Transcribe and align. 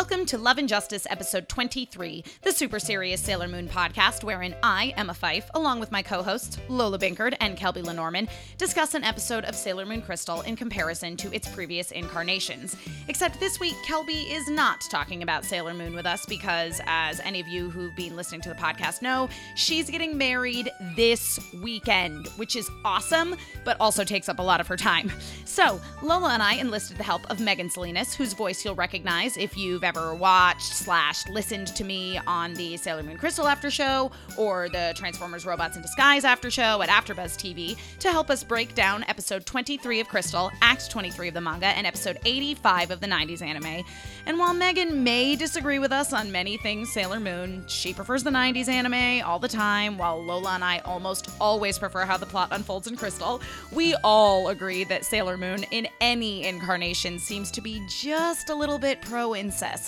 Welcome 0.00 0.24
to 0.26 0.38
Love 0.38 0.56
and 0.56 0.66
Justice, 0.66 1.06
episode 1.10 1.46
23, 1.50 2.24
the 2.40 2.52
super 2.52 2.78
serious 2.78 3.20
Sailor 3.20 3.48
Moon 3.48 3.68
podcast, 3.68 4.24
wherein 4.24 4.56
I, 4.62 4.94
Emma 4.96 5.12
Fyffe, 5.12 5.50
along 5.54 5.78
with 5.78 5.92
my 5.92 6.00
co 6.00 6.22
hosts, 6.22 6.56
Lola 6.70 6.98
Binkard 6.98 7.36
and 7.38 7.54
Kelby 7.54 7.84
Lenormand, 7.84 8.30
discuss 8.56 8.94
an 8.94 9.04
episode 9.04 9.44
of 9.44 9.54
Sailor 9.54 9.84
Moon 9.84 10.00
Crystal 10.00 10.40
in 10.40 10.56
comparison 10.56 11.18
to 11.18 11.30
its 11.34 11.46
previous 11.48 11.90
incarnations. 11.90 12.76
Except 13.08 13.38
this 13.40 13.60
week, 13.60 13.74
Kelby 13.86 14.32
is 14.32 14.48
not 14.48 14.80
talking 14.90 15.22
about 15.22 15.44
Sailor 15.44 15.74
Moon 15.74 15.94
with 15.94 16.06
us 16.06 16.24
because, 16.24 16.80
as 16.86 17.20
any 17.20 17.38
of 17.38 17.46
you 17.46 17.68
who've 17.68 17.94
been 17.94 18.16
listening 18.16 18.40
to 18.40 18.48
the 18.48 18.54
podcast 18.54 19.02
know, 19.02 19.28
she's 19.54 19.90
getting 19.90 20.16
married 20.16 20.70
this 20.96 21.38
weekend, 21.62 22.26
which 22.38 22.56
is 22.56 22.70
awesome, 22.86 23.36
but 23.66 23.76
also 23.78 24.02
takes 24.02 24.30
up 24.30 24.38
a 24.38 24.42
lot 24.42 24.62
of 24.62 24.66
her 24.66 24.78
time. 24.78 25.12
So, 25.44 25.78
Lola 26.00 26.30
and 26.30 26.42
I 26.42 26.54
enlisted 26.54 26.96
the 26.96 27.02
help 27.02 27.28
of 27.28 27.38
Megan 27.40 27.68
Salinas, 27.68 28.14
whose 28.14 28.32
voice 28.32 28.64
you'll 28.64 28.76
recognize 28.76 29.36
if 29.36 29.58
you've 29.58 29.82
ever 29.90 30.14
watched 30.14 30.72
slash 30.72 31.26
listened 31.28 31.66
to 31.66 31.82
me 31.82 32.16
on 32.24 32.54
the 32.54 32.76
Sailor 32.76 33.02
Moon 33.02 33.16
Crystal 33.16 33.48
After 33.48 33.72
Show 33.72 34.12
or 34.36 34.68
the 34.68 34.92
Transformers 34.94 35.44
Robots 35.44 35.74
in 35.74 35.82
Disguise 35.82 36.24
After 36.24 36.48
Show 36.48 36.80
at 36.80 36.88
AfterBuzz 36.88 37.36
TV, 37.36 37.76
to 37.98 38.12
help 38.12 38.30
us 38.30 38.44
break 38.44 38.76
down 38.76 39.04
episode 39.08 39.44
23 39.46 39.98
of 39.98 40.06
Crystal, 40.06 40.52
Act 40.62 40.88
23 40.92 41.26
of 41.26 41.34
the 41.34 41.40
manga, 41.40 41.66
and 41.66 41.88
episode 41.88 42.18
85 42.24 42.92
of 42.92 43.00
the 43.00 43.08
90s 43.08 43.42
anime. 43.42 43.84
And 44.26 44.38
while 44.38 44.54
Megan 44.54 45.02
may 45.02 45.34
disagree 45.34 45.80
with 45.80 45.90
us 45.90 46.12
on 46.12 46.30
many 46.30 46.56
things 46.58 46.92
Sailor 46.92 47.18
Moon, 47.18 47.64
she 47.66 47.92
prefers 47.92 48.22
the 48.22 48.30
90s 48.30 48.68
anime 48.68 49.26
all 49.26 49.40
the 49.40 49.48
time, 49.48 49.98
while 49.98 50.22
Lola 50.22 50.54
and 50.54 50.62
I 50.62 50.78
almost 50.84 51.30
always 51.40 51.80
prefer 51.80 52.04
how 52.04 52.16
the 52.16 52.26
plot 52.26 52.50
unfolds 52.52 52.86
in 52.86 52.94
Crystal. 52.94 53.42
We 53.72 53.96
all 54.04 54.50
agree 54.50 54.84
that 54.84 55.04
Sailor 55.04 55.36
Moon, 55.36 55.64
in 55.72 55.88
any 56.00 56.46
incarnation, 56.46 57.18
seems 57.18 57.50
to 57.50 57.60
be 57.60 57.84
just 57.88 58.50
a 58.50 58.54
little 58.54 58.78
bit 58.78 59.02
pro 59.02 59.34
incest. 59.34 59.79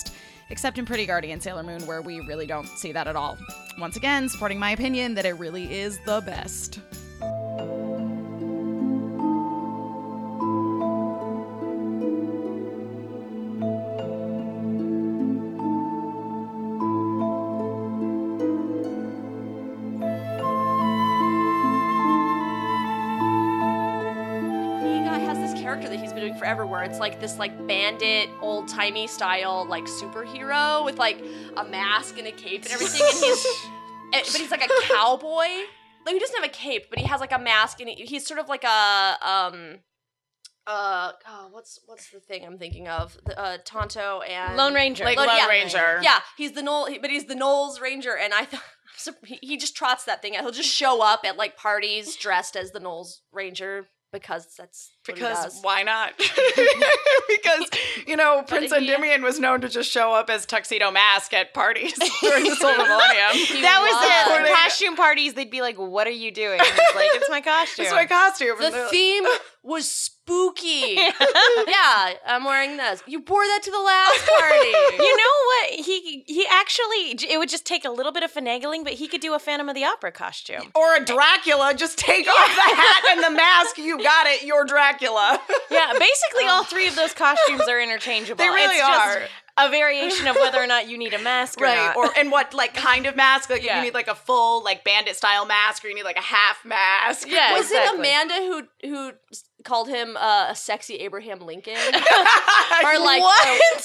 Except 0.49 0.77
in 0.77 0.85
Pretty 0.85 1.05
Guardian 1.05 1.39
Sailor 1.39 1.63
Moon, 1.63 1.85
where 1.87 2.01
we 2.01 2.19
really 2.21 2.45
don't 2.45 2.67
see 2.67 2.91
that 2.91 3.07
at 3.07 3.15
all. 3.15 3.37
Once 3.79 3.95
again, 3.95 4.29
supporting 4.29 4.59
my 4.59 4.71
opinion 4.71 5.13
that 5.15 5.25
it 5.25 5.33
really 5.39 5.73
is 5.73 5.99
the 6.05 6.21
best. 6.21 6.79
Forever 26.55 26.69
where 26.69 26.83
it's 26.83 26.99
like 26.99 27.19
this 27.19 27.39
like 27.39 27.67
bandit 27.67 28.29
old 28.41 28.67
timey 28.67 29.07
style 29.07 29.65
like 29.67 29.85
superhero 29.85 30.85
with 30.85 30.97
like 30.97 31.23
a 31.57 31.63
mask 31.63 32.17
and 32.17 32.27
a 32.27 32.31
cape 32.31 32.63
and 32.63 32.73
everything 32.73 33.01
and 33.01 33.23
he's 33.23 33.45
eh, 34.13 34.21
but 34.31 34.41
he's 34.41 34.51
like 34.51 34.63
a 34.63 34.69
cowboy 34.87 35.47
like 36.05 36.13
he 36.13 36.19
doesn't 36.19 36.35
have 36.35 36.45
a 36.45 36.53
cape 36.53 36.85
but 36.89 36.99
he 36.99 37.05
has 37.05 37.19
like 37.19 37.31
a 37.31 37.39
mask 37.39 37.79
and 37.79 37.89
he, 37.89 38.05
he's 38.05 38.25
sort 38.25 38.39
of 38.39 38.47
like 38.47 38.63
a 38.63 39.15
um 39.21 39.79
uh 40.65 41.11
oh, 41.27 41.49
what's 41.51 41.79
what's 41.87 42.09
the 42.11 42.19
thing 42.19 42.45
I'm 42.45 42.57
thinking 42.57 42.87
of 42.87 43.17
the, 43.25 43.37
uh 43.37 43.57
Tonto 43.65 44.21
and 44.21 44.55
Lone 44.55 44.73
Ranger. 44.73 45.03
Like 45.03 45.17
Lone- 45.17 45.27
Lone 45.27 45.37
yeah. 45.37 45.47
Ranger. 45.47 45.99
yeah 46.01 46.19
he's 46.37 46.53
the 46.53 46.61
Knoll 46.61 46.87
but 47.01 47.09
he's 47.09 47.25
the 47.25 47.35
Knowles 47.35 47.81
Ranger 47.81 48.15
and 48.15 48.33
I 48.33 48.45
thought 48.45 48.61
he 49.25 49.39
he 49.41 49.57
just 49.57 49.75
trots 49.75 50.05
that 50.05 50.21
thing 50.21 50.35
out. 50.35 50.43
He'll 50.43 50.51
just 50.51 50.69
show 50.69 51.03
up 51.03 51.21
at 51.25 51.35
like 51.35 51.57
parties 51.57 52.15
dressed 52.15 52.55
as 52.55 52.71
the 52.71 52.79
Knowles 52.79 53.21
Ranger 53.31 53.87
because 54.13 54.47
that's 54.57 54.91
what 55.05 55.17
he 55.17 55.21
Because 55.21 55.43
does. 55.43 55.59
why 55.61 55.83
not? 55.83 56.13
because 57.27 57.69
you 58.07 58.15
know 58.15 58.43
Prince 58.47 58.71
Endymion 58.71 59.21
was 59.23 59.39
known 59.39 59.59
to 59.61 59.67
just 59.69 59.91
show 59.91 60.13
up 60.13 60.29
as 60.29 60.45
tuxedo 60.45 60.91
mask 60.91 61.33
at 61.33 61.53
parties 61.53 61.93
during 62.21 62.45
the 62.45 62.55
Silver 62.55 62.77
Millennium. 62.83 63.61
That 63.61 63.79
was 63.81 63.93
was. 63.93 64.37
the, 64.37 64.43
the 64.49 64.55
costume 64.55 64.95
parties. 64.95 65.33
They'd 65.33 65.51
be 65.51 65.61
like, 65.61 65.75
"What 65.77 66.07
are 66.07 66.11
you 66.11 66.31
doing?" 66.31 66.59
And 66.59 66.67
he's 66.67 66.95
like, 66.95 67.09
"It's 67.15 67.29
my 67.29 67.41
costume." 67.51 67.85
It's 67.85 67.93
my 67.93 68.05
costume. 68.05 68.55
The 68.59 68.67
And 68.67 68.89
theme 68.89 69.23
was 69.63 70.11
spooky. 70.25 70.95
yeah, 71.67 72.13
I'm 72.25 72.43
wearing 72.45 72.77
this. 72.77 73.03
You 73.05 73.19
wore 73.27 73.43
that 73.43 73.59
to 73.63 73.71
the 73.71 73.79
last 73.79 74.29
party. 74.39 74.67
you 75.03 75.17
know 75.17 75.35
what? 75.45 75.85
He 75.85 76.23
he 76.27 76.45
actually 76.49 77.17
it 77.29 77.37
would 77.37 77.49
just 77.49 77.65
take 77.65 77.85
a 77.85 77.89
little 77.89 78.11
bit 78.11 78.23
of 78.23 78.31
finagling, 78.33 78.83
but 78.83 78.93
he 78.93 79.07
could 79.07 79.21
do 79.21 79.33
a 79.33 79.39
Phantom 79.39 79.67
of 79.69 79.75
the 79.75 79.83
Opera 79.83 80.11
costume. 80.11 80.71
or 80.75 80.95
a 80.95 81.03
Dracula, 81.03 81.73
just 81.75 81.97
take 81.97 82.27
off 82.27 82.55
the 82.55 82.75
hat 82.75 83.03
and 83.11 83.23
the 83.23 83.31
mask. 83.31 83.77
You 83.77 84.01
got 84.01 84.27
it. 84.27 84.43
You're 84.43 84.65
Dracula. 84.65 85.39
Yeah, 85.71 85.91
basically 85.97 86.45
all 86.47 86.63
three 86.63 86.87
of 86.87 86.95
those 86.95 87.13
costumes 87.13 87.61
are 87.67 87.81
interchangeable. 87.81 88.37
They 88.37 88.47
really 88.49 88.75
it's 88.75 88.85
just 88.87 89.17
are. 89.57 89.65
a 89.65 89.71
variation 89.71 90.27
of 90.27 90.35
whether 90.35 90.61
or 90.61 90.67
not 90.67 90.87
you 90.87 90.99
need 90.99 91.15
a 91.15 91.19
mask 91.19 91.59
or 91.59 91.63
right. 91.63 91.75
not. 91.75 91.97
Or 91.97 92.11
and 92.15 92.29
what 92.31 92.53
like 92.53 92.75
kind 92.75 93.07
of 93.07 93.15
mask? 93.15 93.49
Like 93.49 93.63
Yeah. 93.63 93.77
you 93.79 93.85
need 93.85 93.95
like 93.95 94.07
a 94.07 94.13
full 94.13 94.63
like 94.63 94.83
bandit 94.83 95.15
style 95.15 95.47
mask, 95.47 95.83
or 95.83 95.87
you 95.87 95.95
need 95.95 96.03
like 96.03 96.17
a 96.17 96.21
half 96.21 96.63
mask. 96.63 97.27
Yeah, 97.27 97.53
was 97.53 97.65
exactly. 97.71 98.07
it 98.07 98.13
Amanda 98.13 98.35
who 98.35 98.87
who 98.87 99.11
s- 99.31 99.45
called 99.63 99.87
him 99.89 100.15
uh, 100.17 100.47
a 100.49 100.55
sexy 100.55 100.95
Abraham 100.95 101.39
Lincoln? 101.39 101.73
or 101.75 102.99
like, 102.99 103.21
what? 103.21 103.47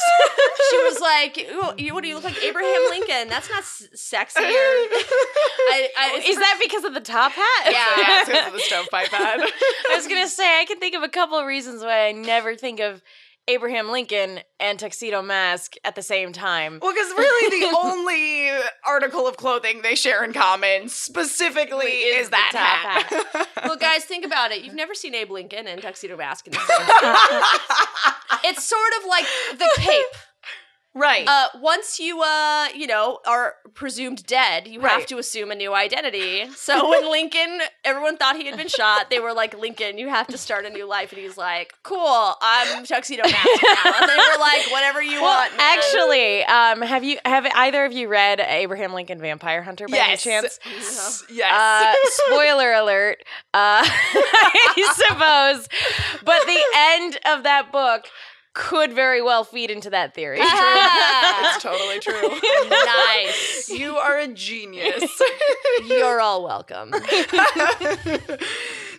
she 0.70 0.76
was 0.78 1.00
like, 1.00 1.36
you, 1.80 1.94
"What 1.94 2.02
do 2.02 2.08
you 2.08 2.14
look 2.14 2.24
like, 2.24 2.42
Abraham 2.42 2.82
Lincoln? 2.90 3.28
That's 3.28 3.48
not 3.48 3.60
s- 3.60 3.88
sexy." 3.94 4.40
Or, 4.42 4.46
I, 4.48 5.88
I, 5.96 6.22
Is 6.26 6.36
that 6.36 6.58
because 6.60 6.84
of 6.84 6.94
the 6.94 7.00
top 7.00 7.32
hat? 7.32 7.64
Yeah. 7.66 7.72
yeah, 7.96 8.20
it's 8.20 8.28
'cause 8.30 8.46
of 8.48 8.52
the 8.52 8.60
stovepipe 8.60 9.08
hat. 9.08 9.40
I 9.90 9.96
was 9.96 10.06
gonna 10.06 10.28
say 10.28 10.60
I 10.60 10.64
can 10.64 10.78
think 10.78 10.94
of 10.94 11.02
a 11.02 11.08
couple 11.08 11.38
of 11.38 11.46
reasons 11.46 11.82
why 11.82 12.06
I 12.08 12.12
never 12.12 12.54
think 12.56 12.80
of 12.80 13.02
Abraham 13.48 13.90
Lincoln 13.90 14.40
and 14.60 14.78
tuxedo 14.78 15.22
mask 15.22 15.74
at 15.82 15.94
the 15.94 16.02
same 16.02 16.32
time. 16.32 16.78
Well, 16.82 16.92
because 16.92 17.10
really 17.16 17.60
the 17.60 17.76
only 17.82 18.50
article 18.86 19.26
of 19.26 19.38
clothing 19.38 19.80
they 19.82 19.94
share 19.94 20.22
in 20.22 20.34
common 20.34 20.88
specifically 20.88 21.86
Is 21.86 22.26
is, 22.26 22.30
that 22.30 22.50
top 22.52 23.40
hat. 23.40 23.48
well, 23.64 23.76
guys, 23.76 24.04
think 24.04 24.24
about 24.24 24.52
it. 24.52 24.62
You've 24.62 24.74
never 24.74 24.94
seen 24.94 25.14
Abe 25.14 25.30
Lincoln 25.30 25.66
and 25.66 25.80
tuxedo 25.80 26.16
mask 26.16 26.46
in 26.46 26.52
the 26.52 26.58
same. 26.58 26.86
time. 26.86 27.42
it's 28.44 28.64
sort 28.64 28.92
of 29.00 29.08
like 29.08 29.24
the 29.58 29.70
cape. 29.76 30.04
Right. 30.94 31.26
Uh, 31.26 31.48
once 31.60 31.98
you, 31.98 32.20
uh, 32.22 32.68
you 32.74 32.86
know, 32.86 33.18
are 33.26 33.54
presumed 33.74 34.24
dead, 34.26 34.66
you 34.66 34.80
have 34.80 35.06
to 35.06 35.18
assume 35.18 35.50
a 35.50 35.54
new 35.54 35.74
identity. 35.74 36.50
So 36.56 36.88
when 36.90 37.10
Lincoln, 37.10 37.60
everyone 37.84 38.16
thought 38.16 38.36
he 38.36 38.46
had 38.46 38.56
been 38.56 38.68
shot. 38.68 39.10
They 39.10 39.20
were 39.20 39.32
like, 39.32 39.56
Lincoln, 39.58 39.98
you 39.98 40.08
have 40.08 40.26
to 40.28 40.38
start 40.38 40.64
a 40.64 40.70
new 40.70 40.86
life. 40.86 41.12
And 41.12 41.20
he's 41.20 41.36
like, 41.36 41.72
cool, 41.82 42.34
I'm 42.42 42.84
tuxedo 42.84 43.22
mask 43.22 43.34
now. 43.62 43.92
And 44.00 44.08
they 44.08 44.16
were 44.16 44.38
like, 44.40 44.70
whatever 44.72 45.02
you 45.02 45.20
Well, 45.22 45.38
want. 45.40 45.56
man." 45.56 45.78
actually, 45.78 46.44
um, 46.44 46.82
have 46.82 47.04
you 47.04 47.18
have 47.24 47.46
either 47.54 47.84
of 47.84 47.92
you 47.92 48.08
read 48.08 48.40
Abraham 48.40 48.92
Lincoln 48.92 49.20
Vampire 49.20 49.62
Hunter 49.62 49.86
by 49.88 49.96
yes. 49.96 50.26
any 50.26 50.32
chance? 50.32 50.58
S- 50.78 51.24
Yes. 51.30 51.52
Uh, 51.52 51.94
spoiler 52.26 52.72
alert, 52.72 53.18
uh, 53.54 53.82
I 53.84 54.94
suppose. 54.96 55.68
But 56.24 56.46
the 56.46 56.60
end 56.74 57.18
of 57.26 57.44
that 57.44 57.70
book 57.70 58.06
could 58.58 58.92
very 58.92 59.22
well 59.22 59.44
feed 59.44 59.70
into 59.70 59.88
that 59.88 60.14
theory. 60.14 60.40
it's 60.40 61.62
totally 61.62 62.00
true. 62.00 62.28
nice. 62.68 63.70
You 63.70 63.96
are 63.96 64.18
a 64.18 64.26
genius. 64.26 65.04
You're 65.86 66.20
all 66.20 66.42
welcome. 66.42 66.92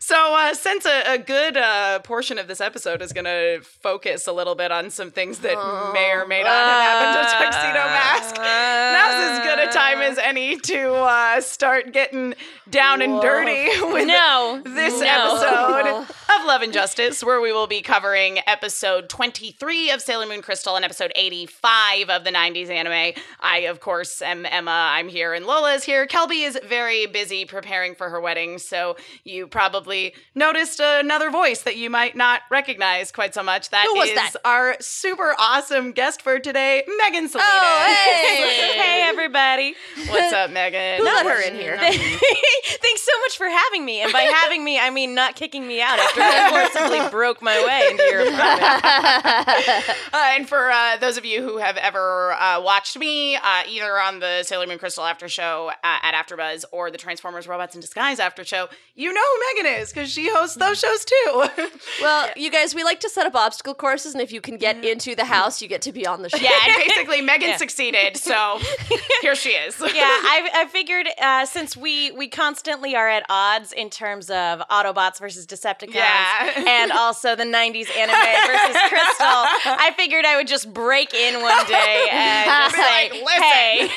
so, 0.09 0.35
uh, 0.35 0.55
since 0.55 0.87
a, 0.87 1.13
a 1.13 1.17
good 1.19 1.55
uh, 1.55 1.99
portion 1.99 2.39
of 2.39 2.47
this 2.47 2.59
episode 2.59 3.03
is 3.03 3.13
going 3.13 3.25
to 3.25 3.59
focus 3.61 4.25
a 4.25 4.33
little 4.33 4.55
bit 4.55 4.71
on 4.71 4.89
some 4.89 5.11
things 5.11 5.37
that 5.39 5.53
may 5.93 6.09
or 6.11 6.25
may 6.25 6.41
not 6.41 6.49
have 6.49 6.81
happened 6.81 7.29
to 7.29 7.45
Tuxedo 7.45 7.85
Mask, 7.85 8.35
now's 8.35 9.29
as 9.29 9.45
good 9.45 9.69
a 9.69 9.71
time 9.71 9.99
as 9.99 10.17
any 10.17 10.57
to 10.57 10.93
uh, 10.93 11.39
start 11.41 11.93
getting 11.93 12.33
down 12.71 13.03
and 13.03 13.21
dirty 13.21 13.67
with 13.93 14.07
no, 14.07 14.63
this 14.65 14.99
no. 14.99 15.05
episode 15.05 16.07
of 16.39 16.45
Love 16.47 16.63
and 16.63 16.73
Justice, 16.73 17.23
where 17.23 17.39
we 17.39 17.51
will 17.51 17.67
be 17.67 17.83
covering 17.83 18.39
episode 18.47 19.09
23 19.09 19.91
of 19.91 20.01
Sailor 20.01 20.25
Moon 20.25 20.41
Crystal 20.41 20.75
and 20.75 20.83
episode 20.83 21.11
85 21.15 22.09
of 22.09 22.23
the 22.23 22.31
90s 22.31 22.69
anime. 22.69 23.13
I, 23.41 23.59
of 23.59 23.79
course, 23.79 24.23
am 24.23 24.47
Emma. 24.47 24.89
I'm 24.91 25.07
here, 25.07 25.35
and 25.35 25.45
Lola 25.45 25.75
is 25.75 25.83
here. 25.83 26.07
Kelby 26.07 26.47
is 26.47 26.57
very 26.65 27.05
busy 27.05 27.45
preparing 27.45 27.93
for 27.93 28.09
her 28.09 28.19
wedding, 28.19 28.57
so 28.57 28.97
you 29.23 29.45
probably 29.45 29.98
noticed 30.35 30.79
another 30.79 31.29
voice 31.29 31.61
that 31.63 31.77
you 31.77 31.89
might 31.89 32.15
not 32.15 32.41
recognize 32.49 33.11
quite 33.11 33.33
so 33.33 33.43
much. 33.43 33.69
That 33.69 33.85
Who 33.87 33.99
was 33.99 34.09
is 34.09 34.15
that? 34.15 34.33
our 34.45 34.75
super 34.79 35.35
awesome 35.39 35.91
guest 35.91 36.21
for 36.21 36.39
today, 36.39 36.83
Megan 36.99 37.27
Salinas. 37.27 37.49
Oh, 37.51 37.83
hey. 37.87 38.77
hey 38.77 39.01
everybody. 39.03 39.75
What's 40.07 40.33
up, 40.33 40.51
Megan? 40.51 40.97
Who 40.99 41.03
let 41.05 41.25
her 41.25 41.41
in 41.41 41.55
here? 41.55 41.77
Thanks 41.79 43.01
so 43.01 43.11
much 43.21 43.37
for 43.37 43.47
having 43.47 43.85
me. 43.85 44.01
And 44.01 44.11
by 44.11 44.21
having 44.43 44.63
me, 44.63 44.79
I 44.79 44.89
mean 44.89 45.15
not 45.15 45.35
kicking 45.35 45.67
me 45.67 45.81
out 45.81 45.99
after 45.99 46.21
I 46.21 46.69
forcibly 46.71 47.09
broke 47.09 47.41
my 47.41 47.63
way 47.65 47.87
into 47.91 48.03
your 48.03 48.21
apartment. 48.27 49.89
Uh, 50.13 50.31
and 50.35 50.47
for 50.47 50.71
uh, 50.71 50.97
those 50.97 51.17
of 51.17 51.25
you 51.25 51.41
who 51.41 51.57
have 51.57 51.77
ever 51.77 52.33
uh, 52.33 52.61
watched 52.61 52.97
me, 52.97 53.35
uh, 53.35 53.63
either 53.67 53.99
on 53.99 54.19
the 54.19 54.43
Sailor 54.43 54.67
Moon 54.67 54.77
Crystal 54.79 55.03
after 55.03 55.27
show 55.27 55.71
uh, 55.83 55.97
at 56.01 56.13
AfterBuzz 56.13 56.65
or 56.71 56.91
the 56.91 56.97
Transformers 56.97 57.47
Robots 57.47 57.75
in 57.75 57.81
Disguise 57.81 58.19
after 58.19 58.43
show, 58.43 58.67
you 58.95 59.13
know 59.13 59.21
who 59.21 59.63
Megan 59.63 59.81
is 59.81 59.88
because 59.93 60.11
she 60.11 60.29
hosts 60.29 60.55
those 60.55 60.79
shows 60.79 61.05
too. 61.05 61.45
Well, 62.01 62.29
you 62.35 62.49
guys, 62.49 62.73
we 62.73 62.83
like 62.83 62.99
to 63.01 63.09
set 63.09 63.25
up 63.25 63.35
obstacle 63.35 63.73
courses, 63.73 64.13
and 64.13 64.21
if 64.21 64.31
you 64.31 64.39
can 64.41 64.57
get 64.57 64.83
into 64.85 65.15
the 65.15 65.25
house, 65.25 65.61
you 65.61 65.67
get 65.67 65.81
to 65.83 65.91
be 65.91 66.05
on 66.07 66.21
the 66.21 66.29
show. 66.29 66.37
yeah, 66.37 66.51
and 66.65 66.73
basically 66.87 67.21
Megan 67.21 67.49
Yeah. 67.49 67.57
succeeded, 67.57 68.15
so 68.17 68.59
here 69.21 69.35
she 69.35 69.49
is. 69.49 69.79
yeah, 69.79 69.87
I, 70.03 70.49
I 70.53 70.65
figured 70.67 71.07
uh, 71.21 71.45
since 71.45 71.75
we 71.75 72.11
we 72.11 72.27
constantly 72.29 72.95
are 72.95 73.09
at 73.09 73.23
odds 73.29 73.73
in 73.73 73.89
terms 73.89 74.29
of 74.29 74.59
Autobots 74.69 75.19
versus 75.19 75.45
Decepticons, 75.45 75.93
Yeah. 75.95 76.63
and 76.67 76.91
also 76.91 77.35
the 77.35 77.43
'90s 77.43 77.89
anime 77.95 78.47
versus 78.47 78.77
Crystal, 78.87 79.43
I 79.65 79.93
figured 79.97 80.25
I 80.25 80.37
would 80.37 80.47
just 80.47 80.73
break 80.73 81.13
in 81.13 81.41
one 81.41 81.65
day 81.65 82.07
and 82.11 82.45
just 82.47 82.75
Be 82.75 82.81
say, 82.81 83.09
like, 83.09 83.11
"Listen." 83.25 83.41
"Hey, 83.43 83.89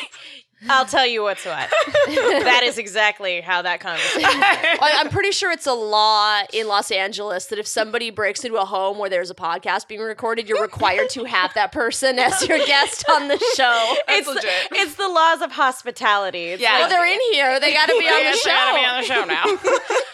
I'll 0.68 0.84
tell 0.86 1.06
you 1.06 1.22
what's 1.22 1.44
what." 1.44 1.70
that 2.06 2.62
is 2.64 2.78
exactly 2.78 3.40
how 3.40 3.62
that 3.62 3.80
conversation. 3.80 4.24
I- 4.24 4.98
I'm 5.00 5.08
pretty 5.10 5.32
sure 5.32 5.50
it's 5.50 5.66
a 5.66 5.72
law 5.72 6.40
in 6.52 6.68
Los 6.68 6.90
Angeles 6.90 7.46
that 7.46 7.58
if 7.58 7.66
somebody 7.66 8.10
breaks 8.10 8.44
into 8.44 8.56
a 8.60 8.64
home 8.64 8.98
where 8.98 9.10
there's 9.10 9.30
a 9.30 9.34
podcast 9.34 9.88
being 9.88 10.00
recorded, 10.00 10.48
you're 10.48 10.62
required 10.62 11.08
to 11.10 11.24
have 11.24 11.52
that 11.54 11.72
person 11.72 12.18
as 12.18 12.46
your 12.46 12.58
guest 12.66 13.04
on 13.10 13.28
the 13.28 13.38
show. 13.56 13.94
That's 14.06 14.18
It's 14.20 14.26
the, 14.28 14.34
legit. 14.34 14.50
it's 14.72 14.94
the 14.94 15.08
laws 15.08 15.40
of 15.42 15.52
hospitality. 15.52 16.44
It's 16.46 16.62
Yeah. 16.62 16.80
Well, 16.80 16.88
they're 16.88 17.12
in 17.12 17.20
here. 17.32 17.58
They 17.60 17.72
got 17.72 17.86
to 17.88 17.98
be 17.98 18.06
on 18.06 18.18
the 18.18 18.22
Yes, 18.22 18.44
we 18.44 18.50
gotta 18.50 18.78
be 18.78 18.84
on 18.86 19.00
the 19.00 19.06
show 19.06 19.24
now. 19.24 19.44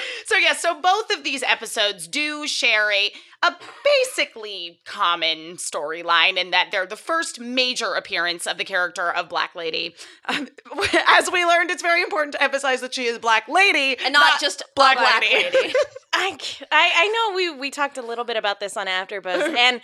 so 0.26 0.36
yeah, 0.36 0.54
so 0.54 0.80
both 0.80 1.10
of 1.12 1.24
these 1.24 1.42
episodes 1.42 2.06
do 2.08 2.46
share 2.46 2.90
a 2.92 3.12
a 3.42 3.54
basically 3.84 4.80
common 4.84 5.56
storyline 5.56 6.36
in 6.36 6.50
that 6.50 6.68
they're 6.70 6.84
the 6.86 6.96
first 6.96 7.40
major 7.40 7.94
appearance 7.94 8.46
of 8.46 8.58
the 8.58 8.64
character 8.64 9.10
of 9.10 9.28
Black 9.30 9.54
Lady. 9.54 9.94
Um, 10.28 10.48
as 11.08 11.30
we 11.32 11.44
learned, 11.44 11.70
it's 11.70 11.82
very 11.82 12.02
important 12.02 12.32
to 12.34 12.42
emphasize 12.42 12.80
that 12.82 12.92
she 12.94 13.04
is 13.06 13.18
Black 13.18 13.48
Lady 13.48 13.96
And 14.04 14.12
not, 14.12 14.40
just 14.40 14.62
Black, 14.76 14.96
a 14.98 15.00
black 15.00 15.22
Lady. 15.22 15.56
lady. 15.56 15.74
I, 16.12 16.36
c- 16.40 16.64
I, 16.70 16.90
I 16.96 17.08
know 17.30 17.36
we, 17.36 17.50
we 17.58 17.70
talked 17.70 17.96
a 17.96 18.02
little 18.02 18.24
bit 18.24 18.36
about 18.36 18.60
this 18.60 18.76
on 18.76 18.86
AfterBuzz, 18.86 19.54
and 19.56 19.80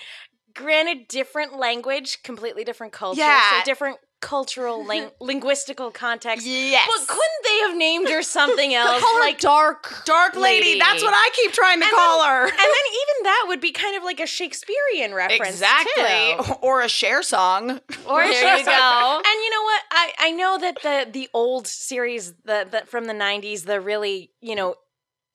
granted, 0.55 1.09
different 1.09 1.57
language, 1.59 2.23
completely 2.23 2.65
different 2.65 2.93
culture, 2.93 3.21
Yeah. 3.21 3.59
so 3.61 3.65
different 3.65 3.99
cultural 4.21 4.85
ling- 4.87 5.11
linguistical 5.21 5.93
context. 5.93 6.47
yes. 6.47 6.89
But 6.89 7.07
couldn't 7.09 7.43
they 7.45 7.59
have 7.69 7.77
named 7.77 8.09
her 8.09 8.23
something 8.23 8.75
else? 8.75 9.01
Call 9.01 9.15
her 9.15 9.21
like 9.21 9.39
dark. 9.41 10.03
Dark 10.05 10.35
lady. 10.37 10.67
Lady. 10.67 10.79
That's 10.81 11.03
what 11.03 11.13
I 11.15 11.31
keep 11.35 11.53
trying 11.53 11.81
to 11.81 11.87
And 11.87 11.95
call 11.95 12.25
her. 12.25 12.43
and 12.45 12.51
then 12.51 12.57
even 12.59 13.23
that 13.25 13.45
would 13.49 13.61
be 13.61 13.73
kind 13.73 13.97
of 13.97 14.03
like 14.05 14.21
a 14.21 14.27
Shakespearean 14.27 15.15
reference. 15.15 15.51
Exactly. 15.51 16.03
too. 16.47 16.55
Or 16.63 16.81
a 16.83 16.89
share 16.89 17.23
song. 17.23 17.71
Or 18.07 18.23
There 18.23 18.33
Shakespeare. 18.33 18.59
you 18.59 18.65
go. 18.65 19.23
And 19.25 19.43
you 19.45 19.51
know 19.51 19.63
what? 19.63 19.83
I, 19.91 20.13
I 20.21 20.31
know 20.33 20.59
that 20.59 20.83
the 20.83 21.11
the 21.11 21.29
old 21.35 21.67
series 21.67 22.33
the, 22.45 22.67
the 22.71 22.83
from 22.87 23.05
the 23.07 23.13
'90s, 23.13 23.65
the 23.65 23.81
really 23.81 24.31
you 24.41 24.55
know 24.55 24.75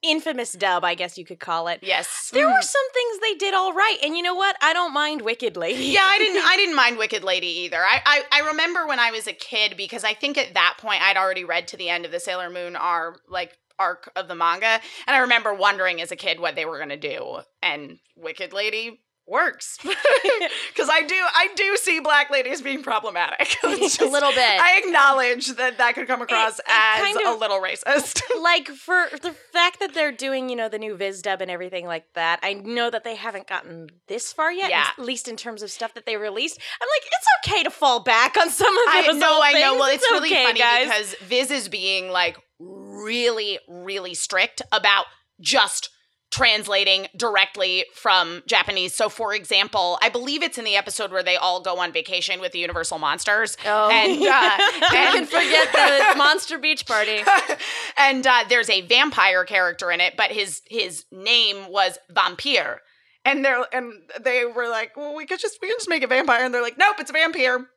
infamous 0.03 0.53
dub, 0.53 0.83
I 0.83 0.95
guess 0.95 1.17
you 1.17 1.25
could 1.25 1.39
call 1.39 1.67
it. 1.67 1.79
Yes. 1.81 2.31
There 2.33 2.47
were 2.47 2.53
mm. 2.53 2.63
some 2.63 2.91
things 2.93 3.19
they 3.19 3.35
did 3.35 3.53
all 3.53 3.73
right, 3.73 3.97
and 4.03 4.15
you 4.15 4.23
know 4.23 4.35
what? 4.35 4.55
I 4.61 4.73
don't 4.73 4.93
mind 4.93 5.21
Wicked 5.21 5.57
Lady. 5.57 5.83
yeah, 5.85 6.03
I 6.03 6.17
didn't. 6.17 6.43
I 6.43 6.55
didn't 6.57 6.75
mind 6.75 6.97
Wicked 6.97 7.23
Lady 7.23 7.47
either. 7.47 7.77
I, 7.77 8.01
I 8.05 8.23
I 8.31 8.47
remember 8.47 8.87
when 8.87 8.99
I 8.99 9.11
was 9.11 9.27
a 9.27 9.33
kid 9.33 9.75
because 9.77 10.03
I 10.03 10.13
think 10.13 10.37
at 10.37 10.53
that 10.53 10.75
point 10.77 11.01
I'd 11.01 11.17
already 11.17 11.43
read 11.43 11.67
to 11.69 11.77
the 11.77 11.89
end 11.89 12.05
of 12.05 12.11
the 12.11 12.19
Sailor 12.19 12.49
Moon 12.49 12.75
R 12.75 13.15
like 13.29 13.57
arc 13.79 14.11
of 14.15 14.27
the 14.27 14.35
manga, 14.35 14.79
and 15.07 15.15
I 15.15 15.19
remember 15.19 15.53
wondering 15.53 16.01
as 16.01 16.11
a 16.11 16.15
kid 16.15 16.39
what 16.39 16.55
they 16.55 16.65
were 16.65 16.79
gonna 16.79 16.97
do, 16.97 17.39
and 17.61 17.99
Wicked 18.15 18.53
Lady 18.53 19.01
works 19.31 19.77
because 19.83 20.89
I 20.89 21.01
do 21.07 21.15
I 21.15 21.47
do 21.55 21.77
see 21.77 21.99
Black 21.99 22.29
Ladies 22.29 22.61
being 22.61 22.83
problematic. 22.83 23.57
It's 23.63 23.99
A 24.01 24.05
little 24.05 24.29
bit. 24.31 24.39
I 24.39 24.81
acknowledge 24.85 25.47
that 25.55 25.77
that 25.79 25.95
could 25.95 26.07
come 26.07 26.21
across 26.21 26.59
it 26.59 26.65
as 26.67 27.01
kind 27.01 27.17
a 27.25 27.33
little 27.39 27.59
racist. 27.61 28.21
like 28.41 28.67
for 28.67 29.05
the 29.21 29.31
fact 29.53 29.79
that 29.79 29.93
they're 29.93 30.11
doing, 30.11 30.49
you 30.49 30.55
know, 30.55 30.69
the 30.69 30.77
new 30.77 30.95
Viz 30.95 31.21
dub 31.21 31.41
and 31.41 31.49
everything 31.49 31.85
like 31.87 32.05
that. 32.13 32.39
I 32.43 32.53
know 32.53 32.89
that 32.89 33.03
they 33.03 33.15
haven't 33.15 33.47
gotten 33.47 33.87
this 34.07 34.31
far 34.33 34.51
yet, 34.51 34.69
Yeah. 34.69 34.85
at 34.97 35.03
least 35.03 35.27
in 35.27 35.37
terms 35.37 35.63
of 35.63 35.71
stuff 35.71 35.93
that 35.95 36.05
they 36.05 36.17
released. 36.17 36.59
I'm 36.81 36.87
like, 36.87 37.07
it's 37.07 37.27
okay 37.53 37.63
to 37.63 37.71
fall 37.71 38.01
back 38.03 38.37
on 38.37 38.49
some 38.49 38.67
of 38.75 38.83
I 38.89 39.03
those. 39.07 39.15
know, 39.19 39.39
I 39.41 39.53
know. 39.53 39.75
Well, 39.75 39.89
it's, 39.93 40.03
really 40.11 40.29
okay, 40.29 40.43
funny 40.43 40.59
guys. 40.59 40.85
because 40.85 41.15
Viz 41.21 41.51
is 41.51 41.69
being 41.69 42.09
like 42.09 42.37
really, 42.59 43.59
really 43.67 44.13
strict 44.13 44.61
about 44.71 45.05
just 45.39 45.89
translating 46.31 47.07
directly 47.15 47.85
from 47.93 48.41
Japanese. 48.47 48.95
So, 48.95 49.09
for 49.09 49.33
example, 49.35 49.99
I 50.01 50.09
believe 50.09 50.41
it's 50.41 50.57
in 50.57 50.63
the 50.63 50.77
episode 50.77 51.11
where 51.11 51.21
they 51.21 51.35
all 51.35 51.61
go 51.61 51.77
on 51.79 51.91
vacation 51.91 52.39
with 52.39 52.53
the 52.53 52.59
Universal 52.59 52.99
Monsters. 52.99 53.57
Oh. 53.65 53.89
And, 53.89 54.21
uh, 54.23 54.57
Who 54.73 54.95
can 54.95 55.17
and, 55.17 55.27
forget 55.27 55.71
the 55.73 56.13
Monster 56.17 56.57
Beach 56.57 56.85
Party? 56.87 57.19
and 57.97 58.25
uh, 58.25 58.45
there's 58.47 58.69
a 58.69 58.81
vampire 58.81 59.43
character 59.43 59.91
in 59.91 59.99
it, 59.99 60.15
but 60.17 60.31
his 60.31 60.61
his 60.67 61.05
name 61.11 61.69
was 61.69 61.99
Vampire. 62.09 62.81
And 63.23 63.45
they're 63.45 63.63
and 63.71 63.93
they 64.21 64.45
were 64.45 64.67
like, 64.67 64.97
well, 64.97 65.13
we 65.15 65.27
could 65.27 65.39
just 65.39 65.59
we 65.61 65.67
can 65.67 65.77
just 65.77 65.89
make 65.89 66.01
a 66.01 66.07
vampire, 66.07 66.43
and 66.43 66.51
they're 66.51 66.63
like, 66.63 66.79
nope, 66.79 66.95
it's 66.97 67.11
a 67.11 67.13
vampire. 67.13 67.67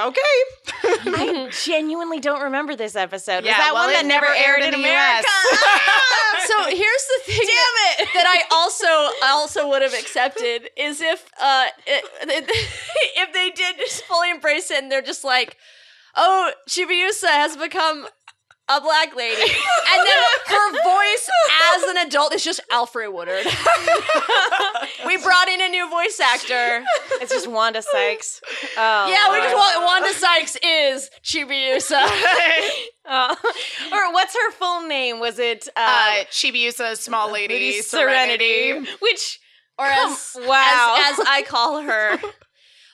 okay. 0.00 0.32
I 0.82 1.50
genuinely 1.64 2.18
don't 2.18 2.42
remember 2.42 2.74
this 2.74 2.96
episode. 2.96 3.44
Yeah, 3.44 3.50
Was 3.50 3.58
that 3.58 3.74
well, 3.74 3.84
one 3.84 3.92
that 3.92 4.06
never 4.06 4.26
aired 4.26 4.62
in, 4.64 4.72
the 4.72 4.78
America? 4.78 5.28
so 6.48 6.51
here's 6.51 6.51
the 6.51 6.51
thing 6.51 6.51
that, 8.14 8.24
I 8.26 8.42
also 8.54 9.26
also 9.26 9.68
would 9.68 9.82
have 9.82 9.94
accepted 9.94 10.70
is 10.76 11.00
if 11.00 11.30
uh 11.40 11.66
if 11.86 13.32
they 13.32 13.50
did 13.50 13.76
just 13.78 14.04
fully 14.04 14.30
embrace 14.30 14.70
it 14.70 14.82
and 14.82 14.90
they're 14.90 15.02
just 15.02 15.24
like, 15.24 15.56
oh, 16.16 16.52
Chibiusa 16.68 17.28
has 17.28 17.56
become 17.56 18.06
a 18.68 18.80
black 18.80 19.14
lady, 19.16 19.42
and 19.42 20.06
then 20.06 20.18
her 20.46 20.70
voice 20.72 21.28
as 21.74 21.82
an 21.84 21.96
adult 22.06 22.32
is 22.34 22.44
just 22.44 22.60
Alfre 22.72 23.12
Woodard. 23.12 23.44
we 25.06 25.16
brought 25.18 25.48
in 25.48 25.60
a 25.60 25.68
new 25.68 25.90
voice 25.90 26.20
actor. 26.20 26.84
It's 27.20 27.32
just 27.32 27.48
Wanda 27.48 27.82
Sykes. 27.82 28.40
Oh, 28.76 29.08
Yeah, 29.08 29.32
we 29.32 29.38
just 29.40 29.54
want 29.54 29.84
Wanda 29.84 30.12
Sykes 30.14 30.56
is 30.64 31.10
Chibiusa. 31.24 32.02
Oh. 33.04 33.34
or 33.92 34.12
what's 34.12 34.32
her 34.32 34.52
full 34.52 34.86
name? 34.86 35.18
Was 35.18 35.40
it 35.40 35.66
uh, 35.76 35.80
uh, 35.80 36.24
Chibiusa, 36.30 36.96
small 36.96 37.32
lady, 37.32 37.54
Lady 37.54 37.82
serenity. 37.82 38.74
Which 39.00 39.40
Or 39.76 39.86
as, 39.86 40.36
wow. 40.38 40.96
as, 41.10 41.18
as 41.18 41.26
I 41.28 41.42
call 41.42 41.80
her. 41.82 42.18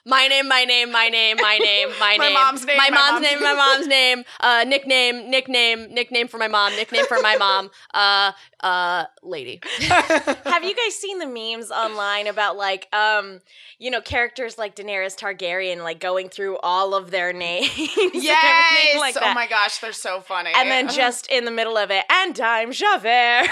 My 0.09 0.27
name, 0.27 0.49
my 0.49 0.65
name, 0.65 0.91
my 0.91 1.09
name, 1.11 1.37
my 1.39 1.59
name, 1.63 1.89
my, 2.01 2.17
My 2.17 2.25
name. 2.25 2.33
mom's 2.35 2.65
name, 2.65 2.77
My 2.79 2.89
my 2.89 2.97
mom's 2.97 3.11
mom's 3.13 3.23
name, 3.25 3.43
my 3.43 3.55
mom's 3.55 3.87
name. 3.87 4.25
Uh, 4.41 4.65
nickname, 4.67 5.29
nickname, 5.31 5.93
nickname 5.93 6.29
for 6.29 6.39
my 6.39 6.49
mom, 6.49 6.75
nickname 6.77 7.05
for 7.07 7.19
my 7.21 7.37
mom. 7.37 7.71
Uh, 7.95 8.33
uh, 8.61 9.05
lady. 9.23 9.61
Have 9.81 10.63
you 10.65 10.75
guys 10.75 10.95
seen 10.95 11.19
the 11.19 11.27
memes 11.27 11.71
online 11.71 12.27
about 12.27 12.57
like 12.57 12.87
um 12.95 13.41
you 13.79 13.91
know 13.91 14.01
characters 14.01 14.57
like 14.59 14.77
Daenerys 14.77 15.17
Targaryen 15.19 15.83
like 15.83 15.99
going 16.01 16.29
through 16.29 16.59
all 16.59 16.95
of 16.95 17.11
their 17.11 17.33
names 17.33 17.71
Yes. 18.15 18.99
like 19.01 19.17
oh 19.17 19.21
that. 19.21 19.33
my 19.35 19.47
gosh, 19.47 19.79
they're 19.79 19.93
so 19.93 20.21
funny. 20.21 20.51
and 20.55 20.71
then 20.71 20.89
just 20.89 21.27
in 21.29 21.45
the 21.45 21.51
middle 21.51 21.77
of 21.77 21.91
it 21.91 22.05
and 22.11 22.39
I'm 22.41 22.73
Javert. 22.73 23.49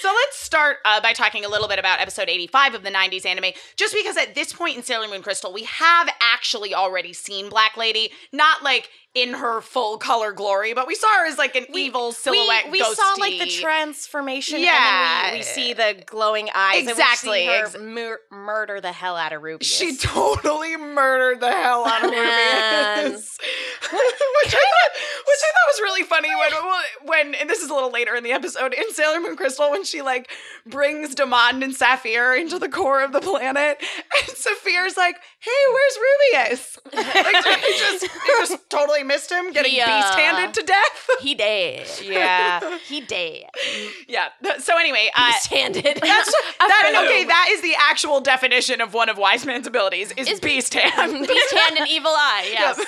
So 0.00 0.08
let's 0.08 0.38
start 0.38 0.78
uh, 0.84 1.00
by 1.00 1.12
talking 1.12 1.44
a 1.44 1.48
little 1.48 1.68
bit 1.68 1.78
about 1.78 2.00
episode 2.00 2.28
85 2.28 2.74
of 2.74 2.82
the 2.82 2.90
90s 2.90 3.26
anime, 3.26 3.52
just 3.76 3.94
because 3.94 4.16
at 4.16 4.34
this 4.34 4.52
point 4.52 4.76
in 4.76 4.82
Sailor 4.82 5.08
Moon 5.08 5.22
Crystal, 5.22 5.52
we 5.52 5.64
have 5.64 6.08
actually 6.20 6.74
already 6.74 7.12
seen 7.12 7.48
Black 7.48 7.76
Lady, 7.76 8.10
not 8.32 8.62
like 8.62 8.88
in 9.12 9.34
her 9.34 9.60
full 9.60 9.98
color 9.98 10.32
glory, 10.32 10.72
but 10.72 10.86
we 10.86 10.94
saw 10.94 11.08
her 11.18 11.26
as 11.26 11.36
like 11.36 11.56
an 11.56 11.66
evil 11.74 12.12
silhouette 12.12 12.66
we, 12.66 12.72
we 12.72 12.78
saw 12.78 13.14
like 13.18 13.40
the 13.40 13.46
transformation 13.46 14.60
Yeah. 14.60 15.24
and 15.24 15.26
then 15.26 15.32
we, 15.32 15.38
we 15.38 15.42
see 15.42 15.72
the 15.72 16.02
glowing 16.06 16.48
eyes 16.54 16.86
Exactly, 16.86 17.48
and 17.48 17.64
we 17.64 17.70
see 17.70 17.78
her 17.78 17.84
mur- 17.84 18.20
murder 18.30 18.80
the 18.80 18.92
hell 18.92 19.16
out 19.16 19.32
of 19.32 19.42
Rubeus. 19.42 19.64
She 19.66 19.96
totally 19.96 20.76
murdered 20.76 21.40
the 21.40 21.50
hell 21.50 21.84
out 21.86 22.04
of. 22.04 22.10
Rubeus. 22.12 23.38
which, 23.90 24.54
I 24.54 24.64
thought, 24.64 24.92
which 25.26 25.40
I 25.42 25.50
thought 25.50 25.68
was 25.68 25.80
really 25.80 26.04
funny 26.04 26.28
when, 26.36 26.50
when, 27.08 27.34
and 27.34 27.50
this 27.50 27.60
is 27.62 27.70
a 27.70 27.74
little 27.74 27.90
later 27.90 28.14
in 28.14 28.22
the 28.22 28.32
episode, 28.32 28.72
in 28.74 28.92
Sailor 28.92 29.20
Moon 29.20 29.36
Crystal, 29.36 29.70
when 29.70 29.84
she 29.84 30.02
like 30.02 30.30
brings 30.66 31.16
Demond 31.16 31.64
and 31.64 31.74
Sapphire 31.74 32.34
into 32.34 32.60
the 32.60 32.68
core 32.68 33.02
of 33.02 33.12
the 33.12 33.20
planet, 33.20 33.78
and 33.80 34.36
Sapphire's 34.36 34.96
like, 34.96 35.16
hey, 35.40 35.50
where's 35.72 35.98
Rubeus? 35.98 36.78
like, 36.94 37.44
it 37.46 37.78
just, 37.78 38.04
it 38.04 38.48
just 38.48 38.70
totally 38.70 38.99
missed 39.02 39.30
him 39.30 39.52
getting 39.52 39.72
He, 39.72 39.80
uh, 39.80 39.86
beast 39.86 40.14
handed 40.18 40.54
to 40.54 40.62
death. 40.62 41.06
He 41.20 41.34
dead. 41.34 41.86
Yeah. 42.02 42.78
He 42.86 43.00
dead. 43.02 43.44
yeah. 44.08 44.28
So 44.58 44.78
anyway, 44.78 45.10
uh, 45.14 45.32
Beast 45.32 45.46
handed. 45.48 45.84
that's 46.00 46.32
that. 46.58 47.02
Okay, 47.04 47.24
that 47.24 47.48
is 47.50 47.60
the 47.62 47.74
actual 47.78 48.20
definition 48.20 48.80
of 48.80 48.94
one 48.94 49.08
of 49.08 49.18
Wise 49.18 49.44
Man's 49.44 49.66
abilities 49.66 50.12
is, 50.16 50.28
Is- 50.28 50.40
beast 50.40 50.72
hand. 50.74 51.12
Beast 51.28 51.54
hand 51.54 51.78
and 51.78 51.88
evil 51.88 52.10
eye. 52.14 52.48
Yes. 52.52 52.78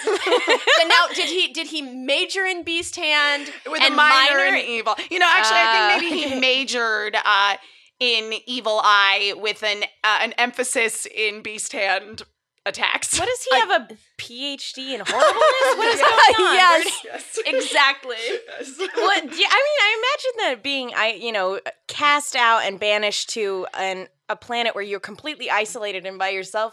and 0.80 0.88
now, 0.88 1.06
did 1.14 1.28
he 1.28 1.52
did 1.52 1.66
he 1.66 1.82
major 1.82 2.44
in 2.46 2.62
beast 2.64 2.96
hand 2.96 3.50
with 3.70 3.82
and 3.82 3.92
a 3.94 3.96
minor, 3.96 4.38
in 4.44 4.54
in 4.54 4.60
evil. 4.66 4.94
You 5.10 5.18
know, 5.18 5.28
actually, 5.28 5.58
I 5.58 5.90
think 5.98 6.02
maybe 6.10 6.24
Uh. 6.24 6.28
he 6.34 6.40
majored 6.40 7.16
uh, 7.24 7.56
in 8.00 8.32
evil 8.46 8.80
eye 8.82 9.34
with 9.36 9.62
an 9.62 9.82
uh, 10.04 10.18
an 10.22 10.32
emphasis 10.38 11.06
in 11.06 11.42
beast 11.42 11.72
hand 11.72 12.22
attacks. 12.66 13.18
What 13.18 13.26
does 13.28 13.46
he 13.50 13.56
have 13.60 13.70
a 13.70 13.88
PhD 14.18 14.94
in 14.94 15.00
horribleness? 15.04 15.76
What 15.76 15.94
is 15.94 16.00
going 16.36 16.48
on? 16.48 16.54
Yes. 16.54 17.00
Yes. 17.04 17.38
exactly. 17.46 18.16
Yes. 18.18 18.78
What? 18.78 19.30
do 19.30 19.36
you- 19.36 19.48
I 19.50 19.60
mean, 19.66 19.78
I 19.80 19.98
imagine 19.98 20.56
that 20.56 20.62
being, 20.62 20.92
I 20.94 21.12
you 21.20 21.32
know, 21.32 21.60
cast 21.88 22.36
out 22.36 22.60
and 22.64 22.78
banished 22.80 23.30
to 23.30 23.66
an 23.78 24.08
a 24.28 24.36
planet 24.36 24.74
where 24.74 24.84
you're 24.84 25.00
completely 25.00 25.50
isolated 25.50 26.06
and 26.06 26.16
by 26.18 26.30
yourself. 26.30 26.72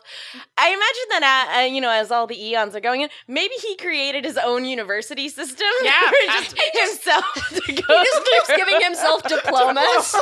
I 0.57 0.67
imagine 0.67 0.79
that, 1.09 1.23
uh, 1.57 1.57
uh, 1.59 1.65
you 1.65 1.81
know, 1.81 1.89
as 1.89 2.09
all 2.09 2.25
the 2.25 2.41
eons 2.41 2.73
are 2.73 2.79
going 2.79 3.01
in, 3.01 3.09
maybe 3.27 3.53
he 3.61 3.75
created 3.75 4.23
his 4.23 4.37
own 4.37 4.63
university 4.63 5.27
system. 5.27 5.67
Yeah, 5.83 5.91
just 6.39 6.55
himself 6.73 7.25
to 7.49 7.73
go. 7.73 7.81
He 7.99 8.05
just 8.05 8.25
keeps 8.25 8.47
giving 8.55 8.79
himself 8.81 9.23
diplomas. 9.23 10.15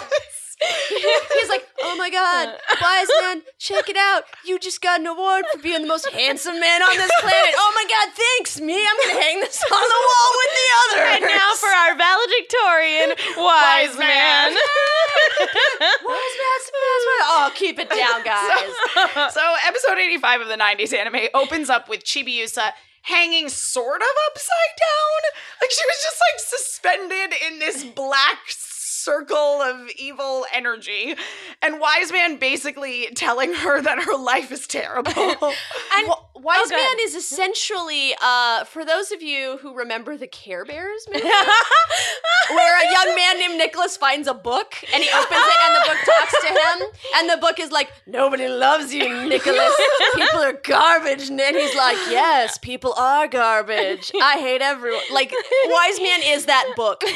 Oh 2.08 2.10
my 2.10 2.16
god, 2.16 2.56
uh. 2.56 2.76
wise 2.80 3.08
man, 3.20 3.42
check 3.60 3.90
it 3.90 3.98
out. 3.98 4.24
You 4.46 4.58
just 4.60 4.82
got 4.82 5.02
an 5.02 5.08
award 5.08 5.44
for 5.52 5.60
being 5.60 5.82
the 5.82 5.88
most 5.88 6.08
handsome 6.10 6.58
man 6.58 6.82
on 6.82 6.96
this 6.96 7.12
planet. 7.20 7.54
Oh 7.58 7.72
my 7.76 7.84
god, 7.84 8.16
thanks, 8.16 8.62
me. 8.62 8.80
I'm 8.80 8.98
gonna 9.04 9.22
hang 9.22 9.40
this 9.42 9.62
on 9.62 9.84
the 9.84 10.02
wall 10.08 10.30
with 10.40 10.54
the 10.56 10.68
other. 10.80 11.04
And 11.04 11.22
now 11.36 11.52
for 11.60 11.68
our 11.68 11.98
valedictorian, 11.98 13.10
wise, 13.44 13.90
Wise 13.90 13.98
man. 14.00 14.08
man. 14.08 14.56
wise 16.08 16.36
man, 16.40 16.60
wise 16.64 17.06
man. 17.12 17.24
Oh, 17.28 17.52
keep 17.56 17.78
it 17.78 17.90
down, 17.90 18.24
guys. 18.24 18.72
so 19.34 19.42
episode 19.68 19.98
85 20.00 20.42
of 20.42 20.48
the 20.48 20.56
90s 20.56 20.94
anime 20.94 21.28
opens 21.34 21.70
up 21.70 21.90
with 21.90 22.06
Chibiusa 22.06 22.72
hanging 23.02 23.50
sort 23.50 24.02
of 24.02 24.08
upside 24.32 24.74
down. 24.80 25.22
Like 25.62 25.72
she 25.72 25.84
was 25.84 26.00
just 26.04 26.20
like 26.24 26.40
suspended 26.40 27.34
in 27.52 27.60
this 27.60 27.84
black 27.84 28.40
circle 29.08 29.62
of 29.62 29.90
evil 29.98 30.46
energy. 30.54 31.16
And 31.62 31.80
Wise 31.80 32.12
Man 32.12 32.36
basically 32.38 33.08
telling 33.16 33.54
her 33.54 33.82
that 33.82 34.04
her 34.04 34.18
life 34.18 34.52
is 34.52 34.68
terrible. 34.68 35.14
And 35.98 36.10
Wise 36.36 36.58
Oh, 36.66 36.70
Man 36.70 36.98
is 37.02 37.16
essentially, 37.16 38.14
uh, 38.22 38.64
for 38.66 38.86
those 38.86 39.12
of 39.12 39.22
you 39.24 39.58
who 39.58 39.74
remember 39.74 40.18
the 40.18 40.28
Care 40.28 40.66
Bears 40.66 41.08
movie, 41.12 41.24
where 41.24 42.88
a 42.88 42.92
young 42.92 43.16
man 43.16 43.40
named 43.40 43.58
Nicholas 43.58 43.98
finds 43.98 44.28
a 44.28 44.34
book 44.34 44.76
and 44.94 45.02
he 45.02 45.10
opens 45.10 45.32
it 45.32 45.60
and 45.66 45.76
the 45.76 45.88
book 45.88 45.98
talks 46.06 46.36
to 46.42 46.48
him 46.48 46.90
and 47.16 47.30
the 47.30 47.38
book 47.38 47.60
is 47.60 47.72
like, 47.72 47.90
nobody 48.06 48.48
loves 48.48 48.94
you, 48.94 49.08
Nicholas. 49.28 49.74
People 50.16 50.40
are 50.42 50.54
garbage. 50.64 51.30
And 51.30 51.40
he's 51.40 51.76
like, 51.76 51.98
yes, 52.10 52.58
people 52.58 52.94
are 52.94 53.28
garbage. 53.28 54.12
I 54.22 54.38
hate 54.40 54.62
everyone. 54.62 55.02
Like, 55.12 55.32
Wise 55.66 56.00
Man 56.00 56.20
is 56.24 56.46
that 56.46 56.74
book. 56.76 57.04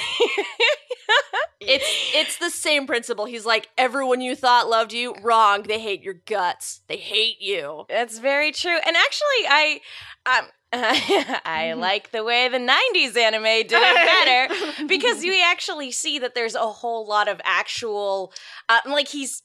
It's 1.63 1.80
it's 2.13 2.37
the 2.37 2.49
same 2.49 2.87
principle. 2.87 3.25
He's 3.25 3.45
like, 3.45 3.69
everyone 3.77 4.21
you 4.21 4.35
thought 4.35 4.69
loved 4.69 4.93
you, 4.93 5.15
wrong. 5.21 5.63
They 5.63 5.79
hate 5.79 6.01
your 6.01 6.15
guts. 6.25 6.81
They 6.87 6.97
hate 6.97 7.41
you. 7.41 7.85
That's 7.89 8.19
very 8.19 8.51
true. 8.51 8.77
And 8.85 8.95
actually, 8.95 9.47
I, 9.47 9.79
um, 10.25 10.45
I 11.45 11.73
like 11.75 12.11
the 12.11 12.23
way 12.23 12.47
the 12.47 12.57
'90s 12.57 13.17
anime 13.17 13.43
did 13.43 13.71
it 13.73 14.47
better 14.47 14.85
because 14.87 15.21
we 15.21 15.43
actually 15.43 15.91
see 15.91 16.19
that 16.19 16.33
there's 16.33 16.55
a 16.55 16.59
whole 16.59 17.05
lot 17.05 17.27
of 17.27 17.41
actual, 17.43 18.31
uh, 18.69 18.79
like 18.85 19.09
he's 19.09 19.41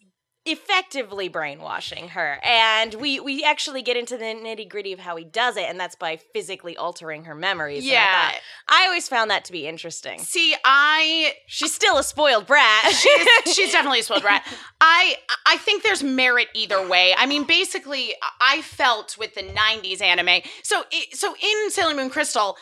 effectively 0.46 1.28
brainwashing 1.28 2.08
her, 2.08 2.38
and 2.42 2.94
we 2.94 3.20
we 3.20 3.44
actually 3.44 3.82
get 3.82 3.96
into 3.96 4.16
the 4.16 4.24
nitty 4.24 4.68
gritty 4.68 4.92
of 4.92 5.00
how 5.00 5.16
he 5.16 5.24
does 5.24 5.56
it, 5.56 5.64
and 5.68 5.78
that's 5.78 5.96
by 5.96 6.16
physically 6.16 6.76
altering 6.76 7.24
her 7.24 7.34
memories. 7.34 7.84
I 7.84 7.88
yeah. 7.88 8.28
thought- 8.30 8.40
I 8.68 8.84
always 8.86 9.08
found 9.08 9.30
that 9.30 9.44
to 9.46 9.52
be 9.52 9.66
interesting. 9.66 10.18
See, 10.20 10.54
I 10.64 11.34
She's 11.46 11.74
still 11.74 11.98
a 11.98 12.02
spoiled 12.02 12.46
brat. 12.46 12.92
she's, 12.92 13.28
she's 13.54 13.72
definitely 13.72 14.00
a 14.00 14.02
spoiled 14.02 14.22
brat. 14.22 14.44
I 14.80 15.16
I 15.46 15.56
think 15.58 15.82
there's 15.82 16.02
merit 16.02 16.48
either 16.54 16.86
way. 16.86 17.14
I 17.16 17.26
mean, 17.26 17.44
basically, 17.44 18.14
I 18.40 18.62
felt 18.62 19.16
with 19.18 19.34
the 19.34 19.42
'90s 19.42 20.00
anime. 20.00 20.42
So 20.62 20.84
so 21.12 21.34
in 21.34 21.70
Sailor 21.70 21.94
Moon 21.94 22.10
Crystal, 22.10 22.56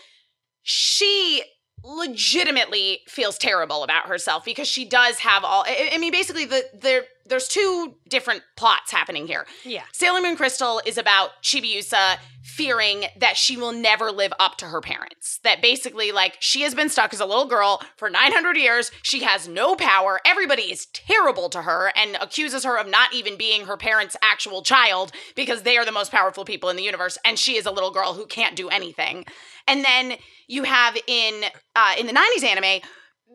she 0.62 1.42
legitimately 1.84 3.00
feels 3.06 3.36
terrible 3.38 3.84
about 3.84 4.06
herself 4.06 4.44
because 4.44 4.66
she 4.68 4.84
does 4.84 5.18
have 5.18 5.44
all. 5.44 5.64
I, 5.66 5.90
I 5.92 5.98
mean, 5.98 6.12
basically, 6.12 6.44
the 6.46 6.64
there 6.74 7.04
there's 7.26 7.48
two 7.48 7.94
different 8.08 8.42
plots 8.56 8.90
happening 8.90 9.26
here. 9.26 9.46
yeah. 9.64 9.84
Sailor 9.92 10.20
Moon 10.20 10.36
Crystal 10.36 10.80
is 10.84 10.98
about 10.98 11.42
Chibiusa 11.42 12.16
fearing 12.42 13.04
that 13.16 13.38
she 13.38 13.56
will 13.56 13.72
never 13.72 14.12
live 14.12 14.32
up 14.38 14.58
to 14.58 14.66
her 14.66 14.82
parents. 14.82 15.40
That 15.44 15.62
basically, 15.62 16.12
like, 16.12 16.36
she 16.40 16.60
has 16.60 16.74
been 16.74 16.90
stuck 16.90 17.14
as 17.14 17.20
a 17.20 17.26
little 17.26 17.46
girl 17.46 17.82
for 17.96 18.10
900 18.10 18.56
years. 18.58 18.90
She 19.02 19.22
has 19.22 19.48
no 19.48 19.74
power. 19.74 20.20
Everybody 20.26 20.64
is 20.64 20.86
terrible 20.92 21.48
to 21.48 21.62
her 21.62 21.90
and 21.96 22.18
accuses 22.20 22.64
her 22.64 22.78
of 22.78 22.86
not 22.86 23.14
even 23.14 23.38
being 23.38 23.64
her 23.64 23.78
parents' 23.78 24.16
actual 24.22 24.62
child 24.62 25.10
because 25.34 25.62
they 25.62 25.78
are 25.78 25.86
the 25.86 25.92
most 25.92 26.12
powerful 26.12 26.44
people 26.44 26.68
in 26.68 26.76
the 26.76 26.82
universe. 26.82 27.16
And 27.24 27.38
she 27.38 27.56
is 27.56 27.64
a 27.64 27.70
little 27.70 27.90
girl 27.90 28.12
who 28.12 28.26
can't 28.26 28.56
do 28.56 28.68
anything. 28.68 29.24
And 29.66 29.82
then 29.82 30.18
you 30.46 30.64
have 30.64 30.98
in 31.06 31.44
uh, 31.74 31.94
in 31.98 32.06
the 32.06 32.12
90s 32.12 32.44
anime, 32.44 32.82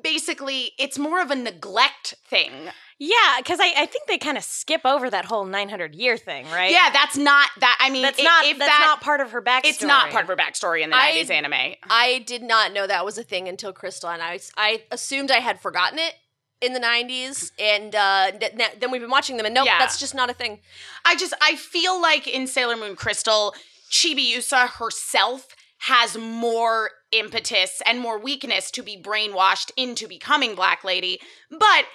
basically, 0.04 0.72
it's 0.78 1.00
more 1.00 1.22
of 1.22 1.32
a 1.32 1.36
neglect 1.36 2.14
thing. 2.28 2.70
Yeah, 3.02 3.38
because 3.38 3.60
I, 3.62 3.74
I 3.78 3.86
think 3.86 4.08
they 4.08 4.18
kind 4.18 4.38
of 4.38 4.44
skip 4.44 4.82
over 4.84 5.10
that 5.10 5.24
whole 5.26 5.46
900 5.46 5.96
year 5.96 6.18
thing, 6.18 6.46
right? 6.52 6.70
Yeah, 6.72 6.90
that's 6.92 7.16
not 7.16 7.50
that. 7.62 7.78
I 7.80 7.90
mean, 7.90 8.02
That's 8.02 8.20
i- 8.20 8.24
not 8.24 8.46
if 8.46 8.58
that's 8.60 8.70
that, 8.70 8.84
not 8.86 9.02
part 9.02 9.22
of 9.22 9.32
her 9.32 9.42
backstory. 9.42 9.62
It's 9.66 9.82
not 9.82 10.10
part 10.10 10.24
of 10.24 10.28
her 10.28 10.36
backstory 10.36 10.82
in 10.84 10.90
the 10.90 10.98
I- 10.98 11.14
90s 11.14 11.30
anime. 11.30 11.76
I 11.90 12.24
did 12.28 12.44
not 12.44 12.74
know 12.74 12.86
that 12.86 13.06
was 13.06 13.18
a 13.18 13.24
thing 13.24 13.48
until 13.48 13.72
Crystal, 13.72 14.10
and 14.10 14.22
I 14.22 14.40
I 14.58 14.84
assumed 14.92 15.32
I 15.32 15.40
had 15.40 15.62
forgotten 15.62 15.98
it 15.98 16.14
in 16.60 16.74
the 16.74 16.80
'90s, 16.82 17.52
and 17.58 17.96
uh, 17.96 18.32
th- 18.38 18.58
th- 18.58 18.72
then 18.82 18.92
we've 18.92 19.00
been 19.00 19.10
watching 19.10 19.38
them, 19.38 19.46
and 19.46 19.56
nope, 19.56 19.66
Yeah. 19.66 19.80
that's 19.80 19.98
just 19.98 20.14
not 20.14 20.30
a 20.30 20.34
thing. 20.34 20.60
I 21.06 21.16
just 21.16 21.34
I 21.42 21.56
feel 21.56 22.02
like 22.02 22.28
in 22.28 22.48
Sailor 22.48 22.76
Moon 22.76 22.98
Crystal, 22.98 23.56
Chibiusa 23.90 24.72
herself 24.72 25.48
has 25.84 26.18
more 26.18 26.92
impetus 27.14 27.82
and 27.86 28.00
more 28.02 28.20
weakness 28.20 28.70
to 28.72 28.84
be 28.84 29.02
brainwashed 29.02 29.72
into 29.78 30.06
becoming 30.08 30.54
Black 30.54 30.84
Lady, 30.84 31.20
but 31.50 31.86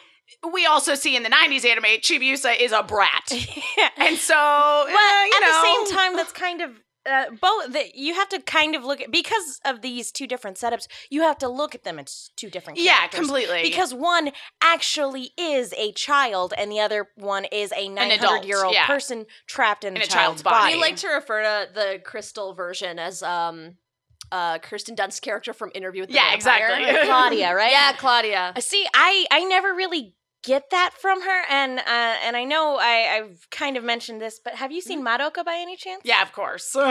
we 0.52 0.66
also 0.66 0.94
see 0.94 1.16
in 1.16 1.22
the 1.22 1.30
90s 1.30 1.64
anime 1.64 1.84
Chibiusa 1.84 2.58
is 2.58 2.72
a 2.72 2.82
brat. 2.82 3.30
And 3.96 4.16
so, 4.18 4.34
But 4.34 4.92
eh, 4.92 5.24
you 5.26 5.32
at 5.36 5.40
know, 5.40 5.62
the 5.62 5.86
same 5.86 5.96
time, 5.96 6.16
that's 6.16 6.32
kind 6.32 6.60
of 6.60 6.70
uh, 7.10 7.24
both. 7.40 7.72
That 7.72 7.94
you 7.94 8.14
have 8.14 8.28
to 8.30 8.40
kind 8.40 8.74
of 8.74 8.84
look 8.84 9.00
at 9.00 9.10
because 9.10 9.60
of 9.64 9.82
these 9.82 10.10
two 10.10 10.26
different 10.26 10.56
setups. 10.56 10.86
You 11.10 11.22
have 11.22 11.38
to 11.38 11.48
look 11.48 11.74
at 11.74 11.84
them 11.84 11.98
as 11.98 12.30
two 12.36 12.50
different. 12.50 12.78
yeah, 12.78 13.06
completely. 13.08 13.62
Because 13.62 13.94
one 13.94 14.30
actually 14.62 15.30
is 15.38 15.72
a 15.78 15.92
child, 15.92 16.52
and 16.56 16.70
the 16.70 16.80
other 16.80 17.08
one 17.16 17.44
is 17.46 17.72
a 17.76 17.88
900 17.88 18.44
year 18.44 18.64
old 18.64 18.74
yeah. 18.74 18.86
person 18.86 19.26
trapped 19.46 19.84
in, 19.84 19.96
In 19.96 20.02
a, 20.02 20.04
a 20.04 20.08
child's, 20.08 20.14
child's 20.14 20.42
body. 20.42 20.56
body. 20.56 20.74
We 20.74 20.80
like 20.80 20.96
to 20.96 21.08
refer 21.08 21.42
to 21.42 21.68
the 21.72 22.00
Crystal 22.04 22.54
version 22.54 22.98
as 22.98 23.22
um, 23.22 23.76
uh, 24.34 24.58
Kirsten 24.58 24.94
Dunst's 24.96 25.20
character 25.20 25.52
from 25.52 25.70
Interview 25.74 26.02
with 26.02 26.10
the 26.10 26.16
Yeah, 26.16 26.30
Vampire. 26.32 26.68
exactly. 26.76 27.06
Claudia, 27.08 27.54
right? 27.62 27.70
Yeah, 27.70 27.92
Claudia. 27.92 28.52
See, 28.58 28.84
I 28.94 29.26
I 29.30 29.44
never 29.44 29.72
really 29.74 30.14
get 30.44 30.70
that 30.70 30.90
from 30.98 31.22
her, 31.22 31.42
and 31.50 31.78
uh, 31.80 31.82
and 32.24 32.36
I 32.36 32.44
know 32.44 32.76
I 32.80 33.16
I've 33.16 33.48
kind 33.50 33.76
of 33.76 33.82
mentioned 33.84 34.20
this, 34.20 34.38
but 34.42 34.54
have 34.54 34.70
you 34.70 34.80
seen 34.80 35.04
Madoka 35.04 35.44
by 35.44 35.56
any 35.58 35.76
chance? 35.76 36.02
yeah, 36.04 36.22
of 36.22 36.32
course. 36.32 36.76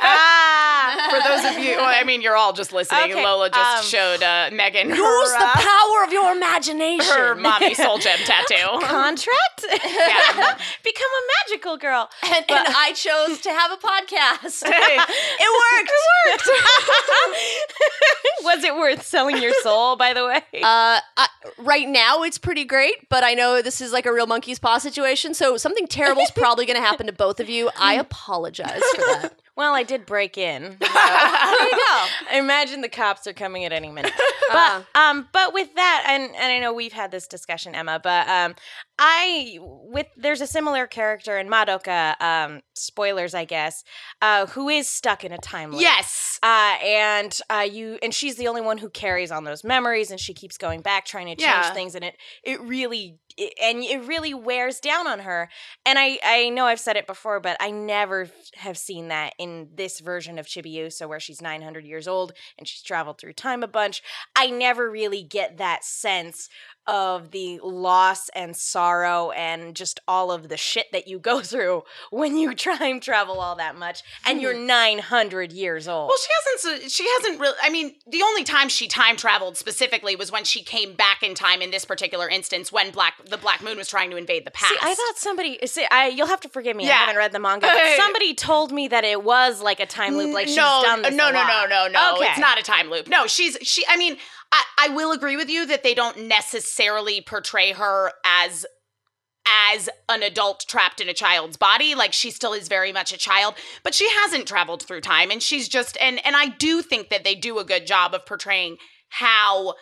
Ah, 0.00 1.08
For 1.10 1.18
those 1.28 1.44
of 1.56 1.58
you, 1.64 1.76
well, 1.76 1.84
I 1.88 2.04
mean, 2.04 2.22
you're 2.22 2.36
all 2.36 2.52
just 2.52 2.72
listening. 2.72 3.10
Okay, 3.12 3.22
Lola 3.24 3.50
just 3.50 3.78
um, 3.78 3.84
showed 3.84 4.22
uh, 4.22 4.50
Megan 4.52 4.88
Use 4.90 4.98
her, 4.98 5.38
the 5.38 5.44
uh, 5.44 5.52
power 5.54 6.04
of 6.06 6.12
your 6.12 6.32
imagination. 6.32 7.04
her 7.16 7.34
mommy 7.34 7.74
soul 7.74 7.98
gem 8.04 8.18
tattoo. 8.24 8.78
contract. 8.86 9.64
Yeah. 9.88 10.58
Become 10.84 11.10
a 11.20 11.24
magical 11.48 11.76
girl. 11.76 12.08
and, 12.24 12.44
and 12.48 12.68
I 12.76 12.92
chose 12.94 13.40
to 13.40 13.50
have 13.50 13.70
a 13.72 13.76
podcast. 13.76 14.64
Hey. 14.64 14.96
it 14.98 15.50
worked. 15.58 15.90
It 15.90 16.46
worked. 16.46 18.44
Was 18.44 18.64
it 18.64 18.74
worth 18.74 19.04
selling 19.04 19.38
your 19.42 19.52
soul? 19.62 19.96
By 19.96 20.12
the 20.14 20.24
way. 20.24 20.36
Uh, 20.54 21.00
I, 21.16 21.28
right 21.58 21.88
now 21.88 22.22
it's 22.22 22.38
pretty 22.38 22.57
great, 22.64 23.08
but 23.08 23.24
I 23.24 23.34
know 23.34 23.62
this 23.62 23.80
is 23.80 23.92
like 23.92 24.06
a 24.06 24.12
real 24.12 24.26
monkey's 24.26 24.58
paw 24.58 24.78
situation, 24.78 25.34
so 25.34 25.56
something 25.56 25.86
terrible 25.86 26.22
is 26.22 26.30
probably 26.30 26.66
going 26.66 26.76
to 26.76 26.82
happen 26.82 27.06
to 27.06 27.12
both 27.12 27.40
of 27.40 27.48
you. 27.48 27.70
I 27.78 27.94
apologize 27.94 28.82
for 28.94 29.00
that. 29.00 29.38
Well, 29.58 29.74
I 29.74 29.82
did 29.82 30.06
break 30.06 30.38
in. 30.38 30.62
there 30.62 30.70
you 30.70 30.78
go. 30.80 32.04
I 32.30 32.34
imagine 32.38 32.80
the 32.80 32.88
cops 32.88 33.26
are 33.26 33.32
coming 33.32 33.64
at 33.64 33.72
any 33.72 33.90
minute. 33.90 34.12
Uh, 34.16 34.24
But 34.94 34.98
um, 34.98 35.28
but 35.30 35.52
with 35.52 35.74
that, 35.74 36.04
and 36.08 36.22
and 36.34 36.52
I 36.52 36.58
know 36.58 36.72
we've 36.72 36.92
had 36.94 37.10
this 37.10 37.26
discussion, 37.26 37.74
Emma. 37.74 38.00
But 38.02 38.26
um, 38.28 38.54
I 38.98 39.58
with 39.60 40.06
there's 40.16 40.40
a 40.40 40.46
similar 40.46 40.86
character 40.86 41.36
in 41.36 41.48
Madoka. 41.50 42.18
Um, 42.22 42.60
spoilers, 42.74 43.34
I 43.34 43.44
guess. 43.44 43.84
Uh, 44.22 44.46
who 44.46 44.70
is 44.70 44.88
stuck 44.88 45.22
in 45.22 45.32
a 45.32 45.38
time 45.38 45.72
loop. 45.72 45.82
yes. 45.82 46.38
Uh, 46.42 46.76
and 46.82 47.38
uh, 47.50 47.66
you 47.70 47.98
and 48.02 48.14
she's 48.14 48.36
the 48.36 48.48
only 48.48 48.62
one 48.62 48.78
who 48.78 48.88
carries 48.88 49.30
on 49.30 49.44
those 49.44 49.64
memories, 49.64 50.10
and 50.10 50.18
she 50.18 50.32
keeps 50.32 50.56
going 50.56 50.80
back 50.80 51.04
trying 51.04 51.26
to 51.26 51.32
change 51.36 51.40
Yeah. 51.42 51.74
things, 51.74 51.94
and 51.94 52.02
it 52.04 52.16
it 52.42 52.58
really 52.62 53.18
and 53.62 53.82
it 53.82 54.06
really 54.06 54.34
wears 54.34 54.80
down 54.80 55.06
on 55.06 55.20
her. 55.20 55.48
And 55.86 55.98
I 55.98 56.18
I 56.24 56.48
know 56.50 56.66
I've 56.66 56.80
said 56.80 56.96
it 56.96 57.06
before, 57.06 57.40
but 57.40 57.56
I 57.60 57.70
never 57.70 58.28
have 58.56 58.76
seen 58.76 59.08
that 59.08 59.34
in 59.38 59.68
this 59.74 60.00
version 60.00 60.38
of 60.38 60.46
Chibiusa, 60.46 61.08
where 61.08 61.20
she's 61.20 61.42
nine 61.42 61.62
hundred 61.62 61.84
years 61.84 62.08
old 62.08 62.32
and 62.58 62.66
she's 62.66 62.82
traveled 62.82 63.18
through 63.18 63.34
time 63.34 63.62
a 63.62 63.68
bunch. 63.68 64.02
I 64.36 64.50
never 64.50 64.90
really 64.90 65.22
get 65.22 65.58
that 65.58 65.84
sense 65.84 66.48
of 66.88 67.30
the 67.30 67.60
loss 67.62 68.30
and 68.30 68.56
sorrow 68.56 69.30
and 69.32 69.76
just 69.76 70.00
all 70.08 70.32
of 70.32 70.48
the 70.48 70.56
shit 70.56 70.90
that 70.90 71.06
you 71.06 71.18
go 71.18 71.40
through 71.42 71.84
when 72.10 72.36
you 72.36 72.54
time 72.54 72.98
travel 72.98 73.40
all 73.40 73.54
that 73.56 73.76
much 73.76 74.02
and 74.26 74.40
you're 74.40 74.56
hmm. 74.56 74.66
900 74.66 75.52
years 75.52 75.86
old. 75.86 76.08
Well, 76.08 76.18
she 76.18 76.30
hasn't. 76.56 76.90
She 76.90 77.06
hasn't 77.18 77.40
really. 77.40 77.56
I 77.62 77.70
mean, 77.70 77.94
the 78.06 78.22
only 78.22 78.42
time 78.42 78.68
she 78.68 78.88
time 78.88 79.16
traveled 79.16 79.56
specifically 79.56 80.16
was 80.16 80.32
when 80.32 80.44
she 80.44 80.62
came 80.62 80.94
back 80.94 81.22
in 81.22 81.34
time. 81.34 81.62
In 81.62 81.70
this 81.70 81.84
particular 81.84 82.28
instance, 82.28 82.72
when 82.72 82.90
Black 82.90 83.14
the 83.26 83.36
Black 83.36 83.62
Moon 83.62 83.76
was 83.76 83.88
trying 83.88 84.10
to 84.10 84.16
invade 84.16 84.46
the 84.46 84.50
past. 84.50 84.72
See, 84.72 84.78
I 84.80 84.94
thought 84.94 85.16
somebody. 85.16 85.58
See, 85.66 85.86
I 85.90 86.08
you'll 86.08 86.26
have 86.26 86.40
to 86.40 86.48
forgive 86.48 86.76
me. 86.76 86.88
I 86.88 86.92
haven't 86.92 87.16
read 87.16 87.32
the 87.32 87.38
manga. 87.38 87.66
But 87.66 87.96
somebody 87.96 88.34
told 88.34 88.72
me 88.72 88.88
that 88.88 89.04
it 89.04 89.22
was 89.22 89.60
like 89.60 89.80
a 89.80 89.86
time 89.86 90.16
loop. 90.16 90.32
Like 90.32 90.46
she's 90.48 90.56
no, 90.56 90.80
done 90.82 91.02
this. 91.02 91.14
no, 91.14 91.30
no, 91.30 91.42
no, 91.42 91.48
lot. 91.48 91.68
no, 91.68 91.88
no. 91.88 92.14
Okay. 92.16 92.26
It's 92.30 92.38
not 92.38 92.58
a 92.58 92.62
time 92.62 92.90
loop. 92.90 93.08
No, 93.08 93.26
she's 93.26 93.58
she. 93.62 93.84
I 93.88 93.96
mean, 93.96 94.16
I, 94.52 94.64
I 94.78 94.88
will 94.88 95.12
agree 95.12 95.36
with 95.36 95.48
you 95.48 95.66
that 95.66 95.82
they 95.82 95.94
don't 95.94 96.28
necessarily 96.28 97.20
portray 97.20 97.72
her 97.72 98.12
as 98.24 98.66
as 99.72 99.88
an 100.10 100.22
adult 100.22 100.64
trapped 100.68 101.00
in 101.00 101.08
a 101.08 101.14
child's 101.14 101.56
body. 101.56 101.94
Like 101.94 102.12
she 102.12 102.30
still 102.30 102.52
is 102.52 102.68
very 102.68 102.92
much 102.92 103.12
a 103.12 103.18
child 103.18 103.54
but 103.82 103.94
she 103.94 104.08
hasn't 104.22 104.46
traveled 104.46 104.82
through 104.82 105.00
time 105.00 105.30
and 105.30 105.42
she's 105.42 105.68
just 105.68 105.96
and 106.00 106.24
and 106.24 106.36
I 106.36 106.48
do 106.48 106.82
think 106.82 107.08
that 107.08 107.24
they 107.24 107.34
do 107.34 107.58
a 107.58 107.64
good 107.64 107.86
job 107.86 108.14
of 108.14 108.26
portraying 108.26 108.76
how 109.10 109.74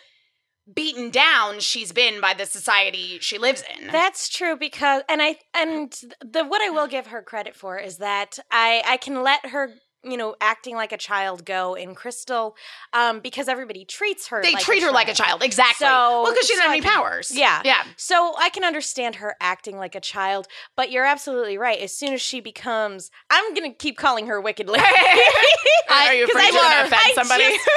beaten 0.73 1.11
down 1.11 1.61
she's 1.61 1.92
been 1.92 2.20
by 2.20 2.35
the 2.35 2.46
society 2.46 3.18
she 3.20 3.38
lives 3.38 3.62
in. 3.78 3.87
That's 3.88 4.28
true 4.28 4.56
because 4.56 5.02
and 5.08 5.23
I 5.23 5.37
and 5.54 5.92
the 6.20 6.44
what 6.44 6.61
I 6.61 6.70
will 6.70 6.88
give 6.88 7.08
her 7.08 7.23
credit 7.23 7.54
for 7.54 7.78
is 7.78 7.99
that 7.99 8.38
I 8.50 8.82
I 8.85 8.96
can 8.96 9.23
let 9.23 9.46
her 9.46 9.75
you 10.08 10.16
know 10.16 10.34
acting 10.40 10.75
like 10.76 10.92
a 10.92 10.96
child 10.96 11.44
go 11.44 11.75
in 11.75 11.94
Crystal 11.94 12.56
um 12.92 13.20
because 13.20 13.48
everybody 13.48 13.84
treats 13.84 14.28
her 14.28 14.42
they 14.42 14.52
like 14.54 14.62
treat 14.62 14.82
her 14.82 14.90
like 14.92 15.08
a 15.08 15.14
child 15.14 15.42
exactly 15.42 15.84
So- 15.86 16.22
well 16.22 16.32
because 16.32 16.46
she 16.46 16.54
doesn't 16.54 16.64
so 16.64 16.70
have 16.70 16.76
any 16.78 16.86
powers 16.86 17.32
yeah. 17.34 17.60
yeah 17.64 17.82
So 17.96 18.34
I 18.38 18.48
can 18.50 18.64
understand 18.64 19.16
her 19.16 19.34
acting 19.40 19.76
like 19.76 19.94
a 19.94 20.00
child, 20.00 20.46
but 20.76 20.90
you're 20.90 21.04
absolutely 21.04 21.58
right. 21.58 21.78
As 21.80 21.92
soon 21.94 22.12
as 22.12 22.20
she 22.22 22.40
becomes, 22.40 23.10
I'm 23.30 23.54
gonna 23.54 23.72
keep 23.75 23.96
calling 23.96 24.26
her 24.26 24.40
Wicked 24.40 24.68
Lady. 24.68 24.84
are 25.90 26.14
you 26.14 26.25
afraid 26.28 26.42
I 26.42 26.50
you're 26.50 26.52
gonna 26.52 26.88
just- 26.88 26.92
offend 26.92 27.14
somebody 27.14 27.44
just- 27.44 27.68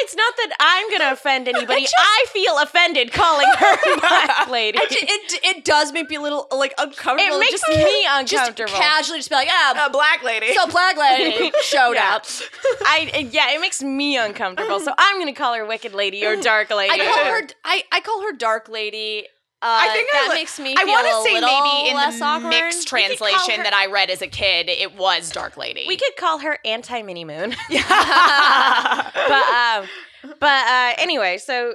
it's 0.00 0.16
not 0.16 0.34
that 0.36 0.56
I'm 0.60 0.90
gonna 0.90 1.12
offend 1.12 1.48
anybody. 1.48 1.86
I 1.96 2.24
feel 2.32 2.58
offended 2.58 3.12
calling 3.12 3.46
her 3.58 3.96
Black 4.00 4.48
Lady. 4.50 4.78
I 4.78 4.86
ju- 4.86 4.96
it, 5.00 5.40
it 5.44 5.64
does 5.64 5.92
make 5.92 6.08
me 6.10 6.16
a 6.16 6.20
little 6.20 6.46
like 6.50 6.74
uncomfortable. 6.78 7.36
it 7.36 7.40
makes 7.40 7.60
just, 7.60 7.68
me 7.68 8.04
just 8.24 8.32
uncomfortable. 8.32 8.72
casually 8.80 9.18
just 9.18 9.28
be 9.30 9.34
like, 9.36 9.48
ah, 9.50 9.86
a 9.86 9.90
black 9.90 10.22
lady 10.22 10.54
so 10.54 10.66
black 10.66 10.96
lady 10.96 11.52
showed 11.62 11.92
Yeah. 11.94 12.16
up. 12.16 12.26
I 12.84 13.28
yeah, 13.32 13.52
it 13.54 13.60
makes 13.60 13.82
me 13.82 14.16
uncomfortable. 14.16 14.80
So 14.80 14.92
I'm 14.96 15.18
gonna 15.18 15.32
call 15.32 15.54
her 15.54 15.66
Wicked 15.66 15.94
Lady 15.94 16.24
or 16.24 16.36
Dark 16.36 16.70
Lady. 16.70 16.92
I 16.92 16.98
call 16.98 17.24
her 17.24 17.42
I, 17.64 17.84
I 17.92 18.00
call 18.00 18.22
her 18.22 18.32
dark 18.32 18.68
lady. 18.68 19.26
Uh, 19.62 19.66
I 19.68 19.88
think 19.92 20.08
I 20.12 20.18
that 20.18 20.28
li- 20.30 20.34
makes 20.40 20.58
me. 20.58 20.74
I 20.76 20.84
want 20.84 21.06
to 21.06 21.22
say 21.30 21.34
maybe 21.34 21.90
in 21.90 22.18
the 22.18 22.24
awkward. 22.24 22.48
mixed 22.50 22.92
We 22.92 23.02
could 23.02 23.18
call 23.18 23.28
translation 23.28 23.56
her- 23.58 23.62
that 23.62 23.72
I 23.74 23.86
read 23.86 24.10
as 24.10 24.20
a 24.20 24.26
kid, 24.26 24.68
it 24.68 24.96
was 24.96 25.30
Dark 25.30 25.56
Lady. 25.56 25.84
we 25.86 25.96
could 25.96 26.16
call 26.18 26.38
her 26.38 26.58
Anti 26.64 27.02
Mini 27.02 27.24
Moon. 27.24 27.54
yeah. 27.70 27.82
but 29.14 30.30
um, 30.32 30.34
but 30.40 30.66
uh, 30.66 30.94
anyway, 30.98 31.38
so 31.38 31.74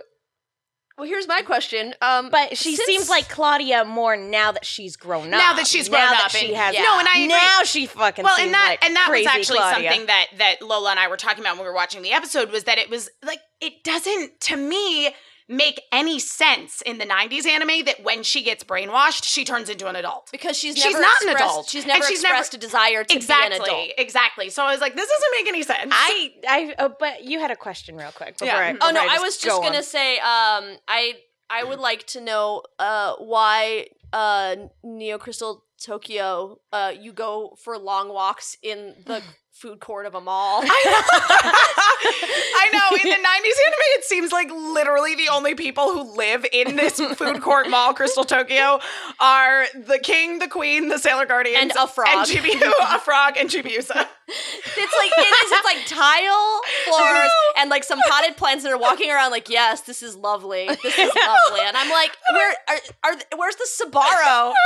Well, 0.98 1.08
here's 1.08 1.27
my 1.27 1.41
question. 1.44 1.94
Um, 2.01 2.29
but 2.29 2.58
she 2.58 2.75
since- 2.75 2.86
seems 2.88 3.10
like 3.10 3.29
Claudia 3.29 3.86
more 3.86 4.17
now 4.17 4.51
that 4.51 4.65
she's 4.65 4.98
grown 4.98 5.34
up. 5.34 5.39
Now 5.39 5.53
that 5.53 5.67
she's 5.67 5.88
grown 5.88 6.01
now 6.01 6.25
up 6.25 6.32
she 6.32 6.53
has 6.56 6.74
yeah. 6.75 6.82
No, 6.82 7.00
and 7.00 7.08
I 7.08 7.13
agree. 7.20 7.27
now 7.27 7.60
she 7.63 7.86
fucking 7.86 8.24
well, 8.25 8.36
seems 8.36 8.48
and 8.48 8.53
that 8.53 8.67
like 8.82 8.86
and 8.86 8.96
that 8.98 9.08
was 9.10 9.25
actually 9.27 9.60
Claudia. 9.60 9.89
something 9.91 10.08
that 10.08 10.25
that 10.39 10.62
Lola 10.62 10.91
and 10.91 11.00
I 11.00 11.08
were 11.08 11.17
talking 11.17 11.41
about 11.41 11.56
when 11.56 11.63
we 11.63 11.70
were 11.70 11.75
watching 11.75 12.01
the 12.01 12.12
episode 12.12 12.51
was 12.51 12.65
that 12.65 12.77
it 12.79 12.89
was 12.89 13.10
like 13.24 13.39
it 13.62 13.84
doesn't 13.84 14.39
to 14.41 14.58
me 14.58 15.13
make 15.50 15.82
any 15.94 16.20
sense 16.20 16.82
in 16.82 16.98
the 16.98 17.06
90s 17.06 17.46
anime 17.46 17.86
that 17.86 18.04
when 18.04 18.22
she 18.24 18.44
gets 18.44 18.63
brainwashed, 18.63 19.24
she 19.24 19.46
turns 19.46 19.70
into 19.70 19.88
an 19.88 19.96
adult. 19.96 20.30
because 20.32 20.58
she's 20.58 20.75
She's 20.75 20.86
never 20.94 21.01
not 21.01 21.22
an 21.22 21.30
adult. 21.36 21.70
She's 21.70 21.84
And 21.84 21.94
never 21.94 22.06
she's 22.06 22.22
never- 22.22 22.34
expressed 22.36 22.54
a 22.56 22.58
desire 22.58 23.04
to 23.06 23.20
be 23.20 23.25
an 23.34 23.54
adult. 23.54 23.92
Exactly. 23.98 24.50
So 24.50 24.63
I 24.63 24.72
was 24.72 24.82
like, 24.82 24.96
this 24.96 25.08
doesn't 25.10 25.32
make 25.39 25.48
any 25.48 25.63
sense. 25.63 25.92
I 25.96 26.34
I 26.48 26.75
uh, 26.77 26.89
but 27.00 27.24
you 27.24 27.39
had 27.39 27.51
a 27.51 27.56
question 27.56 27.96
real 27.96 28.12
quick 28.12 28.38
before 28.38 28.48
Yeah. 28.48 28.58
I, 28.58 28.77
Oh 28.82 28.92
no, 28.92 29.01
before 29.01 29.10
I 29.18 29.20
was 29.20 29.38
just 29.38 29.56
go 29.56 29.62
gonna 29.62 29.84
say, 29.84 30.18
um, 30.20 30.77
I 30.88 31.13
I 31.50 31.63
would 31.63 31.80
like 31.80 32.06
to 32.08 32.20
know 32.22 32.63
uh 32.77 33.16
why 33.20 33.88
uh 34.12 34.56
Neo 34.84 35.18
Crystal 35.18 35.63
Tokyo 35.82 36.60
uh 36.74 36.92
you 37.00 37.13
go 37.13 37.56
for 37.63 37.77
long 37.77 38.10
walks 38.10 38.58
in 38.62 38.96
the 39.06 39.22
food 39.58 39.80
court 39.80 40.06
of 40.06 40.14
a 40.14 40.22
mall. 40.22 40.62
I 40.63 42.70
know. 42.72 42.98
In 42.98 43.04
the 43.10 43.15
90s 43.15 43.17
anime, 43.17 43.88
it 43.98 44.04
seems 44.04 44.32
like 44.32 44.50
literally 44.52 45.15
the 45.15 45.30
only 45.30 45.56
people 45.56 45.91
who 45.93 46.15
live 46.15 46.46
in 46.54 46.76
this 46.76 47.00
food 47.15 47.41
court 47.41 47.70
mall, 47.70 47.93
Crystal 47.93 48.24
Tokyo, 48.24 48.80
are 49.20 49.65
the 49.76 50.00
king, 50.00 50.39
the 50.39 50.48
queen, 50.48 50.89
the 50.89 51.00
sailor 51.00 51.26
guardians, 51.26 51.58
And 51.62 51.72
a 51.72 51.88
frog. 51.88 52.08
and 52.12 52.28
Chibiu, 52.28 52.72
a 52.96 53.00
frog, 53.00 53.36
and 53.38 53.50
Chibiusa. 53.50 54.08
It's 54.28 54.94
like 54.94 55.12
it 55.18 55.22
is. 55.22 55.52
It's 55.52 55.66
like 55.66 55.86
tile 55.88 56.62
floors 56.86 57.32
and 57.58 57.70
like 57.70 57.84
some 57.84 58.00
potted 58.08 58.38
plants 58.38 58.63
that 58.63 58.72
are 58.72 58.78
walking 58.78 59.10
around. 59.10 59.32
Like, 59.32 59.50
yes, 59.50 59.82
this 59.82 60.04
is 60.04 60.16
lovely. 60.16 60.68
This 60.68 60.98
is 60.98 61.12
lovely. 61.16 61.62
And 61.63 61.78
I'm 61.78 61.90
like, 61.90 62.12
where 62.32 62.56
are, 62.68 62.80
are 63.06 63.16
where's 63.38 63.56
the 63.56 63.68
Sbarro? 63.84 64.54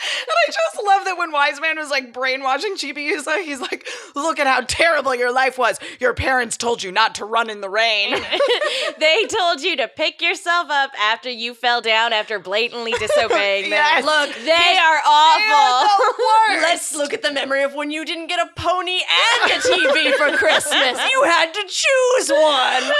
And 0.00 0.28
I 0.30 0.46
just 0.46 0.86
love 0.86 1.04
that 1.06 1.18
when 1.18 1.32
Wise 1.32 1.60
Man 1.60 1.76
was 1.76 1.90
like 1.90 2.12
brainwashing 2.12 2.76
Chibiusa, 2.76 3.42
he's 3.42 3.60
like, 3.60 3.88
look 4.14 4.38
at 4.38 4.46
how 4.46 4.60
terrible 4.60 5.12
your 5.12 5.32
life 5.32 5.58
was. 5.58 5.78
Your 5.98 6.14
parents 6.14 6.56
told 6.56 6.84
you 6.84 6.92
not 6.92 7.16
to 7.16 7.24
run 7.24 7.50
in 7.50 7.60
the 7.60 7.68
rain. 7.68 8.12
they 8.98 9.24
told 9.26 9.60
you 9.60 9.76
to 9.76 9.88
pick 9.88 10.22
yourself 10.22 10.68
up 10.70 10.92
after 11.00 11.30
you 11.30 11.52
fell 11.52 11.80
down 11.80 12.12
after 12.12 12.38
blatantly 12.38 12.92
disobeying 12.92 13.64
them. 13.64 13.72
Yes. 13.72 14.04
Look, 14.04 14.36
they 14.44 14.78
are 14.78 15.00
awful. 15.04 16.62
Let's 16.62 16.94
look 16.94 17.12
at 17.12 17.22
the 17.22 17.32
memory 17.32 17.64
of 17.64 17.74
when 17.74 17.90
you 17.90 18.04
didn't 18.04 18.28
get 18.28 18.38
a 18.38 18.50
pony 18.78 19.00
and 19.02 19.50
a 19.50 19.58
TV 19.58 20.14
for 20.14 20.36
Christmas. 20.36 20.98
You 21.10 21.22
had 21.24 21.52
to 21.52 21.62
choose 21.66 22.30
one. 22.30 22.82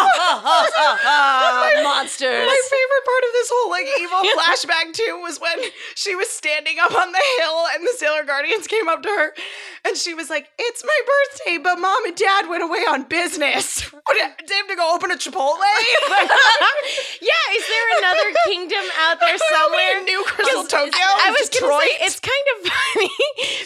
Monsters. 1.82 2.46
My 2.46 2.60
favorite 2.70 3.04
part 3.04 3.24
of 3.24 3.32
this 3.32 3.50
whole 3.52 3.70
like 3.70 3.86
evil 4.00 4.22
flashback 4.36 4.92
too 4.94 5.20
was 5.22 5.40
when 5.40 5.58
she 5.94 6.14
was 6.14 6.28
standing 6.28 6.76
up 6.80 6.94
on 6.94 7.12
the 7.12 7.22
hill 7.38 7.66
and 7.74 7.86
the 7.86 7.92
Sailor 7.96 8.24
Guardians 8.24 8.66
came 8.66 8.88
up 8.88 9.02
to 9.02 9.08
her 9.08 9.34
and 9.84 9.96
she 9.96 10.14
was 10.14 10.30
like, 10.30 10.48
"It's 10.58 10.84
my 10.84 11.00
birthday, 11.06 11.58
but 11.58 11.78
mom 11.78 12.04
and 12.06 12.16
dad 12.16 12.48
went 12.48 12.62
away 12.62 12.80
on 12.88 13.04
business. 13.04 13.90
What, 14.10 14.16
did 14.38 14.48
they 14.48 14.54
have 14.56 14.66
to 14.66 14.74
go 14.74 14.92
open 14.94 15.12
a 15.12 15.14
Chipotle? 15.14 15.60
yeah, 15.60 17.44
is 17.54 17.64
there 17.68 17.98
another 17.98 18.32
kingdom 18.46 18.82
out 18.98 19.20
there 19.20 19.36
somewhere? 19.38 20.02
New 20.02 20.24
Crystal 20.26 20.64
Tokyo, 20.64 20.90
I, 20.98 21.26
I 21.28 21.30
was 21.38 21.48
Detroit? 21.48 21.70
gonna 21.70 21.80
say 21.80 22.06
it's 22.06 22.18
kind 22.18 22.46
of 22.56 22.72
funny 22.72 23.10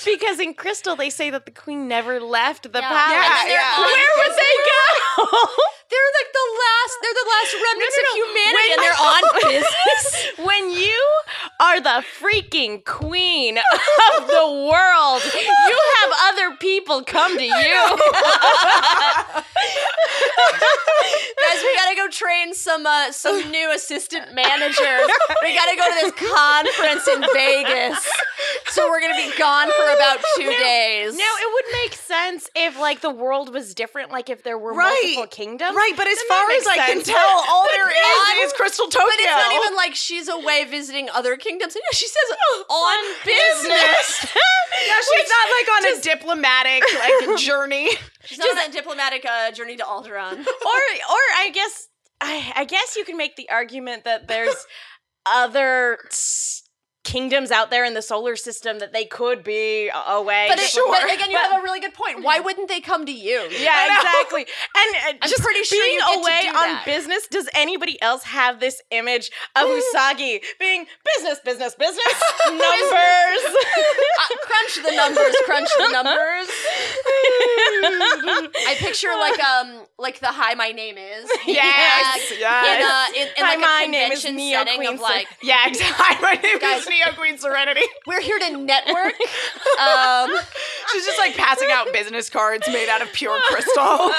because 0.05 0.41
in 0.41 0.53
Crystal 0.53 0.97
they 0.97 1.04
say 1.11 1.31
that 1.31 1.45
the 1.47 1.53
queen 1.53 1.89
never 1.89 2.21
left 2.21 2.71
the 2.73 2.79
Yeah. 2.81 2.89
palace. 2.89 3.51
Yeah, 3.51 3.55
yeah. 3.55 3.79
Where 3.81 4.11
would 4.19 4.37
they 4.37 4.57
go? 4.71 5.47
They're 5.91 6.11
like 6.19 6.31
the 6.33 6.47
last. 6.63 6.95
They're 7.03 7.15
the 7.15 7.29
last 7.35 7.53
remnants 7.55 7.97
No, 7.97 8.03
no, 8.03 8.11
of 8.11 8.17
humanity, 8.23 8.55
When- 8.55 8.73
and 8.73 8.81
they're 8.83 9.03
on 9.15 9.23
business. 9.43 10.05
when 10.49 10.71
you 10.71 11.01
are 11.61 11.81
the 11.81 12.05
freaking 12.21 12.85
queen 12.85 13.59
of 13.59 14.27
the 14.27 14.69
world, 14.71 15.23
you 15.25 15.79
have 16.01 16.11
other 16.33 16.57
people 16.57 17.03
come 17.05 17.37
to 17.37 17.45
you. 17.45 17.51
Guys, 21.37 21.63
we 21.63 21.75
gotta 21.77 21.97
go 21.97 22.09
train 22.11 22.55
some 22.55 22.87
uh, 22.87 23.13
some 23.13 23.51
new 23.51 23.73
assistant 23.73 24.35
managers. 24.35 25.09
We 25.43 25.55
gotta 25.55 25.77
go 25.77 25.89
to 25.89 25.95
this 26.01 26.13
conference 26.33 27.09
in 27.09 27.25
Vegas. 27.35 28.09
So 28.69 28.89
we're 28.89 29.01
gonna 29.01 29.15
be 29.17 29.33
gone 29.39 29.69
for 29.71 29.95
about 29.95 30.19
two 30.37 30.51
days. 30.51 31.17
Now 31.17 31.23
it 31.41 31.53
would 31.53 31.65
make 31.83 31.95
sense 31.95 32.49
if 32.55 32.79
like 32.79 33.01
the 33.01 33.11
world 33.11 33.53
was 33.53 33.75
different, 33.75 34.11
like 34.11 34.31
if 34.31 34.43
there 34.43 34.59
were 34.59 34.73
Right. 34.75 34.99
multiple 35.17 35.27
kingdoms. 35.27 35.74
Right, 35.75 35.93
but 35.97 36.07
as 36.07 36.19
far 36.29 36.51
as 36.51 36.67
I 36.67 36.77
can 36.77 37.03
tell, 37.03 37.45
all 37.49 37.67
there 37.71 37.91
is 37.91 38.47
is 38.47 38.53
Crystal 38.53 38.87
Tokyo. 38.87 39.07
But 39.07 39.21
it's 39.21 39.31
not 39.31 39.53
even 39.53 39.77
like 39.77 39.95
she's 39.95 40.29
away 40.29 40.65
visiting 40.65 41.09
other 41.11 41.37
kingdoms. 41.37 41.75
Yeah, 41.75 41.83
she 41.93 42.07
says 42.07 42.37
on 42.71 43.05
business. 43.25 44.27
Yeah, 44.27 45.01
she's 45.17 45.31
not 45.31 45.47
like 45.51 45.69
on 45.77 45.99
a 45.99 46.01
diplomatic 46.03 46.83
like 47.29 47.39
journey. 47.39 47.91
She's 48.25 48.39
not 48.39 48.49
on 48.51 48.57
that 48.57 48.73
diplomatic 48.73 49.25
uh, 49.25 49.51
journey 49.53 49.77
to 49.77 49.85
Alderaan. 49.85 50.39
or 50.39 50.45
or 50.45 51.23
I 51.37 51.51
guess 51.53 51.89
I, 52.21 52.53
I 52.57 52.65
guess 52.65 52.97
you 52.97 53.05
can 53.05 53.17
make 53.17 53.37
the 53.37 53.49
argument 53.51 54.05
that 54.05 54.29
there's 54.29 54.67
other 55.27 55.99
s- 56.11 56.63
kingdoms 57.05 57.51
out 57.51 57.71
there 57.71 57.85
in 57.85 57.95
the 57.95 58.03
solar 58.03 58.35
system 58.35 58.79
that 58.81 58.93
they 58.93 59.05
could 59.05 59.45
be 59.45 59.91
away. 60.09 60.47
But, 60.49 60.59
it, 60.59 60.73
before- 60.75 60.91
but 60.91 61.05
again, 61.13 61.31
you 61.31 61.37
but- 61.41 61.51
have 61.53 61.61
a 61.61 61.63
really 61.63 61.81
good 61.81 61.95
point. 61.95 62.23
Why 62.25 62.41
wouldn't 62.45 62.69
they 62.69 62.81
come 62.81 63.07
to 63.07 63.13
you? 63.13 63.47
yeah, 63.53 63.97
exactly. 63.97 64.43
And 64.43 64.97
uh, 64.97 65.19
I'm 65.23 65.29
just 65.31 65.43
pretty 65.43 65.63
sure 65.65 65.83
being 65.85 65.95
you 65.95 66.01
get 66.01 66.13
to 66.15 66.21
away 66.21 66.43
on 66.49 66.55
that. 66.75 66.83
business. 66.87 67.27
Does 67.29 67.49
anybody 67.55 68.01
else 68.03 68.25
have 68.25 68.59
this 68.61 68.81
image 68.91 69.31
of 69.55 69.69
Usagi 69.95 70.41
being 70.59 70.87
business, 71.17 71.39
business, 71.45 71.75
business, 71.75 72.15
numbers? 72.49 73.43
Uh, 73.45 74.37
crunch 74.43 74.75
the 74.85 74.93
numbers. 74.97 75.35
Crunch 75.45 75.69
the 75.79 75.89
numbers. 75.93 76.49
I 78.67 78.77
picture 78.79 79.09
like 79.19 79.39
um 79.43 79.87
like 79.99 80.21
the 80.21 80.27
hi 80.29 80.55
my 80.55 80.71
name 80.71 80.97
is 80.99 81.31
Yes, 81.47 82.33
yeah, 82.39 82.63
yes. 82.65 83.11
uh, 83.11 83.21
in, 83.21 83.29
in 83.29 83.33
Hi, 83.39 83.51
like 83.55 83.61
my 83.61 83.85
a 83.87 83.91
name 83.91 84.13
is 84.13 84.25
convention 84.25 84.51
setting 84.53 84.77
Queen 84.77 84.95
of 84.95 85.01
like 85.01 85.29
Yeah, 85.43 85.67
exactly. 85.67 86.17
My 86.23 86.35
name 86.43 86.59
Guys. 86.59 86.81
is 86.81 86.87
Neo 86.95 87.13
Queen 87.15 87.37
Serenity. 87.39 87.83
we're 88.07 88.21
here 88.21 88.39
to 88.39 88.57
network. 88.57 89.15
Um, 89.75 90.31
She's 90.93 91.05
just 91.05 91.19
like 91.19 91.37
passing 91.37 91.69
out 91.73 91.93
business 91.93 92.31
cards 92.31 92.69
made 92.69 92.89
out 92.89 93.03
of 93.03 93.13
pure 93.13 93.41
crystal. 93.43 93.83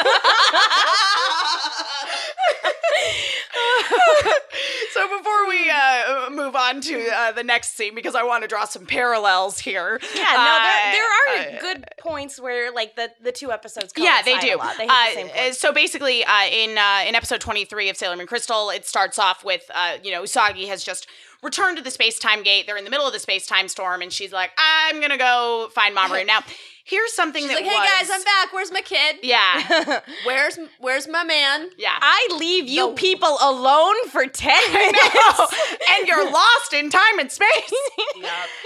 so 4.91 5.17
before 5.17 5.47
we 5.47 5.69
uh, 5.69 6.29
move 6.31 6.55
on 6.57 6.81
to 6.81 7.09
uh, 7.09 7.31
the 7.31 7.43
next 7.43 7.77
scene, 7.77 7.95
because 7.95 8.15
I 8.15 8.23
want 8.23 8.43
to 8.43 8.49
draw 8.49 8.65
some 8.65 8.85
parallels 8.85 9.59
here. 9.59 9.99
Yeah, 10.13 10.23
no, 10.33 10.59
there, 10.61 10.91
there 10.91 11.05
uh, 11.05 11.57
are 11.57 11.61
good 11.61 11.85
points 11.99 12.37
where 12.39 12.71
like 12.73 12.95
the 12.97 13.11
the 13.23 13.31
two 13.31 13.51
episodes. 13.51 13.93
yeah, 13.95 14.21
they 14.23 14.37
do. 14.39 14.55
A 14.55 14.57
lot. 14.57 14.75
They 14.77 14.83
hit 14.83 14.91
Uh, 14.91 15.05
the 15.07 15.13
same 15.13 15.49
uh, 15.51 15.53
so 15.53 15.71
basically, 15.71 16.25
uh, 16.25 16.43
in 16.51 16.77
uh, 16.77 17.03
in 17.07 17.15
episode 17.15 17.39
twenty 17.39 17.63
three 17.65 17.89
of 17.89 17.95
Sailor 17.97 18.17
Moon 18.17 18.27
Crystal, 18.27 18.69
it 18.71 18.85
starts 18.85 19.17
off 19.17 19.45
with 19.45 19.69
uh, 19.73 19.97
you 20.03 20.11
know 20.11 20.23
Usagi 20.23 20.67
has 20.67 20.83
just 20.83 21.07
returned 21.45 21.77
to 21.77 21.83
the 21.83 21.91
space 21.91 22.19
time 22.19 22.43
gate. 22.43 22.65
They're 22.67 22.75
in 22.77 22.83
the 22.83 22.89
middle 22.89 23.07
of 23.07 23.13
the 23.13 23.19
space 23.19 23.45
time 23.47 23.67
storm, 23.69 24.01
and 24.01 24.11
she's 24.11 24.33
like, 24.33 24.51
"I'm 24.57 24.99
gonna 24.99 25.17
go 25.17 25.69
find 25.73 25.95
Mamoru." 25.95 26.25
now, 26.27 26.39
here's 26.85 27.13
something 27.13 27.41
she's 27.41 27.49
that 27.49 27.55
like, 27.63 27.65
hey 27.71 27.79
was, 27.79 27.89
guys, 27.89 28.09
I'm 28.11 28.23
back. 28.23 28.51
Where's 28.53 28.71
my 28.71 28.81
kid? 28.81 29.17
Yeah, 29.23 29.99
Where's 30.25 30.59
where's 30.79 31.07
my 31.07 31.23
man? 31.23 31.69
yeah. 31.77 31.97
I 32.01 32.27
leave 32.37 32.67
you 32.67 32.89
The- 32.89 32.93
people 32.95 33.37
alone 33.41 33.95
for 34.09 34.25
ten 34.25 34.61
minutes. 34.73 35.55
And 35.97 36.07
you're 36.07 36.29
lost 36.31 36.73
in 36.73 36.89
time 36.89 37.19
and 37.19 37.31
space. 37.31 37.73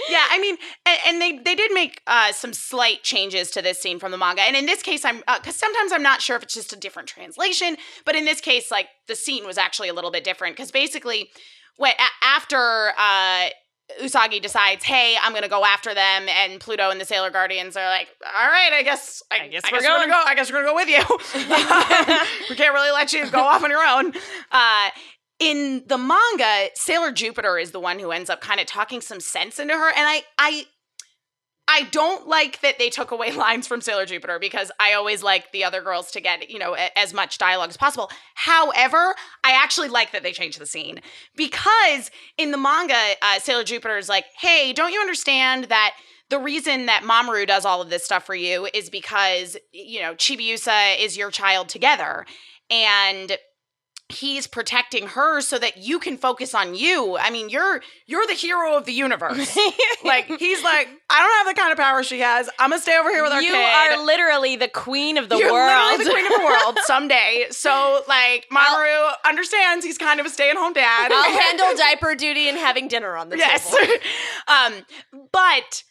yeah, 0.08 0.24
I 0.30 0.38
mean, 0.40 0.56
and, 0.86 0.98
and 1.06 1.20
they 1.22 1.38
they 1.38 1.54
did 1.54 1.72
make 1.72 2.00
uh, 2.06 2.32
some 2.32 2.52
slight 2.52 3.02
changes 3.02 3.50
to 3.52 3.62
this 3.62 3.78
scene 3.80 3.98
from 3.98 4.10
the 4.10 4.18
manga, 4.18 4.42
and 4.42 4.56
in 4.56 4.66
this 4.66 4.82
case, 4.82 5.04
I'm 5.04 5.18
because 5.26 5.56
sometimes 5.56 5.92
I'm 5.92 6.02
not 6.02 6.20
sure 6.22 6.36
if 6.36 6.42
it's 6.42 6.54
just 6.54 6.72
a 6.72 6.76
different 6.76 7.08
translation, 7.08 7.76
but 8.04 8.16
in 8.16 8.24
this 8.24 8.40
case, 8.40 8.70
like 8.70 8.86
the 9.06 9.16
scene 9.16 9.46
was 9.46 9.58
actually 9.58 9.88
a 9.88 9.94
little 9.94 10.10
bit 10.10 10.24
different 10.24 10.56
because 10.56 10.70
basically, 10.70 11.30
when 11.80 11.92
a- 11.92 12.24
after. 12.24 12.92
Uh, 12.98 13.48
Usagi 14.00 14.40
decides, 14.40 14.84
"Hey, 14.84 15.16
I'm 15.20 15.34
gonna 15.34 15.48
go 15.48 15.64
after 15.64 15.92
them," 15.92 16.28
and 16.28 16.60
Pluto 16.60 16.90
and 16.90 17.00
the 17.00 17.04
Sailor 17.04 17.30
Guardians 17.30 17.76
are 17.76 17.86
like, 17.86 18.06
"All 18.24 18.48
right, 18.48 18.72
I 18.72 18.84
guess, 18.84 19.20
I, 19.32 19.40
I 19.40 19.48
guess 19.48 19.64
I 19.64 19.70
we're 19.72 19.80
guess 19.80 19.88
we're 19.88 19.98
gonna 19.98 20.12
go. 20.12 20.22
I 20.24 20.34
guess 20.36 20.52
we're 20.52 20.62
gonna 20.62 20.68
go 20.68 20.74
with 20.76 20.88
you. 20.88 21.02
we 22.50 22.54
can't 22.54 22.72
really 22.72 22.92
let 22.92 23.12
you 23.12 23.28
go 23.28 23.40
off 23.40 23.64
on 23.64 23.70
your 23.70 23.84
own." 23.84 24.12
Uh, 24.52 24.90
in 25.40 25.82
the 25.88 25.98
manga, 25.98 26.68
Sailor 26.74 27.10
Jupiter 27.10 27.58
is 27.58 27.72
the 27.72 27.80
one 27.80 27.98
who 27.98 28.12
ends 28.12 28.30
up 28.30 28.40
kind 28.40 28.60
of 28.60 28.66
talking 28.66 29.00
some 29.00 29.18
sense 29.18 29.58
into 29.58 29.74
her, 29.74 29.88
and 29.88 30.06
I, 30.06 30.22
I, 30.38 30.66
I 31.72 31.84
don't 31.92 32.26
like 32.26 32.60
that 32.62 32.80
they 32.80 32.90
took 32.90 33.12
away 33.12 33.30
lines 33.46 33.68
from 33.68 33.80
Sailor 33.80 34.04
Jupiter 34.04 34.38
because 34.40 34.72
I 34.80 34.94
always 34.94 35.22
like 35.22 35.52
the 35.52 35.62
other 35.62 35.80
girls 35.80 36.10
to 36.12 36.20
get 36.20 36.50
you 36.50 36.58
know 36.58 36.74
a- 36.74 36.98
as 36.98 37.14
much 37.14 37.38
dialogue 37.38 37.70
as 37.70 37.76
possible. 37.76 38.10
However, 38.34 39.14
I 39.44 39.52
actually 39.52 39.88
like 39.88 40.10
that 40.12 40.24
they 40.24 40.32
changed 40.32 40.58
the 40.58 40.66
scene 40.66 41.00
because 41.36 42.10
in 42.36 42.50
the 42.50 42.58
manga, 42.58 43.14
uh, 43.22 43.38
Sailor 43.38 43.64
Jupiter 43.64 43.96
is 43.98 44.08
like, 44.08 44.24
"Hey, 44.38 44.72
don't 44.72 44.92
you 44.92 45.00
understand 45.00 45.64
that?" 45.64 45.94
The 46.28 46.38
reason 46.38 46.86
that 46.86 47.02
Mamoru 47.02 47.46
does 47.46 47.64
all 47.64 47.80
of 47.82 47.90
this 47.90 48.04
stuff 48.04 48.24
for 48.24 48.36
you 48.36 48.68
is 48.72 48.88
because, 48.88 49.56
you 49.72 50.00
know, 50.00 50.14
Chibiusa 50.14 50.96
is 51.00 51.16
your 51.16 51.32
child 51.32 51.68
together. 51.68 52.24
And 52.70 53.36
he's 54.10 54.46
protecting 54.46 55.08
her 55.08 55.40
so 55.40 55.58
that 55.58 55.78
you 55.78 55.98
can 55.98 56.16
focus 56.16 56.54
on 56.54 56.74
you. 56.74 57.16
I 57.18 57.30
mean, 57.30 57.48
you're 57.48 57.82
you're 58.06 58.26
the 58.26 58.34
hero 58.34 58.76
of 58.76 58.84
the 58.84 58.92
universe. 58.92 59.56
like 60.04 60.26
he's 60.26 60.62
like, 60.62 60.88
I 61.08 61.20
don't 61.20 61.46
have 61.46 61.56
the 61.56 61.60
kind 61.60 61.72
of 61.72 61.78
power 61.78 62.02
she 62.02 62.20
has. 62.20 62.48
I'm 62.58 62.70
gonna 62.70 62.82
stay 62.82 62.98
over 62.98 63.10
here 63.10 63.22
with 63.22 63.32
our 63.32 63.42
you 63.42 63.50
kid. 63.50 63.56
are 63.56 64.04
literally 64.04 64.56
the 64.56 64.68
queen 64.68 65.18
of 65.18 65.28
the 65.28 65.36
world. 65.36 65.44
You're 65.44 65.52
world. 65.52 65.98
literally 65.98 66.04
the 66.04 66.10
queen 66.10 66.26
of 66.26 66.32
the 66.32 66.44
world 66.44 66.78
someday. 66.84 67.46
So 67.50 68.02
like 68.08 68.46
Mamoru 68.52 69.12
understands 69.26 69.84
he's 69.84 69.98
kind 69.98 70.20
of 70.20 70.26
a 70.26 70.30
stay-at-home 70.30 70.72
dad. 70.72 71.10
I'll 71.12 71.40
handle 71.40 71.76
diaper 71.76 72.14
duty 72.14 72.48
and 72.48 72.58
having 72.58 72.88
dinner 72.88 73.16
on 73.16 73.28
the 73.28 73.38
yes. 73.38 73.74
table. 73.74 73.92
um, 74.48 74.74
but 75.32 75.84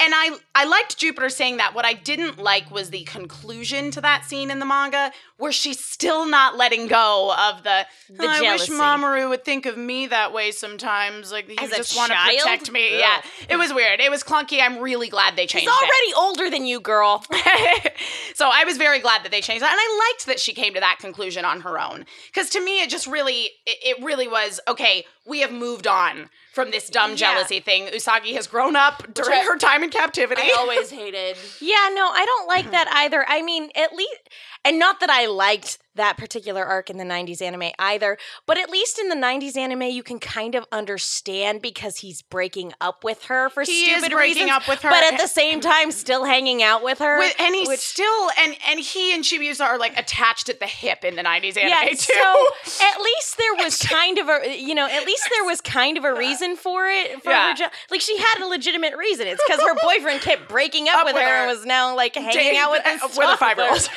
and 0.00 0.12
I 0.14 0.36
I 0.54 0.64
liked 0.64 0.98
Jupiter 0.98 1.28
saying 1.28 1.58
that. 1.58 1.74
What 1.74 1.84
I 1.84 1.92
didn't 1.92 2.38
like 2.38 2.70
was 2.70 2.90
the 2.90 3.04
conclusion 3.04 3.90
to 3.92 4.00
that 4.00 4.24
scene 4.24 4.50
in 4.50 4.58
the 4.58 4.66
manga, 4.66 5.12
where 5.38 5.52
she's 5.52 5.82
still 5.82 6.26
not 6.26 6.56
letting 6.56 6.88
go 6.88 7.32
of 7.32 7.62
the. 7.62 7.86
The 8.10 8.26
I 8.26 8.40
jealousy. 8.40 8.72
wish 8.72 8.80
Mamoru 8.80 9.28
would 9.28 9.44
think 9.44 9.66
of 9.66 9.76
me 9.76 10.06
that 10.08 10.32
way 10.32 10.50
sometimes. 10.50 11.30
Like 11.32 11.48
you 11.48 11.56
As 11.58 11.72
a 11.72 11.76
just 11.76 11.96
want 11.96 12.10
to 12.10 12.16
child? 12.16 12.38
protect 12.38 12.72
me. 12.72 12.94
Ugh. 12.94 13.00
Yeah, 13.00 13.22
it 13.48 13.56
was 13.56 13.72
weird. 13.72 14.00
It 14.00 14.10
was 14.10 14.22
clunky. 14.22 14.60
I'm 14.60 14.78
really 14.78 15.08
glad 15.08 15.36
they 15.36 15.46
changed 15.46 15.68
He's 15.68 15.80
it. 15.80 15.84
already 15.84 16.14
older 16.16 16.50
than 16.50 16.66
you, 16.66 16.80
girl. 16.80 17.22
so 18.34 18.50
I 18.52 18.64
was 18.64 18.76
very 18.76 18.98
glad 19.00 19.24
that 19.24 19.30
they 19.30 19.40
changed 19.40 19.62
that, 19.62 19.70
and 19.70 19.78
I 19.80 20.10
liked 20.10 20.26
that 20.26 20.40
she 20.40 20.52
came 20.52 20.74
to 20.74 20.80
that 20.80 20.98
conclusion 21.00 21.44
on 21.44 21.60
her 21.60 21.78
own. 21.78 22.04
Because 22.32 22.50
to 22.50 22.64
me, 22.64 22.82
it 22.82 22.90
just 22.90 23.06
really, 23.06 23.50
it, 23.66 23.98
it 23.98 24.04
really 24.04 24.28
was 24.28 24.60
okay. 24.68 25.04
We 25.26 25.40
have 25.40 25.52
moved 25.52 25.86
on 25.86 26.30
from 26.52 26.70
this 26.70 26.88
dumb 26.88 27.10
Yeah. 27.10 27.16
jealousy 27.16 27.60
thing. 27.60 27.86
Usagi 27.88 28.34
has 28.34 28.46
grown 28.46 28.74
up 28.74 29.14
during 29.14 29.38
I- 29.38 29.44
her 29.44 29.56
time 29.58 29.82
in 29.84 29.90
captivity. 29.90 30.42
I 30.42 30.56
always 30.58 30.90
hated. 30.90 31.36
Yeah, 31.60 31.90
no, 31.92 32.08
I 32.08 32.24
don't 32.24 32.46
like 32.48 32.64
mm-hmm. 32.64 32.72
that 32.72 32.88
either. 32.92 33.24
I 33.28 33.42
mean, 33.42 33.70
at 33.74 33.92
least, 33.94 34.16
and 34.64 34.78
not 34.78 35.00
that 35.00 35.10
I 35.10 35.26
liked 35.26 35.78
that 35.98 36.16
particular 36.16 36.64
arc 36.64 36.90
in 36.90 36.96
the 36.96 37.04
90s 37.04 37.40
anime 37.42 37.70
either, 37.78 38.16
but 38.46 38.58
at 38.58 38.70
least 38.70 38.98
in 38.98 39.08
the 39.08 39.14
90s 39.14 39.56
anime, 39.56 39.82
you 39.82 40.02
can 40.02 40.18
kind 40.18 40.54
of 40.54 40.64
understand 40.72 41.62
because 41.62 41.98
he's 41.98 42.22
breaking 42.22 42.72
up 42.80 43.04
with 43.04 43.24
her 43.24 43.48
for 43.50 43.62
He 43.62 43.84
stupid 43.92 44.10
breaking 44.12 44.44
reasons, 44.44 44.50
up 44.50 44.66
with 44.68 44.80
her. 44.82 44.90
but 44.90 45.12
at 45.12 45.20
the 45.20 45.26
same 45.28 45.60
time, 45.60 45.90
still 45.92 46.24
hanging 46.24 46.62
out 46.62 46.82
with 46.82 46.98
her. 46.98 47.18
With- 47.18 47.34
and 47.38 47.54
he's 47.54 47.68
which- 47.68 47.80
still 47.80 48.30
and 48.42 48.56
and 48.68 48.80
he 48.80 49.12
and 49.14 49.22
Chibiusa 49.22 49.60
are 49.64 49.78
like 49.78 49.96
attached 49.98 50.48
at 50.48 50.58
the 50.60 50.66
hip 50.66 51.04
in 51.04 51.14
the 51.16 51.22
'90s 51.22 51.56
anime 51.56 51.68
yeah, 51.68 51.84
too. 51.90 51.96
so 51.96 52.84
at 52.84 53.00
least 53.00 53.36
there 53.38 53.54
was 53.64 53.78
kind 53.82 54.18
of 54.18 54.28
a, 54.28 54.58
you 54.58 54.74
know, 54.74 54.86
at 54.86 55.04
least 55.06 55.28
there 55.34 55.44
was 55.44 55.60
kind 55.60 55.96
of 55.98 56.04
a 56.04 56.14
reason 56.14 56.56
for 56.56 56.86
it. 56.88 57.22
For 57.22 57.30
Yeah. 57.30 57.54
like 57.90 58.00
she 58.00 58.16
had 58.16 58.40
a 58.42 58.46
legitimate 58.46 58.96
reason. 58.96 59.26
It's 59.26 59.42
because 59.46 59.60
her 59.62 59.74
boyfriend 59.82 60.20
kept 60.20 60.48
breaking 60.48 60.88
up, 60.88 60.96
Up 61.00 61.04
with, 61.06 61.14
with 61.14 61.22
her, 61.22 61.28
her. 61.28 61.48
and 61.48 61.50
was 61.58 61.66
now 61.66 61.94
like 61.94 62.14
hanging 62.14 62.56
out 62.56 62.70
with 62.70 62.82
with 63.16 63.28
a 63.28 63.36
five-year-old. 63.36 63.88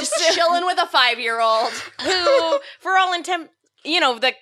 Just 0.00 0.34
chilling 0.34 0.64
with 0.66 0.78
a 0.80 0.86
five 0.86 1.18
year 1.20 1.40
old. 1.40 1.43
Who, 2.02 2.58
for 2.80 2.96
all 2.98 3.12
intent, 3.14 3.50
you 3.84 4.00
know, 4.00 4.18
the 4.18 4.32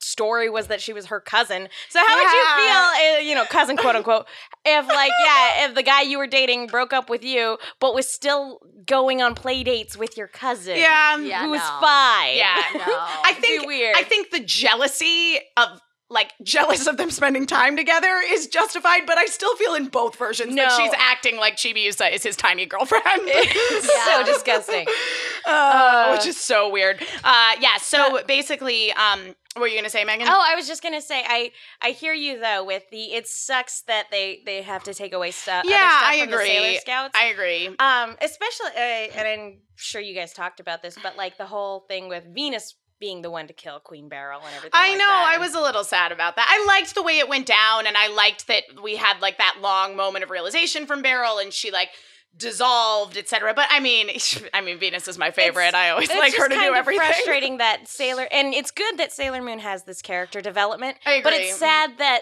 story 0.00 0.50
was 0.50 0.66
that 0.66 0.80
she 0.80 0.92
was 0.92 1.06
her 1.06 1.20
cousin. 1.20 1.68
So 1.88 2.00
how 2.04 2.16
would 2.16 2.22
you 2.32 2.44
feel, 2.64 3.16
uh, 3.16 3.18
you 3.20 3.34
know, 3.36 3.44
cousin 3.44 3.76
quote 3.76 3.94
unquote, 3.94 4.26
if 4.64 4.86
like, 4.88 5.12
yeah, 5.24 5.66
if 5.68 5.74
the 5.74 5.82
guy 5.82 6.02
you 6.02 6.18
were 6.18 6.26
dating 6.26 6.66
broke 6.66 6.92
up 6.92 7.08
with 7.08 7.22
you, 7.24 7.56
but 7.80 7.94
was 7.94 8.08
still 8.08 8.58
going 8.84 9.22
on 9.22 9.34
play 9.34 9.62
dates 9.62 9.96
with 9.96 10.16
your 10.16 10.26
cousin? 10.26 10.76
yeah, 10.76 11.18
Yeah. 11.18 11.44
Who 11.44 11.50
was 11.50 11.60
no. 11.60 11.78
five. 11.80 12.36
yeah. 12.36 12.62
No. 12.74 12.82
I 12.86 13.28
It'd 13.30 13.42
be 13.42 13.48
think 13.48 13.66
weird. 13.66 13.96
I 13.96 14.02
think 14.02 14.30
the 14.30 14.40
jealousy 14.40 15.38
of 15.56 15.80
like 16.12 16.32
jealous 16.42 16.86
of 16.86 16.96
them 16.96 17.10
spending 17.10 17.46
time 17.46 17.76
together 17.76 18.20
is 18.24 18.46
justified, 18.46 19.02
but 19.06 19.18
I 19.18 19.26
still 19.26 19.56
feel 19.56 19.74
in 19.74 19.88
both 19.88 20.16
versions 20.16 20.54
that 20.54 20.72
she's 20.78 20.92
acting 20.96 21.36
like 21.38 21.56
Chibi 21.56 21.72
Chibiusa 21.72 22.12
is 22.12 22.22
his 22.22 22.36
tiny 22.36 22.66
girlfriend. 22.66 23.02
so 23.80 24.22
disgusting. 24.24 24.86
Uh, 25.44 26.14
which 26.16 26.24
is 26.24 26.38
so 26.38 26.70
weird. 26.70 27.02
Uh, 27.24 27.52
yeah. 27.60 27.76
So 27.78 28.22
basically, 28.28 28.92
um, 28.92 29.34
what 29.54 29.62
were 29.62 29.66
you 29.66 29.76
gonna 29.76 29.90
say, 29.90 30.04
Megan? 30.04 30.28
Oh, 30.28 30.40
I 30.40 30.54
was 30.54 30.68
just 30.68 30.84
gonna 30.84 31.00
say, 31.00 31.24
I 31.26 31.50
I 31.82 31.90
hear 31.90 32.12
you 32.12 32.38
though 32.38 32.62
with 32.64 32.84
the 32.92 33.12
it 33.14 33.26
sucks 33.26 33.82
that 33.88 34.06
they 34.12 34.42
they 34.46 34.62
have 34.62 34.84
to 34.84 34.94
take 34.94 35.12
away 35.12 35.32
stuff. 35.32 35.64
Yeah, 35.66 35.78
stuff 35.78 36.02
I 36.04 36.26
the 36.26 36.38
Sailor 36.38 36.66
agree. 36.66 36.78
Scouts. 36.78 37.18
I 37.18 37.24
agree. 37.24 37.66
Um, 37.66 38.16
especially, 38.22 38.70
uh, 38.76 39.18
and 39.18 39.28
I'm 39.28 39.58
sure 39.74 40.00
you 40.00 40.14
guys 40.14 40.32
talked 40.32 40.60
about 40.60 40.80
this, 40.80 40.96
but 41.02 41.16
like 41.16 41.38
the 41.38 41.46
whole 41.46 41.80
thing 41.88 42.08
with 42.08 42.24
Venus 42.32 42.76
being 43.02 43.20
the 43.20 43.30
one 43.32 43.48
to 43.48 43.52
kill 43.52 43.80
Queen 43.80 44.08
Beryl 44.08 44.38
and 44.38 44.54
everything. 44.56 44.70
I 44.72 44.90
like 44.90 44.98
know. 44.98 45.08
that. 45.08 45.32
I 45.34 45.38
was 45.38 45.56
a 45.56 45.60
little 45.60 45.82
sad 45.82 46.12
about 46.12 46.36
that. 46.36 46.46
I 46.48 46.64
liked 46.68 46.94
the 46.94 47.02
way 47.02 47.18
it 47.18 47.28
went 47.28 47.46
down, 47.46 47.88
and 47.88 47.96
I 47.96 48.06
liked 48.06 48.46
that 48.46 48.62
we 48.80 48.94
had 48.94 49.20
like 49.20 49.38
that 49.38 49.56
long 49.60 49.96
moment 49.96 50.22
of 50.22 50.30
realization 50.30 50.86
from 50.86 51.02
Beryl, 51.02 51.38
and 51.38 51.52
she 51.52 51.72
like 51.72 51.88
dissolved, 52.36 53.16
etc. 53.16 53.54
But 53.54 53.66
I 53.70 53.80
mean, 53.80 54.08
I 54.54 54.60
mean, 54.60 54.78
Venus 54.78 55.08
is 55.08 55.18
my 55.18 55.32
favorite. 55.32 55.68
It's- 55.68 55.74
I 55.74 55.90
always 55.90 56.10
like 56.10 56.36
her 56.36 56.48
to 56.48 56.54
kind 56.54 56.66
do 56.66 56.70
of 56.70 56.76
everything. 56.76 57.04
Frustrating 57.04 57.58
that 57.58 57.88
Sailor, 57.88 58.28
and 58.30 58.54
it's 58.54 58.70
good 58.70 58.98
that 58.98 59.10
Sailor 59.10 59.42
Moon 59.42 59.58
has 59.58 59.82
this 59.82 60.00
character 60.00 60.40
development. 60.40 60.96
I 61.04 61.22
But 61.24 61.32
it's 61.32 61.56
sad 61.56 61.98
that 61.98 62.20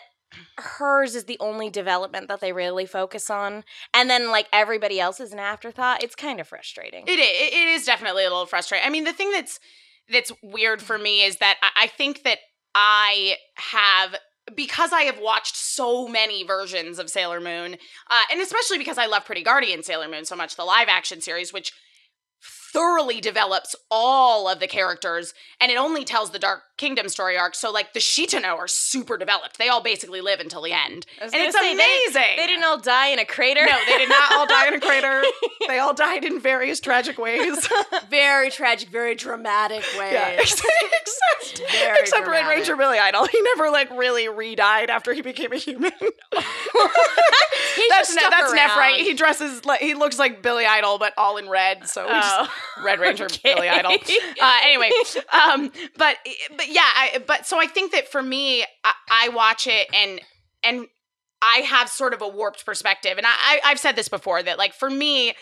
hers 0.57 1.15
is 1.15 1.25
the 1.25 1.37
only 1.41 1.69
development 1.69 2.29
that 2.29 2.41
they 2.41 2.53
really 2.53 2.87
focus 2.87 3.29
on, 3.29 3.65
and 3.93 4.09
then 4.09 4.31
like 4.31 4.47
everybody 4.51 4.99
else 4.99 5.21
is 5.21 5.35
an 5.35 5.39
afterthought. 5.39 6.03
It's 6.03 6.15
kind 6.15 6.41
of 6.41 6.49
frustrating. 6.49 7.05
It 7.07 7.19
is, 7.19 7.53
it 7.53 7.69
is 7.69 7.85
definitely 7.85 8.25
a 8.25 8.31
little 8.31 8.47
frustrating. 8.47 8.87
I 8.87 8.91
mean, 8.91 9.05
the 9.05 9.13
thing 9.13 9.31
that's 9.31 9.61
that's 10.11 10.33
weird 10.43 10.83
for 10.83 10.99
me 10.99 11.23
is 11.23 11.37
that 11.37 11.57
I, 11.77 11.87
think 11.87 12.23
that 12.25 12.39
I 12.75 13.37
have 13.73 14.17
because 14.57 14.93
I 14.93 15.03
have 15.03 15.21
watched 15.21 15.57
so 15.57 16.09
many 16.09 16.45
versions 16.45 16.99
of 16.99 17.09
Sailor 17.09 17.41
Moon, 17.41 17.75
uh, 18.11 18.21
and 18.31 18.41
especially 18.41 18.79
because 18.79 18.99
I 18.99 19.07
love 19.07 19.25
Pretty 19.25 19.43
Guardian 19.43 19.83
Sailor 19.83 20.09
Moon 20.09 20.25
so 20.25 20.35
much, 20.35 20.57
the 20.57 20.65
live 20.65 20.89
action 20.89 21.21
series, 21.21 21.53
which 21.53 21.73
thoroughly 22.73 23.21
develops 23.21 23.75
all 23.91 24.49
of 24.49 24.61
the 24.61 24.67
characters 24.67 25.35
and 25.61 25.71
it 25.71 25.77
only 25.77 26.05
tells 26.05 26.31
the 26.31 26.39
Dark 26.39 26.63
Kingdom 26.81 27.11
story 27.11 27.37
arc. 27.37 27.55
So 27.55 27.71
like 27.71 27.93
the 27.93 28.01
Shitennou 28.01 28.57
are 28.57 28.67
super 28.67 29.19
developed. 29.19 29.59
They 29.59 29.69
all 29.69 29.83
basically 29.83 30.23
live 30.23 30.41
until 30.41 30.63
the 30.63 30.73
end. 30.73 31.05
And 31.21 31.31
it's 31.35 31.55
say, 31.59 31.73
amazing. 31.75 32.15
They, 32.15 32.35
they 32.39 32.47
didn't 32.47 32.65
all 32.65 32.79
die 32.81 33.09
in 33.09 33.19
a 33.19 33.27
crater. 33.27 33.67
No, 33.67 33.79
they 33.87 33.99
did 33.99 34.09
not 34.09 34.33
all 34.33 34.47
die 34.47 34.69
in 34.69 34.75
a 34.75 34.81
crater. 34.81 35.23
They 35.69 35.79
all 35.79 35.93
died 35.95 36.25
in 36.25 36.41
various 36.41 36.81
tragic 36.81 37.17
ways. 37.19 37.69
Very 38.11 38.51
tragic, 38.51 38.89
very 38.89 39.15
dramatic 39.15 39.85
ways. 39.99 40.13
Yeah, 40.13 40.31
except, 40.41 41.63
Very 41.71 41.99
except 42.01 42.27
Red. 42.27 42.49
Ranger 42.49 42.77
Billy 42.77 42.99
Idol. 42.99 43.27
He 43.27 43.41
never 43.55 43.71
like 43.71 43.89
really 43.91 44.29
re-died 44.29 44.91
after 44.91 45.13
he 45.13 45.21
became 45.23 45.53
a 45.53 45.57
human. 45.57 45.93
That's 47.91 48.15
ne- 48.15 48.23
that's 48.31 48.53
Neff, 48.53 48.77
right? 48.77 49.01
He 49.01 49.15
dresses 49.15 49.65
like 49.65 49.81
he 49.81 49.95
looks 49.95 50.19
like 50.19 50.43
Billy 50.43 50.65
Idol, 50.67 50.99
but 50.99 51.13
all 51.17 51.37
in 51.37 51.49
red. 51.49 51.87
So 51.89 52.07
Oh. 52.09 52.13
just 52.13 52.51
Red 52.85 52.99
Ranger 53.01 53.25
Okay. 53.25 53.55
Billy 53.55 53.69
Idol. 53.69 53.93
Uh, 53.93 54.59
anyway, 54.65 54.91
um, 55.33 55.71
but 55.97 56.17
but 56.57 56.69
yeah, 56.71 56.83
I, 56.83 57.23
but 57.27 57.47
so 57.47 57.59
I 57.59 57.67
think 57.67 57.93
that 57.93 58.09
for 58.09 58.23
me, 58.23 58.65
I, 58.85 58.93
I 59.11 59.29
watch 59.31 59.67
it 59.67 59.89
and 59.93 60.21
and 60.63 60.87
I 61.43 61.59
have 61.59 61.89
sort 61.89 62.15
of 62.15 62.23
a 62.23 62.29
warped 62.29 62.65
perspective, 62.65 63.19
and 63.19 63.27
I, 63.27 63.31
I 63.31 63.61
I've 63.65 63.81
said 63.81 63.97
this 63.97 64.09
before 64.09 64.43
that 64.43 64.57
like 64.57 64.73
for 64.73 64.89
me. 64.89 65.35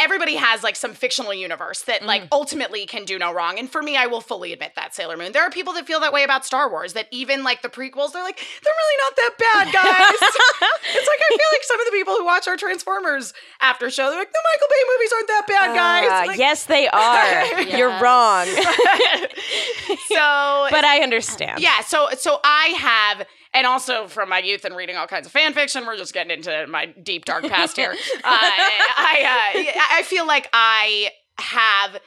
Everybody 0.00 0.34
has 0.34 0.62
like 0.64 0.74
some 0.76 0.94
fictional 0.94 1.32
universe 1.32 1.82
that 1.82 2.04
like 2.04 2.24
ultimately 2.32 2.86
can 2.86 3.04
do 3.04 3.18
no 3.18 3.32
wrong. 3.32 3.58
And 3.58 3.70
for 3.70 3.82
me, 3.82 3.96
I 3.96 4.06
will 4.06 4.20
fully 4.20 4.52
admit 4.52 4.72
that 4.74 4.94
Sailor 4.94 5.16
Moon. 5.16 5.30
There 5.32 5.42
are 5.44 5.50
people 5.50 5.72
that 5.74 5.86
feel 5.86 6.00
that 6.00 6.12
way 6.12 6.24
about 6.24 6.44
Star 6.44 6.68
Wars, 6.68 6.94
that 6.94 7.06
even 7.12 7.44
like 7.44 7.62
the 7.62 7.68
prequels, 7.68 8.12
they're 8.12 8.22
like, 8.24 8.36
they're 8.36 8.74
really 8.74 8.98
not 9.04 9.16
that 9.16 9.30
bad, 9.38 9.72
guys. 9.72 10.12
it's 10.20 11.08
like 11.08 11.20
I 11.20 11.28
feel 11.28 11.50
like 11.52 11.62
some 11.62 11.78
of 11.80 11.86
the 11.86 11.92
people 11.92 12.14
who 12.14 12.24
watch 12.24 12.48
our 12.48 12.56
Transformers 12.56 13.32
after 13.60 13.88
show, 13.90 14.10
they're 14.10 14.18
like, 14.18 14.32
the 14.32 14.38
Michael 14.52 14.68
Bay 14.70 14.82
movies 14.92 15.12
aren't 15.14 15.28
that 15.28 15.44
bad, 15.46 15.74
guys. 15.76 16.08
Ah, 16.10 16.24
Like, 16.26 16.38
yes, 16.38 16.64
they 16.64 16.88
are. 16.92 17.62
You're 17.76 18.00
wrong, 18.00 18.46
so 20.08 20.68
but 20.70 20.84
I 20.84 21.00
understand. 21.02 21.60
yeah, 21.60 21.80
so 21.82 22.08
so 22.16 22.40
I 22.44 22.66
have, 22.78 23.26
and 23.56 23.66
also 23.66 24.06
from 24.06 24.28
my 24.28 24.38
youth 24.38 24.64
and 24.66 24.76
reading 24.76 24.96
all 24.96 25.06
kinds 25.06 25.26
of 25.26 25.32
fan 25.32 25.54
fiction, 25.54 25.86
we're 25.86 25.96
just 25.96 26.12
getting 26.12 26.30
into 26.30 26.66
my 26.68 26.86
deep 26.86 27.24
dark 27.24 27.44
past 27.48 27.76
here. 27.76 27.90
uh, 27.92 27.96
I 28.24 29.52
uh, 29.54 29.80
I 29.92 30.02
feel 30.02 30.26
like 30.26 30.48
I 30.52 31.10
have 31.40 31.98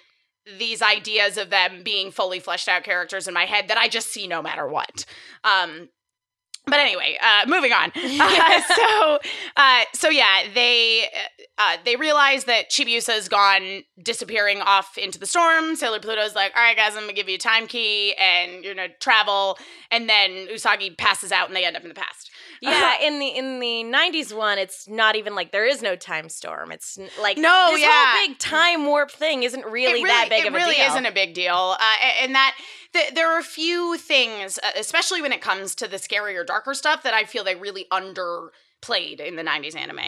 these 0.58 0.82
ideas 0.82 1.38
of 1.38 1.50
them 1.50 1.84
being 1.84 2.12
fully 2.12 2.40
fleshed 2.40 2.68
out 2.68 2.84
characters 2.84 3.28
in 3.28 3.34
my 3.34 3.46
head 3.46 3.68
that 3.68 3.78
I 3.78 3.88
just 3.88 4.14
see 4.14 4.28
no 4.28 4.42
matter 4.42 4.68
what. 4.68 5.06
Um, 5.44 5.90
but 6.70 6.80
anyway, 6.80 7.18
uh, 7.22 7.48
moving 7.48 7.74
on. 7.74 7.92
Uh, 8.40 8.62
so, 8.76 9.20
uh, 9.58 9.82
so 9.94 10.10
yeah, 10.10 10.44
they 10.54 11.08
uh, 11.58 11.78
they 11.84 11.96
realize 11.96 12.46
that 12.46 12.70
Chibiusa's 12.70 13.28
gone 13.28 13.84
disappearing 14.02 14.62
off 14.62 14.98
into 14.98 15.20
the 15.20 15.26
storm. 15.26 15.76
Sailor 15.76 16.00
Pluto's 16.00 16.36
like, 16.36 16.52
"All 16.56 16.64
right, 16.64 16.76
guys, 16.76 16.96
I'm 16.96 17.04
gonna 17.04 17.14
give 17.14 17.28
you 17.30 17.36
a 17.36 17.40
time 17.40 17.68
key, 17.68 18.14
and 18.16 18.64
you're 18.64 18.76
gonna 18.76 18.94
travel." 19.00 19.58
And 19.92 20.10
then 20.10 20.48
Usagi 20.48 20.98
passes 20.98 21.32
out, 21.32 21.48
and 21.48 21.56
they 21.56 21.66
end 21.66 21.76
up 21.76 21.84
in 21.84 21.90
the 21.90 21.96
past. 21.96 22.29
Yeah, 22.62 22.96
in 23.02 23.20
the 23.20 23.28
in 23.28 23.60
the 23.60 23.84
'90s 23.86 24.36
one, 24.36 24.58
it's 24.58 24.88
not 24.88 25.16
even 25.16 25.36
like 25.36 25.52
there 25.52 25.66
is 25.66 25.82
no 25.82 25.96
time 25.96 26.30
storm. 26.30 26.72
It's 26.72 26.98
like 27.22 27.38
No, 27.38 27.70
this 27.72 27.82
yeah. 27.82 28.12
whole 28.18 28.28
big 28.28 28.38
time 28.40 28.86
warp 28.86 29.12
thing 29.12 29.44
isn't 29.44 29.66
really, 29.66 30.02
it 30.02 30.08
that 30.08 30.28
big 30.30 30.46
it 30.46 30.48
of 30.50 30.54
a 30.54 30.58
really 30.58 30.76
deal. 30.76 30.86
isn't 30.88 31.06
a 31.06 31.12
big 31.12 31.34
deal, 31.34 31.76
uh, 31.80 31.84
and 32.22 32.36
that 32.36 32.56
th- 32.94 33.14
there 33.14 33.30
are 33.32 33.40
a 33.40 33.44
few 33.44 33.98
things, 33.98 34.58
uh, 34.60 34.72
especially 34.78 35.22
when 35.22 35.32
it 35.32 35.42
comes 35.42 35.76
to 35.76 35.88
the 35.88 35.98
scarier, 35.98 36.46
darker 36.46 36.74
stuff, 36.74 37.04
that 37.04 37.14
I 37.14 37.24
feel 37.26 37.44
they 37.44 37.56
really 37.56 37.86
underplayed 37.92 39.20
in 39.20 39.36
the 39.36 39.44
'90s 39.44 39.76
anime. 39.76 40.00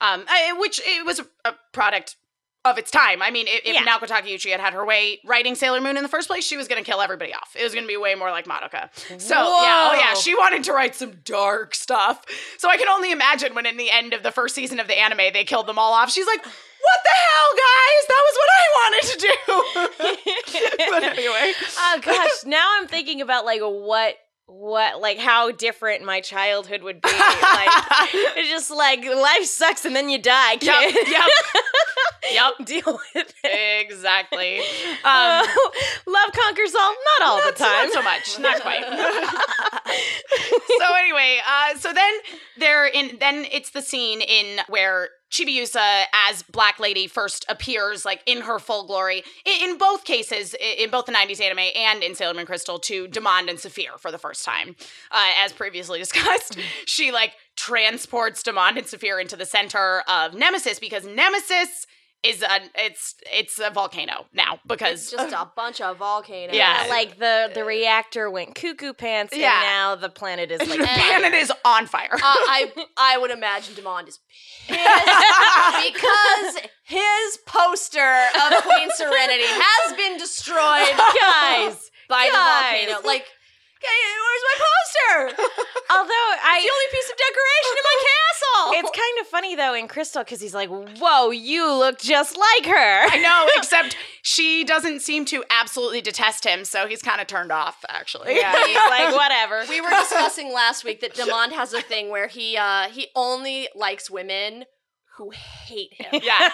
Um, 0.00 0.24
I- 0.28 0.54
which 0.58 0.80
it 0.84 1.04
was 1.06 1.20
a, 1.20 1.26
a 1.44 1.54
product 1.72 2.16
of 2.64 2.78
its 2.78 2.90
time. 2.90 3.20
I 3.22 3.30
mean, 3.30 3.46
if, 3.46 3.60
if 3.64 3.74
Yeah. 3.74 3.84
Naoko 3.84 4.08
Takeuchi 4.08 4.50
had 4.50 4.60
had 4.60 4.72
her 4.72 4.84
way 4.84 5.20
writing 5.24 5.54
Sailor 5.54 5.80
Moon 5.80 5.96
in 5.96 6.02
the 6.02 6.08
first 6.08 6.28
place, 6.28 6.44
she 6.44 6.56
was 6.56 6.66
going 6.66 6.82
to 6.82 6.90
kill 6.90 7.00
everybody 7.02 7.34
off. 7.34 7.54
It 7.58 7.62
was 7.62 7.74
going 7.74 7.84
to 7.84 7.88
be 7.88 7.96
way 7.96 8.14
more 8.14 8.30
like 8.30 8.46
Madoka. 8.46 8.88
So 9.20 9.34
yeah, 9.34 9.90
oh 9.92 9.94
yeah, 9.98 10.14
she 10.14 10.34
wanted 10.34 10.64
to 10.64 10.72
write 10.72 10.94
some 10.94 11.12
dark 11.24 11.74
stuff. 11.74 12.24
So 12.58 12.68
I 12.70 12.76
can 12.76 12.88
only 12.88 13.12
imagine 13.12 13.54
when 13.54 13.66
in 13.66 13.76
the 13.76 13.90
end 13.90 14.12
of 14.14 14.22
the 14.22 14.32
first 14.32 14.54
season 14.54 14.80
of 14.80 14.86
the 14.88 14.98
anime 14.98 15.32
they 15.32 15.44
killed 15.44 15.66
them 15.66 15.78
all 15.78 15.92
off. 15.92 16.10
She's 16.10 16.26
like, 16.26 16.42
"What 16.44 17.00
the 17.04 17.10
hell, 17.26 17.50
guys? 17.64 18.06
That 18.08 18.22
was 18.24 18.36
what 18.40 18.50
I 18.56 18.66
wanted 18.80 19.04
to 19.10 19.18
do." 19.18 20.88
but 20.90 21.02
anyway, 21.18 21.52
oh 21.78 22.00
gosh, 22.02 22.44
now 22.46 22.66
I'm 22.78 22.86
thinking 22.88 23.20
about 23.20 23.44
like 23.44 23.60
what 23.60 24.16
what 24.46 25.00
like 25.00 25.18
how 25.18 25.50
different 25.50 26.04
my 26.04 26.20
childhood 26.20 26.82
would 26.82 27.00
be. 27.00 27.08
like 27.12 27.68
it's 28.36 28.48
just 28.48 28.70
like 28.70 29.04
life 29.04 29.44
sucks 29.44 29.84
and 29.84 29.96
then 29.96 30.08
you 30.08 30.18
die, 30.18 30.52
yep, 30.60 30.92
kid. 30.92 31.08
yep, 31.08 31.28
yep, 32.32 32.52
Deal 32.66 33.00
with 33.14 33.32
it. 33.44 33.86
exactly. 33.86 34.60
Um, 35.04 35.44
Love 36.06 36.32
conquers 36.32 36.74
all, 36.74 36.94
not 37.20 37.28
all 37.28 37.38
not, 37.38 37.54
the 37.56 37.62
time. 37.62 37.88
not 37.88 37.92
so 37.92 38.02
much, 38.02 38.38
not 38.40 38.60
quite. 38.62 38.82
so 40.78 40.94
anyway, 40.96 41.40
uh, 41.46 41.76
so 41.78 41.92
then 41.92 42.12
they're 42.58 42.86
in. 42.86 43.18
Then 43.20 43.44
it's 43.52 43.70
the 43.70 43.82
scene 43.82 44.22
in 44.22 44.60
where 44.68 45.10
Chibiusa 45.34 46.04
as 46.28 46.44
Black 46.44 46.78
Lady 46.78 47.08
first 47.08 47.44
appears, 47.48 48.04
like 48.04 48.22
in 48.24 48.42
her 48.42 48.60
full 48.60 48.86
glory. 48.86 49.24
In, 49.44 49.70
in 49.70 49.78
both 49.78 50.04
cases, 50.04 50.54
in 50.78 50.90
both 50.90 51.06
the 51.06 51.12
'90s 51.12 51.40
anime 51.40 51.70
and 51.74 52.04
in 52.04 52.14
Sailor 52.14 52.34
Moon 52.34 52.46
Crystal, 52.46 52.78
to 52.78 53.08
Demand 53.08 53.48
and 53.48 53.58
Saphir 53.58 53.98
for 53.98 54.12
the 54.12 54.18
first 54.18 54.44
time, 54.44 54.76
uh, 55.10 55.32
as 55.44 55.52
previously 55.52 55.98
discussed. 56.04 56.56
she 56.86 57.10
like 57.10 57.32
transports 57.56 58.42
Demand 58.44 58.78
and 58.78 58.86
Saphir 58.86 59.18
into 59.18 59.34
the 59.34 59.46
center 59.46 60.04
of 60.08 60.34
Nemesis 60.34 60.78
because 60.78 61.04
Nemesis 61.04 61.86
is 62.24 62.42
a 62.42 62.60
it's 62.74 63.14
it's 63.32 63.58
a 63.58 63.70
volcano 63.70 64.26
now 64.32 64.58
because 64.66 65.02
It's 65.02 65.10
just 65.12 65.32
a 65.32 65.48
bunch 65.56 65.80
of 65.80 65.98
volcanoes. 65.98 66.56
Yeah. 66.56 66.84
Yeah, 66.84 66.90
like 66.90 67.18
the 67.18 67.50
the 67.54 67.64
reactor 67.64 68.30
went 68.30 68.54
cuckoo 68.54 68.92
pants, 68.94 69.36
Yeah. 69.36 69.52
and 69.54 69.62
now 69.66 69.94
the 69.96 70.08
planet 70.08 70.50
is 70.50 70.60
like 70.68 70.78
the 70.80 70.86
planet 70.86 71.34
is 71.34 71.52
on 71.64 71.86
fire. 71.86 72.08
Uh, 72.14 72.18
I 72.22 72.72
I 72.96 73.18
would 73.18 73.30
imagine 73.30 73.74
Demond 73.74 74.08
is 74.08 74.18
pissed 74.66 75.92
because 75.94 76.56
his 76.84 77.38
poster 77.46 78.00
of 78.36 78.62
Queen 78.62 78.88
Serenity 78.94 79.44
has 79.46 79.96
been 79.96 80.16
destroyed 80.18 80.96
guys. 81.20 81.90
by 82.08 82.28
Guys. 82.28 82.86
the 82.86 82.92
volcano. 82.92 83.06
Like, 83.06 83.22
okay, 83.22 83.28
where's 83.84 84.44
my 84.48 84.56
poster? 84.64 85.42
Although 85.90 86.28
I, 86.42 86.56
It's 86.56 86.64
the 86.66 86.72
only 86.72 86.90
piece 86.92 87.10
of 87.10 87.16
decoration 87.16 87.74
in 87.78 87.84
my 87.84 87.98
castle. 88.08 88.72
it's 88.80 88.98
kind 88.98 89.20
of 89.20 89.26
funny 89.26 89.54
though 89.56 89.74
in 89.74 89.88
Crystal 89.88 90.22
because 90.24 90.40
he's 90.40 90.54
like, 90.54 90.68
"Whoa, 90.70 91.30
you 91.30 91.72
look 91.72 91.98
just 92.00 92.36
like 92.36 92.66
her." 92.66 93.06
I 93.10 93.18
know, 93.22 93.48
except 93.56 93.96
she 94.22 94.64
doesn't 94.64 95.00
seem 95.02 95.24
to 95.26 95.44
absolutely 95.50 96.00
detest 96.00 96.44
him, 96.44 96.64
so 96.64 96.86
he's 96.86 97.02
kind 97.02 97.20
of 97.20 97.26
turned 97.26 97.52
off, 97.52 97.84
actually. 97.88 98.36
yeah, 98.36 98.54
he's 98.66 98.76
like, 98.76 99.14
"Whatever." 99.14 99.64
we 99.68 99.80
were 99.80 99.90
discussing 99.90 100.52
last 100.52 100.84
week 100.84 101.00
that 101.00 101.14
Demond 101.14 101.52
has 101.52 101.72
a 101.72 101.80
thing 101.82 102.08
where 102.10 102.26
he 102.28 102.56
uh 102.56 102.88
he 102.88 103.08
only 103.14 103.68
likes 103.74 104.10
women 104.10 104.64
who 105.16 105.30
hate 105.30 105.92
him. 105.94 106.20
yeah. 106.22 106.48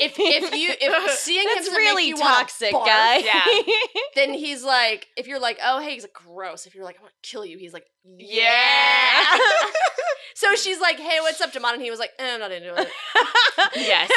If 0.00 0.14
if 0.18 0.54
you 0.54 0.72
if 0.80 1.10
seeing 1.18 1.42
him 1.42 1.48
That's 1.54 1.68
doesn't 1.68 1.74
really 1.80 2.12
toxic, 2.12 2.72
barf, 2.74 2.86
guy. 2.86 3.16
Yeah. 3.18 3.44
then 4.14 4.34
he's 4.34 4.62
like, 4.64 5.08
if 5.16 5.26
you're 5.26 5.40
like, 5.40 5.58
oh 5.64 5.80
hey, 5.80 5.94
he's 5.94 6.02
like 6.02 6.12
gross. 6.12 6.66
If 6.66 6.74
you're 6.74 6.84
like, 6.84 6.98
I 6.98 7.02
want 7.02 7.14
to 7.22 7.28
kill 7.30 7.44
you, 7.44 7.56
he's 7.58 7.72
like, 7.72 7.86
Yeah. 8.04 9.38
so 10.34 10.54
she's 10.56 10.80
like, 10.80 10.98
hey, 10.98 11.18
what's 11.20 11.40
up, 11.40 11.52
Demond? 11.52 11.74
And 11.74 11.82
he 11.82 11.90
was 11.90 11.98
like, 12.00 12.10
eh, 12.18 12.34
I'm 12.34 12.40
not 12.40 12.50
into 12.52 12.74
it. 12.74 12.88
yes. 13.76 14.10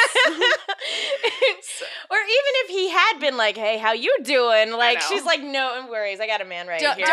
or 2.10 2.16
even 2.16 2.52
if 2.64 2.70
he 2.70 2.90
had 2.90 3.18
been 3.20 3.36
like, 3.36 3.56
"Hey, 3.56 3.78
how 3.78 3.92
you 3.92 4.14
doing?" 4.22 4.72
Like 4.72 5.00
she's 5.00 5.24
like, 5.24 5.42
"No 5.42 5.86
worries, 5.90 6.20
I 6.20 6.26
got 6.26 6.40
a 6.40 6.44
man 6.44 6.66
right 6.66 6.80
here." 6.80 6.90
don't 6.90 6.98
worry. 6.98 7.04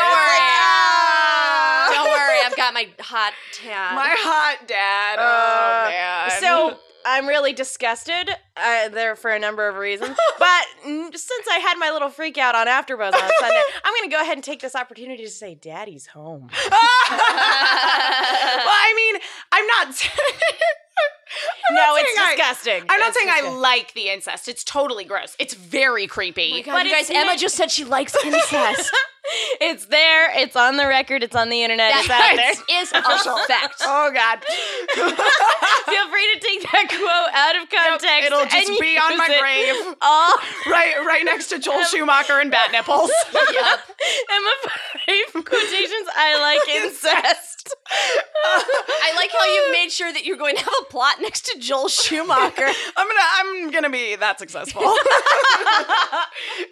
Like. 1.91 2.05
Don't 2.05 2.11
worry, 2.11 2.39
I've 2.45 2.55
got 2.57 2.73
my 2.73 2.87
hot 2.99 3.33
tad. 3.53 3.95
My 3.95 4.15
hot 4.17 4.67
dad. 4.67 5.19
Uh, 5.19 5.23
oh, 5.23 5.89
man. 5.89 6.41
So 6.41 6.79
I'm 7.05 7.27
really 7.27 7.53
disgusted 7.53 8.29
uh, 8.57 8.89
there 8.89 9.15
for 9.15 9.31
a 9.31 9.39
number 9.39 9.67
of 9.67 9.75
reasons. 9.75 10.15
but 10.39 10.65
since 10.83 11.47
I 11.51 11.59
had 11.59 11.77
my 11.77 11.89
little 11.91 12.09
freak 12.09 12.37
out 12.37 12.55
on 12.55 12.67
AfterBuzz 12.67 13.13
on 13.13 13.31
Sunday, 13.39 13.61
I'm 13.83 13.93
going 13.93 14.09
to 14.09 14.15
go 14.15 14.21
ahead 14.21 14.37
and 14.37 14.43
take 14.43 14.59
this 14.61 14.75
opportunity 14.75 15.23
to 15.23 15.29
say, 15.29 15.55
"Daddy's 15.55 16.07
home." 16.07 16.49
well, 16.71 16.79
I 18.69 18.93
mean, 18.95 19.21
I'm 19.51 19.67
not. 19.67 19.87
no, 21.71 21.95
it's 21.95 22.15
saying 22.15 22.27
I- 22.27 22.35
disgusting. 22.35 22.83
I'm 22.89 22.99
not 22.99 23.09
It's 23.09 23.17
saying 23.17 23.29
I 23.31 23.49
like 23.57 23.93
the 23.93 24.09
incest. 24.09 24.47
It's 24.47 24.63
totally 24.63 25.05
gross. 25.05 25.35
It's 25.39 25.53
very 25.53 26.07
creepy. 26.07 26.53
Oh 26.59 26.63
God, 26.63 26.73
But 26.73 26.85
you 26.85 26.91
guys, 26.91 27.09
Emma 27.09 27.25
meant- 27.27 27.39
just 27.39 27.55
said 27.55 27.71
she 27.71 27.83
likes 27.83 28.15
incest. 28.23 28.91
It's 29.61 29.85
there. 29.85 30.31
It's 30.37 30.55
on 30.55 30.77
the 30.77 30.87
record. 30.87 31.23
It's 31.23 31.35
on 31.35 31.49
the 31.49 31.61
internet. 31.63 31.91
It's 31.95 32.09
out 32.09 32.19
there. 32.35 32.35
That 32.35 32.55
is 32.81 32.89
a 32.91 33.01
fact. 33.47 33.81
oh 33.85 34.11
God. 34.11 34.39
Feel 35.85 36.09
free 36.09 36.27
to 36.33 36.39
take 36.39 36.61
that 36.71 36.87
quote 36.89 37.31
out 37.33 37.55
of 37.61 37.69
context. 37.69 38.25
It'll 38.25 38.45
just 38.45 38.81
be 38.81 38.97
on 38.97 39.17
my 39.17 39.27
grave. 39.27 39.95
All 40.01 40.33
right, 40.71 41.05
right 41.05 41.23
next 41.23 41.47
to 41.49 41.59
Joel 41.59 41.83
Schumacher 41.91 42.39
and 42.39 42.49
bat 42.49 42.71
nipples. 42.71 43.11
Yup. 43.33 43.79
Emma 44.31 44.53
five 44.63 45.45
quotations. 45.45 46.07
I 46.15 46.39
like 46.41 46.83
incest. 46.83 47.75
I 47.87 49.13
like 49.15 49.31
how 49.31 49.45
you 49.45 49.71
made 49.71 49.91
sure 49.91 50.11
that 50.11 50.25
you're 50.25 50.37
going 50.37 50.55
to 50.55 50.63
have 50.63 50.73
a 50.81 50.85
plot 50.85 51.17
next 51.21 51.45
to 51.45 51.59
Joel 51.59 51.89
Schumacher. 51.89 52.67
I'm 52.97 53.07
gonna, 53.07 53.19
I'm 53.37 53.71
gonna 53.71 53.89
be 53.89 54.15
that 54.15 54.39
successful. 54.39 54.81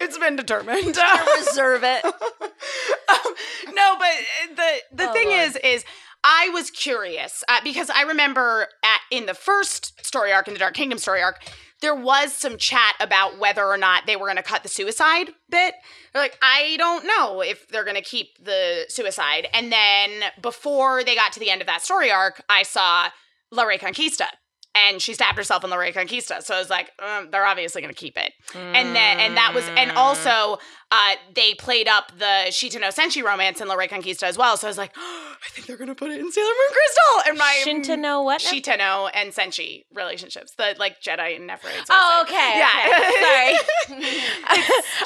it's 0.00 0.18
been 0.18 0.36
determined. 0.36 0.98
Reserve 1.38 1.84
it. 1.84 2.04
No, 2.40 3.96
but 3.98 4.56
the 4.56 4.70
the 4.92 5.10
Oh, 5.10 5.12
thing 5.12 5.28
Lord. 5.28 5.40
is, 5.40 5.56
is 5.56 5.84
I 6.22 6.50
was 6.52 6.70
curious 6.70 7.42
uh, 7.48 7.60
because 7.64 7.90
I 7.90 8.02
remember 8.02 8.68
at 8.84 9.00
in 9.10 9.26
the 9.26 9.34
first 9.34 10.04
story 10.04 10.32
arc 10.32 10.48
in 10.48 10.54
the 10.54 10.60
Dark 10.60 10.74
Kingdom 10.74 10.98
story 10.98 11.22
arc, 11.22 11.42
there 11.80 11.94
was 11.94 12.34
some 12.34 12.58
chat 12.58 12.94
about 13.00 13.38
whether 13.38 13.64
or 13.64 13.78
not 13.78 14.04
they 14.06 14.16
were 14.16 14.26
going 14.26 14.36
to 14.36 14.42
cut 14.42 14.62
the 14.62 14.68
suicide 14.68 15.30
bit. 15.48 15.74
They're 16.12 16.22
like, 16.22 16.38
I 16.42 16.76
don't 16.78 17.06
know 17.06 17.40
if 17.40 17.66
they're 17.68 17.84
going 17.84 17.96
to 17.96 18.02
keep 18.02 18.44
the 18.44 18.84
suicide. 18.88 19.48
And 19.54 19.72
then 19.72 20.10
before 20.42 21.02
they 21.04 21.14
got 21.14 21.32
to 21.32 21.40
the 21.40 21.48
end 21.50 21.62
of 21.62 21.66
that 21.68 21.82
story 21.82 22.10
arc, 22.10 22.42
I 22.50 22.64
saw 22.64 23.08
La 23.50 23.64
Reconquista. 23.64 24.26
And 24.72 25.02
she 25.02 25.14
stabbed 25.14 25.36
herself 25.36 25.64
in 25.64 25.70
La 25.70 25.76
Reconquista. 25.78 26.42
So 26.42 26.54
I 26.54 26.58
was 26.60 26.70
like, 26.70 26.92
um, 27.02 27.30
they're 27.32 27.44
obviously 27.46 27.80
going 27.82 27.92
to 27.92 27.98
keep 27.98 28.16
it. 28.16 28.32
And 28.54 28.94
then, 28.94 29.18
and 29.18 29.36
that 29.36 29.52
was, 29.54 29.64
and 29.76 29.90
also, 29.92 30.58
uh, 30.92 31.14
they 31.34 31.54
played 31.54 31.86
up 31.88 32.10
the 32.18 32.46
Shita 32.48 32.80
no 32.80 32.88
Senshi 32.88 33.22
romance 33.22 33.60
in 33.60 33.68
La 33.68 33.76
Reconquista 33.76 34.24
as 34.24 34.36
well. 34.36 34.56
So 34.56 34.66
I 34.66 34.70
was 34.70 34.78
like, 34.78 34.92
oh, 34.96 35.34
I 35.46 35.48
think 35.50 35.66
they're 35.66 35.76
going 35.76 35.88
to 35.88 35.94
put 35.94 36.10
it 36.10 36.18
in 36.20 36.30
Sailor 36.32 36.46
Moon 36.46 36.72
Crystal. 36.72 37.30
And 37.30 37.38
my 37.38 37.62
Shinta 37.64 37.98
no 37.98 38.22
what? 38.22 38.42
now? 38.44 38.50
Shitennou 38.50 39.10
and 39.14 39.32
Senshi 39.32 39.84
relationships, 39.94 40.52
the 40.56 40.74
like 40.78 41.00
Jadeite 41.00 41.36
and 41.36 41.46
Nephrites. 41.46 41.86
Oh, 41.90 42.24
okay. 42.26 42.58
Yeah. 42.58 42.98
okay. 42.98 43.58
Sorry. 43.96 44.00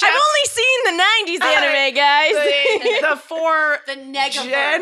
I've 0.03 0.20
only 0.27 0.47
seen 0.47 0.79
the 0.85 1.03
'90s 1.03 1.42
anime, 1.44 1.94
guys. 1.94 2.33
the, 2.33 3.09
the 3.11 3.16
four 3.29 3.79
The 3.87 3.92
Negaverse. 3.94 4.33
Gen- 4.33 4.81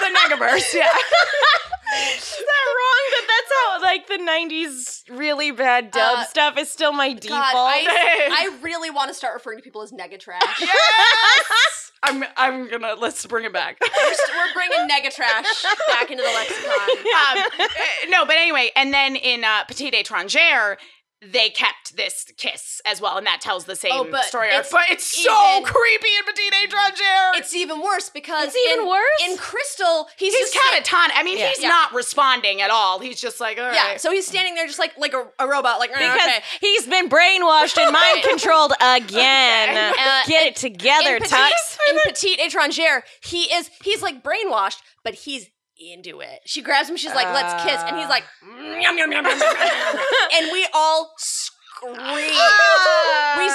the 0.00 0.18
Negaverse, 0.18 0.74
yeah. 0.74 0.88
Is 2.16 2.36
that 2.36 2.66
wrong? 2.76 3.04
That 3.10 3.26
that's 3.28 3.52
how 3.54 3.82
like 3.82 4.06
the 4.08 4.18
'90s 4.18 5.02
really 5.18 5.50
bad 5.52 5.90
dub 5.92 6.18
Uh, 6.18 6.24
stuff 6.24 6.58
is 6.58 6.68
still 6.70 6.92
my 6.92 7.12
default. 7.12 7.40
God, 7.52 7.54
I, 7.54 8.50
I 8.50 8.58
really 8.62 8.90
want 8.90 9.08
to 9.08 9.14
start 9.14 9.34
referring 9.34 9.58
to 9.58 9.62
people 9.62 9.82
as 9.82 9.92
Negatrash. 9.96 10.60
Yes! 10.60 11.92
I'm 12.02 12.24
I'm 12.36 12.68
gonna 12.70 12.94
let's 12.98 13.24
bring 13.26 13.44
it 13.46 13.52
back. 13.52 13.78
we're, 13.80 14.14
st- 14.14 14.36
we're 14.36 14.52
bringing 14.54 14.88
Negatrash 14.88 15.64
back 15.88 16.10
into 16.10 16.22
the 16.22 16.28
lexicon. 16.28 16.72
um, 16.98 17.38
uh, 17.58 17.66
no, 18.10 18.24
but 18.26 18.36
anyway, 18.36 18.70
and 18.76 18.92
then 18.92 19.16
in 19.16 19.44
uh, 19.44 19.64
Petite 19.64 19.94
Étrangère, 19.94 20.76
they 21.22 21.48
kept 21.48 21.96
this 21.96 22.26
kiss 22.36 22.80
as 22.84 23.00
well, 23.00 23.16
and 23.16 23.26
that 23.26 23.40
tells 23.40 23.64
the 23.64 23.74
same 23.74 23.90
Oh, 23.94 24.06
but 24.10 24.24
story 24.24 24.50
arc. 24.52 24.60
it's 24.64 24.70
But 24.72 24.90
it's 24.90 25.04
so 25.24 25.56
even- 25.56 25.64
creepy 25.64 26.08
in 26.18 26.24
Petite 26.24 26.52
Étrangère. 26.70 27.38
It's 27.38 27.54
even 27.54 27.80
worse 27.80 28.10
because 28.10 28.48
It's 28.54 28.66
even 28.66 28.80
in, 28.84 28.86
worse? 28.88 29.22
in 29.24 29.36
Crystal, 29.38 30.08
he's, 30.18 30.34
he's 30.34 30.50
just 30.50 30.52
sta- 30.52 30.60
catatonic. 30.82 31.12
I 31.14 31.22
mean, 31.22 31.38
Yeah. 31.38 31.48
he's 31.48 31.62
Yeah. 31.62 31.68
not 31.68 31.94
responding 31.94 32.60
at 32.60 32.68
all. 32.70 32.98
He's 32.98 33.18
just 33.20 33.40
like, 33.40 33.58
all 33.58 33.64
right. 33.64 33.74
Yeah, 33.74 33.96
so 33.96 34.10
he's 34.12 34.26
standing 34.26 34.54
there 34.56 34.66
just 34.66 34.78
like 34.78 34.92
like 34.98 35.14
a, 35.14 35.26
a 35.38 35.48
robot, 35.48 35.78
like 35.80 35.90
because 35.92 36.16
okay. 36.16 36.42
he's 36.60 36.86
been 36.86 37.08
brainwashed 37.08 37.78
and 37.78 37.92
mind 37.92 38.22
controlled 38.28 38.72
again. 38.80 39.94
Uh, 39.98 40.22
Get 40.26 40.46
it 40.46 40.56
together, 40.56 41.16
in 41.16 41.22
Petite, 41.22 41.38
Tux. 41.38 41.78
in 41.90 41.98
Petite 42.04 42.40
Étrangère, 42.40 43.02
he 43.24 43.44
is 43.54 43.70
he's 43.82 44.02
like 44.02 44.22
brainwashed, 44.22 44.78
but 45.02 45.14
he's 45.14 45.48
into 45.78 46.20
it. 46.20 46.40
She 46.44 46.62
grabs 46.62 46.88
him, 46.88 46.96
she's 46.96 47.14
like, 47.14 47.26
"Let's 47.32 47.62
kiss," 47.64 47.80
and 47.82 47.96
he's 47.98 48.08
like, 48.08 48.24
ah. 48.42 48.76
"Yum, 48.80 48.98
yum, 48.98 48.98
yum, 48.98 49.12
yum, 49.12 49.26
yum, 49.26 49.38
yum." 49.38 49.56
and 50.34 50.52
we 50.52 50.66
all 50.72 51.12
scream. 51.18 51.96
Ah. 51.98 53.34
we 53.38 53.48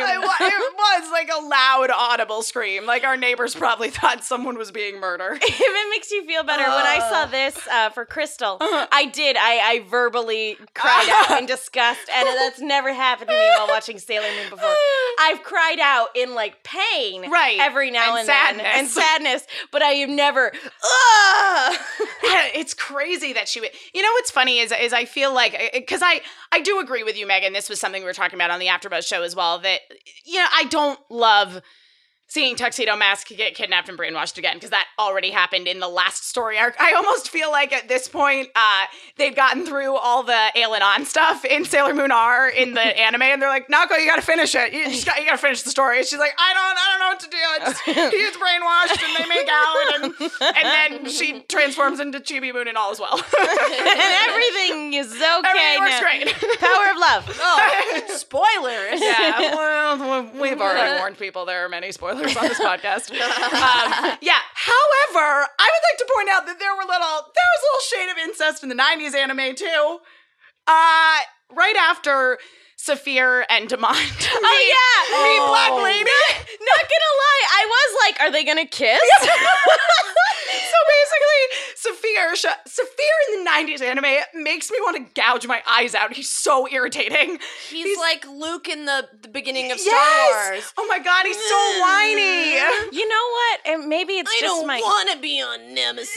scream. 0.00 0.02
I 0.02 0.14
it 0.40 1.02
was 1.02 1.12
like 1.12 1.30
a 1.32 1.40
loud, 1.44 1.90
audible 1.90 2.42
scream. 2.42 2.86
Like 2.86 3.04
our 3.04 3.16
neighbors 3.16 3.54
probably 3.54 3.90
thought 3.98 4.24
someone 4.24 4.56
was 4.58 4.70
being 4.70 5.00
murdered. 5.00 5.38
if 5.42 5.60
it 5.60 5.90
makes 5.90 6.10
you 6.10 6.24
feel 6.24 6.42
better, 6.42 6.62
when 6.62 6.86
I 6.86 6.98
saw 7.10 7.26
this 7.26 7.58
uh, 7.68 7.90
for 7.90 8.04
Crystal, 8.04 8.58
I 8.60 9.10
did. 9.12 9.36
I, 9.36 9.58
I 9.58 9.80
verbally 9.88 10.56
cried 10.74 11.08
out 11.10 11.38
in 11.38 11.46
disgust, 11.46 12.00
and 12.14 12.26
that's 12.26 12.60
never 12.60 12.92
happened 12.92 13.28
to 13.30 13.34
me 13.36 13.48
while 13.58 13.68
watching 13.68 13.98
Sailor 13.98 14.28
Moon 14.40 14.50
before. 14.50 14.74
I've 15.20 15.42
cried 15.42 15.78
out 15.80 16.08
in 16.14 16.34
like 16.34 16.62
pain, 16.62 17.30
Right. 17.30 17.58
every 17.60 17.90
now 17.90 18.16
And 18.16 18.28
and, 18.28 18.58
then, 18.58 18.66
and 18.66 18.88
sadness, 18.88 19.46
but 19.70 19.82
I 19.82 19.90
have 19.92 20.08
never. 20.08 20.52
It's 22.54 22.74
crazy 22.74 23.32
that 23.32 23.48
she 23.48 23.60
would. 23.60 23.70
You 23.92 24.02
know 24.02 24.12
what's 24.12 24.30
funny 24.30 24.58
is 24.58 24.72
is 24.72 24.92
I 24.92 25.04
feel 25.04 25.34
like 25.34 25.58
because 25.72 26.00
I 26.02 26.20
I 26.50 26.60
do 26.60 26.80
agree 26.80 27.02
with 27.02 27.16
you, 27.16 27.26
Megan. 27.26 27.52
This 27.52 27.68
was 27.68 27.80
something 27.80 28.02
we 28.02 28.06
were 28.06 28.12
talking 28.12 28.36
about 28.38 28.50
on 28.50 28.58
the 28.60 28.66
AfterBuzz 28.66 29.06
show 29.06 29.22
as 29.22 29.34
well. 29.34 29.58
That 29.58 29.80
you 30.24 30.38
know 30.38 30.46
I 30.52 30.64
don't 30.64 30.98
love 31.10 31.62
seeing 32.32 32.56
Tuxedo 32.56 32.96
Mask 32.96 33.28
get 33.28 33.54
kidnapped 33.54 33.90
and 33.90 33.98
brainwashed 33.98 34.38
again 34.38 34.54
because 34.54 34.70
that 34.70 34.86
already 34.98 35.30
happened 35.30 35.68
in 35.68 35.80
the 35.80 35.88
last 35.88 36.26
story 36.26 36.58
arc. 36.58 36.74
I 36.80 36.94
almost 36.94 37.28
feel 37.28 37.50
like 37.50 37.74
at 37.74 37.88
this 37.88 38.08
point 38.08 38.48
uh, 38.56 38.86
they've 39.18 39.36
gotten 39.36 39.66
through 39.66 39.96
all 39.96 40.22
the 40.22 40.46
Aelin 40.56 40.80
on 40.80 41.04
stuff 41.04 41.44
in 41.44 41.66
Sailor 41.66 41.92
Moon 41.92 42.10
R 42.10 42.48
in 42.48 42.72
the 42.72 42.80
anime, 42.98 43.20
and 43.20 43.42
they're 43.42 43.50
like, 43.50 43.68
Naoko, 43.68 43.98
you 44.00 44.06
got 44.06 44.16
to 44.16 44.22
finish 44.22 44.54
it. 44.54 44.72
You 44.72 44.88
just 44.88 45.04
got 45.04 45.18
you 45.18 45.26
got 45.26 45.32
to 45.32 45.38
finish 45.38 45.60
the 45.62 45.68
story. 45.68 45.98
And 45.98 46.06
she's 46.06 46.18
like, 46.18 46.32
I 46.38 46.54
don't 46.54 46.78
I 46.78 46.86
don't 46.90 47.00
know 47.00 47.08
what 47.12 47.20
to 47.20 47.28
do. 47.28 47.36
Just, 47.66 47.82
he's 48.16 48.36
brainwashed 48.40 49.04
and 49.04 49.16
they 49.18 49.28
make 49.28 49.48
out, 49.52 49.94
and 49.94 50.56
and 50.56 51.04
then 51.04 51.10
she 51.12 51.40
transforms 51.48 52.00
into 52.00 52.18
Chibi 52.18 52.54
Moon 52.54 52.66
and 52.66 52.78
all 52.78 52.92
is 52.92 52.98
well. 52.98 53.12
and 53.40 54.28
everything 54.28 54.94
is 54.94 55.12
okay 55.12 55.42
Everything 55.44 55.80
works 55.80 55.90
now. 55.90 56.00
great. 56.00 56.60
Power 56.60 56.90
of 56.92 56.98
love. 56.98 57.38
oh, 57.42 58.04
spoilers. 58.08 59.00
yeah, 59.02 59.54
well, 59.54 60.30
we've 60.40 60.60
already 60.60 60.98
warned 60.98 61.18
people 61.18 61.44
there 61.44 61.66
are 61.66 61.68
many 61.68 61.92
spoilers 61.92 62.21
on 62.24 62.48
this 62.48 62.60
podcast. 62.60 63.10
Um, 63.12 64.18
yeah. 64.22 64.40
However, 64.54 65.46
I 65.58 65.68
would 65.70 65.84
like 65.90 65.98
to 65.98 66.08
point 66.14 66.28
out 66.30 66.46
that 66.46 66.58
there 66.58 66.74
were 66.74 66.82
little 66.82 67.16
there 67.34 67.50
was 67.52 67.62
a 67.62 67.66
little 67.68 67.86
shade 67.90 68.10
of 68.10 68.28
incest 68.28 68.62
in 68.62 68.68
the 68.68 68.74
'90s 68.74 69.14
anime 69.14 69.54
too. 69.54 69.98
Uh, 70.66 71.18
right 71.54 71.76
after 71.78 72.38
Saphir 72.82 73.44
and 73.48 73.68
Demande. 73.68 74.28
Oh 74.44 74.60
yeah, 74.74 75.22
meet 75.22 75.38
Oh. 75.40 75.46
Black 75.48 75.72
Lady. 75.84 76.10
Not 76.60 76.82
gonna 76.82 77.12
lie, 77.22 77.44
I 77.48 77.66
was 77.68 77.96
like, 78.04 78.20
are 78.20 78.30
they 78.32 78.44
gonna 78.44 78.66
kiss? 78.66 79.00
so 79.20 79.28
basically, 80.88 81.42
Saphir, 81.76 82.34
sh- 82.36 82.60
Saphir 82.66 83.16
in 83.28 83.44
the 83.44 83.50
'90s 83.50 83.82
anime 83.82 84.42
makes 84.42 84.70
me 84.70 84.78
want 84.80 84.96
to 84.96 85.20
gouge 85.20 85.46
my 85.46 85.62
eyes 85.68 85.94
out. 85.94 86.12
He's 86.12 86.30
so 86.30 86.68
irritating. 86.68 87.38
He's, 87.68 87.98
like 87.98 88.26
Luke 88.26 88.68
in 88.68 88.84
the, 88.84 89.08
the 89.22 89.28
beginning 89.28 89.70
of 89.70 89.78
Star 89.78 89.94
Yes! 89.94 90.50
Wars. 90.50 90.72
Oh 90.78 90.86
my 90.88 90.98
god, 90.98 91.24
he's 91.26 91.36
so 91.36 91.54
mm. 91.54 91.80
whiny. 91.80 92.96
You 92.96 93.08
know 93.08 93.26
what? 93.30 93.60
And 93.66 93.88
maybe 93.88 94.14
it's 94.14 94.30
I 94.30 94.40
just 94.40 94.56
don't 94.56 94.66
my 94.66 94.78
want 94.80 95.10
to 95.10 95.18
be 95.18 95.40
on 95.40 95.74
Nemesis. 95.74 96.16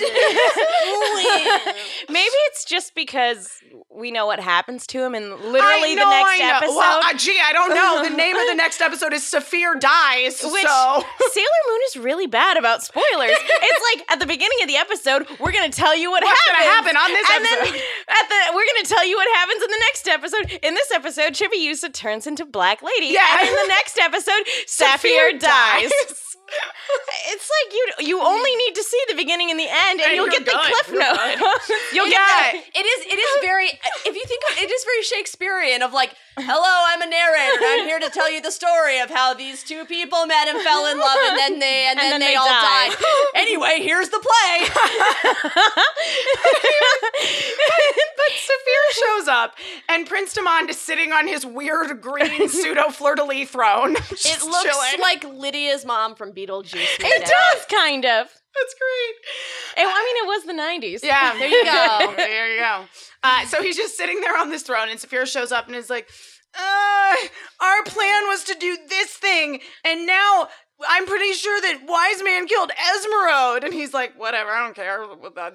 maybe 2.09 2.35
it's 2.49 2.65
just 2.65 2.95
because 2.95 3.61
we 3.95 4.11
know 4.11 4.25
what 4.25 4.39
happens 4.39 4.85
to 4.87 5.03
him 5.03 5.15
in 5.15 5.23
I 5.23 5.35
literally 5.35 5.95
the 5.95 6.01
know, 6.01 6.09
next 6.09 6.39
I 6.55 6.57
episode. 6.57 6.75
Well, 6.75 6.99
uh, 7.03 7.13
gee, 7.17 7.37
I 7.43 7.51
don't 7.53 7.73
know. 7.73 8.03
The 8.03 8.15
name 8.15 8.35
of 8.35 8.47
the 8.47 8.55
next 8.55 8.81
episode 8.81 9.13
is 9.13 9.23
Saphir 9.23 9.75
Dies. 9.79 10.41
which 10.43 10.63
so 10.63 11.03
Sailor 11.31 11.61
Moon 11.67 11.79
is 11.89 11.97
really 11.97 12.27
bad 12.27 12.57
about 12.57 12.83
spoilers. 12.83 13.35
it's 13.35 13.83
like 13.95 14.11
at 14.11 14.19
the 14.19 14.25
beginning 14.25 14.57
of 14.63 14.67
the 14.67 14.77
episode, 14.77 15.27
we're 15.39 15.51
gonna 15.51 15.69
tell 15.69 15.95
you 15.95 16.09
what 16.11 16.23
What's 16.23 16.39
happens. 16.47 16.65
gonna 16.65 16.71
happen 16.75 16.95
on 16.97 17.09
this 17.11 17.29
and 17.29 17.45
episode? 17.45 17.73
then 17.73 17.81
at 18.19 18.25
the 18.29 18.39
we're 18.55 18.67
gonna 18.75 18.87
tell 18.87 19.05
you 19.05 19.15
what 19.17 19.27
happens 19.37 19.61
in 19.63 19.69
the 19.71 19.81
next 19.87 20.07
episode. 20.07 20.59
In 20.63 20.73
this 20.73 20.91
episode, 20.91 21.33
Chibiusa 21.33 21.91
turns 21.93 22.27
into 22.27 22.45
Black 22.45 22.81
Lady. 22.81 23.07
Yeah. 23.07 23.25
And 23.39 23.49
in 23.49 23.55
the 23.55 23.67
next 23.67 23.97
episode, 23.99 24.43
Sapphire 24.67 25.37
dies. 25.37 25.91
It's 27.27 27.49
like 27.49 27.73
you 27.73 28.07
you 28.07 28.21
only 28.21 28.55
need 28.55 28.75
to 28.75 28.83
see 28.83 29.01
the 29.09 29.15
beginning 29.15 29.49
and 29.49 29.59
the 29.59 29.67
end, 29.67 29.99
and 29.99 30.01
And 30.01 30.15
you'll 30.15 30.25
you're 30.25 30.31
get 30.31 30.45
the 30.45 30.51
good. 30.51 30.61
cliff 30.61 30.89
You're 30.89 30.99
note. 31.01 31.59
you'll 31.91 32.07
Yeah. 32.07 32.51
get 32.51 32.55
it 32.75 32.85
is 32.85 33.05
it 33.13 33.17
is 33.19 33.41
very 33.41 33.67
if 34.05 34.15
you 34.15 34.23
think 34.25 34.43
of, 34.51 34.57
it 34.61 34.69
is 34.69 34.83
very 34.83 35.01
Shakespearean 35.03 35.81
of 35.81 35.91
like 35.91 36.13
hello 36.45 36.83
I'm 36.87 37.01
a 37.01 37.05
narrator 37.07 37.57
and 37.57 37.81
I'm 37.81 37.85
here 37.87 37.99
to 37.99 38.09
tell 38.09 38.31
you 38.31 38.41
the 38.41 38.51
story 38.51 38.99
of 38.99 39.09
how 39.09 39.33
these 39.33 39.63
two 39.63 39.83
people 39.85 40.25
met 40.27 40.47
and 40.47 40.61
fell 40.61 40.85
in 40.85 40.97
love 40.99 41.17
and 41.27 41.37
then 41.37 41.59
they 41.59 41.87
and, 41.89 41.99
And 41.99 41.99
then, 41.99 42.11
then 42.11 42.19
they, 42.21 42.27
they 42.27 42.35
all 42.35 42.45
died. 42.47 42.91
died. 42.91 43.05
anyway, 43.35 43.79
here's 43.81 44.09
the 44.09 44.19
play. 44.19 44.67
but 48.17 48.31
Saphir 48.31 48.83
shows 48.93 49.27
up, 49.27 49.55
and 49.89 50.07
Prince 50.07 50.33
Demande 50.35 50.69
is 50.69 50.79
sitting 50.79 51.11
on 51.11 51.27
his 51.27 51.45
weird 51.45 52.01
green 52.01 52.47
pseudo 52.55 52.89
fleur 52.89 53.15
de 53.15 53.23
lis 53.23 53.49
throne. 53.49 53.95
It 53.95 54.41
looks 54.43 54.97
like 55.01 55.23
Lydia's 55.23 55.85
mom 55.85 56.15
from 56.15 56.31
Beetlejuice. 56.33 56.73
made 57.01 57.09
it 57.11 57.25
does 57.25 57.65
kind 57.65 58.05
of. 58.05 58.27
That's 58.55 58.75
great. 58.79 59.83
And, 59.83 59.89
I 59.89 60.03
mean, 60.05 60.17
it 60.23 60.27
was 60.27 60.43
the 60.45 60.53
90s. 60.53 61.03
Yeah, 61.03 61.37
There 61.37 61.49
you 61.49 61.65
go. 61.65 62.13
there 62.17 62.53
you 62.55 62.59
go. 62.61 62.85
Uh, 63.21 63.45
so 63.47 63.61
he's 63.61 63.75
just 63.75 63.97
sitting 63.97 64.21
there 64.21 64.37
on 64.37 64.49
this 64.49 64.63
throne, 64.63 64.87
and 64.89 64.97
Saphira 64.97 65.25
shows 65.27 65.51
up 65.51 65.67
and 65.67 65.75
is 65.75 65.89
like, 65.89 66.07
uh, 66.57 67.15
"Our 67.61 67.83
plan 67.83 68.27
was 68.27 68.43
to 68.45 68.55
do 68.55 68.77
this 68.87 69.11
thing, 69.13 69.61
and 69.83 70.05
now." 70.05 70.49
I'm 70.87 71.05
pretty 71.05 71.31
sure 71.33 71.61
that 71.61 71.83
Wise 71.87 72.21
Man 72.23 72.47
killed 72.47 72.69
Esmeralda, 72.95 73.65
and 73.67 73.73
he's 73.73 73.93
like, 73.93 74.19
"Whatever, 74.19 74.51
I 74.51 74.63
don't 74.65 74.75
care. 74.75 75.05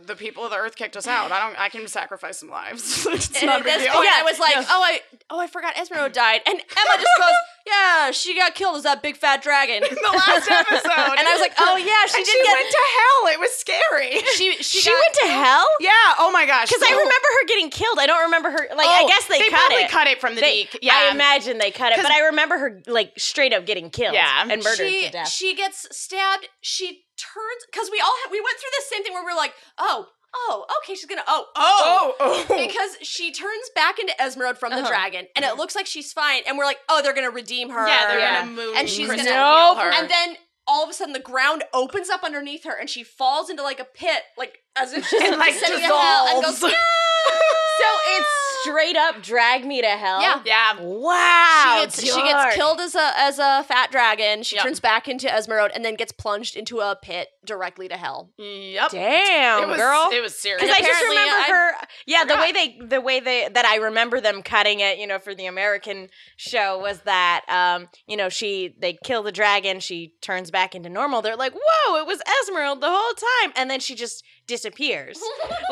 The, 0.06 0.16
people 0.16 0.44
of 0.44 0.50
the 0.50 0.56
Earth 0.56 0.76
kicked 0.76 0.96
us 0.96 1.06
out. 1.06 1.30
I 1.30 1.46
don't. 1.46 1.60
I 1.60 1.68
can 1.68 1.86
sacrifice 1.88 2.38
some 2.38 2.48
lives. 2.48 3.06
it's 3.10 3.28
And 3.36 3.46
not 3.46 3.56
a 3.56 3.58
at 3.60 3.64
big 3.64 3.74
this 3.74 3.82
deal." 3.84 3.92
point, 3.94 4.06
Yeah, 4.06 4.16
I 4.16 4.22
was 4.22 4.38
like. 4.38 4.54
"Oh, 4.56 4.82
I, 4.82 5.00
oh, 5.28 5.38
I 5.38 5.46
forgot 5.46 5.76
Esmeralda 5.78 6.12
died," 6.14 6.40
and 6.46 6.56
Emma 6.56 6.94
just 6.96 7.16
goes, 7.18 7.36
"Yeah, 7.66 8.10
she 8.12 8.34
got 8.34 8.54
killed 8.54 8.76
as 8.76 8.84
that 8.84 9.02
big 9.02 9.16
fat 9.18 9.42
dragon." 9.42 9.84
In 9.84 9.94
the 9.94 10.12
last 10.16 10.50
episode, 10.50 10.88
and 11.18 11.28
I 11.28 11.32
was 11.32 11.40
like, 11.40 11.52
"Oh 11.58 11.76
yeah, 11.76 12.06
she 12.06 12.16
and 12.16 12.24
did 12.24 12.32
she 12.32 12.42
get 12.42 12.52
went 12.56 12.70
to 12.70 12.84
hell. 12.96 13.32
It 13.34 13.40
was 13.40 13.50
scary. 13.52 14.10
she 14.36 14.56
she, 14.62 14.80
She 14.80 14.90
got, 14.90 14.96
went 14.96 15.14
to 15.20 15.26
hell? 15.28 15.66
yeah. 15.80 15.90
Oh 16.18 16.30
my 16.32 16.46
gosh. 16.46 16.68
Because 16.68 16.82
I 16.82 16.92
remember 16.92 17.28
her 17.40 17.46
getting 17.46 17.68
killed. 17.68 17.98
I 17.98 18.06
don't 18.06 18.22
remember 18.24 18.50
her. 18.50 18.68
Like, 18.74 18.86
I 18.88 19.02
Oh, 19.04 19.08
guess 19.08 19.26
they, 19.26 19.38
cut 19.38 19.50
probably 19.50 19.84
it. 19.84 19.90
cut 19.90 20.06
it 20.06 20.20
from 20.20 20.34
the 20.34 20.40
They-. 20.40 20.68
Yeah. 20.80 20.92
I 20.96 21.10
imagine 21.12 21.58
they 21.58 21.70
cut 21.70 21.92
it, 21.92 21.98
but 22.02 22.10
I 22.10 22.26
remember 22.26 22.56
her 22.58 22.82
like 22.86 23.12
straight 23.18 23.52
up 23.52 23.66
getting 23.66 23.90
killed 23.90 24.14
Yeah. 24.14 24.42
and 24.48 24.62
murdered 24.62 24.76
she 24.88 25.09
to 25.10 25.18
death. 25.18 25.28
she 25.28 25.54
gets 25.54 25.86
stabbed. 25.96 26.48
She 26.60 27.02
turns 27.16 27.62
because 27.70 27.88
we 27.90 28.00
all 28.00 28.12
ha- 28.24 28.28
we 28.30 28.40
went 28.40 28.56
through 28.58 28.70
the 28.78 28.84
same 28.88 29.02
thing 29.04 29.12
where 29.12 29.24
we 29.24 29.32
are 29.32 29.36
like, 29.36 29.54
"Oh, 29.78 30.06
oh, 30.34 30.66
okay, 30.82 30.94
she's 30.94 31.06
gonna 31.06 31.22
oh 31.26 31.46
oh." 31.56 32.14
Oh, 32.20 32.44
oh. 32.48 32.56
Because 32.66 32.96
she 33.02 33.32
turns 33.32 33.70
back 33.74 33.98
into 33.98 34.14
Esmeralda 34.22 34.58
from 34.58 34.70
the 34.70 34.78
Uh-huh. 34.78 34.88
dragon, 34.88 35.26
and 35.36 35.44
it 35.44 35.56
looks 35.56 35.74
like 35.74 35.86
she's 35.86 36.12
fine, 36.12 36.42
and 36.46 36.56
we're 36.58 36.64
like, 36.64 36.78
"Oh, 36.88 37.02
they're 37.02 37.14
gonna 37.14 37.30
redeem 37.30 37.70
her." 37.70 37.86
yeah, 37.86 38.06
they're 38.08 38.18
Yeah. 38.20 38.40
gonna 38.40 38.52
move 38.52 38.76
And 38.76 38.88
she's 38.88 39.08
gonna- 39.08 39.22
heal 39.22 39.32
Nope. 39.74 39.78
her. 39.78 39.90
And 39.92 40.08
then 40.10 40.36
all 40.66 40.84
of 40.84 40.90
a 40.90 40.92
sudden, 40.92 41.12
the 41.14 41.18
ground 41.18 41.64
opens 41.74 42.08
up 42.10 42.22
underneath 42.22 42.64
her, 42.64 42.72
and 42.78 42.88
she 42.88 43.02
falls 43.02 43.50
into 43.50 43.62
like 43.62 43.80
a 43.80 43.84
pit, 43.84 44.22
like 44.38 44.58
as 44.76 44.92
if 44.92 45.06
she's 45.06 45.20
And, 45.26 45.36
like, 45.36 45.52
descending 45.54 45.80
to 45.80 45.86
hell, 45.86 46.26
and 46.28 46.44
goes, 46.44 46.54
dissolves. 46.54 46.74
so 47.80 47.86
it's 48.16 48.49
straight 48.62 48.96
up 48.96 49.22
drag 49.22 49.64
me 49.64 49.80
to 49.82 49.88
hell. 49.88 50.20
Yeah. 50.20 50.40
yeah. 50.44 50.80
Wow. 50.80 51.74
she 51.74 51.80
gets 51.86 52.14
she 52.14 52.22
gets 52.22 52.54
killed 52.56 52.80
as 52.80 52.94
a 52.94 53.12
as 53.16 53.38
a 53.38 53.64
fat 53.64 53.90
dragon. 53.90 54.42
She 54.42 54.56
Yep. 54.56 54.64
turns 54.64 54.80
back 54.80 55.08
into 55.08 55.32
Esmeralda 55.32 55.74
and 55.74 55.84
then 55.84 55.94
gets 55.94 56.12
plunged 56.12 56.56
into 56.56 56.80
a 56.80 56.96
pit 57.00 57.28
directly 57.44 57.88
to 57.88 57.96
hell. 57.96 58.30
Yep. 58.38 58.90
Damn, 58.90 59.62
it 59.64 59.68
was, 59.68 59.76
girl. 59.78 60.08
It 60.12 60.20
was 60.20 60.36
serious. 60.36 60.62
Because 60.62 60.76
I 60.76 60.80
just 60.80 61.02
remember 61.02 61.34
I 61.34 61.46
her. 61.48 61.86
Yeah, 62.06 62.24
the 62.24 62.36
way 62.36 62.52
they, 62.52 62.78
the 62.86 63.00
way 63.00 63.20
they 63.20 63.48
that 63.52 63.64
I 63.64 63.76
remember 63.76 64.20
them 64.20 64.42
cutting 64.42 64.80
it, 64.80 64.98
you 64.98 65.06
know, 65.06 65.18
for 65.18 65.34
the 65.34 65.46
American 65.46 66.08
show 66.36 66.78
was 66.78 67.00
that, 67.02 67.44
um, 67.48 67.88
you 68.06 68.16
know, 68.16 68.28
she 68.28 68.74
they 68.78 68.98
kill 69.04 69.22
the 69.22 69.32
dragon, 69.32 69.80
she 69.80 70.14
turns 70.20 70.50
back 70.50 70.74
into 70.74 70.88
normal. 70.88 71.22
They're 71.22 71.36
like, 71.36 71.54
whoa, 71.54 71.96
it 72.00 72.06
was 72.06 72.20
Esmeralda 72.42 72.80
the 72.80 72.90
whole 72.90 73.14
time, 73.14 73.52
and 73.56 73.70
then 73.70 73.80
she 73.80 73.94
just 73.94 74.24
disappears. 74.50 75.18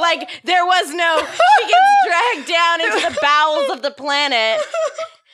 like 0.01 0.31
there 0.45 0.65
was 0.65 0.95
no. 0.95 1.19
She 1.19 1.67
gets 1.67 1.91
dragged 2.07 2.49
down 2.49 2.81
into 2.81 3.11
the 3.11 3.19
bowels 3.21 3.71
of 3.71 3.83
the 3.83 3.91
planet. 3.91 4.61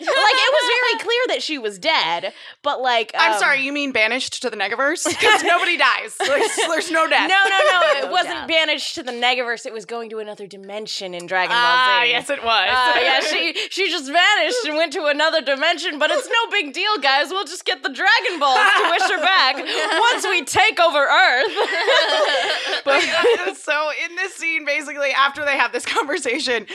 Like 0.01 0.09
it 0.11 0.53
was 0.53 0.70
very 0.80 1.05
clear 1.05 1.20
that 1.28 1.42
she 1.42 1.57
was 1.57 1.78
dead, 1.78 2.32
but 2.62 2.80
like 2.80 3.12
I'm 3.16 3.34
um, 3.34 3.38
sorry, 3.38 3.61
you 3.62 3.72
mean 3.72 3.92
banished 3.92 4.42
to 4.42 4.51
the 4.51 4.57
Negaverse? 4.57 5.07
Because 5.09 5.45
nobody 5.45 5.76
dies. 5.76 6.16
There's, 6.18 6.57
there's 6.68 6.90
no 6.90 7.09
death. 7.09 7.28
No, 7.30 7.42
no, 7.49 7.59
no. 7.70 7.99
It 7.99 8.05
No 8.07 8.11
wasn't 8.11 8.34
doubt. 8.34 8.49
banished 8.49 8.97
to 8.97 9.05
the 9.05 9.12
Negaverse. 9.12 9.66
It 9.66 9.72
was 9.72 9.84
going 9.84 10.11
to 10.11 10.18
another 10.18 10.49
dimension 10.49 11.14
in 11.14 11.26
Dragon 11.26 11.51
Ball 11.55 11.61
Z. 11.76 11.90
Ah, 11.95 12.03
yes, 12.03 12.28
it 12.28 12.42
was. 12.42 12.68
Uh, 12.68 12.99
yeah, 13.01 13.20
she 13.20 13.55
she 13.70 13.88
just 13.88 14.11
vanished 14.11 14.64
and 14.66 14.76
went 14.76 14.92
to 14.95 15.05
another 15.07 15.40
dimension, 15.40 16.01
but 16.01 16.11
it's 16.11 16.26
no 16.26 16.51
big 16.51 16.72
deal, 16.74 16.99
guys. 16.99 17.28
We'll 17.30 17.45
just 17.45 17.64
get 17.64 17.84
the 17.84 17.90
Dragon 17.90 18.40
Balls 18.40 18.59
to 18.59 18.90
wish 18.90 19.11
her 19.12 19.20
back 19.22 19.57
once 20.12 20.26
we 20.26 20.45
take 20.45 20.80
over 20.80 20.99
Earth. 20.99 21.53
But, 22.84 23.03
uh, 23.03 23.55
so 23.55 23.90
in 24.05 24.16
this 24.16 24.34
scene, 24.34 24.66
basically, 24.66 25.11
after 25.11 25.45
they 25.45 25.57
have 25.57 25.72
this 25.72 25.86
conversation, 25.86 26.66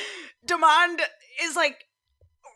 Demande 0.45 1.01
is 1.43 1.55
like 1.55 1.85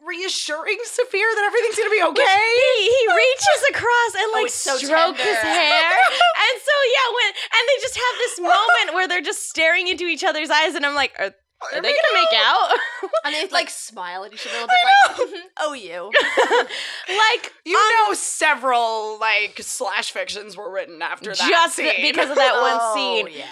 reassuring 0.05 0.77
Saphir 0.83 1.27
that 1.35 1.43
everything's 1.45 1.77
gonna 1.77 1.89
be 1.89 2.03
okay. 2.11 2.43
He, 2.77 2.87
he 2.87 3.03
reaches 3.15 3.61
across 3.71 4.11
and 4.15 4.27
oh, 4.27 4.31
like 4.33 4.45
it's 4.47 4.55
so 4.55 4.77
stroke 4.77 5.17
his 5.17 5.37
hair, 5.37 5.91
and 6.45 6.55
so 6.59 6.75
yeah, 6.91 7.07
when 7.15 7.29
and 7.33 7.63
they 7.67 7.77
just 7.81 7.95
have 7.95 8.15
this 8.17 8.39
moment 8.39 8.93
where 8.93 9.07
they're 9.07 9.21
just 9.21 9.49
staring 9.49 9.87
into 9.87 10.05
each 10.05 10.23
other's 10.23 10.49
eyes, 10.49 10.75
and 10.75 10.85
I'm 10.85 10.95
like, 10.95 11.13
are, 11.19 11.31
are 11.31 11.81
they 11.81 11.93
gonna 11.93 12.13
make 12.15 12.33
out? 12.45 12.77
And 13.25 13.33
they 13.33 13.47
like 13.47 13.69
smile 13.69 14.25
at 14.25 14.33
each 14.33 14.45
other 14.45 14.57
a 14.57 14.61
little 14.61 14.67
bit, 14.67 15.31
like, 15.31 15.43
"Oh, 15.59 15.71
you." 15.71 16.11
like 17.07 17.53
You 17.65 17.77
um, 17.77 18.09
know, 18.09 18.13
several 18.13 19.17
like 19.17 19.57
slash 19.61 20.11
fictions 20.11 20.57
were 20.57 20.69
written 20.69 21.01
after 21.01 21.29
that 21.29 21.37
just 21.37 21.75
scene. 21.77 22.01
because 22.01 22.29
of 22.29 22.35
that 22.35 22.53
one 22.61 22.77
Oh, 22.81 22.93
scene. 22.93 23.27
yeah. 23.33 23.45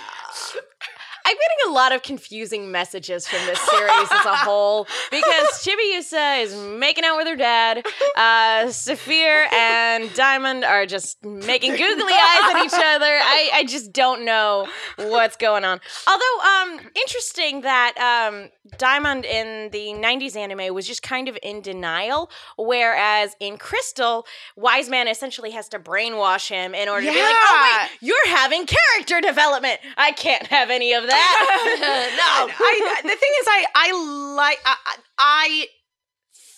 I'm 1.31 1.37
getting 1.37 1.71
a 1.71 1.73
lot 1.73 1.93
of 1.93 2.03
confusing 2.03 2.71
messages 2.71 3.25
from 3.25 3.39
this 3.45 3.57
series 3.61 4.11
as 4.11 4.25
a 4.25 4.35
whole 4.35 4.85
because 5.11 5.47
Chibiusa 5.63 6.43
is 6.43 6.53
making 6.53 7.05
out 7.05 7.15
with 7.15 7.25
her 7.25 7.37
dad. 7.37 7.85
Uh, 8.17 8.69
Saphir 8.69 9.47
and 9.53 10.13
Diamond 10.13 10.65
are 10.65 10.85
just 10.85 11.23
making 11.23 11.71
googly 11.71 12.11
eyes 12.11 12.55
at 12.55 12.65
each 12.65 12.73
other. 12.73 13.05
I, 13.05 13.49
I 13.53 13.63
just 13.63 13.93
don't 13.93 14.25
know 14.25 14.67
what's 14.97 15.37
going 15.37 15.63
on. 15.63 15.79
Although, 16.05 16.39
um, 16.41 16.91
interesting 16.95 17.61
that 17.61 17.95
um, 17.97 18.49
Diamond 18.77 19.23
in 19.23 19.69
the 19.71 19.93
90s 19.93 20.35
anime 20.35 20.73
was 20.75 20.85
just 20.85 21.01
kind 21.01 21.29
of 21.29 21.37
in 21.41 21.61
denial, 21.61 22.29
whereas 22.57 23.37
in 23.39 23.57
Crystal, 23.57 24.25
Wise 24.57 24.89
Man 24.89 25.07
essentially 25.07 25.51
has 25.51 25.69
to 25.69 25.79
brainwash 25.79 26.49
him 26.49 26.75
in 26.75 26.89
order 26.89 27.05
to 27.05 27.13
be 27.13 27.21
like, 27.21 27.35
oh, 27.37 27.79
wait, 27.83 27.89
you're 28.01 28.27
having 28.35 28.65
character 28.65 29.21
development. 29.21 29.79
I 29.95 30.11
can't 30.11 30.47
have 30.47 30.69
any 30.69 30.93
of 30.93 31.03
that. 31.07 31.20
No, 31.21 32.49
I, 32.59 32.99
the 33.03 33.09
thing 33.09 33.31
is, 33.41 33.47
I 33.47 33.65
I 33.75 34.33
like 34.35 34.59
I, 34.65 34.75
I 35.17 35.65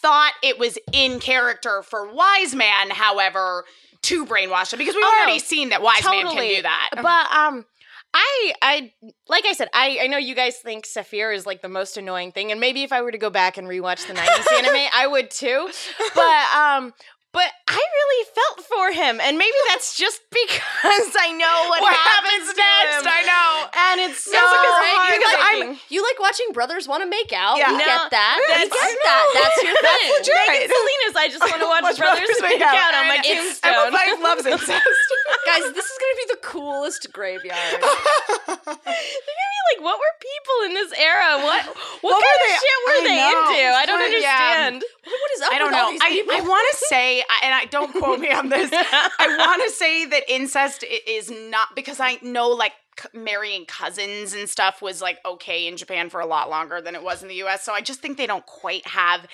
thought 0.02 0.34
it 0.44 0.60
was 0.60 0.78
in 0.92 1.20
character 1.20 1.82
for 1.84 2.12
Wise 2.14 2.54
Man, 2.56 2.90
however, 2.90 3.66
to 4.04 4.26
brainwash 4.26 4.74
him 4.74 4.80
because 4.80 4.96
we've 4.96 5.04
Oh, 5.06 5.22
already 5.24 5.40
seen 5.40 5.70
that 5.70 5.82
Wise 5.82 6.04
Man 6.04 6.28
can 6.28 6.56
do 6.58 6.62
that. 6.64 6.90
But 6.96 7.04
um 7.38 7.66
I 8.16 8.54
I 8.62 8.94
like 9.28 9.46
I 9.48 9.54
said, 9.54 9.70
I, 9.74 10.00
I 10.04 10.08
know 10.08 10.18
you 10.18 10.36
guys 10.36 10.58
think 10.58 10.86
Saphir 10.86 11.32
is 11.34 11.46
like 11.48 11.62
the 11.62 11.70
most 11.70 11.98
annoying 11.98 12.32
thing, 12.32 12.52
and 12.52 12.60
maybe 12.60 12.84
if 12.84 12.92
I 12.92 13.02
were 13.02 13.12
to 13.12 13.18
go 13.18 13.30
back 13.32 13.58
and 13.58 13.68
rewatch 13.68 14.06
the 14.06 14.14
90s 14.14 14.54
anime, 14.60 14.88
I 14.94 15.08
would 15.08 15.32
too. 15.32 15.70
But 16.14 16.56
um 16.56 16.94
but 17.34 17.50
I 17.68 17.82
really 17.82 18.24
felt 18.38 18.58
for 18.70 18.86
him, 18.94 19.18
and 19.20 19.38
maybe 19.42 19.58
that's 19.74 19.98
just 19.98 20.22
because 20.32 21.10
I 21.18 21.34
know 21.34 21.68
what, 21.74 21.82
what 21.82 21.94
happens, 21.94 22.46
happens 22.46 22.54
to 22.54 22.62
next? 22.62 23.02
him. 23.02 23.10
I 23.10 23.22
know. 23.26 23.50
And 23.74 23.96
it's 24.10 24.22
so 24.24 24.38
right? 24.38 24.46
hard. 24.46 25.10
You 25.14 25.20
like, 25.26 25.42
thinking. 25.42 25.70
I'm, 25.74 25.90
you 25.90 26.00
like 26.06 26.20
watching 26.22 26.50
brothers 26.54 26.86
want 26.88 27.02
to 27.04 27.10
make 27.10 27.34
out. 27.34 27.58
Yeah. 27.58 27.74
We 27.74 27.82
No, 27.82 27.86
get 27.86 28.14
that. 28.14 28.36
We 28.38 28.70
get 28.70 28.70
that. 28.70 29.24
That's 29.34 29.60
your 29.66 29.78
thing. 29.82 30.08
legit. 30.14 30.34
Megan 30.54 30.70
Salinas, 30.70 31.16
I 31.18 31.28
just 31.34 31.44
want 31.44 31.60
to 31.66 31.70
watch, 31.70 31.98
brothers 31.98 32.38
make 32.42 32.62
out 32.62 32.94
on 32.94 33.06
my 33.10 33.18
And 33.22 33.26
it's- 33.26 33.60
tombstone. 33.62 33.94
Emma 33.98 34.22
loves 34.22 34.46
incest. 34.46 34.70
Guys, 35.50 35.66
this 35.74 35.86
is 35.90 35.98
going 35.98 36.14
to 36.14 36.20
be 36.22 36.28
the 36.38 36.42
coolest 36.46 37.10
graveyard. 37.14 37.82
They're 37.82 38.66
gonna 38.68 39.52
be 39.54 39.62
like, 39.74 39.82
what 39.84 39.98
were 40.00 40.14
people 40.22 40.58
in 40.70 40.74
this 40.76 40.92
era? 40.98 41.38
What 41.42 41.66
what, 41.66 42.14
What 42.14 42.20
kind 42.24 42.40
of 42.42 42.48
they- 42.48 42.62
shit 42.62 42.80
were 42.86 42.94
I 42.94 43.02
they 43.04 43.16
know. 43.18 43.30
into? 43.32 43.62
I 43.74 43.86
don't 43.86 44.00
What- 44.00 44.22
yeah. 44.22 44.68
understand. 44.70 44.84
what 45.06 45.30
is 45.36 45.42
up 45.42 45.52
I 45.54 45.58
don't 45.60 45.72
with 45.72 45.80
all 45.80 45.86
know. 45.88 45.92
these 45.92 46.02
I, 46.04 46.10
people? 46.10 46.36
I 46.36 46.42
want 46.42 46.68
to 46.72 46.78
say, 46.88 47.23
and 47.44 47.54
I 47.54 47.66
don't 47.66 47.92
quote 47.94 48.20
me 48.20 48.32
on 48.32 48.50
this. 48.50 48.70
I 48.74 49.36
want 49.40 49.64
to 49.64 49.72
say 49.72 50.06
that 50.06 50.24
incest 50.28 50.84
is 51.08 51.32
not 51.32 51.70
because 51.76 52.00
I 52.00 52.18
know 52.22 52.50
like 52.50 52.74
c- 53.00 53.10
marrying 53.14 53.66
cousins 53.66 54.34
and 54.34 54.50
stuff 54.50 54.82
was 54.82 55.02
like 55.02 55.20
okay 55.26 55.68
in 55.68 55.78
Japan 55.78 56.10
for 56.10 56.20
a 56.20 56.26
lot 56.26 56.50
longer 56.50 56.82
than 56.82 56.96
it 56.96 57.04
was 57.04 57.22
in 57.22 57.30
the 57.30 57.36
U.S. 57.36 57.64
So 57.64 57.74
I 57.74 57.82
just 57.82 58.02
think 58.02 58.18
they 58.18 58.28
don't 58.28 58.46
quite 58.46 58.88
have 58.88 59.28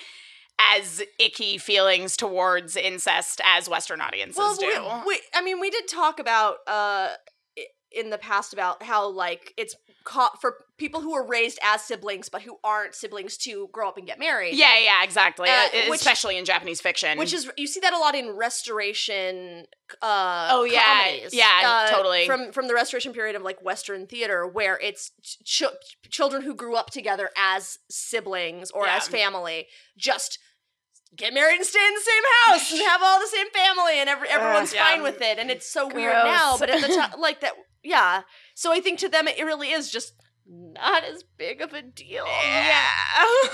as 0.74 1.02
icky 1.18 1.58
feelings 1.58 2.16
towards 2.16 2.76
incest 2.76 3.40
as 3.44 3.68
Western 3.68 4.00
audiences 4.00 4.38
well, 4.38 4.56
do. 4.56 4.66
we, 4.66 5.14
we, 5.14 5.20
I 5.34 5.42
mean, 5.42 5.58
we 5.58 5.70
did 5.70 5.88
talk 5.88 6.18
about 6.18 6.56
uh, 6.66 7.08
in 7.92 8.10
the 8.10 8.18
past 8.18 8.52
about 8.52 8.82
how 8.82 9.08
like 9.08 9.54
it's 9.56 9.74
ca- 10.10 10.34
for 10.40 10.50
people 10.76 11.00
who 11.00 11.14
are 11.14 11.26
raised 11.26 11.58
as 11.62 11.82
siblings 11.82 12.28
but 12.28 12.42
who 12.42 12.58
aren't 12.64 12.94
siblings 12.94 13.36
to 13.36 13.68
grow 13.72 13.88
up 13.88 13.96
and 13.98 14.06
get 14.06 14.18
married. 14.18 14.54
yeah, 14.56 14.66
like, 14.74 14.84
yeah, 14.84 15.04
exactly. 15.04 15.48
Uh, 15.48 15.52
Uh, 15.52 15.68
which- 15.90 16.00
especially 16.00 16.36
in 16.36 16.44
Japanese 16.44 16.80
fiction, 16.80 17.16
Which 17.18 17.32
is 17.32 17.50
you 17.56 17.66
see 17.66 17.80
that 17.80 17.92
a 17.92 17.98
lot 17.98 18.14
in 18.14 18.30
restoration. 18.30 19.66
Uh, 20.02 20.48
Oh, 20.52 20.64
yeah. 20.64 21.04
comedies. 21.04 21.34
Yeah, 21.34 21.60
Uh, 21.64 21.90
totally. 21.94 22.26
From 22.26 22.52
from 22.52 22.66
the 22.68 22.74
restoration 22.74 23.12
period 23.12 23.36
of 23.36 23.42
like 23.42 23.60
Western 23.62 24.06
theater, 24.06 24.46
where 24.46 24.78
it's 24.82 25.12
ch- 25.44 25.62
children 26.10 26.42
who 26.42 26.54
grew 26.54 26.76
up 26.76 26.90
together 26.90 27.30
as 27.36 27.78
siblings 27.90 28.70
or 28.70 28.86
Yeah. 28.86 28.96
as 28.96 29.08
family 29.08 29.68
just 29.96 30.38
get 31.16 31.34
married 31.34 31.56
and 31.56 31.66
stay 31.66 31.84
in 31.84 31.94
the 31.94 32.00
same 32.00 32.22
house 32.46 32.72
and 32.72 32.80
have 32.82 33.02
all 33.02 33.18
the 33.18 33.26
same 33.26 33.50
family 33.50 33.94
and 33.98 34.08
every, 34.08 34.28
everyone's 34.28 34.72
yeah. 34.72 34.84
fine 34.84 35.02
with 35.02 35.20
it 35.20 35.38
and 35.40 35.50
it's 35.50 35.66
so 35.68 35.88
weird 35.88 36.12
now 36.12 36.56
but 36.56 36.70
at 36.70 36.80
the 36.80 36.86
time 36.94 37.10
like 37.18 37.40
that 37.40 37.52
yeah 37.82 38.22
so 38.60 38.70
i 38.72 38.80
think 38.80 38.98
to 38.98 39.08
them 39.08 39.26
it 39.26 39.44
really 39.44 39.70
is 39.70 39.90
just 39.90 40.12
not 40.46 41.02
as 41.04 41.22
big 41.38 41.60
of 41.60 41.72
a 41.72 41.82
deal 41.82 42.26
yeah. 42.44 42.84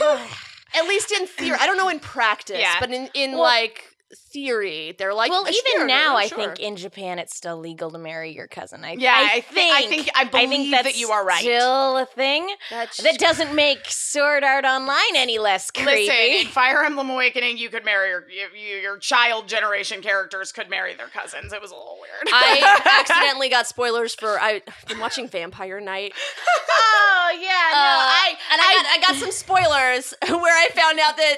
at 0.74 0.88
least 0.88 1.12
in 1.12 1.26
theory 1.26 1.56
i 1.60 1.66
don't 1.66 1.76
know 1.76 1.88
in 1.88 2.00
practice 2.00 2.58
Yeah. 2.58 2.76
but 2.80 2.90
in, 2.90 3.08
in 3.14 3.32
Well- 3.32 3.40
like 3.42 3.95
theory. 4.32 4.94
They're 4.98 5.14
like, 5.14 5.30
well, 5.30 5.46
"Uh, 5.46 5.50
even 5.74 5.86
now, 5.86 6.16
I 6.16 6.28
sure." 6.28 6.38
think 6.38 6.60
in 6.60 6.76
Japan 6.76 7.18
it's 7.18 7.36
still 7.36 7.56
legal 7.58 7.90
to 7.90 7.98
marry 7.98 8.32
your 8.32 8.46
cousin. 8.46 8.84
I, 8.84 8.92
Yeah, 8.92 9.12
I, 9.14 9.36
I 9.36 9.40
thi- 9.40 9.70
I 9.72 9.86
think- 9.88 10.08
I 10.14 10.24
believe 10.24 10.70
that 10.70 10.84
that's 10.84 10.98
you 10.98 11.10
are 11.10 11.24
right. 11.24 11.40
Still 11.40 11.98
a 11.98 12.06
thing. 12.06 12.48
That's 12.70 12.98
That 13.02 13.18
doesn't 13.18 13.54
make 13.54 13.80
Sword 13.88 14.44
Art 14.44 14.64
Online 14.64 15.16
any 15.16 15.38
less 15.38 15.70
creepy. 15.72 16.06
Listen, 16.06 16.16
in 16.16 16.46
Fire 16.46 16.84
Emblem 16.84 17.10
Awakening, 17.10 17.58
you 17.58 17.68
could 17.68 17.84
marry 17.84 18.10
your 18.10 18.24
you, 18.28 18.46
you- 18.56 18.76
your 18.76 18.98
child 18.98 19.48
generation 19.48 20.02
characters 20.02 20.52
could 20.52 20.70
marry 20.70 20.94
their 20.94 21.08
cousins. 21.08 21.52
It 21.52 21.60
was 21.60 21.70
a 21.70 21.74
little 21.74 21.98
weird. 22.00 22.32
I 22.32 23.00
accidentally 23.00 23.48
got 23.48 23.66
spoilers 23.66 24.14
for 24.14 24.38
I've 24.40 24.62
been 24.88 25.00
watching 25.00 25.28
Vampire 25.28 25.80
Knight. 25.80 26.12
oh 26.70 27.30
yeah, 27.34 27.48
no, 27.72 27.78
Uh, 27.78 28.06
I 28.06 28.34
and 28.52 28.60
I, 28.60 28.74
got 28.74 28.86
I 28.86 29.12
got 29.12 29.20
some 29.20 29.30
spoilers 29.32 30.14
where 30.28 30.56
I 30.56 30.68
found 30.74 30.98
out 31.00 31.16
that 31.16 31.36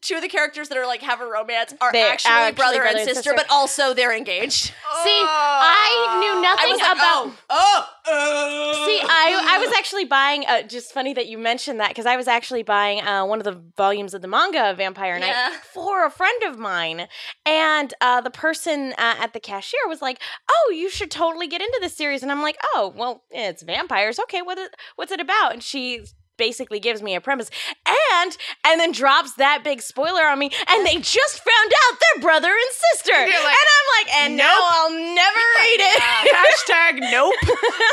two 0.00 0.16
of 0.16 0.22
the 0.22 0.28
characters 0.28 0.68
that 0.68 0.78
are 0.78 0.86
like 0.86 1.02
have 1.02 1.20
a 1.20 1.26
romance 1.26 1.74
are 1.80 1.88
actually, 1.88 2.00
actually 2.00 2.52
brother, 2.52 2.78
brother 2.78 2.82
and 2.84 2.96
and 2.98 3.06
sister, 3.08 3.22
sister. 3.30 3.34
but 3.36 3.46
also 3.50 3.92
they're 3.94 4.16
engaged. 4.16 4.66
see. 4.66 4.72
I 5.04 6.16
knew 6.20 6.38
I 6.38 6.42
nothing 6.42 6.70
was 6.72 6.80
like, 6.80 6.96
about. 6.96 7.32
oh, 7.50 7.88
oh, 8.06 8.86
See, 8.86 9.00
I 9.02 9.56
I 9.56 9.58
was 9.58 9.74
actually 9.76 10.04
buying. 10.04 10.44
Uh, 10.46 10.62
just 10.62 10.92
funny 10.92 11.12
that 11.14 11.26
you 11.26 11.38
mentioned 11.38 11.80
that 11.80 11.88
because 11.90 12.06
I 12.06 12.16
was 12.16 12.26
actually 12.28 12.62
buying 12.62 13.00
uh, 13.02 13.24
one 13.26 13.38
of 13.38 13.44
the 13.44 13.60
volumes 13.76 14.14
of 14.14 14.22
the 14.22 14.28
manga 14.28 14.74
Vampire 14.76 15.18
Knight 15.18 15.28
Yeah. 15.28 15.52
for 15.72 16.04
a 16.06 16.10
friend 16.10 16.42
of 16.44 16.58
mine, 16.58 17.08
and 17.44 17.92
uh, 18.00 18.20
the 18.20 18.30
person 18.30 18.92
uh, 18.92 19.14
at 19.18 19.32
the 19.32 19.40
cashier 19.40 19.80
was 19.88 20.00
like, 20.02 20.20
"Oh, 20.50 20.72
you 20.74 20.88
should 20.90 21.10
totally 21.10 21.48
get 21.48 21.60
into 21.60 21.78
this 21.80 21.94
series," 21.96 22.22
and 22.22 22.32
I'm 22.32 22.42
like, 22.42 22.56
"Oh, 22.74 22.92
well, 22.96 23.22
it's 23.30 23.62
vampires. 23.62 24.18
Okay, 24.20 24.42
what 24.42 24.58
what's 24.96 25.12
it 25.12 25.20
about?" 25.20 25.52
And 25.52 25.62
she 25.62 26.00
basically 26.36 26.80
gives 26.80 27.02
me 27.02 27.14
a 27.14 27.20
premise 27.20 27.50
and 27.86 28.36
and 28.64 28.80
then 28.80 28.92
drops 28.92 29.34
that 29.34 29.62
big 29.64 29.80
spoiler 29.82 30.26
on 30.26 30.38
me 30.38 30.50
and 30.68 30.86
they 30.86 30.96
just 30.96 31.40
found 31.40 31.72
out 31.72 31.98
they're 32.00 32.22
brother 32.22 32.48
and 32.48 32.76
sister 32.92 33.12
You're 33.12 33.44
like, 33.44 33.56
and 33.56 33.68
i'm 33.76 33.86
like 33.98 34.14
and 34.16 34.36
nope. 34.36 34.48
i'll 34.48 34.92
never 34.92 35.40
read 35.58 35.80
it 35.80 36.02
Hashtag 36.26 37.10
nope. 37.10 37.34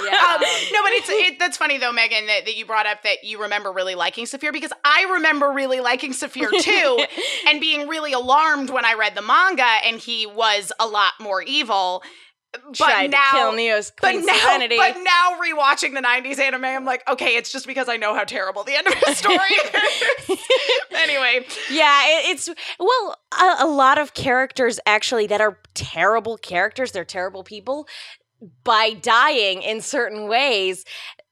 Yeah. 0.04 0.36
Um, 0.36 0.42
no, 0.42 0.82
but 0.84 0.92
it's 0.92 1.10
it, 1.10 1.40
that's 1.40 1.56
funny 1.56 1.78
though, 1.78 1.92
Megan, 1.94 2.26
that, 2.28 2.46
that 2.46 2.58
you 2.58 2.66
brought 2.66 2.86
up 2.86 3.04
that 3.04 3.24
you 3.24 3.42
remember 3.42 3.72
really 3.72 3.96
liking 3.96 4.26
Saphir 4.26 4.52
because 4.52 4.74
I 4.84 5.08
remember 5.14 5.52
really 5.52 5.80
liking 5.80 6.12
Saphir 6.14 6.50
too, 6.60 7.06
and 7.48 7.62
being 7.62 7.88
really 7.88 8.12
alarmed 8.12 8.70
when 8.70 8.86
I 8.86 8.96
read 8.96 9.16
the 9.16 9.22
manga 9.22 9.66
and 9.86 9.98
he 9.98 10.26
was 10.26 10.72
a 10.80 10.88
lot 10.88 11.14
more 11.20 11.42
evil. 11.42 12.04
But 12.54 12.74
Tried 12.76 13.12
now, 13.12 13.32
to 13.32 13.38
kill 13.38 13.52
Neo's 13.54 13.92
but 14.00 14.16
now, 14.16 14.34
serenity 14.34 14.78
but 14.78 14.96
now 15.04 15.40
rewatching 15.44 15.96
the 15.96 16.02
'90s 16.02 16.38
anime, 16.40 16.66
I'm 16.66 16.86
like, 16.86 17.08
okay, 17.10 17.36
it's 17.36 17.52
just 17.52 17.66
because 17.66 17.90
I 17.90 17.98
know 17.98 18.14
how 18.14 18.24
terrible 18.24 18.64
the 18.64 18.76
end 18.76 18.86
of 18.88 18.94
the 19.04 19.14
story 19.16 19.38
is. 20.30 20.40
anyway, 20.92 21.46
Yeah, 21.72 22.02
it, 22.06 22.32
it's 22.32 22.50
well, 22.80 23.18
a, 23.32 23.66
a 23.66 23.68
lot 23.68 23.98
of 23.98 24.14
characters 24.14 24.80
actually 24.86 25.28
that 25.28 25.42
are 25.42 25.58
terrible 25.74 26.38
characters. 26.38 26.92
They're 26.92 27.04
terrible 27.04 27.44
people. 27.44 27.88
By 28.64 28.92
dying 28.92 29.62
in 29.62 29.82
certain 29.82 30.28
ways, 30.28 30.84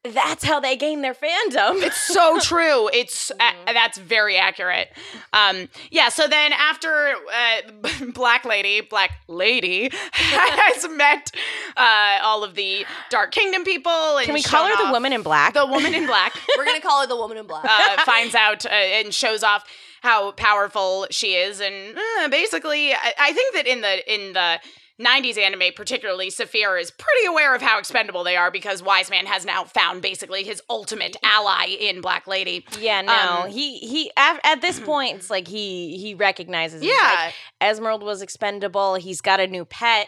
that's 0.04 0.44
how 0.44 0.60
they 0.60 0.76
gain 0.76 1.02
their 1.02 1.14
fandom. 1.14 1.82
It's 1.84 2.02
so 2.12 2.40
true. 2.42 2.90
It's 2.92 3.30
uh, 3.32 3.52
that's 3.68 3.98
very 4.00 4.38
accurate. 4.38 4.90
Um, 5.32 5.70
yeah. 5.92 6.10
So 6.10 6.28
then 6.28 6.54
after 6.54 7.14
uh, 7.34 8.06
Black 8.14 8.44
Lady, 8.46 8.82
Black 8.82 9.12
Lady 9.28 9.90
has 10.14 10.90
met 10.90 11.32
uh, 11.78 12.18
all 12.24 12.44
of 12.44 12.56
the 12.56 12.86
Dark 13.10 13.32
Kingdom 13.32 13.64
people, 13.64 14.18
and 14.18 14.26
Can 14.26 14.34
we 14.34 14.42
call 14.42 14.68
her 14.68 14.86
the 14.86 14.92
woman 14.92 15.14
in 15.14 15.22
black? 15.22 15.54
The 15.54 15.66
woman 15.68 15.94
in 15.94 16.08
black 16.08 16.36
We're 16.58 16.66
gonna 16.66 16.82
call 16.82 17.02
her 17.02 17.08
the 17.08 17.16
woman 17.16 17.38
in 17.38 17.46
black. 17.46 17.66
uh, 17.66 18.04
finds 18.04 18.34
out 18.34 18.66
uh, 18.66 18.70
and 18.70 19.14
shows 19.14 19.44
off 19.44 19.66
how 20.02 20.32
powerful 20.32 21.06
she 21.12 21.36
is, 21.36 21.60
and 21.62 21.96
uh, 22.24 22.28
basically, 22.30 22.92
I, 22.92 23.14
I 23.20 23.34
think 23.34 23.54
that 23.54 23.68
in 23.68 23.82
the 23.82 24.14
in 24.14 24.34
the 24.34 24.60
90s 25.04 25.38
anime 25.38 25.74
particularly 25.76 26.30
Saphir 26.30 26.80
is 26.80 26.92
pretty 26.92 27.26
aware 27.28 27.56
of 27.56 27.62
how 27.62 27.80
expendable 27.80 28.24
they 28.24 28.36
are 28.36 28.52
because 28.52 28.84
Wise 28.84 29.10
Man 29.10 29.26
has 29.26 29.46
now 29.46 29.64
found 29.64 30.02
basically 30.02 30.44
his 30.44 30.62
ultimate 30.70 31.18
ally 31.24 31.66
in 31.68 32.02
Black 32.02 32.28
Lady. 32.28 32.66
yeah, 32.80 33.02
no, 33.02 33.44
um, 33.44 33.50
he 33.50 33.78
he. 33.80 34.12
At, 34.16 34.40
at 34.44 34.62
this 34.62 34.80
point, 34.92 35.18
it's 35.18 35.30
like 35.30 35.48
he 35.48 35.98
he 35.98 36.14
recognizes. 36.14 36.84
Yeah. 36.84 36.94
like, 37.26 37.34
Esmeralda 37.62 38.06
was 38.06 38.22
expendable. 38.22 38.96
He's 38.96 39.22
got 39.22 39.40
a 39.40 39.48
new 39.48 39.66
pet. 39.66 40.08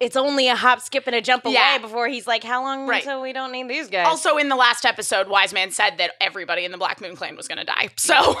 It's 0.00 0.14
only 0.14 0.46
a 0.46 0.54
hop, 0.54 0.80
skip, 0.80 1.08
and 1.08 1.16
a 1.16 1.20
jump 1.20 1.44
away 1.44 1.54
Yeah. 1.54 1.78
before 1.78 2.06
he's 2.06 2.24
like, 2.24 2.44
"How 2.44 2.62
long 2.62 2.86
Right. 2.86 3.02
until 3.02 3.20
we 3.20 3.32
don't 3.32 3.50
need 3.50 3.66
these 3.68 3.88
guys?" 3.88 4.06
Also, 4.06 4.36
in 4.36 4.48
the 4.48 4.54
last 4.54 4.84
episode, 4.86 5.26
Wise 5.26 5.52
Man 5.52 5.72
said 5.72 5.98
that 5.98 6.12
everybody 6.20 6.64
in 6.64 6.70
the 6.70 6.78
Black 6.78 7.00
Moon 7.00 7.16
Clan 7.16 7.34
was 7.36 7.48
going 7.48 7.58
to 7.58 7.64
die. 7.64 7.88
So, 7.96 8.14
Uh, 8.14 8.36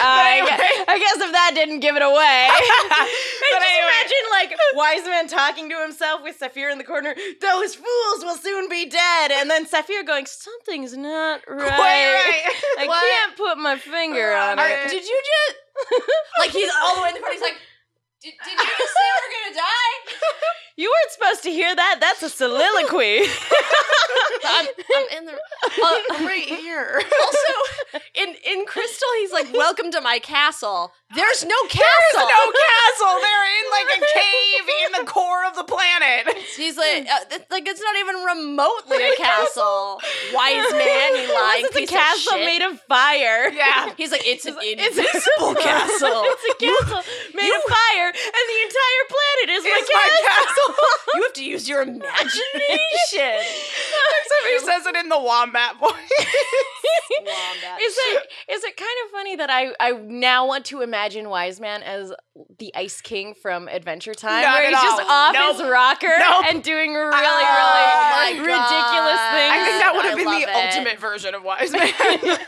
I, 0.00 0.40
gue- 0.40 0.84
I 0.88 0.98
guess 0.98 1.16
if 1.26 1.32
that 1.32 1.52
didn't 1.54 1.80
give 1.80 1.96
it 1.96 2.02
away. 2.02 2.48
but 2.88 3.62
anyway, 3.62 3.92
imagine 3.92 4.24
like 4.30 4.58
wise 4.74 5.04
man 5.04 5.28
talking 5.28 5.68
to 5.70 5.76
himself 5.82 6.22
with 6.22 6.38
Saphir 6.38 6.70
in 6.70 6.78
the 6.78 6.84
corner. 6.84 7.14
Those 7.42 7.74
fools 7.74 8.24
will 8.24 8.36
soon 8.38 8.68
be 8.70 8.86
dead, 8.86 9.30
and 9.32 9.50
then 9.50 9.66
Saphir 9.66 10.02
going, 10.02 10.24
"Something's 10.26 10.96
not 10.96 11.42
right. 11.46 11.68
Quite 11.68 12.14
right. 12.14 12.54
I 12.78 12.86
What? 12.86 13.02
can't 13.04 13.36
put 13.36 13.58
my 13.58 13.76
finger 13.76 14.34
on 14.34 14.58
it." 14.58 14.88
Did 14.90 15.04
you 15.04 15.22
just 15.26 15.58
like 16.38 16.50
he's 16.52 16.70
all 16.82 16.96
the 16.96 17.02
way 17.02 17.08
in 17.08 17.14
the 17.16 17.20
front? 17.20 17.34
He's 17.34 17.42
like, 17.42 17.56
did, 18.22 18.34
did 18.44 18.52
you 18.52 18.70
just 18.78 18.94
say 18.94 19.08
we're 19.14 19.32
gonna 19.34 19.54
die? 19.56 20.16
You 20.78 20.88
weren't 20.88 21.10
supposed 21.12 21.42
to 21.42 21.50
hear 21.50 21.74
that. 21.74 21.96
That's 22.00 22.22
a 22.22 22.28
soliloquy. 22.30 23.26
I'm, 24.46 24.66
I'm 24.66 25.18
in 25.18 25.24
the. 25.26 25.32
Uh, 25.34 26.24
right 26.24 26.46
here. 26.46 27.02
also, 27.20 28.00
in 28.14 28.28
in 28.46 28.64
Crystal, 28.64 29.08
he's 29.20 29.32
like, 29.32 29.52
"Welcome 29.52 29.90
to 29.90 30.00
my 30.00 30.20
castle." 30.20 30.92
There's 31.14 31.42
no 31.44 31.56
castle. 31.66 31.82
There's 32.14 32.30
no 32.30 32.44
castle. 32.52 33.14
They're 33.18 33.48
in 33.48 33.66
like 33.74 33.88
a 33.96 34.00
cave 34.14 34.64
in 34.86 34.90
the 35.00 35.10
core 35.10 35.44
of 35.48 35.56
the 35.56 35.64
planet. 35.64 36.28
He's 36.54 36.76
like, 36.76 37.08
uh, 37.08 37.24
th- 37.32 37.48
like 37.50 37.66
it's 37.66 37.80
not 37.80 37.96
even 37.96 38.16
remotely 38.28 39.02
a 39.02 39.16
castle. 39.16 39.98
Wise 40.36 40.68
man, 40.70 41.08
you 41.16 41.32
lying 41.32 41.64
it's 41.66 41.76
a 41.76 41.86
castle 41.88 42.34
of 42.36 42.38
shit. 42.38 42.46
made 42.46 42.62
of 42.62 42.78
fire. 42.86 43.48
Yeah. 43.50 43.90
He's 43.96 44.12
like, 44.12 44.22
it's 44.28 44.44
an 44.44 44.56
It's 44.60 44.96
invisible 45.00 45.56
castle. 45.56 46.22
it's 46.28 46.44
a 46.44 46.54
castle 46.60 47.02
made 47.34 47.50
of 47.56 47.62
fire, 47.66 48.08
and 48.12 48.44
the 48.52 48.58
entire 48.68 49.04
planet 49.08 49.48
is 49.58 49.62
my 49.64 49.78
It's 49.80 49.88
my 49.90 50.08
castle. 50.28 50.67
you 51.14 51.22
have 51.22 51.32
to 51.34 51.44
use 51.44 51.68
your 51.68 51.82
imagination. 51.82 52.02
Except 53.20 54.46
he 54.50 54.58
says 54.60 54.86
it 54.86 54.96
in 54.96 55.08
the 55.08 55.18
wombat 55.18 55.78
voice. 55.78 55.90
Wombat. 57.20 57.80
Is 57.80 57.96
it 57.98 58.28
is 58.52 58.64
it 58.64 58.76
kind 58.76 58.90
of 59.04 59.10
funny 59.10 59.36
that 59.36 59.50
I 59.50 59.72
I 59.80 59.92
now 59.92 60.46
want 60.46 60.64
to 60.66 60.82
imagine 60.82 61.28
Wise 61.28 61.60
Man 61.60 61.82
as 61.82 62.12
the 62.58 62.72
Ice 62.74 63.00
King 63.00 63.34
from 63.34 63.66
Adventure 63.68 64.14
Time, 64.14 64.42
Not 64.42 64.54
where 64.54 64.64
at 64.66 64.70
he's 64.70 64.80
just 64.82 65.02
off 65.08 65.32
Nope. 65.32 65.56
his 65.56 65.66
rocker 65.70 66.14
Nope. 66.18 66.44
and 66.50 66.62
doing 66.62 66.92
really 66.94 67.10
Oh 67.10 68.10
my 68.12 68.30
really 68.30 68.40
ridiculous 68.40 69.18
God. 69.18 69.32
things. 69.34 69.54
I 69.54 69.64
think 69.64 69.80
that 69.82 69.92
would 69.96 70.04
have 70.04 70.16
been 70.16 70.26
the 70.30 70.48
it. 70.48 70.66
ultimate 70.66 70.98
version 71.00 71.34
of 71.34 71.42
Wise 71.42 71.72
Man. 71.72 71.88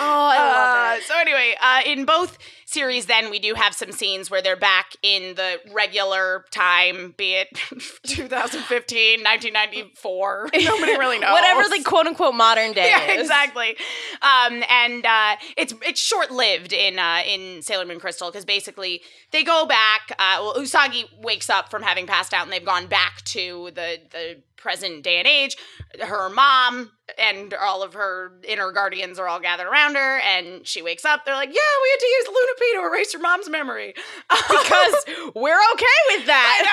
Oh, 0.00 0.30
I 0.32 0.38
love 0.38 0.92
Uh, 0.92 0.96
it. 0.98 1.02
So 1.04 1.14
anyway, 1.18 1.54
uh, 1.60 1.80
in 1.84 2.04
both 2.04 2.38
series, 2.68 3.06
then 3.06 3.30
we 3.30 3.38
do 3.38 3.54
have 3.54 3.74
some 3.74 3.92
scenes 3.92 4.30
where 4.30 4.42
they're 4.42 4.56
back 4.56 4.94
in 5.02 5.34
the 5.36 5.58
regular 5.72 6.44
time, 6.50 7.14
be 7.16 7.34
it 7.34 7.48
2015, 8.06 9.20
1994. 9.24 10.50
Nobody 10.62 10.92
really 10.98 11.18
knows. 11.20 11.32
Whatever 11.32 11.62
the 11.68 11.82
quote 11.82 12.06
unquote 12.06 12.34
modern 12.34 12.72
day 12.72 12.88
yeah, 12.88 13.12
is. 13.12 13.22
exactly. 13.22 13.74
Um, 14.20 14.62
and 14.68 15.06
uh, 15.06 15.36
it's 15.56 15.72
it's 15.82 16.00
short 16.00 16.30
lived 16.30 16.72
in 16.74 16.98
uh, 16.98 17.22
in 17.26 17.62
Sailor 17.62 17.86
Moon 17.86 18.00
Crystal 18.00 18.30
because 18.30 18.44
basically 18.44 19.00
they 19.30 19.42
go 19.44 19.64
back. 19.64 20.12
Uh, 20.18 20.38
well, 20.40 20.54
Usagi 20.56 21.04
wakes 21.22 21.48
up 21.48 21.70
from 21.70 21.82
having 21.82 22.06
passed 22.06 22.34
out, 22.34 22.44
and 22.44 22.52
they've 22.52 22.64
gone 22.64 22.86
back 22.86 23.22
to 23.24 23.70
the 23.74 23.98
the 24.10 24.42
present 24.68 25.02
day 25.02 25.16
and 25.16 25.26
age. 25.26 25.56
Her 25.98 26.28
mom 26.28 26.90
and 27.16 27.54
all 27.54 27.82
of 27.82 27.94
her 27.94 28.32
inner 28.46 28.70
guardians 28.70 29.18
are 29.18 29.26
all 29.26 29.40
gathered 29.40 29.66
around 29.66 29.94
her, 29.94 30.18
and 30.18 30.66
she 30.66 30.82
wakes 30.82 31.06
up. 31.06 31.24
They're 31.24 31.34
like, 31.34 31.48
"Yeah, 31.48 31.72
we 31.82 31.90
had 31.90 32.00
to 32.00 32.06
use 32.06 32.26
Luna 32.26 32.52
P 32.58 32.72
to 32.74 32.86
erase 32.86 33.12
your 33.14 33.22
mom's 33.22 33.48
memory 33.48 33.94
Because 34.28 34.94
we're 35.34 35.60
okay 35.72 35.98
with 36.10 36.26
that. 36.26 36.66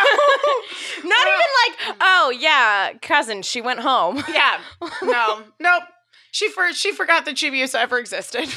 Not 1.06 1.28
even 1.28 1.50
like, 1.64 1.98
oh 2.02 2.34
yeah, 2.38 2.92
cousin, 3.02 3.44
she 3.44 3.62
went 3.62 3.80
home. 3.80 4.22
yeah, 4.34 4.60
no, 5.02 5.44
nope. 5.62 5.84
She 6.32 6.50
for 6.50 6.74
she 6.74 6.92
forgot 6.92 7.24
that 7.24 7.36
Chibiusa 7.36 7.76
ever 7.76 7.98
existed. 7.98 8.50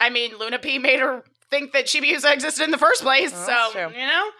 I 0.00 0.10
mean, 0.10 0.36
Luna 0.36 0.58
P 0.58 0.80
made 0.80 0.98
her 0.98 1.22
think 1.48 1.72
that 1.74 1.86
Chibiusa 1.86 2.32
existed 2.32 2.64
in 2.64 2.72
the 2.72 2.78
first 2.78 3.02
place. 3.02 3.32
So 3.32 3.70
you 3.76 4.06
know, 4.06 4.30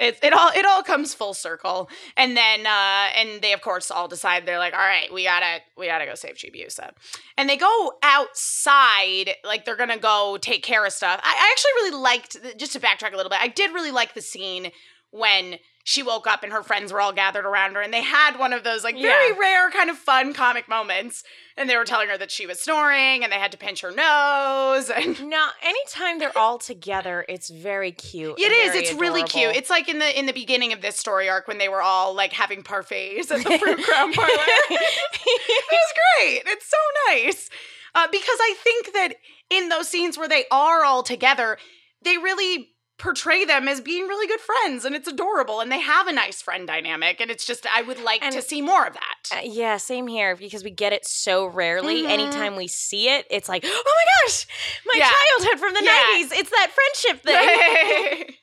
it 0.00 0.18
it 0.22 0.32
all 0.32 0.50
it 0.50 0.64
all 0.64 0.82
comes 0.82 1.14
full 1.14 1.34
circle. 1.34 1.88
And 2.16 2.36
then 2.36 2.66
uh, 2.66 3.08
and 3.14 3.42
they 3.42 3.52
of 3.52 3.60
course 3.60 3.90
all 3.90 4.08
decide 4.08 4.46
they're 4.46 4.58
like, 4.58 4.72
all 4.72 4.80
right, 4.80 5.12
we 5.12 5.24
gotta 5.24 5.60
we 5.76 5.86
gotta 5.86 6.06
go 6.06 6.14
save 6.14 6.36
Chibiusa. 6.36 6.90
And 7.36 7.48
they 7.48 7.56
go 7.56 7.92
outside, 8.02 9.34
like 9.44 9.64
they're 9.64 9.76
gonna 9.76 9.98
go 9.98 10.38
take 10.40 10.62
care 10.62 10.84
of 10.84 10.92
stuff. 10.92 11.20
I, 11.22 11.28
I 11.28 11.50
actually 11.52 11.72
really 11.76 12.02
liked 12.02 12.58
just 12.58 12.72
to 12.72 12.80
backtrack 12.80 13.12
a 13.12 13.16
little 13.16 13.30
bit. 13.30 13.40
I 13.40 13.48
did 13.48 13.72
really 13.72 13.92
like 13.92 14.14
the 14.14 14.22
scene 14.22 14.72
when 15.10 15.58
she 15.82 16.02
woke 16.02 16.26
up 16.26 16.42
and 16.42 16.52
her 16.52 16.62
friends 16.62 16.92
were 16.92 17.00
all 17.00 17.12
gathered 17.12 17.44
around 17.46 17.74
her 17.74 17.80
and 17.80 17.92
they 17.92 18.02
had 18.02 18.38
one 18.38 18.52
of 18.52 18.62
those 18.64 18.84
like 18.84 18.94
very 18.94 19.30
Yeah. 19.30 19.38
rare 19.38 19.70
kind 19.70 19.88
of 19.90 19.96
fun 19.96 20.34
comic 20.34 20.68
moments 20.68 21.24
and 21.56 21.68
they 21.70 21.76
were 21.76 21.84
telling 21.84 22.08
her 22.08 22.18
that 22.18 22.30
she 22.30 22.46
was 22.46 22.60
snoring 22.60 23.22
and 23.24 23.32
they 23.32 23.38
had 23.38 23.50
to 23.52 23.58
pinch 23.58 23.80
her 23.80 23.90
nose 23.90 24.90
and 24.94 25.26
No, 25.28 25.48
anytime 25.62 26.18
they're 26.18 26.36
all 26.36 26.58
together, 26.58 27.24
it's 27.28 27.48
very 27.50 27.92
cute. 27.92 28.38
it 28.38 28.52
is 28.52 28.52
and 28.52 28.68
is. 28.68 28.72
very 28.72 28.84
It's 28.84 29.00
really 29.00 29.22
cute. 29.24 29.56
It's 29.56 29.70
like 29.70 29.88
in 29.88 29.98
the 29.98 30.18
in 30.18 30.26
the 30.26 30.32
beginning 30.32 30.72
of 30.72 30.82
this 30.82 30.96
story 30.96 31.28
arc 31.28 31.48
when 31.48 31.58
they 31.58 31.68
were 31.68 31.82
all 31.82 32.14
like 32.14 32.32
having 32.32 32.62
parfaits 32.62 33.30
at 33.30 33.42
the 33.42 33.58
fruit 33.62 33.82
crown 33.82 34.12
parlor. 34.12 34.30
it 34.70 35.64
was 35.70 35.92
great. 36.18 36.42
It's 36.46 36.68
so 36.68 36.76
nice 37.08 37.48
uh, 37.94 38.06
because 38.12 38.38
I 38.40 38.54
think 38.62 38.92
that 38.92 39.14
in 39.48 39.68
those 39.70 39.88
scenes 39.88 40.16
where 40.18 40.28
they 40.28 40.44
are 40.50 40.84
all 40.84 41.02
together, 41.02 41.58
they 42.02 42.16
really 42.18 42.68
portray 43.00 43.44
them 43.44 43.66
as 43.66 43.80
being 43.80 44.06
really 44.06 44.26
good 44.26 44.40
friends, 44.40 44.84
and 44.84 44.94
it's 44.94 45.08
adorable, 45.08 45.60
and 45.60 45.72
they 45.72 45.80
have 45.80 46.06
a 46.06 46.12
nice 46.12 46.40
friend 46.42 46.66
dynamic, 46.66 47.20
and 47.20 47.30
it's 47.30 47.44
just 47.46 47.66
I 47.72 47.82
would 47.82 48.00
like 48.00 48.20
to 48.30 48.42
see 48.42 48.62
more 48.62 48.86
of 48.86 48.94
that. 48.94 49.36
Uh, 49.38 49.40
yeah, 49.42 49.76
same 49.76 50.06
here 50.06 50.36
because 50.36 50.62
we 50.62 50.70
get 50.70 50.92
it 50.92 51.06
so 51.06 51.46
rarely. 51.46 52.02
Mhm. 52.02 52.10
Anytime 52.10 52.56
we 52.56 52.66
see 52.68 53.08
it, 53.08 53.26
it's 53.30 53.48
like, 53.48 53.64
oh 53.66 53.68
my 53.84 54.28
gosh, 54.28 54.46
my 54.86 54.94
Yeah. 54.96 55.10
childhood 55.10 55.60
from 55.60 55.74
the 55.74 55.84
Yeah. 55.84 56.06
90s. 56.18 56.32
It's 56.32 56.50
that 56.50 56.68
friendship 56.72 57.22
thing. 58.26 58.34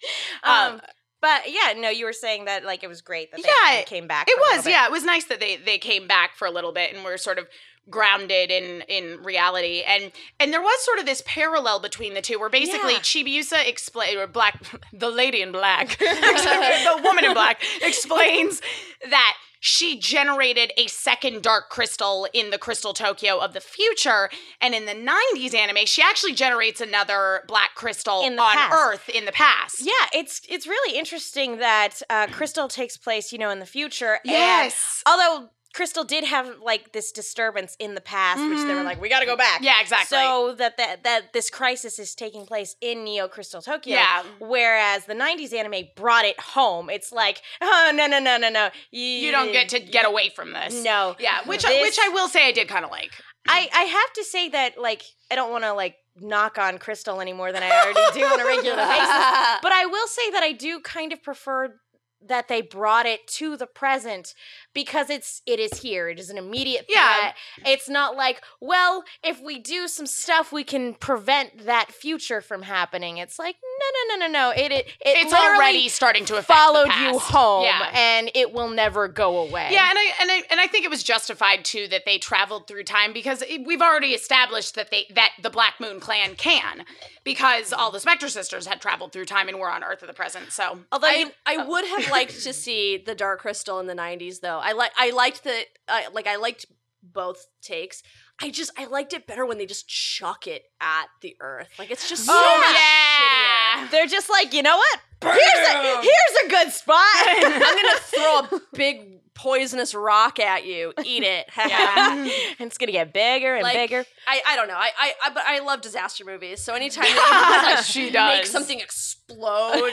um, 0.43 0.73
um, 0.73 0.81
but 1.21 1.51
yeah, 1.51 1.73
no, 1.75 1.89
you 1.89 2.05
were 2.05 2.13
saying 2.13 2.45
that 2.45 2.63
like 2.63 2.83
it 2.83 2.87
was 2.87 3.01
great 3.01 3.31
that 3.31 3.41
they 3.41 3.49
Yeah, 3.77 3.83
came 3.83 4.07
back. 4.07 4.27
It 4.29 4.37
was, 4.37 4.67
yeah. 4.67 4.85
It 4.85 4.91
was 4.91 5.03
nice 5.03 5.25
that 5.25 5.39
they 5.39 5.57
they 5.57 5.77
came 5.77 6.07
back 6.07 6.35
for 6.35 6.45
a 6.47 6.51
little 6.51 6.71
bit 6.71 6.93
and 6.93 7.03
were 7.03 7.17
sort 7.17 7.39
of 7.39 7.47
grounded 7.89 8.51
in 8.51 8.81
in 8.89 9.21
reality 9.23 9.83
and 9.87 10.11
and 10.39 10.51
there 10.53 10.61
was 10.61 10.81
sort 10.83 10.99
of 10.99 11.05
this 11.05 11.23
parallel 11.25 11.79
between 11.79 12.13
the 12.13 12.21
two 12.21 12.37
where 12.39 12.49
basically 12.49 12.93
Yeah. 12.93 12.99
Chibiusa 12.99 13.67
explain 13.67 14.17
or 14.17 14.27
black 14.27 14.61
the 14.93 15.09
lady 15.09 15.41
in 15.41 15.51
black 15.51 15.97
the 15.99 16.99
woman 17.03 17.25
in 17.25 17.33
black 17.33 17.61
explains 17.81 18.61
that 19.09 19.35
she 19.59 19.97
generated 19.99 20.71
a 20.77 20.85
second 20.87 21.41
dark 21.41 21.69
crystal 21.69 22.27
in 22.31 22.51
the 22.51 22.59
crystal 22.59 22.93
Tokyo 22.93 23.39
of 23.39 23.53
the 23.53 23.59
future 23.59 24.29
and 24.61 24.75
in 24.75 24.85
the 24.85 24.93
90s 24.93 25.55
anime 25.55 25.85
she 25.85 26.01
actually 26.01 26.33
generates 26.33 26.79
another 26.79 27.43
black 27.47 27.73
crystal 27.73 28.17
on 28.17 28.37
past. 28.37 28.73
earth 28.73 29.09
in 29.09 29.25
the 29.25 29.31
past 29.31 29.77
Yeah, 29.81 29.91
it's 30.13 30.41
it's 30.47 30.67
really 30.67 30.97
interesting 30.97 31.57
that 31.57 32.01
uh, 32.09 32.27
Crystal 32.27 32.67
takes 32.67 32.97
place, 32.97 33.31
you 33.31 33.39
know, 33.39 33.49
in 33.49 33.59
the 33.59 33.65
future. 33.65 34.19
yes 34.23 35.01
although 35.07 35.49
Crystal 35.73 36.03
did 36.03 36.23
have 36.23 36.59
like 36.61 36.91
this 36.93 37.11
disturbance 37.11 37.75
in 37.79 37.93
the 37.95 38.01
past, 38.01 38.39
which 38.39 38.59
they 38.67 38.73
were 38.73 38.81
Mhm. 38.81 38.85
like, 38.85 39.01
we 39.01 39.09
got 39.09 39.19
to 39.19 39.25
go 39.25 39.35
back. 39.37 39.61
yeah 39.61 39.79
exactly 39.81 40.17
So 40.17 40.53
that, 40.57 40.77
that 40.77 41.03
that 41.03 41.33
this 41.33 41.49
crisis 41.49 41.99
is 41.99 42.15
taking 42.15 42.45
place 42.45 42.75
in 42.81 43.03
Neo 43.03 43.27
Crystal 43.27 43.61
Tokyo. 43.61 43.95
yeah 43.95 44.23
Whereas 44.39 45.05
the 45.05 45.13
'90s 45.13 45.53
anime 45.53 45.87
brought 45.95 46.25
it 46.25 46.39
home. 46.39 46.89
It's 46.89 47.11
like, 47.11 47.41
oh 47.61 47.91
no 47.93 48.07
no 48.07 48.19
no 48.19 48.37
no 48.37 48.49
no, 48.49 48.69
you 48.91 49.31
don't 49.31 49.51
get 49.51 49.69
to 49.69 49.79
get 49.79 50.05
away 50.05 50.29
from 50.29 50.53
this. 50.53 50.73
No, 50.83 51.15
Yeah, 51.19 51.41
which 51.45 51.65
I, 51.65 51.73
This- 51.73 51.81
which 51.83 51.99
I 52.01 52.09
will 52.09 52.27
say 52.27 52.47
I 52.47 52.51
did 52.51 52.67
kind 52.67 52.83
of 52.85 52.91
like. 52.91 53.11
I 53.47 53.69
I 53.73 53.83
have 53.83 54.13
to 54.13 54.23
say 54.23 54.49
that 54.49 54.77
like 54.77 55.03
I 55.31 55.35
don't 55.35 55.51
want 55.51 55.63
to 55.63 55.73
like 55.73 55.95
knock 56.19 56.57
on 56.57 56.79
Crystal 56.79 57.21
any 57.21 57.31
more 57.33 57.51
than 57.51 57.61
I 57.63 57.69
already 57.69 58.19
do 58.19 58.25
on 58.25 58.39
a 58.39 58.45
regular 58.45 58.75
basis. 58.95 59.59
But 59.61 59.71
I 59.71 59.85
will 59.85 60.07
say 60.07 60.31
that 60.31 60.41
I 60.43 60.51
do 60.51 60.79
kind 60.79 61.13
of 61.13 61.21
prefer 61.21 61.79
that 62.25 62.47
they 62.47 62.61
brought 62.63 63.05
it 63.05 63.27
to 63.27 63.55
the 63.55 63.67
present 63.67 64.33
because 64.77 65.09
it's 65.09 65.41
it 65.47 65.59
is 65.59 65.79
here. 65.81 66.07
It 66.07 66.19
is 66.19 66.29
an 66.29 66.37
immediate 66.37 66.85
Yeah. 66.87 67.17
threat. 67.17 67.35
It's 67.65 67.89
not 67.89 68.15
like, 68.15 68.43
well, 68.61 69.03
if 69.23 69.41
we 69.41 69.57
do 69.57 69.87
some 69.87 70.05
stuff, 70.05 70.51
we 70.51 70.63
can 70.63 70.93
prevent 70.93 71.65
that 71.65 71.91
future 71.91 72.41
from 72.41 72.61
happening. 72.61 73.17
It's 73.17 73.39
like, 73.39 73.55
no, 73.79 73.87
no, 73.97 74.15
no, 74.15 74.27
no, 74.27 74.31
no. 74.31 74.49
It 74.51 74.71
it, 74.71 74.85
it 74.87 74.93
It's 75.01 75.33
already 75.33 75.89
starting 75.89 76.25
to 76.25 76.33
affect 76.35 76.47
the 76.49 76.53
followed 76.53 76.91
you 77.01 77.17
home, 77.17 77.63
Yeah. 77.63 77.89
and 77.91 78.29
it 78.35 78.53
will 78.53 78.69
never 78.69 79.07
go 79.07 79.37
away. 79.39 79.69
Yeah, 79.71 79.89
and 79.89 79.97
I 79.97 80.11
and 80.21 80.31
I 80.31 80.43
and 80.51 80.59
I 80.59 80.67
think 80.67 80.85
it 80.85 80.91
was 80.91 81.01
justified 81.01 81.65
too 81.65 81.87
that 81.87 82.03
they 82.05 82.19
traveled 82.19 82.67
through 82.67 82.83
time 82.83 83.13
because 83.13 83.41
it, 83.41 83.65
we've 83.65 83.81
already 83.81 84.13
established 84.13 84.75
that 84.75 84.91
they 84.91 85.07
that 85.15 85.31
the 85.41 85.49
Black 85.49 85.79
Moon 85.79 85.99
Clan 85.99 86.35
can 86.35 86.85
because 87.23 87.73
all 87.73 87.89
the 87.89 87.99
Spectre 87.99 88.29
sisters 88.29 88.67
had 88.67 88.79
traveled 88.79 89.11
through 89.11 89.25
time 89.25 89.47
and 89.47 89.57
were 89.59 89.69
on 89.71 89.83
Earth 89.83 90.03
at 90.03 90.07
the 90.07 90.13
present. 90.13 90.51
So 90.51 90.79
Although 90.91 91.07
I, 91.07 91.15
you- 91.15 91.31
I 91.47 91.57
would 91.67 91.85
have 91.85 92.11
liked 92.11 92.43
to 92.43 92.53
see 92.53 92.97
the 92.97 93.15
Dark 93.15 93.39
Crystal 93.41 93.79
in 93.79 93.87
the 93.87 93.93
'90s, 93.95 94.41
though. 94.41 94.59
I 94.67 94.73
like 94.73 94.91
I 94.97 95.11
liked 95.11 95.43
the 95.45 95.55
I 95.87 96.09
like 96.13 96.27
I 96.27 96.35
liked 96.35 96.65
both 97.01 97.47
takes. 97.61 98.03
I 98.41 98.49
just 98.49 98.71
I 98.77 98.85
liked 98.85 99.13
it 99.13 99.25
better 99.25 99.45
when 99.45 99.57
they 99.57 99.65
just 99.65 99.87
chuck 99.87 100.45
it 100.45 100.63
at 100.81 101.05
the 101.21 101.37
Earth. 101.39 101.69
Like 101.79 101.89
it's 101.89 102.09
just 102.09 102.25
so 102.25 102.33
Oh, 102.35 102.73
yeah. 102.75 103.87
shittier. 103.87 103.91
they're 103.91 104.07
just 104.07 104.29
like, 104.29 104.53
you 104.53 104.61
know 104.61 104.75
what? 104.75 104.99
Here's 105.31 105.67
a 105.69 106.01
here's 106.01 106.45
a 106.45 106.49
good 106.49 106.71
spot. 106.71 106.97
I'm 107.25 107.59
gonna 107.59 107.99
throw 107.99 108.57
a 108.57 108.61
big 108.75 109.13
poisonous 109.33 109.93
rock 109.93 110.39
at 110.39 110.65
you. 110.65 110.93
Eat 111.05 111.21
it. 111.23 111.47
Yeah. 111.57 112.15
and 112.59 112.67
it's 112.67 112.77
gonna 112.79 112.91
get 112.91 113.13
bigger 113.13 113.53
and 113.55 113.61
Like, 113.63 113.75
bigger. 113.75 114.03
I, 114.27 114.41
I 114.47 114.55
don't 114.55 114.67
know. 114.67 114.73
I, 114.75 114.89
I 114.99 115.13
I 115.25 115.29
but 115.29 115.43
I 115.45 115.59
love 115.59 115.81
disaster 115.81 116.25
movies. 116.25 116.61
So 116.61 116.73
anytime 116.73 117.03
they 117.03 117.09
can, 117.13 117.63
like, 117.75 117.83
She 117.85 118.03
make 118.05 118.13
does. 118.13 118.49
something 118.49 118.79
explode, 118.79 119.91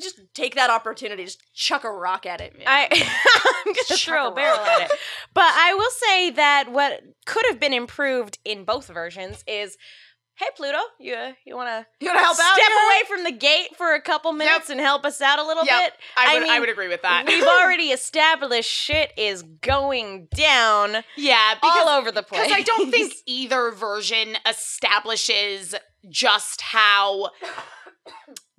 just 0.00 0.20
take 0.34 0.54
that 0.54 0.70
opportunity. 0.70 1.24
Just 1.24 1.42
chuck 1.54 1.82
a 1.84 1.90
rock 1.90 2.24
at 2.26 2.40
it. 2.40 2.54
I 2.66 2.86
I'm 2.92 3.72
gonna 3.72 3.76
Chuck 3.88 3.98
throw 3.98 4.26
a 4.28 4.30
a 4.30 4.34
barrel 4.34 4.58
rock. 4.58 4.68
at 4.68 4.90
it. 4.90 4.98
But 5.34 5.52
I 5.54 5.74
will 5.74 5.90
say 5.90 6.30
that 6.30 6.70
what 6.70 7.00
could 7.24 7.44
have 7.48 7.58
been 7.58 7.72
improved 7.72 8.38
in 8.44 8.64
both 8.64 8.86
versions 8.88 9.42
is 9.48 9.76
Hey 10.38 10.46
Pluto, 10.54 10.76
you 11.00 11.14
uh, 11.14 11.32
you 11.46 11.56
want 11.56 11.68
to 11.70 11.86
you 11.98 12.08
want 12.08 12.18
to 12.18 12.22
help 12.22 12.36
step 12.36 12.46
out? 12.46 12.56
Step 12.56 12.68
away 12.68 13.02
from 13.08 13.24
the 13.24 13.32
gate 13.32 13.74
for 13.74 13.94
a 13.94 14.00
couple 14.02 14.32
minutes 14.32 14.68
and 14.68 14.78
help 14.78 15.06
us 15.06 15.22
out 15.22 15.38
a 15.38 15.42
little 15.46 15.64
Yep. 15.64 15.80
bit? 15.82 15.92
I 16.14 16.30
I 16.30 16.34
would 16.34 16.42
I, 16.42 16.52
mean, 16.52 16.60
would 16.60 16.68
agree 16.68 16.88
with 16.88 17.00
that. 17.02 17.24
We've 17.26 17.42
already 17.62 17.84
established 17.84 18.70
shit 18.70 19.12
is 19.16 19.42
going 19.42 20.28
down 20.34 20.96
yeah, 21.16 21.54
because 21.54 21.70
all 21.74 21.88
over 21.88 22.12
the 22.12 22.22
place. 22.22 22.42
Because 22.42 22.52
I 22.54 22.60
don't 22.62 22.90
think 22.90 23.14
either 23.24 23.70
version 23.70 24.36
establishes 24.46 25.74
just 26.10 26.60
how 26.60 27.30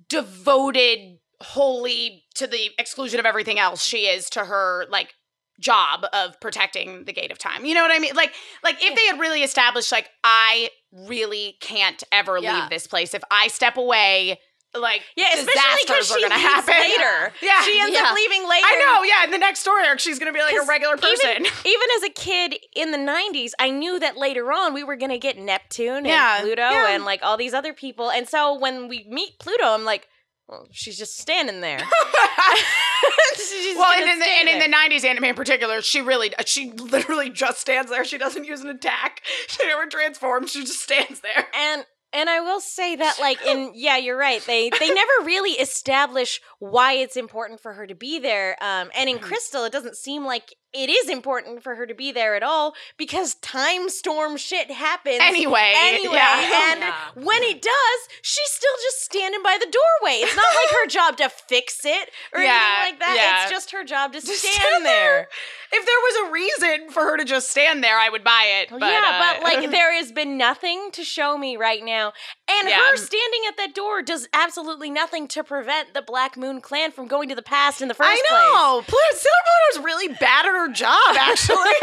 devoted, 0.10 1.20
wholly 1.42 2.24
to 2.36 2.48
the 2.48 2.72
exclusion 2.80 3.20
of 3.20 3.28
everything 3.28 3.60
else 3.60 3.84
she 3.84 4.08
is 4.08 4.30
to 4.32 4.46
her 4.46 4.88
like 4.90 5.14
job 5.60 6.06
of 6.14 6.40
protecting 6.40 7.06
the 7.06 7.14
gate 7.14 7.32
of 7.32 7.38
time. 7.38 7.66
You 7.66 7.74
know 7.74 7.82
what 7.82 7.92
I 7.92 8.00
mean? 8.00 8.16
Like 8.16 8.34
like 8.64 8.78
if 8.82 8.96
they 8.96 9.06
had 9.06 9.20
really 9.20 9.44
established 9.44 9.92
like 9.92 10.10
I 10.24 10.70
really 10.92 11.58
can't 11.60 12.02
ever 12.12 12.38
Yeah. 12.38 12.62
leave 12.62 12.70
this 12.70 12.88
place. 12.88 13.14
If 13.14 13.24
I 13.32 13.48
step 13.48 13.78
away, 13.78 14.40
like 14.76 15.02
yeah, 15.16 15.30
especially 15.34 15.54
because 15.86 16.08
disasters 16.08 16.12
are 16.12 16.20
she 16.20 16.22
gonna 16.24 16.40
happen. 16.40 16.74
later. 16.80 17.34
Yeah. 17.42 17.62
she 17.64 17.80
ends 17.80 17.94
Yeah. 17.96 18.04
up 18.10 18.16
leaving 18.16 18.48
later. 18.48 18.66
I 18.68 18.76
know, 18.76 19.04
yeah. 19.04 19.24
In 19.24 19.32
the 19.32 19.38
next 19.38 19.60
story 19.62 19.88
arc, 19.88 20.00
she's 20.00 20.20
gonna 20.20 20.34
be 20.34 20.40
like 20.42 20.56
a 20.56 20.66
regular 20.68 20.98
person. 20.98 21.30
Even, 21.32 21.46
even 21.66 21.88
as 21.98 22.04
a 22.04 22.10
kid 22.10 22.56
in 22.76 22.92
the 22.92 22.98
90s, 22.98 23.52
I 23.60 23.70
knew 23.72 23.98
that 24.00 24.18
later 24.18 24.52
on 24.52 24.74
we 24.74 24.84
were 24.84 24.96
going 24.96 25.10
to 25.12 25.18
get 25.18 25.38
Neptune 25.38 25.98
and 25.98 26.08
Yeah, 26.08 26.42
Pluto 26.42 26.62
yeah. 26.62 26.90
and 26.90 27.06
like 27.06 27.22
all 27.24 27.38
these 27.38 27.54
other 27.54 27.74
people. 27.74 28.12
And 28.12 28.28
so 28.28 28.58
when 28.60 28.88
we 28.88 29.06
meet 29.10 29.40
Pluto, 29.40 29.66
I'm 29.66 29.86
like, 29.86 30.08
well, 30.48 30.68
she's 30.72 30.98
just 30.98 31.18
standing 31.18 31.62
there. 31.62 31.80
She's 33.36 33.76
well, 33.78 33.92
and 33.94 34.10
in, 34.10 34.20
the, 34.20 34.26
and 34.26 34.50
in 34.50 34.60
the 34.72 34.76
'90s 34.78 35.04
anime 35.06 35.26
in 35.26 35.36
particular, 35.36 35.82
she 35.82 36.02
really, 36.02 36.34
she 36.46 36.72
literally 36.72 37.30
just 37.30 37.60
stands 37.62 37.90
there. 37.92 38.04
She 38.04 38.18
doesn't 38.18 38.46
use 38.46 38.62
an 38.62 38.70
attack. 38.70 39.22
She 39.48 39.66
never 39.66 39.86
transforms. 39.86 40.52
She 40.52 40.62
just 40.62 40.82
stands 40.82 41.22
there. 41.22 41.48
and 41.56 41.86
and 42.14 42.30
I 42.30 42.40
will 42.40 42.60
say 42.60 42.96
that 42.96 43.18
like 43.20 43.44
in 43.46 43.72
yeah, 43.76 43.98
you're 43.98 44.18
right. 44.18 44.42
They 44.46 44.70
they 44.70 44.90
never 44.90 45.12
really 45.24 45.52
establish 45.52 46.42
why 46.60 46.94
it's 46.94 47.16
important 47.16 47.60
for 47.62 47.74
her 47.74 47.86
to 47.88 47.96
be 47.96 48.20
there. 48.20 48.56
Um 48.62 48.90
and 48.96 49.08
Mm-hmm. 49.10 49.18
in 49.18 49.20
Crystal 49.20 49.64
it 49.66 49.72
doesn't 49.72 49.96
seem 49.98 50.26
like 50.26 50.56
it 50.78 50.90
is 50.90 51.10
important 51.10 51.64
for 51.64 51.76
her 51.76 51.86
to 51.88 51.94
be 51.94 52.12
there 52.12 52.36
at 52.36 52.44
all 52.44 52.76
because 52.98 53.36
time 53.36 53.90
storm 53.90 54.38
shit 54.38 54.70
happens 54.72 55.20
Anyway, 55.22 55.74
anyway. 55.76 56.14
yeah. 56.16 56.72
And 56.72 56.82
Yeah. 56.82 56.96
when 57.16 57.42
it 57.44 57.62
does, 57.62 58.00
she's 58.22 58.50
still 58.52 58.76
just 58.84 59.04
standing 59.04 59.42
by 59.44 59.58
the 59.60 59.66
doorway. 59.66 60.20
It's 60.22 60.36
not 60.36 60.46
like 60.46 60.76
her 60.82 60.88
job 60.98 61.18
to 61.18 61.30
fix 61.30 61.84
it 61.86 62.12
or 62.34 62.42
Yeah, 62.42 62.52
anything 62.82 62.94
like 62.94 63.00
that. 63.00 63.16
yeah. 63.18 63.44
It's 63.44 63.52
just 63.52 63.72
her 63.72 63.84
job 63.84 64.14
to 64.14 64.22
Just 64.22 64.36
stand, 64.42 64.54
stand 64.56 64.86
there. 64.86 65.28
if 65.72 65.86
there 65.86 66.00
was 66.00 66.30
a 66.30 66.32
reason 66.32 66.90
for 66.92 67.04
her 67.04 67.18
to 67.18 67.26
just 67.26 67.50
stand 67.52 67.84
there, 67.84 67.98
I 67.98 68.10
would 68.10 68.24
buy 68.24 68.44
it. 68.62 68.70
But, 68.70 68.82
yeah, 68.82 69.02
uh, 69.06 69.34
but 69.36 69.44
like 69.44 69.72
there 69.72 69.94
has 69.96 70.12
been 70.12 70.38
nothing 70.38 70.90
to 70.94 71.04
show 71.04 71.38
me 71.38 71.58
right 71.58 71.84
now. 71.84 72.14
And 72.50 72.70
Yeah. 72.70 72.78
her 72.92 72.98
standing 72.98 73.42
at 73.48 73.58
that 73.58 73.74
door 73.76 74.02
does 74.02 74.28
absolutely 74.34 74.90
nothing 74.90 75.28
to 75.30 75.44
prevent 75.44 75.94
the 75.94 76.02
Black 76.02 76.38
Moon 76.38 76.62
clan 76.62 76.92
from 76.92 77.08
going 77.08 77.28
to 77.30 77.36
the 77.36 77.42
past 77.42 77.82
in 77.82 77.88
the 77.88 77.94
first 77.94 78.10
place. 78.10 78.22
I 78.30 78.54
know. 78.54 78.82
Pluto, 78.84 78.98
Sailor 79.12 79.44
Pluto's 79.74 79.86
really 79.86 80.08
bad 80.10 80.46
at 80.46 80.52
her 80.52 80.67
job, 80.70 81.16
actually. 81.18 81.58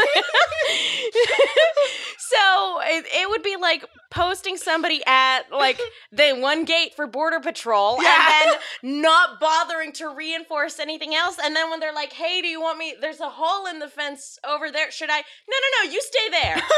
so 2.18 2.80
it, 2.84 3.04
it 3.12 3.28
would 3.28 3.42
be 3.42 3.56
like 3.56 3.84
posting 4.10 4.56
somebody 4.56 5.02
at 5.06 5.42
like 5.52 5.80
the 6.12 6.36
one 6.38 6.64
gate 6.64 6.94
for 6.94 7.06
border 7.06 7.40
patrol 7.40 7.98
Yeah. 8.00 8.16
and 8.42 8.52
then 8.52 9.02
not 9.02 9.40
bothering 9.40 9.92
to 9.94 10.08
reinforce 10.08 10.78
anything 10.78 11.14
else 11.14 11.36
and 11.42 11.54
then 11.54 11.68
when 11.70 11.80
they're 11.80 11.92
like 11.94 12.12
hey 12.12 12.40
do 12.40 12.46
you 12.46 12.60
want 12.60 12.78
me 12.78 12.94
there's 13.00 13.18
a 13.20 13.28
hole 13.28 13.66
in 13.66 13.80
the 13.80 13.88
fence 13.88 14.38
over 14.48 14.70
there 14.70 14.90
should 14.92 15.10
i 15.10 15.18
no 15.18 15.22
no 15.50 15.84
no 15.84 15.90
you 15.92 16.00
stay 16.00 16.28
there 16.30 16.62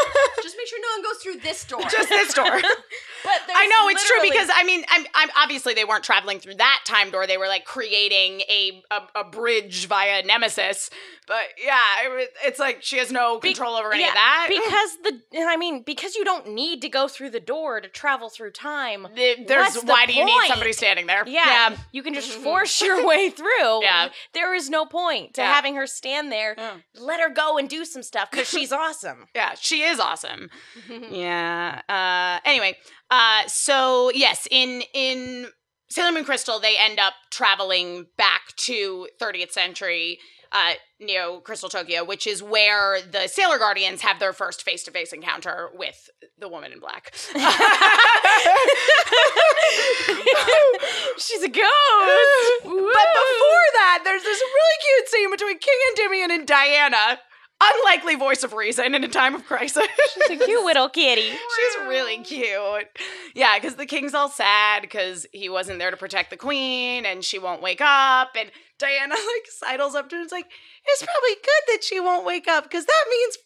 Just 0.43 0.57
make 0.59 0.67
sure 0.69 0.79
no 0.81 0.89
one 0.97 1.03
goes 1.13 1.23
through 1.23 1.37
this 1.41 1.65
door. 1.65 1.81
just 1.91 2.09
this 2.09 2.33
door. 2.35 2.45
But 2.45 3.41
I 3.55 3.67
know 3.67 3.89
it's 3.89 4.07
true 4.07 4.19
because 4.23 4.49
I 4.55 4.63
mean, 4.65 4.85
I'm, 4.89 5.05
I'm 5.15 5.29
obviously 5.37 5.75
they 5.75 5.85
weren't 5.85 6.05
traveling 6.05 6.39
through 6.39 6.57
that 6.57 6.83
time 6.85 7.11
door. 7.11 7.27
They 7.27 7.39
were 7.39 7.49
like 7.49 7.65
creating 7.65 8.43
a 8.43 8.83
a, 8.93 9.21
a 9.21 9.25
bridge 9.25 9.87
via 9.87 10.23
Nemesis. 10.23 10.91
But 11.27 11.43
yeah, 11.59 11.81
it, 12.03 12.31
it's 12.45 12.59
like 12.59 12.83
she 12.83 12.99
has 12.99 13.11
no 13.13 13.39
Be- 13.41 13.49
control 13.55 13.75
over 13.77 13.93
any 13.93 14.03
yeah, 14.03 14.09
of 14.09 14.15
that. 14.15 14.47
because 14.49 15.21
the 15.33 15.41
I 15.43 15.57
mean 15.57 15.83
because 15.85 16.15
you 16.15 16.25
don't 16.25 16.49
need 16.55 16.83
to 16.83 16.89
go 16.89 17.09
through 17.09 17.31
the 17.31 17.41
door 17.41 17.81
to 17.81 17.89
travel 17.89 18.29
through 18.29 18.53
time. 18.53 19.07
The- 19.15 19.45
there's 19.47 19.75
What's 19.75 19.81
the 19.83 19.87
why 19.87 20.07
do 20.07 20.13
you 20.15 20.25
need 20.25 20.49
somebody 20.49 20.73
standing 20.73 21.07
there? 21.07 21.27
Yeah, 21.27 21.77
you 21.93 22.03
can 22.03 22.15
just 22.15 22.31
force 22.47 22.81
your 22.83 23.07
way 23.07 23.31
through. 23.31 23.47
Yeah. 23.83 24.09
there 24.35 24.55
is 24.55 24.69
no 24.71 24.85
point 24.87 25.35
to 25.35 25.41
Yeah. 25.43 25.53
having 25.53 25.77
her 25.77 25.87
stand 25.87 26.31
there. 26.33 26.55
Yeah. 26.59 26.77
Let 26.95 27.21
her 27.21 27.29
go 27.29 27.59
and 27.59 27.69
do 27.69 27.85
some 27.85 28.03
stuff 28.03 28.31
because 28.31 28.49
she's 28.49 28.73
awesome. 28.85 29.27
Yeah, 29.35 29.55
she 29.59 29.83
is 29.83 29.99
awesome. 30.01 30.51
yeah. 31.11 31.81
Uh 31.89 32.41
anyway, 32.49 32.77
uh 33.11 33.43
so 33.47 34.11
yes, 34.15 34.47
in 34.51 34.83
in 34.95 35.49
Sailor 35.89 36.13
Moon 36.13 36.25
Crystal 36.25 36.59
they 36.59 36.77
end 36.77 36.99
up 36.99 37.15
traveling 37.31 38.07
back 38.17 38.55
to 38.57 39.09
30th 39.21 39.53
century 39.53 40.19
uh 40.53 40.75
Neo 41.01 41.41
Crystal 41.41 41.69
Tokyo, 41.69 42.05
which 42.05 42.27
is 42.27 42.43
where 42.43 43.01
the 43.03 43.29
Sailor 43.29 43.59
Guardians 43.59 44.01
have 44.01 44.19
their 44.19 44.33
first 44.33 44.63
face-to-face 44.63 45.13
encounter 45.13 45.69
with 45.75 46.09
the 46.39 46.49
woman 46.49 46.73
in 46.73 46.81
black. 46.81 47.15
she's 51.19 51.43
a 51.43 51.49
ghost. 51.49 52.63
But 52.63 52.73
before 52.73 53.67
that, 53.77 54.01
there's 54.05 54.23
this 54.23 54.41
really 54.41 54.79
cute 54.81 55.09
scene 55.09 55.31
between 55.31 55.59
King 55.59 55.75
and 55.89 55.99
Endymion 55.99 56.31
and 56.31 56.47
Diana. 56.47 57.19
Unlikely 57.59 58.17
voice 58.17 58.45
of 58.45 58.53
reason 58.53 58.95
in 58.95 59.03
a 59.03 59.09
time 59.09 59.35
of 59.35 59.47
crisis. 59.47 59.87
She's 60.13 60.41
a 60.41 60.45
cute 60.45 60.65
little 60.65 60.91
kitty. 60.91 61.23
She's 61.31 61.87
really 61.87 62.19
cute. 62.19 62.89
Yeah, 63.35 63.59
because 63.59 63.77
the 63.77 63.87
king's 63.87 64.13
all 64.13 64.29
sad 64.29 64.83
because 64.83 65.27
he 65.33 65.49
wasn't 65.49 65.79
there 65.79 65.91
to 65.91 65.97
protect 65.97 66.29
the 66.31 66.37
queen 66.37 67.07
and 67.07 67.25
she 67.25 67.39
won't 67.39 67.63
wake 67.63 67.81
up. 67.81 68.31
And 68.39 68.51
Diana 68.79 69.15
like 69.15 69.47
sidles 69.49 69.95
up 69.95 70.11
to 70.11 70.17
him 70.17 70.21
and 70.21 70.27
is 70.27 70.33
like, 70.33 70.47
it's 70.87 71.03
probably 71.03 71.35
good 71.35 71.75
that 71.75 71.83
she 71.83 71.99
won't 71.99 72.27
wake 72.27 72.47
up 72.47 72.65
because 72.65 72.85
that 72.85 73.05
means 73.11 73.39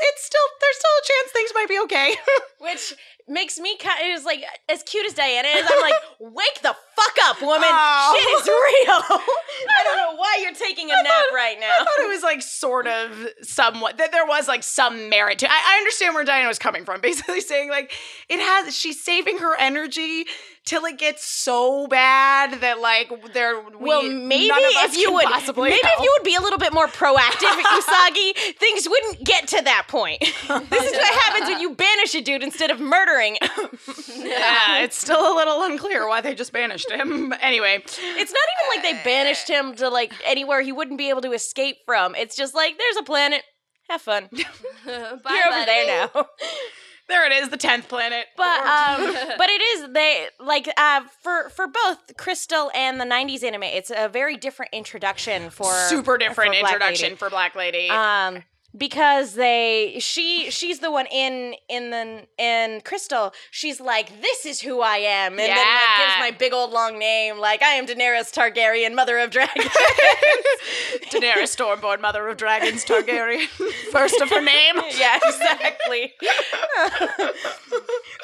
it's 0.00 0.24
still 0.24 0.40
there's 0.60 0.76
still 0.76 0.90
a 0.98 1.06
chance 1.06 1.32
things 1.32 1.50
might 1.54 1.68
be 1.68 1.78
okay. 1.80 2.16
Which 2.58 2.94
makes 3.28 3.58
me 3.58 3.76
kind 3.76 4.00
of 4.12 4.18
is 4.18 4.24
like 4.24 4.44
as 4.68 4.82
cute 4.82 5.06
as 5.06 5.14
Diana 5.14 5.48
is. 5.48 5.66
I'm 5.70 5.80
like, 5.80 5.94
wake 6.20 6.60
the 6.62 6.74
fuck 6.96 7.16
up, 7.24 7.40
woman. 7.40 7.68
Oh. 7.70 8.16
Shit 8.16 8.40
is 8.40 8.46
real. 8.48 9.20
I 9.78 9.84
don't 9.84 9.96
know 9.96 10.16
why 10.18 10.40
you're 10.42 10.54
taking 10.54 10.90
a 10.90 10.94
nap 11.02 11.24
right 11.34 11.56
now. 11.58 11.70
I 11.80 11.84
thought 11.84 12.04
it 12.04 12.08
was 12.08 12.22
like 12.22 12.42
sort 12.42 12.86
of 12.86 13.28
somewhat 13.42 13.98
that 13.98 14.12
there 14.12 14.26
was 14.26 14.48
like 14.48 14.62
some 14.62 15.08
merit 15.08 15.38
to. 15.40 15.50
I, 15.50 15.74
I 15.74 15.76
understand 15.78 16.14
where 16.14 16.24
Diana 16.24 16.48
was 16.48 16.58
coming 16.58 16.84
from, 16.84 17.00
basically 17.02 17.40
saying 17.40 17.70
like 17.70 17.92
it 18.28 18.40
has. 18.40 18.76
She's 18.76 19.02
saving 19.02 19.38
her 19.38 19.56
energy 19.58 20.24
till 20.64 20.84
it 20.84 20.98
gets 20.98 21.24
so 21.24 21.86
bad 21.86 22.60
that 22.60 22.80
like 22.80 23.10
there. 23.32 23.60
We, 23.60 23.88
Well, 23.88 24.02
maybe 24.02 24.48
none 24.48 24.58
of 24.64 24.76
us 24.76 24.94
if 24.94 24.98
you 24.98 25.12
would, 25.12 25.24
possibly 25.24 25.70
maybe 25.70 25.80
if 25.82 26.02
you 26.02 26.14
would 26.18 26.24
be 26.24 26.34
a 26.34 26.40
little 26.40 26.58
bit 26.58 26.72
more 26.72 26.86
proactive, 26.86 27.50
Usagi, 27.50 28.56
things 28.56 28.88
wouldn't 28.88 29.24
get 29.24 29.48
to 29.48 29.62
that 29.62 29.86
point. 29.88 30.20
this 30.20 30.32
is 30.50 30.92
what 30.92 31.20
happens 31.22 31.48
when 31.48 31.60
you 31.60 31.74
banish 31.74 32.14
a 32.14 32.20
dude 32.20 32.42
instead 32.42 32.70
of 32.70 32.80
murdering. 33.10 33.36
yeah, 34.16 34.82
it's 34.82 34.96
still 34.96 35.20
a 35.20 35.34
little 35.34 35.62
unclear 35.62 36.08
why 36.08 36.20
they 36.20 36.34
just 36.34 36.52
banished 36.52 36.90
him. 36.90 37.32
Anyway, 37.40 37.82
It's 37.82 37.96
not 37.96 38.02
even 38.20 38.68
like 38.68 38.82
they 38.82 39.02
banished 39.04 39.48
him 39.48 39.74
to 39.76 39.88
like 39.88 40.12
anywhere 40.26 40.60
he 40.60 40.72
wouldn't 40.72 40.98
be 40.98 41.08
able 41.08 41.22
to 41.22 41.32
escape 41.32 41.78
from. 41.86 42.14
It's 42.14 42.36
just 42.36 42.54
like 42.54 42.76
there's 42.78 42.96
a 42.96 43.02
planet. 43.02 43.42
Have 43.88 44.02
fun. 44.02 44.28
Bye, 44.32 44.42
You're 44.86 45.54
over 45.54 45.66
there 45.66 45.86
now. 45.86 46.26
there 47.08 47.26
it 47.26 47.32
is, 47.32 47.48
the 47.48 47.56
tenth 47.56 47.88
planet. 47.88 48.26
But 48.36 48.60
um, 48.60 49.14
but 49.38 49.48
it 49.48 49.60
is 49.62 49.92
they 49.92 50.26
like 50.38 50.68
uh 50.76 51.02
for 51.22 51.48
for 51.50 51.66
both 51.66 52.16
Crystal 52.16 52.70
and 52.74 53.00
the 53.00 53.04
'90s 53.04 53.42
anime. 53.42 53.64
It's 53.64 53.90
a 53.94 54.08
very 54.08 54.36
different 54.36 54.72
introduction 54.72 55.50
for 55.50 55.72
super 55.88 56.18
different 56.18 56.54
for 56.54 56.60
introduction 56.60 57.16
for 57.16 57.30
Black 57.30 57.54
Lady. 57.56 57.88
Um, 57.88 58.44
because 58.76 59.34
they 59.34 59.96
she 59.98 60.50
she's 60.50 60.78
the 60.78 60.90
one 60.90 61.06
in 61.06 61.54
in 61.68 61.90
the 61.90 62.26
in 62.38 62.80
Crystal. 62.82 63.32
She's 63.50 63.80
like, 63.80 64.20
this 64.20 64.46
is 64.46 64.60
who 64.60 64.80
I 64.80 64.98
am, 64.98 65.32
and 65.32 65.40
then 65.40 65.56
like 65.56 65.98
gives 65.98 66.18
my 66.20 66.30
big 66.38 66.52
old 66.52 66.70
long 66.70 66.98
name, 66.98 67.38
like 67.38 67.62
I 67.62 67.72
am 67.74 67.86
Daenerys 67.86 68.32
Targaryen, 68.32 68.94
Mother 68.94 69.18
of 69.18 69.30
Dragons. 69.30 69.66
Daenerys 71.10 71.54
Stormborn, 71.56 72.00
Mother 72.00 72.28
of 72.28 72.36
Dragons, 72.36 72.84
Targaryen, 72.84 73.46
first 73.92 74.20
of 74.20 74.30
her 74.30 74.40
name. 74.40 74.76
yeah, 74.98 75.18
exactly. 75.24 76.14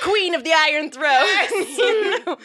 Queen 0.03 0.35
of 0.35 0.45
the 0.45 0.53
Iron 0.53 0.91
Throne. 0.91 1.27
you 1.77 2.25
know? 2.25 2.39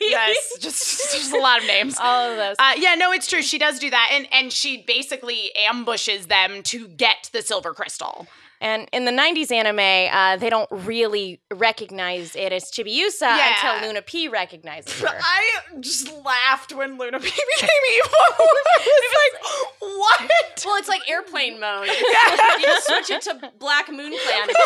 Yeah. 0.00 0.26
Yes, 0.28 0.58
just 0.60 1.12
just 1.14 1.32
a 1.32 1.38
lot 1.38 1.60
of 1.60 1.66
names. 1.66 1.96
All 2.00 2.30
of 2.30 2.36
those. 2.36 2.56
Uh, 2.58 2.72
yeah, 2.76 2.94
no, 2.94 3.12
it's 3.12 3.28
true. 3.28 3.42
She 3.42 3.58
does 3.58 3.78
do 3.78 3.90
that, 3.90 4.08
and 4.12 4.26
and 4.32 4.52
she 4.52 4.82
basically 4.82 5.54
ambushes 5.56 6.23
them 6.26 6.62
to 6.64 6.88
get 6.88 7.30
the 7.32 7.42
silver 7.42 7.72
crystal. 7.72 8.26
And 8.64 8.88
in 8.92 9.04
the 9.04 9.10
90s 9.12 9.52
anime, 9.52 9.78
uh, 10.10 10.36
they 10.38 10.48
don't 10.48 10.68
really 10.70 11.38
recognize 11.52 12.34
it 12.34 12.50
as 12.50 12.64
Chibiusa 12.70 13.20
Yeah. 13.20 13.52
until 13.74 13.86
Luna 13.88 14.00
P 14.00 14.26
recognizes 14.28 14.98
her. 15.02 15.08
I 15.20 15.50
just 15.80 16.10
laughed 16.24 16.72
when 16.74 16.96
Luna 16.98 17.20
P 17.20 17.26
became 17.56 17.68
evil. 17.94 18.10
it's 18.80 19.14
like, 19.22 19.42
what? 19.82 20.30
Well, 20.64 20.76
it's 20.78 20.88
like 20.88 21.06
airplane 21.10 21.60
mode. 21.60 21.86
You 21.88 22.62
just 22.62 22.86
switch 22.86 23.10
it 23.10 23.20
to 23.22 23.52
Black 23.58 23.90
Moon 23.90 24.14
Clan 24.24 24.44
again. 24.44 24.56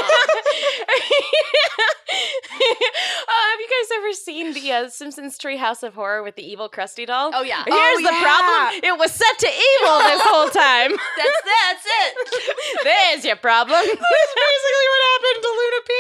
oh, 3.28 3.50
have 3.50 3.60
you 3.60 3.68
guys 3.68 3.96
ever 3.96 4.12
seen 4.12 4.52
the 4.54 4.72
uh, 4.72 4.88
Simpsons 4.88 5.36
Treehouse 5.38 5.82
of 5.82 5.94
Horror 5.94 6.22
with 6.22 6.36
the 6.36 6.48
evil 6.48 6.68
Krusty 6.68 7.04
doll? 7.06 7.32
Oh 7.34 7.42
yeah, 7.42 7.64
Here's 7.66 7.98
Oh, 7.98 8.02
the 8.02 8.16
problem. 8.22 8.80
It 8.84 8.96
was 8.98 9.10
set 9.12 9.38
to 9.40 9.46
evil 9.48 9.98
this 9.98 10.20
whole 10.22 10.48
time. 10.50 10.92
that's 11.16 11.42
that's 11.44 11.84
it. 11.84 12.84
There's 12.84 13.24
your 13.24 13.36
problem. 13.36 13.84
That's 13.94 14.34
basically 14.44 14.88
what 14.92 15.02
happened 15.12 15.40
to 15.42 15.50
Luna 15.58 15.80
P. 15.88 15.92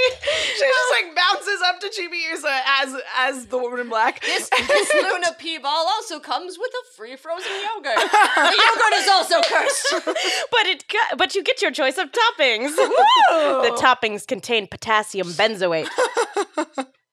She 0.58 0.64
just 0.64 0.90
like 0.96 1.08
bounces 1.16 1.60
up 1.66 1.80
to 1.80 1.88
Chibiusa 1.88 2.60
as 2.82 2.96
as 3.16 3.46
the 3.46 3.58
woman 3.58 3.80
in 3.80 3.88
black. 3.88 4.20
This, 4.20 4.50
this 4.50 4.92
Luna 4.94 5.34
P 5.38 5.58
ball 5.58 5.86
also 5.88 6.20
comes 6.20 6.58
with 6.58 6.70
a 6.72 6.94
free 6.96 7.16
frozen 7.16 7.50
yogurt. 7.74 7.98
The 8.48 8.56
yogurt 8.56 8.94
is 8.96 9.08
also 9.08 9.40
cursed. 9.42 9.94
but 10.50 10.66
it 10.66 10.88
ca- 10.88 11.16
but 11.16 11.34
you 11.34 11.42
get 11.42 11.60
your 11.62 11.70
choice 11.70 11.98
of 11.98 12.08
toppings. 12.10 12.74
the 12.76 13.76
toppings 13.80 14.26
contain 14.26 14.66
potassium 14.66 15.28
benzoate. 15.28 15.88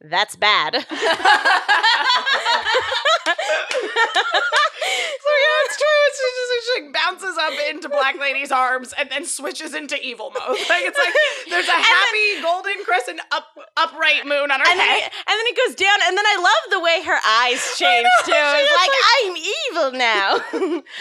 That's 0.10 0.36
bad. 0.36 0.76
So 5.26 5.32
yeah, 5.34 5.66
it's 5.66 5.78
true. 5.78 6.00
It's 6.06 6.20
just, 6.22 6.36
it's 6.38 6.52
just 6.54 6.66
she 6.66 6.84
like, 6.84 6.94
bounces 6.94 7.38
up 7.42 7.54
into 7.74 7.90
Black 7.90 8.20
Lady's 8.20 8.52
arms 8.52 8.94
and 8.98 9.10
then 9.10 9.26
switches 9.26 9.74
into 9.74 9.98
evil 10.00 10.30
mode. 10.30 10.58
Like 10.70 10.86
it's 10.86 10.98
like 10.98 11.14
there's 11.50 11.68
a 11.68 11.72
happy 11.72 12.42
golden 12.42 12.84
crescent 12.86 13.20
up 13.32 13.48
upright 13.78 14.26
moon 14.26 14.52
on 14.52 14.60
her 14.60 14.66
and 14.70 14.80
then, 14.80 14.86
head. 14.86 15.10
it, 15.10 15.14
and 15.26 15.34
then 15.34 15.46
it 15.50 15.58
goes 15.58 15.76
down, 15.76 15.98
and 16.06 16.18
then 16.18 16.26
I 16.28 16.38
love 16.38 16.72
the 16.72 16.80
way 16.80 17.02
her 17.04 17.20
eyes 17.26 17.62
change 17.78 18.08
too. 18.26 18.34
It's 18.34 18.70
is 18.70 18.78
like, 18.78 18.96
I'm 19.18 19.36
evil 19.66 19.92
now. 19.98 20.30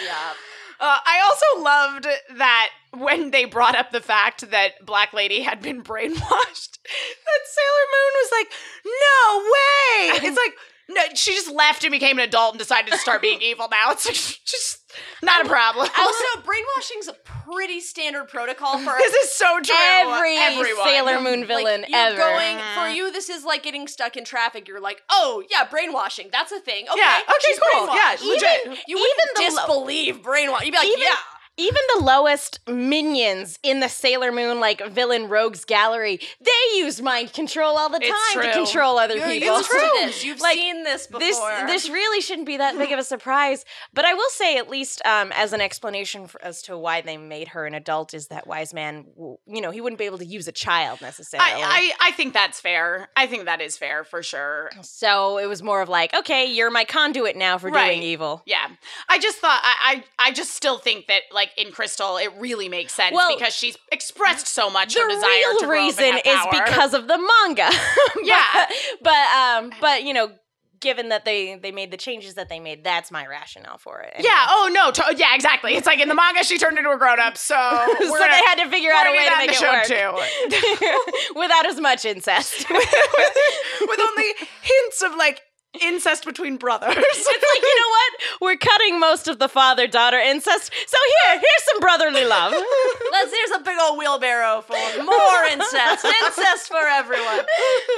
Yeah. 0.01 0.33
Uh, 0.79 0.99
I 1.05 1.21
also 1.23 1.63
loved 1.63 2.07
that 2.37 2.69
when 2.97 3.31
they 3.31 3.45
brought 3.45 3.75
up 3.75 3.91
the 3.91 4.01
fact 4.01 4.49
that 4.51 4.85
Black 4.85 5.13
Lady 5.13 5.41
had 5.41 5.61
been 5.61 5.83
brainwashed, 5.83 6.15
that 6.19 7.41
Sailor 7.45 7.85
Moon 7.93 8.13
was 8.15 8.31
like, 8.31 8.47
"No 8.85 9.43
way!" 9.43 10.27
It's 10.27 10.37
like. 10.37 10.53
No, 10.87 11.01
she 11.15 11.33
just 11.33 11.51
left 11.51 11.83
and 11.83 11.91
became 11.91 12.19
an 12.19 12.25
adult 12.25 12.53
and 12.53 12.59
decided 12.59 12.91
to 12.91 12.99
start 12.99 13.19
being 13.19 13.41
evil 13.41 13.67
now. 13.71 13.91
It's 13.91 14.05
like, 14.05 14.15
just 14.45 14.83
not 15.23 15.43
a 15.43 15.49
problem. 15.49 15.89
Also, 15.97 16.23
brainwashing's 16.45 17.07
a 17.07 17.13
pretty 17.51 17.79
standard 17.79 18.27
protocol 18.27 18.77
for 18.77 18.93
this 18.97 19.13
is 19.15 19.31
so 19.31 19.59
true. 19.61 19.75
Every 19.75 20.37
Everyone. 20.37 20.85
Sailor 20.85 21.19
Moon 21.21 21.47
villain 21.47 21.81
like, 21.81 21.89
you're 21.89 21.99
ever. 21.99 22.17
going 22.17 22.57
for 22.57 22.63
mm-hmm. 22.63 22.95
you. 22.95 23.11
This 23.11 23.29
is 23.29 23.43
like 23.43 23.63
getting 23.63 23.87
stuck 23.87 24.15
in 24.15 24.25
traffic. 24.25 24.67
You're 24.67 24.79
like, 24.79 25.01
oh 25.09 25.43
yeah, 25.49 25.65
brainwashing. 25.65 26.29
That's 26.31 26.51
a 26.51 26.59
thing. 26.59 26.85
Okay, 26.87 27.01
Yeah, 27.01 27.19
okay, 27.23 27.33
she's 27.41 27.59
cool. 27.73 27.87
Yeah, 27.87 28.11
legit. 28.11 28.79
You 28.87 28.97
Even 28.97 29.01
wouldn't 29.01 29.35
the 29.35 29.41
lo- 29.41 29.47
disbelieve 29.47 30.21
brainwash. 30.21 30.65
You'd 30.65 30.71
be 30.71 30.77
like, 30.77 30.87
Even- 30.87 31.01
yeah. 31.01 31.15
Even 31.57 31.81
the 31.97 32.03
lowest 32.03 32.59
minions 32.67 33.59
in 33.63 33.79
the 33.79 33.87
Sailor 33.87 34.31
Moon 34.31 34.59
like 34.59 34.85
villain 34.89 35.29
rogues 35.29 35.63
gallery, 35.65 36.19
they 36.41 36.77
use 36.77 37.01
mind 37.01 37.33
control 37.33 37.77
all 37.77 37.89
the 37.89 37.99
time 37.99 38.09
It's 38.11 38.45
to 38.47 38.51
control 38.51 38.97
other 38.99 39.15
You're 39.15 39.27
people. 39.27 39.57
used 39.57 39.69
to 39.71 39.89
this. 39.95 40.23
You've 40.25 40.41
Like, 40.41 40.55
seen 40.57 40.83
this 40.83 41.07
before. 41.07 41.21
this 41.21 41.39
this 41.85 41.89
really 41.95 42.21
shouldn't 42.21 42.47
be 42.47 42.57
that 42.57 42.77
big 42.77 42.91
of 42.91 42.99
a 42.99 43.03
surprise 43.03 43.63
but 43.93 44.05
i 44.05 44.13
will 44.13 44.29
say 44.29 44.57
at 44.57 44.69
least 44.69 45.01
um, 45.05 45.31
as 45.33 45.53
an 45.53 45.61
explanation 45.61 46.27
for, 46.27 46.41
as 46.43 46.61
to 46.63 46.77
why 46.77 47.01
they 47.01 47.17
made 47.17 47.49
her 47.49 47.65
an 47.65 47.73
adult 47.73 48.13
is 48.13 48.27
that 48.27 48.47
wise 48.47 48.73
man 48.73 49.05
you 49.45 49.61
know 49.61 49.71
he 49.71 49.81
wouldn't 49.81 49.97
be 49.99 50.05
able 50.05 50.17
to 50.17 50.25
use 50.25 50.47
a 50.47 50.51
child 50.51 51.01
necessarily 51.01 51.49
I, 51.63 51.91
I, 52.01 52.09
I 52.09 52.11
think 52.11 52.33
that's 52.33 52.59
fair. 52.59 53.09
I 53.15 53.27
think 53.27 53.45
that 53.45 53.61
is 53.61 53.77
fair 53.77 54.03
for 54.03 54.21
sure. 54.23 54.69
so 54.81 55.37
it 55.37 55.47
was 55.47 55.61
more 55.63 55.81
of 55.81 55.89
like 55.89 56.13
okay 56.13 56.45
you're 56.51 56.71
my 56.71 56.83
conduit 56.85 57.35
now 57.35 57.57
for 57.57 57.69
Right. 57.69 57.91
doing 57.95 58.03
evil 58.03 58.43
Yeah. 58.45 58.67
I 59.09 59.19
just 59.19 59.37
thought 59.39 59.59
I, 59.63 60.03
I 60.19 60.29
I 60.29 60.31
just 60.31 60.51
still 60.53 60.77
think 60.77 61.07
that 61.07 61.21
like 61.31 61.44
like 61.45 61.65
in 61.65 61.71
Crystal, 61.71 62.17
it 62.17 62.31
really 62.37 62.69
makes 62.69 62.93
sense 62.93 63.13
Well, 63.13 63.35
because 63.37 63.53
she's 63.53 63.77
expressed 63.91 64.47
so 64.47 64.69
much 64.69 64.93
the 64.93 65.01
her 65.01 65.09
desire 65.09 65.29
real 65.29 65.59
to 65.59 65.65
grow 65.65 65.87
up 65.87 65.99
and 65.99 66.15
reason 66.15 66.17
is 66.25 66.45
because 66.51 66.93
of 66.93 67.07
the 67.07 67.17
manga. 67.17 67.69
Yeah. 68.23 68.43
but, 68.53 68.69
but 69.03 69.13
um, 69.37 69.71
but 69.79 70.03
you 70.03 70.13
know, 70.13 70.31
given 70.79 71.09
that 71.09 71.25
they 71.25 71.55
they 71.55 71.71
made 71.71 71.91
the 71.91 71.97
changes 71.97 72.35
that 72.35 72.49
they 72.49 72.59
made, 72.59 72.83
that's 72.83 73.11
my 73.11 73.27
rationale 73.27 73.77
for 73.77 73.99
it. 74.01 74.13
Anyway. 74.15 74.29
Yeah. 74.29 74.45
Oh 74.49 74.69
no. 74.73 74.91
To- 74.91 75.15
yeah. 75.15 75.35
Exactly. 75.35 75.75
It's 75.75 75.85
like 75.85 75.99
in 75.99 76.07
the 76.09 76.15
manga, 76.15 76.43
she 76.43 76.57
turned 76.57 76.77
into 76.77 76.89
a 76.89 76.97
grown 76.97 77.19
up. 77.19 77.37
So 77.37 77.55
so 77.99 78.11
we're 78.11 78.19
they 78.19 78.41
had 78.47 78.63
to 78.63 78.69
figure 78.69 78.91
out 78.91 79.05
a 79.07 79.11
way 79.11 79.25
to 79.25 79.29
gonna 79.29 79.45
make 79.45 79.61
it 79.61 79.61
work 79.61 81.33
too. 81.33 81.35
without 81.39 81.65
as 81.67 81.79
much 81.79 82.05
incest. 82.05 82.67
with 82.69 83.99
only 83.99 84.33
hints 84.61 85.01
of 85.03 85.15
like 85.15 85.41
incest 85.81 86.25
between 86.25 86.57
brothers. 86.57 86.95
It's 87.25 87.27
like, 87.27 87.61
you 87.61 87.75
know 87.81 87.89
what? 87.89 88.11
We're 88.41 88.57
cutting 88.57 88.99
most 88.99 89.27
of 89.27 89.39
the 89.39 89.49
father 89.49 89.87
daughter 89.87 90.17
incest. 90.17 90.71
So 90.87 90.97
here, 91.25 91.33
here's 91.39 91.63
some 91.71 91.79
brotherly 91.79 92.25
love. 92.25 92.51
Let's 93.11 93.31
here's 93.31 93.59
a 93.59 93.63
big 93.63 93.77
old 93.81 93.97
wheelbarrow 93.97 94.61
full 94.61 94.75
of 94.75 95.05
more 95.05 95.43
incest. 95.51 96.05
incest 96.05 96.67
for 96.67 96.85
everyone. 96.87 97.45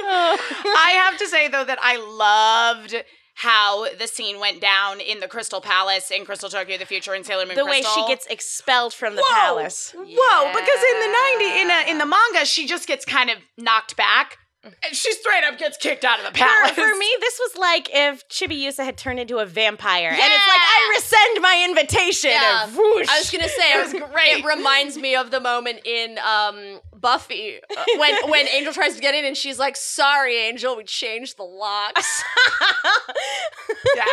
I 0.04 0.94
have 1.04 1.18
to 1.18 1.26
say 1.26 1.48
though 1.48 1.64
that 1.64 1.78
I 1.82 1.96
loved 1.96 2.94
how 3.34 3.86
the 3.94 4.08
scene 4.08 4.40
went 4.40 4.60
down 4.60 5.00
in 5.00 5.20
the 5.20 5.28
Crystal 5.28 5.60
Palace 5.60 6.10
in 6.10 6.24
Crystal 6.24 6.48
Tokyo 6.48 6.76
the 6.76 6.84
Future 6.86 7.14
in 7.14 7.22
Sailor 7.22 7.46
Moon 7.46 7.54
the 7.54 7.64
way 7.64 7.82
she 7.82 8.06
gets 8.08 8.26
expelled 8.26 8.92
from 8.92 9.14
the 9.14 9.22
Whoa. 9.24 9.40
palace. 9.40 9.92
Whoa, 9.96 10.52
because 10.52 10.82
in 10.92 11.00
the 11.00 11.12
90 11.38 11.60
in 11.60 11.70
a, 11.70 11.90
in 11.92 11.98
the 11.98 12.06
manga 12.06 12.44
she 12.44 12.66
just 12.66 12.88
gets 12.88 13.04
kind 13.04 13.30
of 13.30 13.38
knocked 13.56 13.96
back 13.96 14.38
and 14.64 14.74
she 14.92 15.12
straight 15.12 15.44
up 15.44 15.58
gets 15.58 15.76
kicked 15.76 16.04
out 16.04 16.18
of 16.18 16.24
the 16.24 16.32
For, 16.32 16.44
palace. 16.44 16.72
for 16.72 16.96
me, 16.96 17.08
this 17.20 17.38
was 17.38 17.56
like 17.58 17.88
if 17.92 18.28
Chibiusa 18.28 18.84
had 18.84 18.96
turned 18.96 19.20
into 19.20 19.38
a 19.38 19.46
vampire, 19.46 20.08
and 20.08 20.18
it's 20.18 20.48
like 20.48 20.60
I 20.60 20.94
rescind 20.96 21.42
my 21.42 21.64
invitation. 21.68 22.30
Yeah. 22.30 22.66
I 22.66 23.18
was 23.18 23.30
gonna 23.30 23.48
say 23.48 23.72
it 23.74 23.82
was 23.84 23.92
great. 24.10 24.38
It 24.38 24.44
reminds 24.44 24.98
me 24.98 25.14
of 25.14 25.30
the 25.30 25.40
moment 25.40 25.80
in 25.84 26.18
um, 26.18 26.80
Buffy 26.94 27.58
uh, 27.76 27.84
when 27.98 28.14
when 28.30 28.48
Angel 28.48 28.72
tries 28.72 28.96
to 28.96 29.00
get 29.00 29.14
in 29.14 29.24
and 29.24 29.36
she's 29.36 29.58
like, 29.58 29.76
"Sorry, 29.76 30.36
Angel, 30.36 30.76
we 30.76 30.84
changed 30.84 31.36
the 31.36 31.44
locks." 31.44 32.24
yeah. 33.96 34.04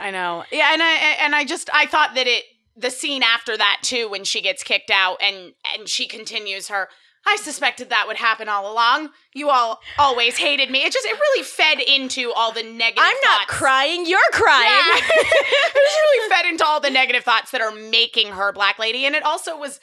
I 0.00 0.10
know. 0.10 0.44
Yeah, 0.50 0.72
and 0.72 0.82
I 0.82 0.94
and 1.20 1.34
I 1.34 1.44
just 1.44 1.70
I 1.72 1.86
thought 1.86 2.14
that 2.16 2.26
it 2.26 2.44
the 2.76 2.90
scene 2.90 3.22
after 3.22 3.56
that 3.56 3.78
too 3.82 4.08
when 4.08 4.24
she 4.24 4.40
gets 4.40 4.62
kicked 4.62 4.90
out 4.90 5.18
and 5.22 5.52
and 5.76 5.88
she 5.88 6.06
continues 6.06 6.68
her 6.68 6.88
I 7.28 7.36
suspected 7.42 7.90
that 7.90 8.06
would 8.06 8.16
happen 8.16 8.48
all 8.48 8.72
along. 8.72 9.10
You 9.34 9.50
all 9.50 9.80
always 9.98 10.38
hated 10.38 10.70
me. 10.70 10.80
It 10.84 10.92
just 10.92 11.06
it 11.06 11.12
really 11.12 11.44
fed 11.44 11.78
into 11.80 12.32
all 12.32 12.52
the 12.52 12.62
negative 12.62 13.04
I'm 13.04 13.16
not 13.22 13.40
thoughts. 13.40 13.58
crying. 13.58 14.06
You're 14.06 14.18
crying. 14.32 14.70
Yeah. 14.70 14.96
it 15.10 15.74
just 15.74 15.98
really 16.02 16.30
fed 16.30 16.46
into 16.46 16.64
all 16.64 16.80
the 16.80 16.90
negative 16.90 17.24
thoughts 17.24 17.50
that 17.50 17.60
are 17.60 17.70
making 17.70 18.28
her 18.28 18.50
Black 18.52 18.78
Lady. 18.78 19.04
And 19.04 19.14
it 19.14 19.22
also 19.22 19.58
was, 19.58 19.78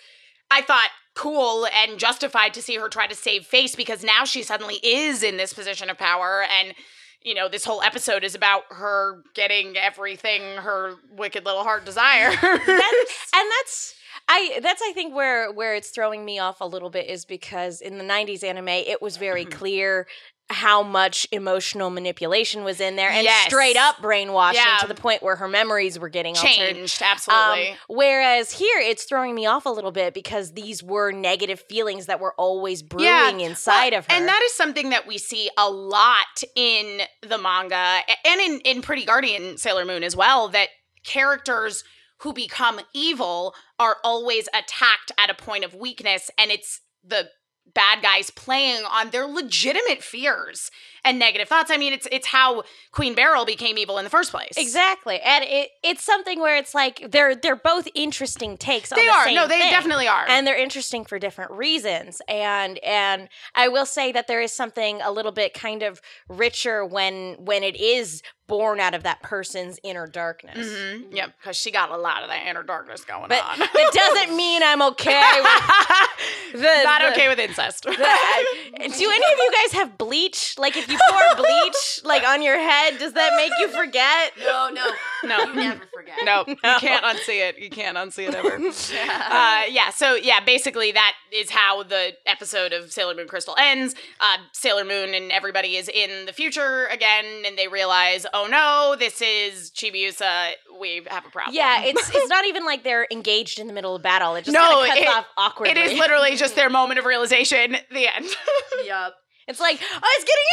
I 0.49 0.61
thought, 0.63 0.89
cool 1.13 1.67
and 1.67 1.99
justified 1.99 2.53
to 2.55 2.61
see 2.61 2.77
her 2.77 2.89
try 2.89 3.05
to 3.05 3.15
save 3.15 3.45
face 3.45 3.75
because 3.75 4.03
now 4.03 4.25
she 4.25 4.41
suddenly 4.41 4.79
is 4.83 5.21
in 5.21 5.37
this 5.37 5.53
position 5.53 5.89
of 5.89 5.97
power. 5.99 6.43
And, 6.59 6.73
you 7.21 7.35
know, 7.35 7.47
this 7.47 7.63
whole 7.63 7.83
episode 7.83 8.23
is 8.23 8.33
about 8.33 8.63
her 8.71 9.21
getting 9.35 9.77
everything 9.77 10.41
her 10.57 10.95
wicked 11.15 11.45
little 11.45 11.63
heart 11.63 11.85
desires. 11.85 12.35
that's, 12.41 12.65
and 12.65 13.51
that's 13.59 13.95
I 14.27 14.59
that's 14.61 14.81
I 14.81 14.91
think 14.93 15.13
where 15.15 15.51
where 15.51 15.75
it's 15.75 15.89
throwing 15.89 16.25
me 16.25 16.39
off 16.39 16.61
a 16.61 16.65
little 16.65 16.89
bit 16.89 17.07
is 17.07 17.25
because 17.25 17.81
in 17.81 17.97
the 17.97 18.03
90s 18.03 18.43
anime 18.43 18.67
it 18.69 19.01
was 19.01 19.17
very 19.17 19.45
clear 19.45 20.07
how 20.51 20.83
much 20.83 21.25
emotional 21.31 21.89
manipulation 21.89 22.63
was 22.63 22.79
in 22.79 22.95
there 22.95 23.09
and 23.09 23.23
Yes. 23.23 23.47
straight 23.47 23.75
up 23.77 23.99
brainwashing 23.99 24.61
Yeah. 24.63 24.77
to 24.77 24.87
the 24.87 24.93
point 24.93 25.23
where 25.23 25.35
her 25.37 25.47
memories 25.47 25.97
were 25.97 26.07
getting 26.09 26.37
altered. 26.37 26.51
Changed, 26.53 27.01
absolutely. 27.01 27.69
Um, 27.71 27.77
whereas 27.87 28.51
here 28.51 28.77
it's 28.79 29.05
throwing 29.05 29.33
me 29.33 29.47
off 29.47 29.65
a 29.65 29.69
little 29.69 29.91
bit 29.91 30.13
because 30.13 30.53
these 30.53 30.83
were 30.83 31.11
negative 31.11 31.63
feelings 31.67 32.05
that 32.05 32.19
were 32.19 32.35
always 32.37 32.83
brewing 32.83 33.39
inside 33.39 33.89
Well, 33.93 33.99
of 33.99 34.05
her. 34.07 34.13
And 34.13 34.27
that 34.27 34.41
is 34.45 34.53
something 34.53 34.91
that 34.91 35.07
we 35.07 35.17
see 35.17 35.49
a 35.57 35.67
lot 35.67 36.43
in 36.55 37.01
the 37.27 37.39
manga 37.39 38.01
and 38.23 38.39
in, 38.39 38.59
in 38.65 38.81
Pretty 38.83 39.03
Guardian 39.05 39.57
Sailor 39.57 39.83
Moon 39.85 40.03
as 40.03 40.15
well, 40.15 40.47
that 40.49 40.69
characters 41.03 41.83
who 42.19 42.33
become 42.33 42.79
evil 42.93 43.53
are 43.79 43.97
always 44.03 44.47
attacked 44.53 45.11
at 45.17 45.29
a 45.29 45.33
point 45.33 45.63
of 45.63 45.73
weakness, 45.73 46.29
and 46.37 46.51
it's 46.51 46.81
the 47.03 47.29
bad 47.73 48.01
guys 48.01 48.29
playing 48.29 48.83
on 48.85 49.09
their 49.09 49.25
legitimate 49.25 50.01
fears 50.03 50.69
and 51.03 51.17
negative 51.19 51.47
thoughts. 51.49 51.71
I 51.71 51.77
mean, 51.77 51.93
it's 51.93 52.07
it's 52.11 52.27
how 52.27 52.63
Queen 52.91 53.15
Beryl 53.15 53.43
became 53.43 53.77
evil 53.77 53.97
in 53.97 54.03
the 54.03 54.09
first 54.09 54.31
place. 54.31 54.53
Exactly, 54.55 55.19
and 55.19 55.43
it, 55.45 55.69
it's 55.83 56.03
something 56.03 56.39
where 56.39 56.57
it's 56.57 56.73
like 56.75 57.11
they're 57.11 57.35
they're 57.35 57.55
both 57.55 57.87
interesting 57.95 58.55
takes. 58.57 58.91
on 58.91 58.97
They 58.97 59.05
the 59.07 59.11
are. 59.11 59.31
No, 59.31 59.47
they 59.47 59.59
thing. 59.59 59.71
definitely 59.71 60.07
are. 60.07 60.25
and 60.27 60.45
they're 60.47 60.57
interesting 60.57 61.05
for 61.05 61.17
different 61.19 61.51
reasons. 61.51 62.21
And 62.27 62.77
and 62.79 63.29
I 63.55 63.67
will 63.67 63.85
say 63.87 64.11
that 64.11 64.27
there 64.27 64.41
is 64.41 64.51
something 64.53 65.01
a 65.01 65.11
little 65.11 65.31
bit 65.31 65.53
kind 65.53 65.81
of 65.83 66.01
richer 66.29 66.85
when 66.85 67.35
when 67.39 67.63
it 67.63 67.75
is 67.75 68.21
born 68.47 68.79
out 68.79 68.93
of 68.93 69.03
that 69.03 69.21
person's 69.23 69.79
inner 69.83 70.05
darkness. 70.07 70.67
Mhm. 70.67 71.07
Yep, 71.11 71.31
because 71.39 71.57
she 71.57 71.71
got 71.71 71.89
a 71.91 71.97
lot 71.97 72.21
of 72.23 72.29
that 72.29 72.45
inner 72.47 72.61
darkness 72.63 73.03
going 73.03 73.27
But 73.27 73.43
on. 73.43 73.59
that 73.59 73.91
doesn't 73.93 74.35
mean 74.37 74.61
I'm 74.63 74.81
okay 74.83 75.41
with 75.41 76.61
the, 76.61 76.83
Not 76.83 77.01
the- 77.01 77.11
okay 77.11 77.27
with 77.27 77.39
incest. 77.39 77.83
the- 77.83 77.91
uh, 77.91 77.95
Do 77.95 78.77
any 78.77 78.87
of 78.97 78.99
you 78.99 79.51
guys 79.63 79.73
have 79.73 79.97
bleach? 79.97 80.55
Like 80.57 80.77
if 80.77 80.89
you 80.89 80.97
pour 81.09 81.35
bleach 81.43 82.01
like 82.03 82.23
on 82.27 82.41
your 82.41 82.59
head, 82.59 82.99
does 82.99 83.13
that 83.13 83.33
make 83.35 83.51
you 83.59 83.67
forget? 83.69 84.33
no, 84.39 84.69
no, 84.69 84.85
no, 85.25 85.39
you 85.39 85.55
never 85.55 85.85
forget. 85.93 86.15
No, 86.23 86.43
you 86.47 86.55
can't 86.79 87.03
unsee 87.03 87.47
it. 87.49 87.57
You 87.57 87.69
can't 87.69 87.97
unsee 87.97 88.27
it 88.27 88.35
ever. 88.35 88.55
uh, 88.55 89.63
yeah, 89.69 89.89
so 89.89 90.15
yeah, 90.15 90.39
basically 90.39 90.91
that 90.91 91.13
is 91.33 91.49
how 91.49 91.83
the 91.83 92.13
episode 92.25 92.73
of 92.73 92.91
Sailor 92.91 93.15
Moon 93.15 93.27
Crystal 93.27 93.55
ends. 93.59 93.95
Uh, 94.19 94.37
Sailor 94.53 94.85
Moon 94.85 95.13
and 95.13 95.31
everybody 95.31 95.75
is 95.75 95.89
in 95.89 96.25
the 96.25 96.33
future 96.33 96.85
again, 96.91 97.25
and 97.45 97.57
they 97.57 97.67
realize, 97.67 98.25
oh 98.33 98.47
no, 98.49 98.95
this 98.97 99.21
is 99.21 99.71
Chibiusa. 99.71 100.51
We 100.79 101.01
have 101.07 101.25
a 101.25 101.29
problem. 101.29 101.55
Yeah, 101.55 101.81
it's 101.85 102.09
it's 102.13 102.29
not 102.29 102.45
even 102.45 102.65
like 102.65 102.83
they're 102.83 103.07
engaged 103.11 103.59
in 103.59 103.67
the 103.67 103.73
middle 103.73 103.95
of 103.95 104.01
battle. 104.01 104.35
It 104.35 104.45
just 104.45 104.53
No, 104.53 104.59
kind 104.61 104.81
of 104.81 104.87
cuts 104.87 104.99
it- 105.01 105.07
off 105.07 105.25
awkwardly. 105.37 105.71
it 105.71 105.91
is 105.91 105.97
literally 105.99 106.35
just 106.35 106.55
their 106.55 106.69
moment 106.69 106.99
of 106.99 107.05
realization. 107.05 107.77
The 107.91 108.15
end. 108.15 108.25
Yup. 108.85 109.15
It's 109.47 109.59
like, 109.59 109.79
oh, 109.81 110.09
it's 110.17 110.25
getting 110.25 110.43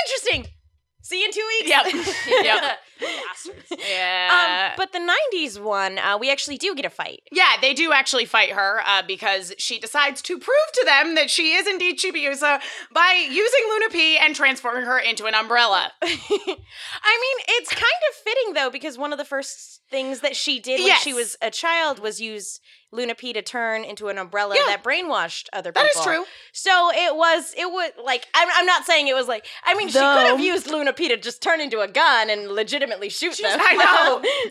interesting. 0.40 0.52
See 1.02 1.18
you 1.20 1.26
in 1.26 1.32
two 1.32 1.46
weeks. 1.58 1.68
yep. 1.68 2.44
yep. 2.44 2.78
Bastards. 3.02 3.82
Yeah. 3.88 4.70
Um, 4.72 4.74
but 4.76 4.92
the 4.92 4.98
'90s 5.34 5.60
one, 5.62 5.98
uh, 5.98 6.16
we 6.18 6.30
actually 6.30 6.56
do 6.56 6.74
get 6.74 6.84
a 6.84 6.90
fight. 6.90 7.22
Yeah, 7.32 7.52
they 7.60 7.74
do 7.74 7.92
actually 7.92 8.24
fight 8.26 8.50
her 8.52 8.80
uh, 8.86 9.02
because 9.06 9.52
she 9.58 9.78
decides 9.78 10.22
to 10.22 10.38
prove 10.38 10.72
to 10.74 10.84
them 10.84 11.14
that 11.16 11.30
she 11.30 11.52
is 11.54 11.66
indeed 11.66 11.98
Chibiusa 11.98 12.60
by 12.92 13.26
using 13.28 13.60
Luna 13.70 13.88
P 13.90 14.18
and 14.18 14.34
transforming 14.36 14.84
her 14.84 14.98
into 14.98 15.26
an 15.26 15.34
umbrella. 15.34 15.90
I 16.02 16.08
mean, 16.46 17.44
it's 17.48 17.70
kind 17.70 17.82
of 17.82 18.14
fitting 18.24 18.54
though 18.54 18.70
because 18.70 18.98
one 18.98 19.12
of 19.12 19.18
the 19.18 19.24
first 19.24 19.80
things 19.90 20.20
that 20.20 20.36
she 20.36 20.58
did 20.60 20.80
when 20.80 20.96
she 21.00 21.12
was 21.12 21.36
a 21.42 21.50
child 21.50 21.98
was 21.98 22.20
use 22.20 22.60
Luna 22.92 23.14
P 23.14 23.32
to 23.32 23.40
turn 23.42 23.84
into 23.84 24.08
an 24.08 24.18
umbrella 24.18 24.54
Yeah. 24.54 24.64
that 24.66 24.82
brainwashed 24.84 25.48
other 25.52 25.72
people. 25.72 25.88
That 25.94 25.98
is 25.98 26.04
true. 26.04 26.24
So 26.52 26.90
it 26.94 27.16
was, 27.16 27.54
it 27.56 27.70
would 27.70 27.92
like, 28.04 28.26
I'm, 28.34 28.48
I'm 28.54 28.66
not 28.66 28.84
saying 28.84 29.08
it 29.08 29.14
was 29.14 29.28
like, 29.28 29.46
I 29.64 29.74
mean, 29.74 29.88
she 29.88 29.94
could 29.94 30.26
have 30.26 30.40
used 30.40 30.66
Luna 30.66 30.92
P 30.92 31.08
to 31.08 31.16
just 31.16 31.42
turn 31.42 31.60
into 31.62 31.80
a 31.80 31.88
gun 31.88 32.28
and 32.28 32.48
legitimately 32.50 32.91
shoot 33.08 33.36
them. 33.38 33.58
I 33.60 33.76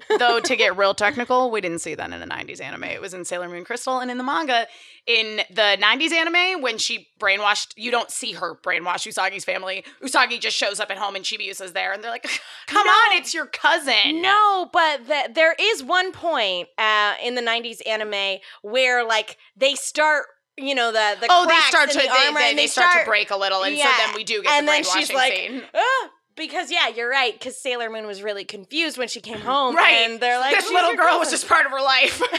know. 0.10 0.18
Though 0.18 0.40
to 0.40 0.56
get 0.56 0.78
real 0.78 0.94
technical, 0.94 1.52
we 1.52 1.62
didn't 1.62 1.80
see 1.80 1.96
that 1.96 2.12
in 2.12 2.20
the 2.20 2.26
90s 2.26 2.62
anime. 2.62 2.84
It 2.86 3.02
was 3.02 3.14
in 3.14 3.26
Sailor 3.26 3.50
Moon 3.50 3.64
Crystal 3.64 4.00
and 4.00 4.10
in 4.12 4.18
the 4.18 4.24
manga. 4.24 4.68
In 5.08 5.42
the 5.50 5.78
90s 5.82 6.12
anime, 6.12 6.62
when 6.62 6.78
she 6.78 7.08
brainwashed, 7.20 7.74
you 7.76 7.90
don't 7.92 8.12
see 8.12 8.34
her 8.34 8.56
brainwash 8.56 9.12
Usagi's 9.12 9.44
family. 9.44 9.84
Usagi 10.04 10.40
just 10.40 10.56
shows 10.56 10.80
up 10.80 10.92
at 10.92 10.98
home 10.98 11.16
and 11.16 11.26
Chibiusa's 11.26 11.74
there, 11.74 11.92
and 11.92 12.04
they're 12.04 12.12
like, 12.12 12.24
"Come 12.68 12.86
No. 12.86 12.92
on, 12.92 13.18
it's 13.18 13.34
your 13.34 13.48
cousin." 13.48 14.22
No, 14.22 14.70
but 14.72 15.08
the, 15.08 15.30
there 15.34 15.56
is 15.60 15.84
one 15.84 16.12
point 16.12 16.68
uh, 16.78 17.16
in 17.24 17.34
the 17.36 17.42
'90s 17.42 17.86
anime 17.88 18.40
where 18.62 19.04
like 19.04 19.38
they 19.58 19.74
start, 19.74 20.26
you 20.56 20.76
know, 20.76 20.92
the 20.92 21.18
the 21.20 21.28
Oh, 21.32 21.46
they 21.46 21.50
cracks 21.50 21.66
start 21.68 21.90
in 21.90 21.96
to 21.96 22.02
the 22.02 22.08
they, 22.14 22.28
armor, 22.28 22.40
they, 22.40 22.50
and 22.52 22.60
they 22.60 22.68
start, 22.68 23.00
to 23.00 23.06
break 23.06 23.32
a 23.32 23.38
little, 23.38 23.64
and 23.64 23.76
Yeah. 23.76 23.86
so 23.86 24.06
then 24.06 24.16
we 24.16 24.24
do 24.24 24.44
get 24.44 24.52
and 24.52 24.68
the 24.68 24.72
then 24.72 24.82
brainwashing 24.84 25.02
she's 25.08 25.14
like, 25.16 25.34
scene. 25.34 25.64
ah, 25.74 26.10
because 26.36 26.72
yeah, 26.72 26.88
you're 26.90 27.10
right. 27.10 27.34
Because 27.34 27.58
Sailor 27.58 27.90
Moon 27.90 28.06
was 28.08 28.22
really 28.24 28.44
confused 28.46 28.98
when 28.98 29.08
she 29.08 29.22
came 29.22 29.40
home, 29.42 29.76
Right. 29.76 30.08
And 30.10 30.20
they're 30.20 30.40
like, 30.40 30.56
this 30.56 30.70
little 30.70 30.96
girl 30.96 31.20
was 31.20 31.30
just 31.30 31.48
part 31.48 31.66
of 31.66 31.72
her 31.72 31.82
life. 31.82 32.22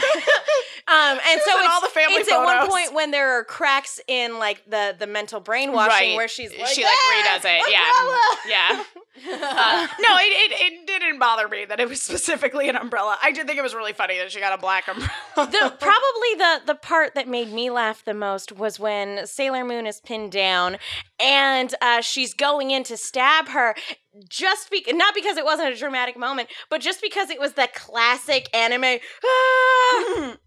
Um, 0.85 0.95
and 1.17 1.41
so 1.45 1.57
in 1.59 1.63
it's, 1.63 1.69
all 1.73 1.79
the 1.81 1.87
family 1.87 2.15
it's 2.15 2.29
at 2.29 2.43
one 2.43 2.67
point 2.69 2.93
when 2.93 3.11
there 3.11 3.39
are 3.39 3.45
cracks 3.45 4.01
in 4.05 4.37
like 4.37 4.61
the 4.69 4.93
the 4.99 5.07
mental 5.07 5.39
brainwashing 5.39 6.09
Right. 6.09 6.15
where 6.17 6.27
she's 6.27 6.51
like, 6.59 6.67
She, 6.67 6.83
like, 6.83 6.91
"Ah, 6.93 7.39
redoes 7.41 7.45
it, 7.45 7.71
yeah. 7.71 8.77
yeah. 8.77 8.83
Uh, 9.15 9.87
no, 9.99 10.09
it, 10.17 10.51
it, 10.51 10.59
it 10.59 10.87
didn't 10.87 11.19
bother 11.19 11.47
me 11.47 11.65
that 11.65 11.79
it 11.79 11.87
was 11.87 12.01
specifically 12.01 12.67
an 12.67 12.75
umbrella. 12.75 13.15
I 13.21 13.31
did 13.31 13.45
think 13.45 13.59
it 13.59 13.61
was 13.61 13.75
really 13.75 13.93
funny 13.93 14.17
that 14.17 14.31
she 14.31 14.39
got 14.39 14.57
a 14.57 14.61
black 14.61 14.87
umbrella. 14.87 15.11
the 15.35 15.75
probably 15.79 16.33
the 16.37 16.61
the 16.65 16.75
part 16.75 17.13
that 17.13 17.27
made 17.27 17.51
me 17.53 17.69
laugh 17.69 18.03
the 18.03 18.15
most 18.15 18.51
was 18.51 18.79
when 18.79 19.27
Sailor 19.27 19.63
Moon 19.65 19.85
is 19.85 20.01
pinned 20.01 20.31
down 20.31 20.77
and 21.19 21.75
uh, 21.81 22.01
she's 22.01 22.33
going 22.33 22.71
in 22.71 22.83
to 22.85 22.97
stab 22.97 23.49
her. 23.49 23.75
Just 24.29 24.71
be 24.71 24.83
not 24.89 25.13
because 25.13 25.37
it 25.37 25.45
wasn't 25.45 25.73
a 25.73 25.75
dramatic 25.77 26.17
moment, 26.17 26.49
but 26.69 26.81
just 26.81 27.01
because 27.01 27.29
it 27.29 27.39
was 27.39 27.53
the 27.53 27.67
classic 27.73 28.49
anime. 28.55 28.99
"Ah!" 29.25 30.37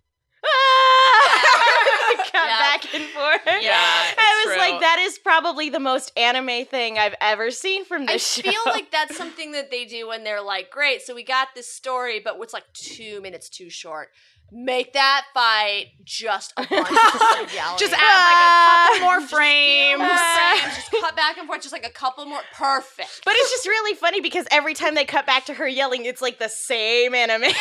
cut 2.16 2.32
Yeah. 2.34 2.58
back 2.58 2.94
and 2.94 3.04
forth. 3.10 3.40
Yeah, 3.62 4.04
like, 4.48 4.80
that 4.80 4.98
is 5.00 5.18
probably 5.18 5.70
the 5.70 5.80
most 5.80 6.12
anime 6.16 6.64
thing 6.66 6.98
I've 6.98 7.14
ever 7.20 7.50
seen 7.50 7.84
from 7.84 8.02
I 8.02 8.14
this 8.14 8.32
show. 8.34 8.48
I 8.48 8.52
feel 8.52 8.62
like 8.66 8.90
that's 8.90 9.16
something 9.16 9.52
that 9.52 9.70
they 9.70 9.84
do 9.84 10.08
when 10.08 10.24
they're 10.24 10.42
like, 10.42 10.70
great, 10.70 11.02
so 11.02 11.14
we 11.14 11.24
got 11.24 11.48
this 11.54 11.72
story, 11.72 12.20
but 12.22 12.36
it's 12.40 12.52
like 12.52 12.70
two 12.72 13.20
minutes 13.20 13.48
too 13.48 13.70
short. 13.70 14.08
Make 14.52 14.92
that 14.92 15.24
fight 15.34 15.86
just 16.04 16.52
a 16.56 16.62
bunch 16.70 16.88
of 16.88 17.52
yelling. 17.52 17.78
Just 17.78 17.92
add 17.92 17.98
like 17.98 18.94
a 18.94 18.94
couple 18.94 19.00
more 19.06 19.20
frames. 19.28 20.00
frames, 20.00 20.74
just 20.76 20.90
cut 20.92 21.16
back 21.16 21.36
and 21.36 21.46
forth, 21.48 21.62
just 21.62 21.72
like 21.72 21.84
a 21.84 21.90
couple 21.90 22.24
more. 22.26 22.38
Perfect. 22.54 23.22
But 23.24 23.34
it's 23.36 23.50
just 23.50 23.66
really 23.66 23.96
funny 23.96 24.20
because 24.20 24.46
every 24.52 24.72
time 24.74 24.94
they 24.94 25.04
cut 25.04 25.26
back 25.26 25.46
to 25.46 25.54
her 25.54 25.66
yelling, 25.66 26.04
it's 26.04 26.22
like 26.22 26.38
the 26.38 26.48
same 26.48 27.12
animation. 27.14 27.56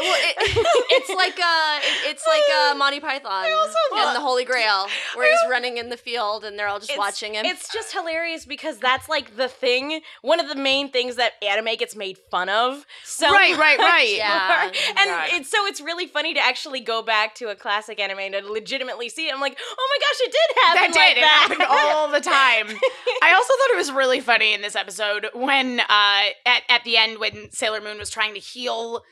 Well, 0.00 0.16
it, 0.20 0.36
it's 0.90 1.10
like 1.10 1.38
uh, 1.38 1.80
it- 1.82 2.10
it's 2.14 2.24
like 2.26 2.42
uh, 2.70 2.74
Monty 2.76 3.00
Python 3.00 3.44
and 3.46 4.16
the 4.16 4.20
Holy 4.20 4.44
Grail, 4.44 4.86
where 5.16 5.28
he's 5.28 5.50
running 5.50 5.76
in 5.78 5.88
the 5.88 5.96
field 5.96 6.44
and 6.44 6.56
they're 6.58 6.68
all 6.68 6.78
just 6.78 6.90
It's- 6.90 6.98
watching 6.98 7.34
him. 7.34 7.44
It's 7.46 7.72
just 7.72 7.92
hilarious 7.92 8.44
because 8.46 8.78
that's 8.78 9.08
like 9.08 9.36
the 9.36 9.48
thing, 9.48 10.00
one 10.22 10.38
of 10.40 10.48
the 10.48 10.54
main 10.54 10.90
things 10.90 11.16
that 11.16 11.32
anime 11.42 11.74
gets 11.76 11.96
made 11.96 12.18
fun 12.30 12.48
of. 12.48 12.86
So 13.04 13.28
Right, 13.30 13.56
right, 13.58 13.78
right. 13.78 14.14
Yeah. 14.16 14.70
And 14.98 15.32
it's 15.40 15.50
so 15.50 15.63
it's 15.66 15.80
really 15.80 16.06
funny 16.06 16.34
to 16.34 16.40
actually 16.40 16.80
go 16.80 17.02
back 17.02 17.34
to 17.36 17.50
a 17.50 17.56
classic 17.56 18.00
anime 18.00 18.18
and 18.18 18.34
to 18.34 18.52
legitimately 18.52 19.08
see 19.08 19.28
it. 19.28 19.34
I'm 19.34 19.40
like, 19.40 19.58
oh 19.58 19.88
my 19.90 20.06
gosh, 20.06 20.20
it 20.20 20.32
did 20.32 20.56
happen. 20.62 20.74
that 20.74 20.80
happen 20.80 20.92
did. 20.92 20.98
like 20.98 21.16
it 21.16 21.24
happened 21.24 21.62
all 21.68 22.08
the 22.10 22.20
time. 22.20 22.66
I 23.22 23.32
also 23.32 23.52
thought 23.52 23.70
it 23.72 23.76
was 23.76 23.92
really 23.92 24.20
funny 24.20 24.54
in 24.54 24.62
this 24.62 24.76
episode 24.76 25.28
when 25.34 25.80
uh 25.80 26.22
at, 26.46 26.62
at 26.68 26.84
the 26.84 26.96
end 26.96 27.18
when 27.18 27.50
Sailor 27.50 27.80
Moon 27.80 27.98
was 27.98 28.10
trying 28.10 28.34
to 28.34 28.40
heal 28.40 29.02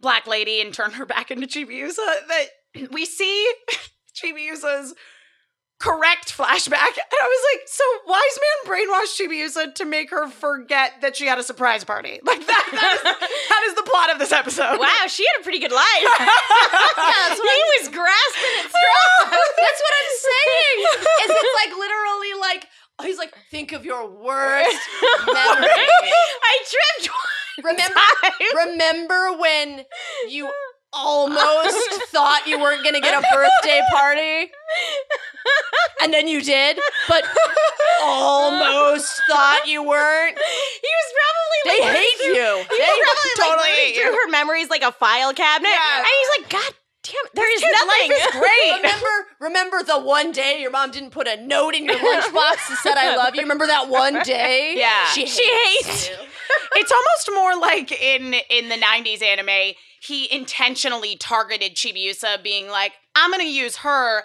Black 0.00 0.26
Lady 0.26 0.60
and 0.60 0.72
turn 0.72 0.92
her 0.92 1.06
back 1.06 1.30
into 1.30 1.46
Chibiusa 1.46 1.96
that 1.96 2.46
we 2.92 3.04
see 3.04 3.52
Chibiusa's 4.14 4.94
correct 5.80 6.36
flashback. 6.36 6.94
And 6.94 7.18
I 7.20 7.26
was 7.26 7.42
like, 7.52 7.66
so 7.66 7.84
Wise 8.06 8.38
Man 8.38 8.58
brainwashed 8.68 9.16
Chibiusa 9.18 9.74
to 9.74 9.84
make 9.84 10.10
her 10.10 10.28
forget 10.28 11.00
that 11.00 11.16
she 11.16 11.26
had 11.26 11.38
a 11.38 11.42
surprise 11.42 11.82
party. 11.84 12.20
Like 12.30 12.46
that, 12.46 12.68
that, 12.70 12.92
is, 12.94 13.02
that 13.02 13.62
is 13.66 13.74
the 13.74 13.82
plot 13.82 14.12
of 14.12 14.20
this 14.20 14.30
episode. 14.30 14.78
Wow, 14.78 15.06
she 15.08 15.26
had 15.26 15.40
a 15.40 15.42
pretty 15.42 15.58
good 15.58 15.72
that's 15.72 17.40
what 17.40 17.50
he 17.50 17.64
was 17.80 17.88
grasping 17.88 18.54
at 18.60 18.70
straws. 18.70 19.50
That's 19.58 19.80
what 19.82 19.92
I'm 19.98 20.12
saying. 20.14 20.78
Is 21.24 21.30
it's 21.34 21.54
like 21.64 21.74
literally 21.76 22.32
like 22.38 22.66
oh, 23.00 23.04
he's 23.04 23.18
like, 23.18 23.34
think 23.50 23.72
of 23.72 23.84
your 23.84 24.06
worst 24.06 24.78
memory. 25.26 25.74
I 26.46 26.54
tripped. 26.70 27.10
Remember, 27.64 28.00
remember 28.54 29.38
when 29.38 29.84
you 30.28 30.48
almost 30.92 31.76
thought 32.10 32.42
you 32.46 32.58
weren't 32.60 32.84
gonna 32.84 33.00
get 33.00 33.14
a 33.14 33.24
birthday 33.34 33.80
party, 33.92 34.50
and 36.02 36.12
then 36.12 36.28
you 36.28 36.40
did, 36.42 36.78
but 37.08 37.24
almost 38.02 39.20
thought 39.28 39.66
you 39.66 39.82
weren't. 39.82 40.36
He 40.38 40.90
was 40.98 41.12
probably 41.16 41.60
They 41.64 41.84
like, 41.84 41.96
hate 41.96 42.20
you. 42.26 42.64
He 42.70 42.78
They 42.78 42.90
was 42.90 43.06
probably 43.06 43.34
totally 43.36 43.56
like 43.68 43.78
hate 43.78 43.94
through 43.96 44.04
you. 44.04 44.12
her 44.24 44.30
memories 44.30 44.70
like 44.70 44.82
a 44.82 44.92
file 44.92 45.32
cabinet, 45.34 45.70
Yeah. 45.70 45.98
and 45.98 46.06
he's 46.06 46.40
like, 46.42 46.50
God 46.50 46.74
damn, 47.02 47.14
there 47.34 47.54
is 47.54 47.62
nothing. 47.62 48.10
life 48.10 48.10
is 48.10 48.40
great. 48.40 48.76
Remember, 48.82 49.26
remember 49.40 49.82
the 49.82 49.98
one 50.00 50.32
day 50.32 50.60
your 50.60 50.70
mom 50.70 50.90
didn't 50.90 51.10
put 51.10 51.26
a 51.28 51.36
note 51.44 51.74
in 51.74 51.84
your 51.84 51.94
lunchbox 51.96 52.68
that 52.68 52.78
said 52.82 52.96
"I 52.96 53.16
love 53.16 53.34
you." 53.34 53.42
Remember 53.42 53.66
that 53.66 53.88
one 53.88 54.22
day? 54.22 54.74
Yeah. 54.76 55.06
she 55.06 55.26
She 55.26 55.44
hates, 55.44 55.86
hates 55.86 56.08
you. 56.10 56.16
it's 56.76 56.92
almost 56.92 57.30
more 57.34 57.56
like 57.60 57.90
in 57.92 58.34
in 58.50 58.68
the 58.68 58.76
90s 58.76 59.22
anime 59.22 59.74
he 60.00 60.32
intentionally 60.34 61.14
targeted 61.16 61.74
chibiusa 61.76 62.42
being 62.42 62.68
like 62.68 62.92
i'm 63.14 63.30
gonna 63.30 63.44
use 63.44 63.76
her 63.76 64.22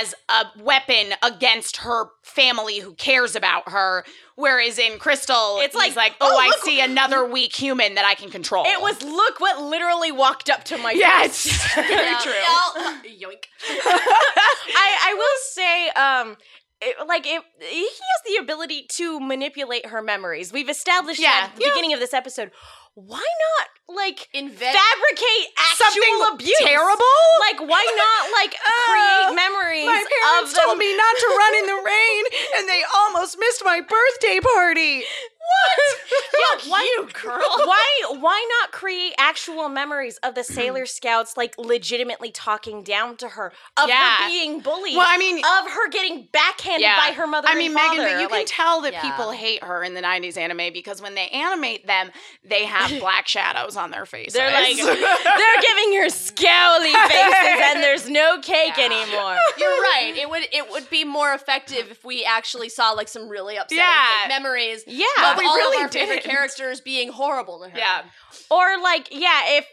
as 0.00 0.14
a 0.30 0.46
weapon 0.62 1.12
against 1.22 1.76
her 1.78 2.06
family 2.22 2.78
who 2.78 2.94
cares 2.94 3.36
about 3.36 3.68
her 3.68 4.04
whereas 4.36 4.78
in 4.78 4.98
crystal 4.98 5.56
It's 5.58 5.66
it's 5.66 5.74
like, 5.74 5.94
like, 5.94 6.12
like 6.12 6.16
oh, 6.22 6.30
oh, 6.34 6.40
i 6.42 6.46
look- 6.46 6.64
see 6.64 6.80
another 6.80 7.26
weak 7.26 7.54
human 7.54 7.94
that 7.96 8.06
i 8.06 8.14
can 8.14 8.30
control 8.30 8.64
It 8.66 8.80
was 8.80 9.02
look 9.02 9.38
what 9.38 9.62
literally 9.62 10.10
walked 10.12 10.48
up 10.48 10.64
to 10.64 10.78
my 10.78 10.92
yes 10.92 11.44
face. 11.46 11.74
very 11.74 11.92
Yeah, 11.94 12.18
true 12.22 12.32
yeah, 12.32 13.28
yoink. 13.28 13.44
I 13.70 14.98
I 15.10 15.14
will 15.14 15.40
say 15.42 15.88
um 15.90 16.36
it, 16.80 17.08
like 17.08 17.26
it, 17.26 17.42
he 17.60 17.82
has 17.84 18.22
the 18.26 18.36
ability 18.42 18.84
to 18.96 19.18
manipulate 19.18 19.86
her 19.86 20.02
memories. 20.02 20.52
We've 20.52 20.68
established 20.68 21.18
Yeah. 21.20 21.30
that 21.30 21.50
at 21.50 21.56
the 21.56 21.62
Yeah. 21.64 21.70
beginning 21.70 21.94
of 21.94 22.00
this 22.00 22.12
episode. 22.12 22.50
Why 22.96 23.20
not 23.20 23.66
like 23.94 24.26
Invent 24.32 24.56
fabricate 24.72 25.46
actual 25.52 25.84
something 25.84 26.16
abuse? 26.32 26.56
terrible 26.64 27.20
Like 27.44 27.60
why 27.68 27.84
not 28.00 28.22
like 28.32 28.56
uh, 28.56 28.88
create 28.88 29.36
memories 29.36 29.84
my 29.84 30.00
parents 30.00 30.50
of 30.50 30.56
them? 30.56 30.64
told 30.64 30.78
me 30.80 30.96
not 30.96 31.14
to 31.20 31.28
run 31.36 31.54
in 31.60 31.66
the 31.76 31.80
rain 31.84 32.22
and 32.56 32.64
they 32.68 32.80
almost 32.96 33.36
missed 33.38 33.60
my 33.68 33.84
birthday 33.84 34.40
party 34.40 35.04
Yeah, 36.36 36.70
why, 36.70 36.80
you 36.98 37.08
girl? 37.22 37.40
Why 37.40 38.02
why 38.20 38.46
not 38.60 38.70
create 38.70 39.14
actual 39.18 39.68
memories 39.68 40.18
of 40.22 40.34
the 40.34 40.44
Sailor 40.44 40.84
Scouts 40.86 41.36
like 41.36 41.56
legitimately 41.58 42.30
talking 42.30 42.82
down 42.82 43.16
to 43.18 43.28
her, 43.28 43.52
of 43.76 43.88
Yeah. 43.88 44.18
her 44.24 44.28
being 44.28 44.60
bullied, 44.60 44.96
well 44.96 45.06
i 45.08 45.16
mean 45.18 45.38
of 45.38 45.70
her 45.70 45.88
getting 45.90 46.28
backhanded 46.32 46.88
by 46.96 47.12
her 47.14 47.26
mother 47.26 47.48
I 47.50 47.54
mean, 47.56 47.72
Megan, 47.74 47.98
but 47.98 48.20
you 48.20 48.28
can 48.28 48.44
tell 48.46 48.82
that 48.82 48.92
Yeah. 48.92 49.02
people 49.02 49.30
hate 49.30 49.62
her 49.64 49.82
in 49.82 49.94
the 49.94 50.02
'90s 50.02 50.36
anime 50.36 50.72
because 50.72 51.00
when 51.00 51.14
they 51.14 51.28
animate 51.28 51.86
them, 51.86 52.10
they 52.44 52.64
have 52.64 52.90
black 53.00 53.26
shadows 53.28 53.76
on 53.76 53.90
their 53.90 54.04
faces. 54.06 54.34
They're 54.34 54.52
like 54.52 54.76
they're 54.76 55.62
giving 55.62 56.00
her 56.00 56.08
scowly 56.08 56.92
faces, 57.08 57.60
and 57.64 57.82
there's 57.82 58.08
no 58.10 58.38
cake 58.40 58.74
Yeah. 58.76 58.84
anymore. 58.84 59.36
You're 59.58 59.80
right. 59.80 60.12
It 60.16 60.28
would 60.28 60.46
it 60.52 60.70
would 60.70 60.90
be 60.90 61.04
more 61.04 61.32
effective 61.32 61.90
if 61.90 62.04
we 62.04 62.24
actually 62.24 62.68
saw 62.68 62.90
like 62.92 63.08
some 63.08 63.28
really 63.28 63.56
upsetting 63.56 63.78
Yeah. 63.78 64.06
fake 64.22 64.28
memories 64.28 64.84
Yeah, 64.86 65.06
of 65.36 65.42
we 65.42 65.46
all 65.46 65.56
really 65.56 65.76
of 65.78 65.82
our 65.84 65.88
favorite 65.92 66.22
didn't. 66.22 66.30
characters 66.30 66.80
being 66.80 67.10
horrible 67.10 67.60
to 67.60 67.68
her. 67.70 67.78
yeah, 67.78 68.02
or 68.50 68.80
like 68.82 69.08
yeah, 69.10 69.42
if 69.58 69.66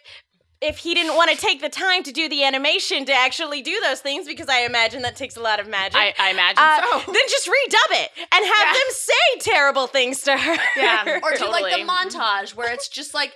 if 0.61 0.77
he 0.77 0.93
didn't 0.93 1.15
want 1.15 1.29
to 1.29 1.35
take 1.35 1.59
the 1.59 1.67
time 1.67 2.03
to 2.03 2.11
do 2.13 2.29
the 2.29 2.43
animation 2.45 3.03
to 3.03 3.11
actually 3.13 3.61
do 3.61 3.77
those 3.81 3.99
things, 3.99 4.25
because 4.25 4.47
I 4.47 4.59
imagine 4.61 5.01
that 5.01 5.17
takes 5.17 5.35
a 5.35 5.41
lot 5.41 5.59
of 5.59 5.67
magic. 5.67 5.97
I, 5.99 6.13
I 6.17 6.31
imagine 6.31 6.57
uh, 6.59 6.99
so. 7.01 7.11
then 7.11 7.21
just 7.29 7.47
redub 7.47 7.91
it 8.03 8.11
and 8.31 8.45
have 8.45 8.67
Yeah. 8.67 8.73
them 8.73 8.89
say 8.91 9.39
terrible 9.51 9.87
things 9.87 10.21
to 10.21 10.37
her. 10.37 10.57
Yeah. 10.77 11.19
Or 11.21 11.31
do 11.35 11.49
like 11.49 11.63
Totally. 11.65 11.83
the 11.83 11.89
montage 11.89 12.55
where 12.55 12.71
it's 12.71 12.87
just 12.87 13.13
like 13.13 13.33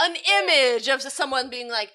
an 0.00 0.16
image 0.42 0.88
of 0.88 1.02
someone 1.02 1.50
being 1.50 1.68
like 1.68 1.88
"Reh," 1.88 1.94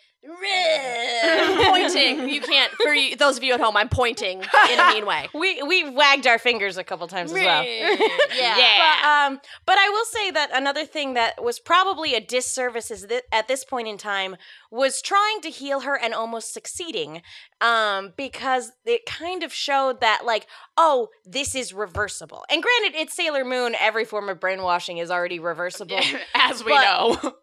pointing. 1.66 2.30
You 2.30 2.42
can't 2.42 2.72
for 2.74 2.94
you, 2.94 3.16
those 3.16 3.38
of 3.38 3.44
you 3.44 3.54
at 3.54 3.60
home. 3.60 3.78
I'm 3.78 3.90
pointing 3.90 4.40
in 4.42 4.80
a 4.80 4.88
mean 4.94 5.06
way. 5.06 5.28
We 5.34 5.62
we 5.64 5.90
wagged 5.90 6.28
our 6.28 6.40
fingers 6.40 6.78
a 6.78 6.84
couple 6.84 7.08
times 7.08 7.32
as 7.32 7.36
well. 7.38 7.64
yeah. 7.64 7.96
Yeah. 8.36 8.98
But, 9.02 9.08
um, 9.08 9.42
but 9.66 9.78
I 9.78 9.90
will 9.90 10.06
say 10.06 10.32
that 10.32 10.50
another 10.54 10.86
thing 10.86 11.14
that 11.16 11.44
was 11.44 11.60
probably 11.60 12.16
a 12.16 12.22
disservice 12.22 12.92
is 12.92 13.08
that 13.08 13.24
at 13.32 13.48
this 13.48 13.64
point 13.64 13.88
in 13.88 13.98
time 13.98 14.36
was 14.72 15.02
trying 15.02 15.42
to 15.42 15.50
heal 15.50 15.82
her 15.82 15.98
and 15.98 16.14
almost 16.14 16.54
succeeding, 16.54 17.22
um, 17.62 18.14
because 18.18 18.72
it 18.86 19.06
kind 19.06 19.44
of 19.44 19.54
showed 19.54 20.02
that 20.02 20.22
like, 20.26 20.48
oh, 20.78 21.10
this 21.26 21.56
is 21.56 21.74
reversible. 21.74 22.44
And 22.50 22.62
granted, 22.64 23.00
it's 23.00 23.14
Sailor 23.14 23.46
Moon. 23.46 23.76
Every 23.80 24.06
form 24.06 24.30
of 24.30 24.40
brainwashing 24.40 24.98
is 24.98 25.10
already 25.12 25.40
reversible. 25.40 26.00
as 26.36 26.64
we 26.64 26.74
know. 26.74 27.36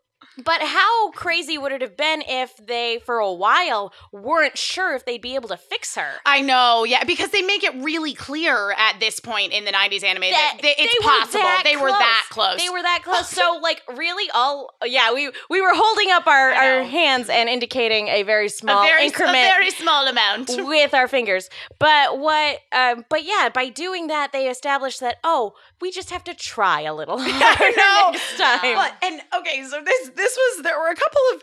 But 0.42 0.62
how 0.62 1.10
crazy 1.10 1.58
would 1.58 1.72
it 1.72 1.82
have 1.82 1.96
been 1.96 2.22
if 2.26 2.56
they, 2.56 3.00
for 3.04 3.18
a 3.18 3.32
while, 3.32 3.92
weren't 4.12 4.56
sure 4.56 4.94
if 4.94 5.04
they'd 5.04 5.20
be 5.20 5.34
able 5.34 5.48
to 5.50 5.56
fix 5.56 5.94
her? 5.96 6.10
I 6.24 6.40
know, 6.40 6.84
yeah, 6.84 7.04
because 7.04 7.30
they 7.30 7.42
make 7.42 7.64
it 7.64 7.74
really 7.82 8.14
clear 8.14 8.72
at 8.72 8.98
this 9.00 9.20
point 9.20 9.52
in 9.52 9.64
the 9.64 9.72
'90s 9.72 10.02
anime 10.04 10.22
that, 10.22 10.58
That 10.62 10.74
it's 10.78 10.92
they 10.92 11.04
were 11.06 11.10
possible. 11.10 11.40
that 11.40 11.62
they 11.64 11.76
were 11.76 11.88
that 11.88 12.26
close. 12.30 12.48
close. 12.48 12.60
They 12.62 12.70
were 12.70 12.82
that 12.82 13.00
close. 13.04 13.28
So, 13.28 13.58
like, 13.62 13.82
really, 13.94 14.30
all 14.34 14.74
yeah, 14.84 15.12
we 15.12 15.30
we 15.50 15.60
were 15.60 15.74
holding 15.74 16.10
up 16.10 16.26
our, 16.26 16.52
our 16.52 16.82
hands 16.82 17.28
and 17.28 17.48
indicating 17.48 18.08
a 18.08 18.22
very 18.22 18.46
a 18.46 18.50
small 18.50 18.82
very, 18.84 19.06
increment 19.06 19.36
a 19.36 19.40
very 19.40 19.70
small 19.70 20.06
amount. 20.08 20.50
with 20.66 20.94
our 20.94 21.08
fingers. 21.08 21.50
But 21.78 22.18
what? 22.18 22.58
Um, 22.72 23.04
but 23.08 23.24
yeah, 23.24 23.48
by 23.52 23.68
doing 23.68 24.06
that, 24.06 24.32
they 24.32 24.48
established 24.48 25.00
that 25.00 25.16
oh, 25.24 25.54
we 25.80 25.90
just 25.90 26.10
have 26.10 26.24
to 26.24 26.34
try 26.34 26.82
a 26.82 26.94
little 26.94 27.18
harder 27.20 27.76
know. 27.76 28.10
next 28.12 28.38
time. 28.38 28.74
But, 28.76 28.94
and 29.02 29.20
okay, 29.40 29.64
so 29.68 29.82
this 29.84 30.10
this 30.10 30.21
was 30.36 30.62
there 30.62 30.78
were 30.78 30.90
a 30.90 30.96
couple 30.96 31.20
of 31.34 31.42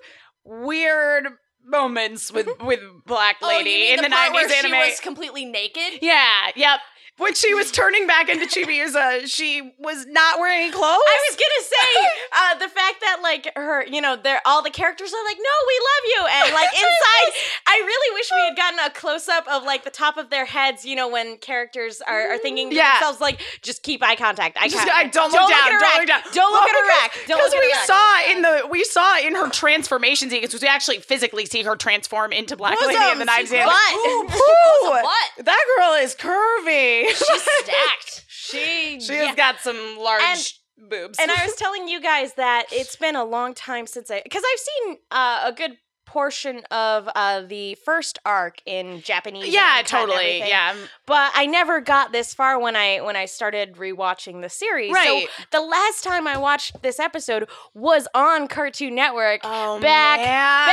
weird 0.66 1.28
moments 1.66 2.32
with 2.32 2.48
mm-hmm. 2.48 2.66
with 2.66 2.80
Black 3.06 3.38
Oh, 3.42 3.48
Lady 3.48 3.70
mean 3.70 3.92
in 3.92 3.98
the, 3.98 4.04
the, 4.04 4.10
part 4.10 4.32
90s 4.32 4.34
where 4.34 4.50
anime. 4.50 4.72
she 4.72 4.78
was 4.78 5.00
completely 5.00 5.46
naked? 5.46 6.00
yeah, 6.02 6.52
yep. 6.56 6.80
When 7.20 7.34
she 7.36 7.54
was 7.54 7.72
turning 7.72 8.08
back 8.08 8.28
into 8.30 8.46
Chibiusa, 8.54 9.28
she 9.28 9.74
was 9.78 10.06
not 10.08 10.40
wearing 10.40 10.62
any 10.64 10.72
clothes. 10.72 10.84
I 10.84 11.20
was 11.30 11.38
gonna 11.38 11.66
say 11.68 12.10
uh, 12.34 12.60
the 12.66 12.70
fact 12.74 13.02
that 13.02 13.20
like 13.22 13.52
her, 13.56 13.86
you 13.86 14.02
know, 14.02 14.16
they're 14.16 14.42
all 14.46 14.64
the 14.64 14.70
characters 14.72 15.14
are 15.14 15.24
like, 15.26 15.38
"No, 15.38 15.56
we 15.68 15.80
love 15.80 16.04
you," 16.06 16.22
and 16.46 16.54
like 16.60 16.70
inside, 16.74 17.32
I 17.68 17.84
really 17.86 18.16
wish 18.16 18.30
we 18.32 18.42
had 18.42 18.56
gotten 18.58 18.80
a 18.80 18.90
close 18.90 19.28
up 19.30 19.48
of 19.48 19.64
like 19.64 19.84
the 19.84 19.90
top 19.92 20.18
of 20.18 20.30
their 20.30 20.46
heads. 20.46 20.86
You 20.86 20.96
know, 20.96 21.08
when 21.10 21.38
characters 21.38 22.02
are, 22.02 22.32
are 22.34 22.38
thinking 22.38 22.70
to 22.72 22.76
Yeah. 22.76 22.94
themselves 22.94 23.22
like, 23.22 23.42
"Just 23.62 23.84
keep 23.84 24.02
eye 24.04 24.16
contact, 24.16 24.58
eye 24.58 24.68
Just- 24.70 24.78
contact, 24.78 24.98
I- 24.98 25.10
don't 25.10 25.32
look 25.32 25.50
down, 25.50 25.52
at 25.52 25.68
a 25.68 25.80
don't 25.80 25.98
look 26.00 26.08
down. 26.08 26.22
don't 26.34 26.52
look 26.52 26.62
Well, 26.62 26.70
at 26.70 26.84
a 26.84 26.88
rack, 26.88 27.12
don't 27.28 27.38
because 27.38 27.52
look 27.52 27.62
at 27.62 27.66
we 27.66 27.72
a 27.72 27.76
rack." 27.76 27.86
saw 27.86 28.32
in 28.32 28.42
the 28.42 28.68
we 28.70 28.84
saw 28.86 29.18
in 29.20 29.36
her 29.36 29.50
transformation 29.50 30.30
sequence, 30.30 30.60
we 30.60 30.68
actually 30.68 31.00
physically 31.00 31.46
see 31.46 31.64
her 31.64 31.76
transform 31.76 32.32
into 32.32 32.56
Black 32.56 32.80
Lady 32.82 32.96
in 33.12 33.20
the 33.20 33.26
Knives. 33.26 33.52
Ooh, 33.52 34.24
Bosom 34.24 35.06
That 35.46 35.64
girl 35.78 35.94
is 35.96 36.16
curvy. 36.16 37.09
She's 37.16 37.42
stacked. 37.64 38.26
she, 38.28 39.00
she 39.00 39.14
has 39.16 39.36
got 39.36 39.60
some 39.60 39.98
large 39.98 40.60
boobs. 40.78 41.18
And 41.20 41.32
I 41.32 41.46
was 41.46 41.56
telling 41.56 41.88
you 41.88 42.02
guys 42.02 42.34
that 42.36 42.66
it's 42.72 42.96
been 42.96 43.16
a 43.16 43.24
long 43.26 43.54
time 43.54 43.88
since 43.88 44.10
I, 44.10 44.22
because 44.24 44.44
I've 44.44 44.60
seen 44.60 44.98
uh, 45.12 45.42
a 45.46 45.52
good 45.52 45.78
portion 46.10 46.62
of 46.72 47.08
uh, 47.14 47.42
the 47.42 47.76
first 47.86 48.18
arc 48.26 48.64
in 48.66 49.00
Japanese. 49.02 49.54
yeah, 49.54 49.74
and 49.74 49.80
and 49.80 49.88
totally. 49.88 50.40
Yeah, 50.40 50.76
but 51.06 51.32
I 51.36 51.46
never 51.46 51.82
got 51.82 52.12
this 52.12 52.34
far 52.34 52.60
when 52.60 52.76
I 52.76 53.00
when 53.02 53.16
I 53.16 53.26
started 53.26 53.76
rewatching 53.76 54.42
the 54.42 54.50
series. 54.50 54.92
Right. 54.92 55.28
So 55.28 55.48
the 55.52 55.62
last 55.62 56.04
time 56.04 56.26
I 56.26 56.38
watched 56.38 56.82
this 56.82 57.00
episode 57.00 57.48
was 57.76 58.08
on 58.16 58.48
Cartoon 58.48 58.96
Network. 58.96 59.42
Oh, 59.44 59.80
back 59.80 60.20
back 60.20 60.68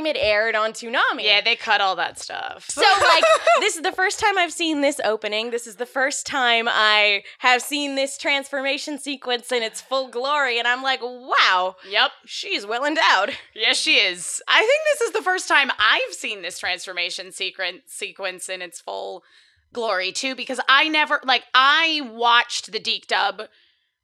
time 0.00 0.06
it 0.06 0.18
aired 0.18 0.54
on 0.54 0.72
Toonami. 0.72 1.22
yeah, 1.22 1.40
they 1.40 1.56
cut 1.56 1.80
all 1.80 1.96
that 1.96 2.18
stuff. 2.18 2.68
So 2.68 2.82
like 3.02 3.24
this 3.60 3.76
is 3.76 3.82
the 3.82 3.92
first 3.92 4.18
time 4.18 4.38
I've 4.38 4.52
seen 4.52 4.80
this 4.80 5.00
opening. 5.04 5.50
This 5.50 5.66
is 5.66 5.76
the 5.76 5.86
first 5.86 6.26
time 6.26 6.68
I 6.68 7.22
have 7.38 7.62
seen 7.62 7.94
this 7.94 8.18
transformation 8.18 8.98
sequence 8.98 9.52
in 9.52 9.62
its 9.62 9.80
full 9.80 10.08
glory 10.08 10.58
and 10.58 10.66
I'm 10.66 10.82
like, 10.82 11.00
"Wow, 11.02 11.76
yep. 11.88 12.10
she's 12.24 12.66
well 12.66 12.84
endowed." 12.84 13.36
Yes, 13.54 13.76
she 13.76 13.96
is. 13.96 14.42
I 14.48 14.60
think 14.60 14.80
this 14.92 15.08
is 15.08 15.12
the 15.12 15.22
first 15.22 15.48
time 15.48 15.70
I've 15.78 16.14
seen 16.14 16.42
this 16.42 16.58
transformation 16.58 17.32
sequence 17.32 17.82
sequence 17.86 18.48
in 18.48 18.62
its 18.62 18.80
full 18.80 19.22
glory 19.72 20.12
too, 20.12 20.34
because 20.34 20.60
I 20.68 20.88
never 20.88 21.20
like 21.24 21.44
I 21.54 22.08
watched 22.12 22.72
the 22.72 22.78
DiC 22.78 23.06
dub 23.06 23.42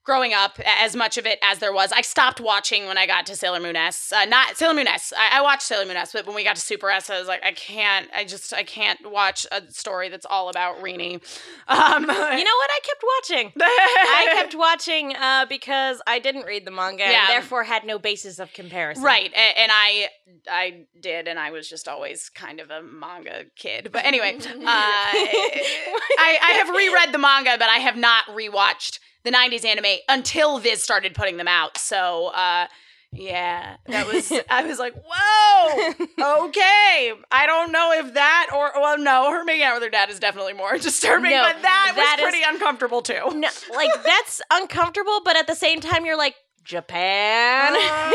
growing 0.07 0.32
up 0.32 0.59
as 0.64 0.94
much 0.96 1.18
of 1.18 1.26
it 1.26 1.38
as 1.42 1.59
there 1.59 1.72
was. 1.72 1.90
I 1.92 2.00
stopped 2.00 2.40
watching 2.40 2.86
when 2.86 2.96
I 2.96 3.07
got 3.07 3.26
to 3.26 3.34
Sailor 3.36 3.59
Moon 3.61 3.74
S. 3.76 4.12
Uh, 4.12 4.24
not 4.24 4.57
Sailor 4.57 4.72
Moon 4.74 4.86
S. 4.86 5.12
I, 5.18 5.38
I 5.38 5.42
watched 5.42 5.62
Sailor 5.62 5.84
Moon 5.84 5.96
S, 5.96 6.12
but 6.12 6.24
when 6.26 6.36
we 6.36 6.44
got 6.44 6.54
to 6.57 6.62
Super 6.62 6.88
S, 6.88 7.11
I 7.11 7.18
was 7.18 7.26
like, 7.28 7.44
I 7.44 7.50
can't. 7.52 8.09
I 8.14 8.24
just 8.24 8.54
I 8.54 8.62
can't 8.62 9.11
watch 9.11 9.46
a 9.50 9.61
story 9.72 10.09
that's 10.09 10.24
all 10.24 10.48
about 10.48 10.78
Rini. 10.82 11.20
Um, 11.68 12.02
You 12.02 12.07
know 12.09 12.14
what? 12.14 12.70
I 12.70 12.80
kept 12.84 13.04
watching. 13.18 13.52
I 13.61 14.28
kept 14.34 14.54
watching 14.54 15.16
uh, 15.16 15.46
because 15.48 16.00
I 16.07 16.20
didn't 16.20 16.44
read 16.46 16.64
the 16.64 16.70
manga 16.70 17.02
Yeah. 17.02 17.22
and 17.22 17.28
therefore 17.28 17.64
had 17.64 17.84
no 17.84 17.98
basis 17.98 18.38
of 18.38 18.52
comparison. 18.52 19.02
Right, 19.02 19.32
a- 19.32 19.59
and 19.59 19.72
I 19.74 20.09
I 20.48 20.84
did, 21.00 21.26
and 21.26 21.40
I 21.40 21.50
was 21.50 21.68
just 21.68 21.88
always 21.88 22.28
kind 22.28 22.61
of 22.61 22.70
a 22.70 22.82
manga 22.82 23.46
kid. 23.57 23.90
But 23.92 24.04
anyway, 24.04 24.36
uh, 24.40 24.46
I, 24.64 26.38
I 26.42 26.52
have 26.64 26.68
reread 26.68 27.12
the 27.12 27.18
manga, 27.18 27.57
but 27.59 27.68
I 27.68 27.78
have 27.78 27.96
not 27.96 28.26
rewatched 28.26 29.00
the 29.26 29.32
'90s 29.32 29.64
anime 29.66 29.98
until 30.08 30.58
Viz 30.58 30.82
started 30.82 31.14
putting 31.14 31.36
them 31.36 31.48
out. 31.48 31.76
So. 31.76 32.28
Uh, 32.28 32.66
yeah, 33.12 33.76
that 33.86 34.06
was. 34.12 34.30
I 34.50 34.64
was 34.66 34.78
like, 34.78 34.92
"Whoa, 34.94 35.88
okay." 36.48 37.12
I 37.30 37.46
don't 37.46 37.72
know 37.72 37.92
if 37.94 38.12
that 38.14 38.48
or 38.54 38.72
well, 38.78 38.98
no, 38.98 39.30
her 39.30 39.42
making 39.44 39.62
out 39.62 39.74
with 39.74 39.84
her 39.84 39.88
dad 39.90 40.10
is 40.10 40.18
definitely 40.20 40.52
more 40.52 40.76
disturbing, 40.78 41.30
No, 41.30 41.42
but 41.42 41.62
that, 41.62 41.92
that 41.96 42.16
was 42.18 42.26
is- 42.26 42.30
pretty 42.30 42.44
uncomfortable 42.46 43.00
too. 43.02 43.22
No, 43.34 43.48
like 43.74 43.90
that's 44.02 44.42
uncomfortable, 44.52 45.22
but 45.24 45.36
at 45.36 45.46
the 45.46 45.54
same 45.54 45.80
time, 45.80 46.04
you're 46.04 46.18
like 46.18 46.34
Japan. 46.62 47.74
Uh. 47.74 48.12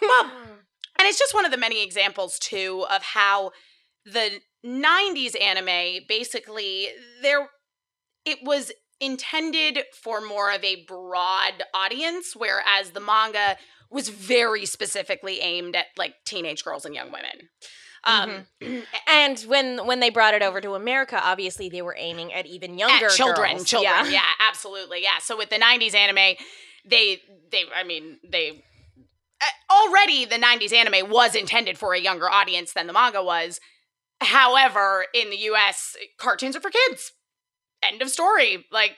Well, 0.00 0.30
and 0.98 1.06
it's 1.08 1.18
just 1.18 1.34
one 1.34 1.44
of 1.44 1.50
the 1.50 1.58
many 1.58 1.82
examples 1.82 2.38
too 2.38 2.86
of 2.90 3.02
how 3.02 3.50
the 4.06 4.40
90s 4.64 5.38
anime 5.40 6.04
basically 6.08 6.88
there 7.20 7.48
it 8.24 8.38
was 8.42 8.72
intended 9.04 9.80
for 9.92 10.20
more 10.20 10.52
of 10.52 10.62
a 10.64 10.84
broad 10.84 11.64
audience 11.74 12.34
whereas 12.34 12.90
the 12.90 13.00
manga 13.00 13.56
was 13.90 14.08
very 14.08 14.66
specifically 14.66 15.40
aimed 15.40 15.76
at 15.76 15.86
like 15.96 16.14
teenage 16.24 16.64
girls 16.64 16.84
and 16.84 16.94
young 16.94 17.12
women. 17.12 17.48
Um 18.04 18.46
and 19.08 19.38
when 19.40 19.86
when 19.86 20.00
they 20.00 20.10
brought 20.10 20.34
it 20.34 20.42
over 20.42 20.60
to 20.60 20.74
America, 20.74 21.20
obviously 21.22 21.68
they 21.68 21.82
were 21.82 21.96
aiming 21.98 22.32
at 22.32 22.46
even 22.46 22.78
younger 22.78 23.06
at 23.06 23.12
children, 23.12 23.52
girls. 23.52 23.64
children. 23.64 23.94
Yeah. 24.06 24.10
Yeah. 24.10 24.22
absolutely. 24.48 25.02
Yeah. 25.02 25.18
So 25.20 25.36
with 25.36 25.50
the 25.50 25.56
'90s 25.56 25.94
anime, 25.94 26.36
they 26.84 27.20
they 27.50 27.64
I 27.74 27.84
mean 27.84 28.18
they 28.28 28.62
already 29.70 30.24
the 30.24 30.36
'90s 30.36 30.72
anime 30.72 31.10
was 31.10 31.34
intended 31.34 31.78
for 31.78 31.94
a 31.94 32.00
younger 32.00 32.30
audience 32.30 32.72
than 32.72 32.86
the 32.86 32.92
manga 32.92 33.22
was. 33.22 33.60
However, 34.20 35.06
in 35.12 35.30
the 35.30 35.36
U.S., 35.36 35.96
cartoons 36.18 36.56
are 36.56 36.60
for 36.60 36.70
kids. 36.70 37.12
End 37.86 38.02
of 38.02 38.10
story. 38.10 38.64
Like. 38.70 38.92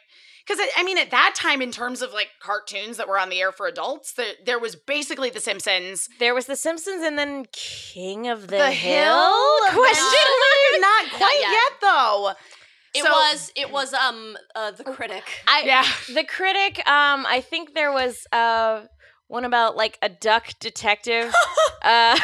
Because 0.47 0.65
I 0.77 0.85
mean, 0.85 0.97
at 0.97 1.11
that 1.11 1.35
time, 1.35 1.61
in 1.61 1.73
terms 1.73 2.03
of 2.03 2.13
like 2.13 2.29
cartoons 2.39 2.99
that 2.99 3.09
were 3.09 3.19
on 3.19 3.31
the 3.31 3.41
air 3.41 3.51
for 3.51 3.67
adults, 3.67 4.13
there, 4.13 4.35
there 4.45 4.61
was 4.61 4.77
basically 4.77 5.29
The 5.29 5.41
Simpsons, 5.41 6.09
There 6.21 6.37
was 6.37 6.47
The 6.47 6.55
Simpsons, 6.55 7.03
and 7.03 7.19
then 7.19 7.47
King 7.51 8.29
of 8.29 8.43
the, 8.43 8.57
The 8.59 8.71
Hill? 8.71 9.03
Hill, 9.03 9.59
Question 9.71 10.05
mark. 10.05 10.81
Not 10.81 11.11
quite 11.15 11.39
yet. 11.41 11.51
yet. 11.51 11.73
though. 11.81 12.33
It 12.95 13.03
So- 13.05 13.11
was 13.11 13.53
it 13.57 13.73
was 13.73 13.93
um 13.93 14.37
uh, 14.55 14.71
the 14.71 14.85
critic. 14.85 15.25
I, 15.49 15.63
Yeah. 15.67 15.85
The 16.15 16.23
critic. 16.23 16.79
Um, 16.89 17.27
I 17.29 17.41
think 17.41 17.75
there 17.75 17.91
was 17.91 18.25
uh 18.31 18.83
one 19.27 19.45
about 19.45 19.75
like 19.77 19.99
a 20.01 20.09
duck 20.09 20.47
detective. 20.61 21.35
uh, 21.83 22.17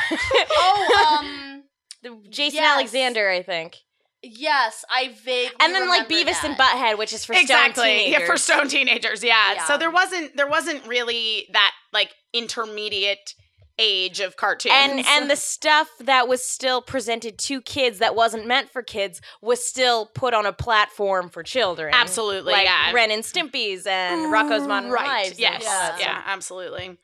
Oh, 0.53 1.19
um 1.25 1.65
the 2.05 2.17
Jason 2.31 2.61
yes. 2.63 2.73
Alexander, 2.77 3.29
I 3.29 3.43
think. 3.43 3.79
Yes, 4.23 4.85
I 4.89 5.09
vaguely 5.25 5.51
And 5.61 5.75
then 5.75 5.89
like 5.89 6.09
remember 6.09 6.31
Beavis 6.31 6.45
and 6.45 6.57
that. 6.57 6.77
Butthead, 6.77 6.99
which 6.99 7.13
is 7.13 7.25
for 7.25 7.33
exactly 7.33 7.73
stone 7.73 7.87
teenagers. 7.87 8.21
yeah 8.21 8.27
for 8.27 8.37
stone 8.37 8.69
teenagers 8.69 9.25
yeah. 9.25 9.55
Yeah. 9.55 9.65
so 9.67 9.77
there 9.79 9.91
wasn't 9.91 10.37
there 10.37 10.47
wasn't 10.49 10.87
really 10.87 11.49
that 11.53 11.73
like 11.93 12.15
intermediate 12.33 13.35
age 13.79 14.21
of 14.21 14.37
cartoons 14.37 14.73
and 14.77 15.05
and 15.07 15.31
the 15.31 15.35
stuff 15.35 15.89
that 15.99 16.29
was 16.29 16.45
still 16.45 16.83
presented 16.83 17.39
to 17.39 17.61
kids 17.63 17.99
that 17.99 18.15
wasn't 18.15 18.47
meant 18.47 18.71
for 18.71 18.83
kids 18.83 19.21
was 19.41 19.65
still 19.65 20.07
put 20.15 20.35
on 20.35 20.45
a 20.47 20.53
platform 20.53 21.29
for 21.31 21.43
children. 21.43 21.93
absolutely 21.95 22.53
like 22.53 22.67
yeah 22.67 22.93
Ren 22.93 23.11
and 23.11 23.23
Stimpy's 23.25 23.87
and 23.87 24.33
Rocko's 24.33 24.69
Modern 24.69 24.91
right 24.91 25.25
Lives. 25.27 25.39
yes 25.41 25.63
Yeah. 25.65 25.97
yeah. 25.99 26.23
absolutely 26.27 26.97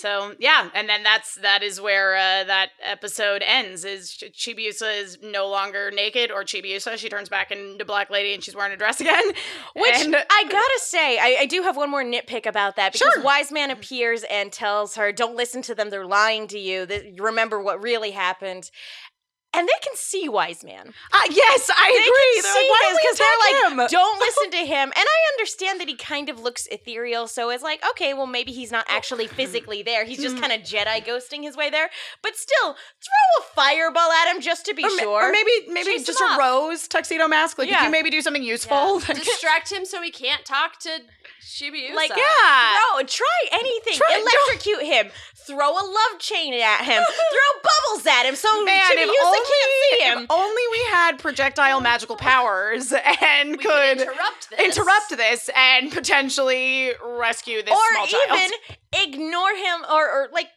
so 0.00 0.34
yeah 0.38 0.68
and 0.74 0.88
then 0.88 1.02
that's 1.02 1.34
that 1.36 1.62
is 1.62 1.80
where 1.80 2.14
uh, 2.16 2.44
that 2.44 2.70
episode 2.82 3.42
ends 3.46 3.84
is 3.84 4.10
Ch- 4.12 4.24
chibiusa 4.34 5.00
is 5.02 5.18
no 5.22 5.48
longer 5.48 5.90
naked 5.90 6.30
or 6.30 6.42
chibiusa 6.44 6.96
she 6.96 7.08
turns 7.08 7.28
back 7.28 7.50
into 7.50 7.84
black 7.84 8.10
lady 8.10 8.32
and 8.34 8.42
she's 8.42 8.56
wearing 8.56 8.72
a 8.72 8.76
dress 8.76 9.00
again 9.00 9.22
Which 9.76 9.94
And- 9.94 10.16
I 10.16 10.44
gotta 10.44 10.80
say, 10.82 11.18
I, 11.18 11.38
I 11.40 11.46
do 11.46 11.62
have 11.62 11.76
one 11.76 11.90
more 11.90 12.02
nitpick 12.04 12.46
about 12.46 12.76
that 12.76 12.92
because 12.92 13.12
Sure. 13.14 13.22
Wise 13.22 13.52
Man 13.52 13.70
appears 13.70 14.24
and 14.24 14.50
tells 14.52 14.96
her, 14.96 15.12
"Don't 15.12 15.36
listen 15.36 15.62
to 15.62 15.74
them; 15.74 15.90
they're 15.90 16.06
lying 16.06 16.46
to 16.48 16.58
you. 16.58 16.86
You 16.88 17.22
remember 17.24 17.60
what 17.60 17.80
really 17.82 18.10
happened." 18.12 18.70
And 19.52 19.66
they 19.66 19.78
can 19.82 19.96
see 19.96 20.28
Wise 20.28 20.62
Man. 20.62 20.94
uh, 21.12 21.22
yes 21.28 21.70
i 21.76 21.90
They 21.90 22.04
agree 22.06 22.34
can 22.34 22.42
They're 22.42 22.52
see 22.54 22.70
like, 22.70 22.70
why 22.70 23.00
his 23.02 23.18
don't 23.18 23.18
they're 23.18 23.78
like, 23.78 23.90
him? 23.90 23.98
"Don't 23.98 24.20
listen 24.26 24.50
to 24.52 24.58
him." 24.58 24.88
And 24.88 24.94
I 24.96 25.32
understand 25.34 25.80
that 25.80 25.88
he 25.88 25.96
kind 25.96 26.28
of 26.28 26.38
looks 26.38 26.68
ethereal, 26.68 27.26
so 27.26 27.50
it's 27.50 27.62
like, 27.62 27.82
okay, 27.90 28.14
well, 28.14 28.26
maybe 28.28 28.52
he's 28.52 28.70
not 28.70 28.84
actually 28.88 29.26
physically 29.26 29.82
there. 29.82 30.04
He's 30.04 30.20
just 30.22 30.38
kind 30.38 30.52
of 30.52 30.60
Jedi 30.60 31.04
ghosting 31.04 31.42
his 31.42 31.56
way 31.56 31.68
there. 31.68 31.90
But 32.22 32.36
still, 32.36 32.74
throw 32.74 33.40
a 33.40 33.42
fireball 33.54 34.10
at 34.12 34.32
him 34.34 34.40
just 34.40 34.66
to 34.66 34.74
be 34.74 34.84
or, 34.84 34.88
ma- 34.96 35.02
sure. 35.02 35.28
or 35.28 35.32
maybe 35.32 35.50
maybe 35.68 35.90
Chase 35.98 36.06
just 36.06 36.20
a 36.20 36.24
off. 36.24 36.38
rose 36.38 36.86
tuxedo 36.86 37.26
mask 37.26 37.58
like 37.58 37.68
Yeah. 37.68 37.78
if 37.80 37.84
you 37.86 37.90
maybe 37.90 38.10
do 38.10 38.20
something 38.20 38.42
useful 38.44 39.00
Yeah. 39.00 39.14
Distract 39.14 39.72
him 39.72 39.84
so 39.84 40.00
he 40.00 40.10
can't 40.12 40.44
talk 40.44 40.78
to 40.80 40.90
Chibiusa. 41.42 41.94
Like, 41.94 42.10
yeah 42.10 42.78
Throw, 42.94 43.02
try 43.04 43.26
anything. 43.52 43.94
Try- 43.94 44.06
don't- 44.10 44.20
Electrocute 44.22 44.82
him. 44.86 45.10
Throw 45.50 45.70
a 45.70 45.84
love 45.84 46.18
chain 46.18 46.54
at 46.54 46.80
him. 46.84 47.02
Throw 47.02 47.62
bubbles 47.62 48.06
at 48.06 48.24
him 48.26 48.36
so 48.36 48.48
Man, 48.64 48.78
Chibiusa 48.78 49.02
if 49.02 49.24
only, 49.24 49.38
can't 49.38 49.72
see 49.90 50.04
him. 50.04 50.18
if 50.24 50.30
only 50.30 50.62
we 50.72 50.78
had 50.90 51.18
projectile 51.18 51.80
magical 51.90 52.16
powers 52.16 52.92
and 53.22 53.50
we 53.50 53.56
could, 53.58 53.98
could 53.98 54.00
interrupt 54.00 54.50
this. 54.50 54.60
interrupt 54.78 55.10
this 55.16 55.50
and 55.54 55.92
potentially 55.92 56.92
rescue 57.04 57.62
this 57.62 57.74
small 57.74 58.04
or 58.04 58.06
child. 58.06 58.40
even 58.40 58.52
ignore 59.14 59.54
him 59.54 59.80
or, 59.90 60.04
or 60.10 60.28
like 60.32 60.48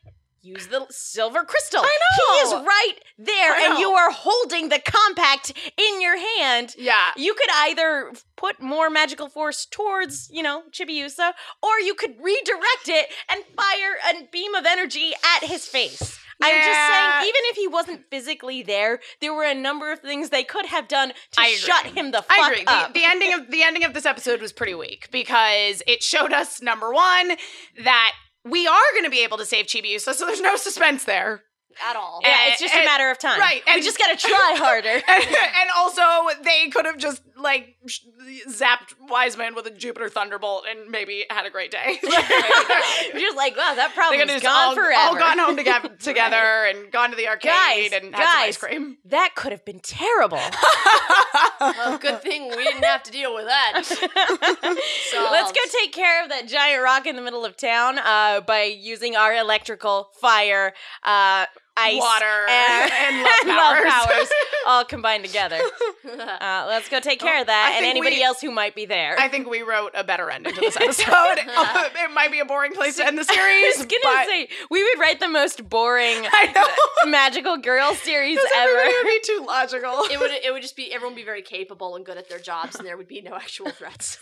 use 0.44 0.68
the 0.68 0.86
silver 0.90 1.44
crystal. 1.44 1.80
I 1.82 1.84
know. 1.84 2.34
He 2.34 2.40
is 2.42 2.66
right 2.66 2.94
there 3.18 3.54
and 3.56 3.80
you 3.80 3.92
are 3.92 4.12
holding 4.12 4.70
the 4.70 4.80
compact 4.80 5.54
in 5.78 6.02
your 6.02 6.18
hand. 6.18 6.76
yeah. 6.78 7.12
You 7.16 7.34
could 7.34 7.50
either 7.54 8.12
put 8.36 8.62
more 8.62 8.90
magical 8.90 9.30
force 9.30 9.66
towards, 9.66 10.30
you 10.32 10.44
know, 10.44 10.64
Chibiusa, 10.72 11.32
or 11.62 11.80
you 11.80 11.96
could 11.96 12.16
redirect 12.22 12.88
it 12.88 13.08
and 13.30 13.44
fire 13.56 13.96
a 14.12 14.28
beam 14.32 14.54
of 14.54 14.66
energy 14.66 15.14
at 15.38 15.48
his 15.48 15.66
face. 15.66 16.20
I'm 16.42 16.56
just 16.56 16.66
saying, 16.66 17.30
even 17.30 17.42
if 17.52 17.56
he 17.56 17.68
wasn't 17.68 18.10
physically 18.10 18.64
there, 18.64 19.00
there 19.22 19.34
were 19.34 19.46
a 19.46 19.54
number 19.54 19.94
of 19.94 20.00
things 20.00 20.30
they 20.30 20.44
could 20.44 20.66
have 20.66 20.90
done 20.90 21.14
to 21.32 21.44
shut 21.44 21.86
him 21.86 22.12
the 22.12 22.22
fuck 22.22 22.38
I 22.38 22.52
agree. 22.52 22.64
The, 22.66 22.72
up. 22.72 22.94
the 22.94 23.06
ending 23.06 23.34
of 23.34 23.50
the 23.50 23.64
ending 23.64 23.86
of 23.86 23.94
this 23.94 24.06
episode 24.06 24.42
was 24.42 24.52
pretty 24.52 24.76
weak 24.76 25.08
because 25.12 25.82
it 25.88 26.04
showed 26.04 26.34
us 26.34 26.62
number 26.62 26.92
one 26.92 27.38
that 27.84 28.12
we 28.46 28.68
are 28.68 28.92
going 28.94 29.06
to 29.06 29.10
be 29.10 29.24
able 29.24 29.38
to 29.38 29.46
save 29.46 29.66
Chibiusa, 29.68 30.14
so 30.14 30.26
there's 30.26 30.42
no 30.42 30.56
suspense 30.56 31.06
there. 31.06 31.44
At 31.90 31.96
all. 31.96 32.20
yeah, 32.22 32.50
it's 32.50 32.62
just 32.62 32.76
a 32.76 32.86
matter 32.86 33.10
of 33.10 33.18
time. 33.18 33.40
right, 33.40 33.64
we 33.66 33.82
just 33.82 33.98
gotta 33.98 34.16
try 34.16 34.54
harder. 34.60 34.90
and, 34.90 35.04
and 35.08 35.70
also, 35.76 36.04
they 36.44 36.70
could 36.70 36.86
have 36.86 37.00
just 37.00 37.24
like 37.38 37.76
zapped 38.48 38.94
Wiseman 39.10 39.56
with 39.56 39.66
a 39.68 39.72
Jupiter 39.72 40.10
Thunderbolt 40.10 40.66
and 40.70 40.90
maybe 40.90 41.26
had 41.30 41.46
a 41.46 41.50
great 41.50 41.72
day. 41.72 42.00
You're 42.04 43.20
just 43.20 43.38
like, 43.38 43.56
wow, 43.58 43.74
that 43.76 43.90
They 43.90 43.96
problem's 43.96 44.22
could 44.22 44.30
have 44.30 44.42
just 44.42 44.44
gone 44.44 44.70
all, 44.70 44.76
forever. 44.76 44.94
all 44.96 45.16
gone 45.16 45.40
home 45.40 45.58
together, 45.58 45.90
together 46.00 46.66
and 46.66 46.92
gone 46.92 47.10
to 47.12 47.16
the 47.16 47.28
arcade 47.28 47.52
Guys, 47.52 47.92
and 47.94 48.16
had 48.16 48.26
some 48.32 48.42
ice 48.42 48.58
cream. 48.58 48.98
That 49.06 49.32
could 49.36 49.52
have 49.52 49.66
been 49.66 49.80
terrible. 49.80 50.40
Well, 51.60 51.98
good 51.98 52.22
thing 52.22 52.50
we 52.50 52.64
didn't 52.64 52.84
have 52.84 53.04
to 53.04 53.12
deal 53.12 53.34
with 53.34 53.46
that. 53.46 53.84
So 53.86 55.30
Let's 55.32 55.52
go 55.52 55.60
take 55.82 55.94
care 55.94 56.24
of 56.24 56.30
that 56.30 56.48
giant 56.48 56.84
rock 56.84 57.06
in 57.08 57.16
the 57.16 57.22
middle 57.22 57.46
of 57.46 57.58
town 57.58 58.00
uh, 58.00 58.42
by 58.42 58.64
using 58.64 59.16
our 59.16 59.34
electrical, 59.34 60.10
fire, 60.20 60.74
uh, 61.04 61.46
ice, 61.78 62.00
Water 62.00 62.26
and, 62.50 62.92
and 63.08 63.48
love 63.48 63.84
powers. 63.84 63.92
powers 63.92 64.30
all 64.68 64.86
combined 64.86 65.26
together. 65.26 65.60
Uh, 66.06 66.66
let's 66.68 66.90
go 66.90 67.00
take 67.00 67.20
care 67.20 67.40
of 67.42 67.48
that 67.48 67.72
I 67.74 67.78
and 67.78 67.86
anybody 67.86 68.18
we- 68.18 68.24
else 68.24 68.40
who 68.42 68.52
might 68.52 68.76
be 68.76 68.86
there. 68.86 69.16
I 69.18 69.30
think 69.30 69.50
we 69.50 69.62
wrote 69.62 69.92
a 69.96 70.04
better 70.04 70.30
ending 70.30 70.54
to 70.54 70.60
this 70.60 70.76
episode. 70.76 71.08
it 71.40 72.12
might 72.14 72.30
be 72.32 72.40
a 72.40 72.46
boring 72.46 72.74
place 72.74 72.98
to 72.98 73.08
end 73.08 73.18
the 73.18 73.24
series. 73.24 73.40
I 73.40 73.62
series. 73.62 73.78
was 73.78 73.86
gonna 73.88 74.16
but 74.18 74.26
say 74.28 74.50
we 74.70 74.84
would 74.84 75.00
write 75.00 75.20
the 75.22 75.30
most 75.30 75.68
boring 75.70 76.18
I 76.32 76.52
know. 76.54 77.10
magical 77.12 77.58
girl 77.58 77.94
series 77.96 78.38
ever. 78.58 78.70
everybody 78.70 78.94
would 78.96 79.06
be 79.06 79.20
too 79.24 79.46
logical. 79.48 80.04
it 80.12 80.20
would 80.20 80.32
it 80.32 80.52
would 80.52 80.62
just 80.62 80.76
be 80.76 80.94
everyone 80.94 81.14
would 81.16 81.20
be 81.22 81.26
very 81.26 81.42
capable 81.42 81.96
and 81.96 82.06
good 82.06 82.18
at 82.18 82.30
their 82.30 82.40
jobs, 82.40 82.76
and 82.76 82.86
there 82.86 82.98
would 82.98 83.08
be 83.08 83.22
no 83.22 83.34
actual 83.36 83.72
threats. 83.72 84.20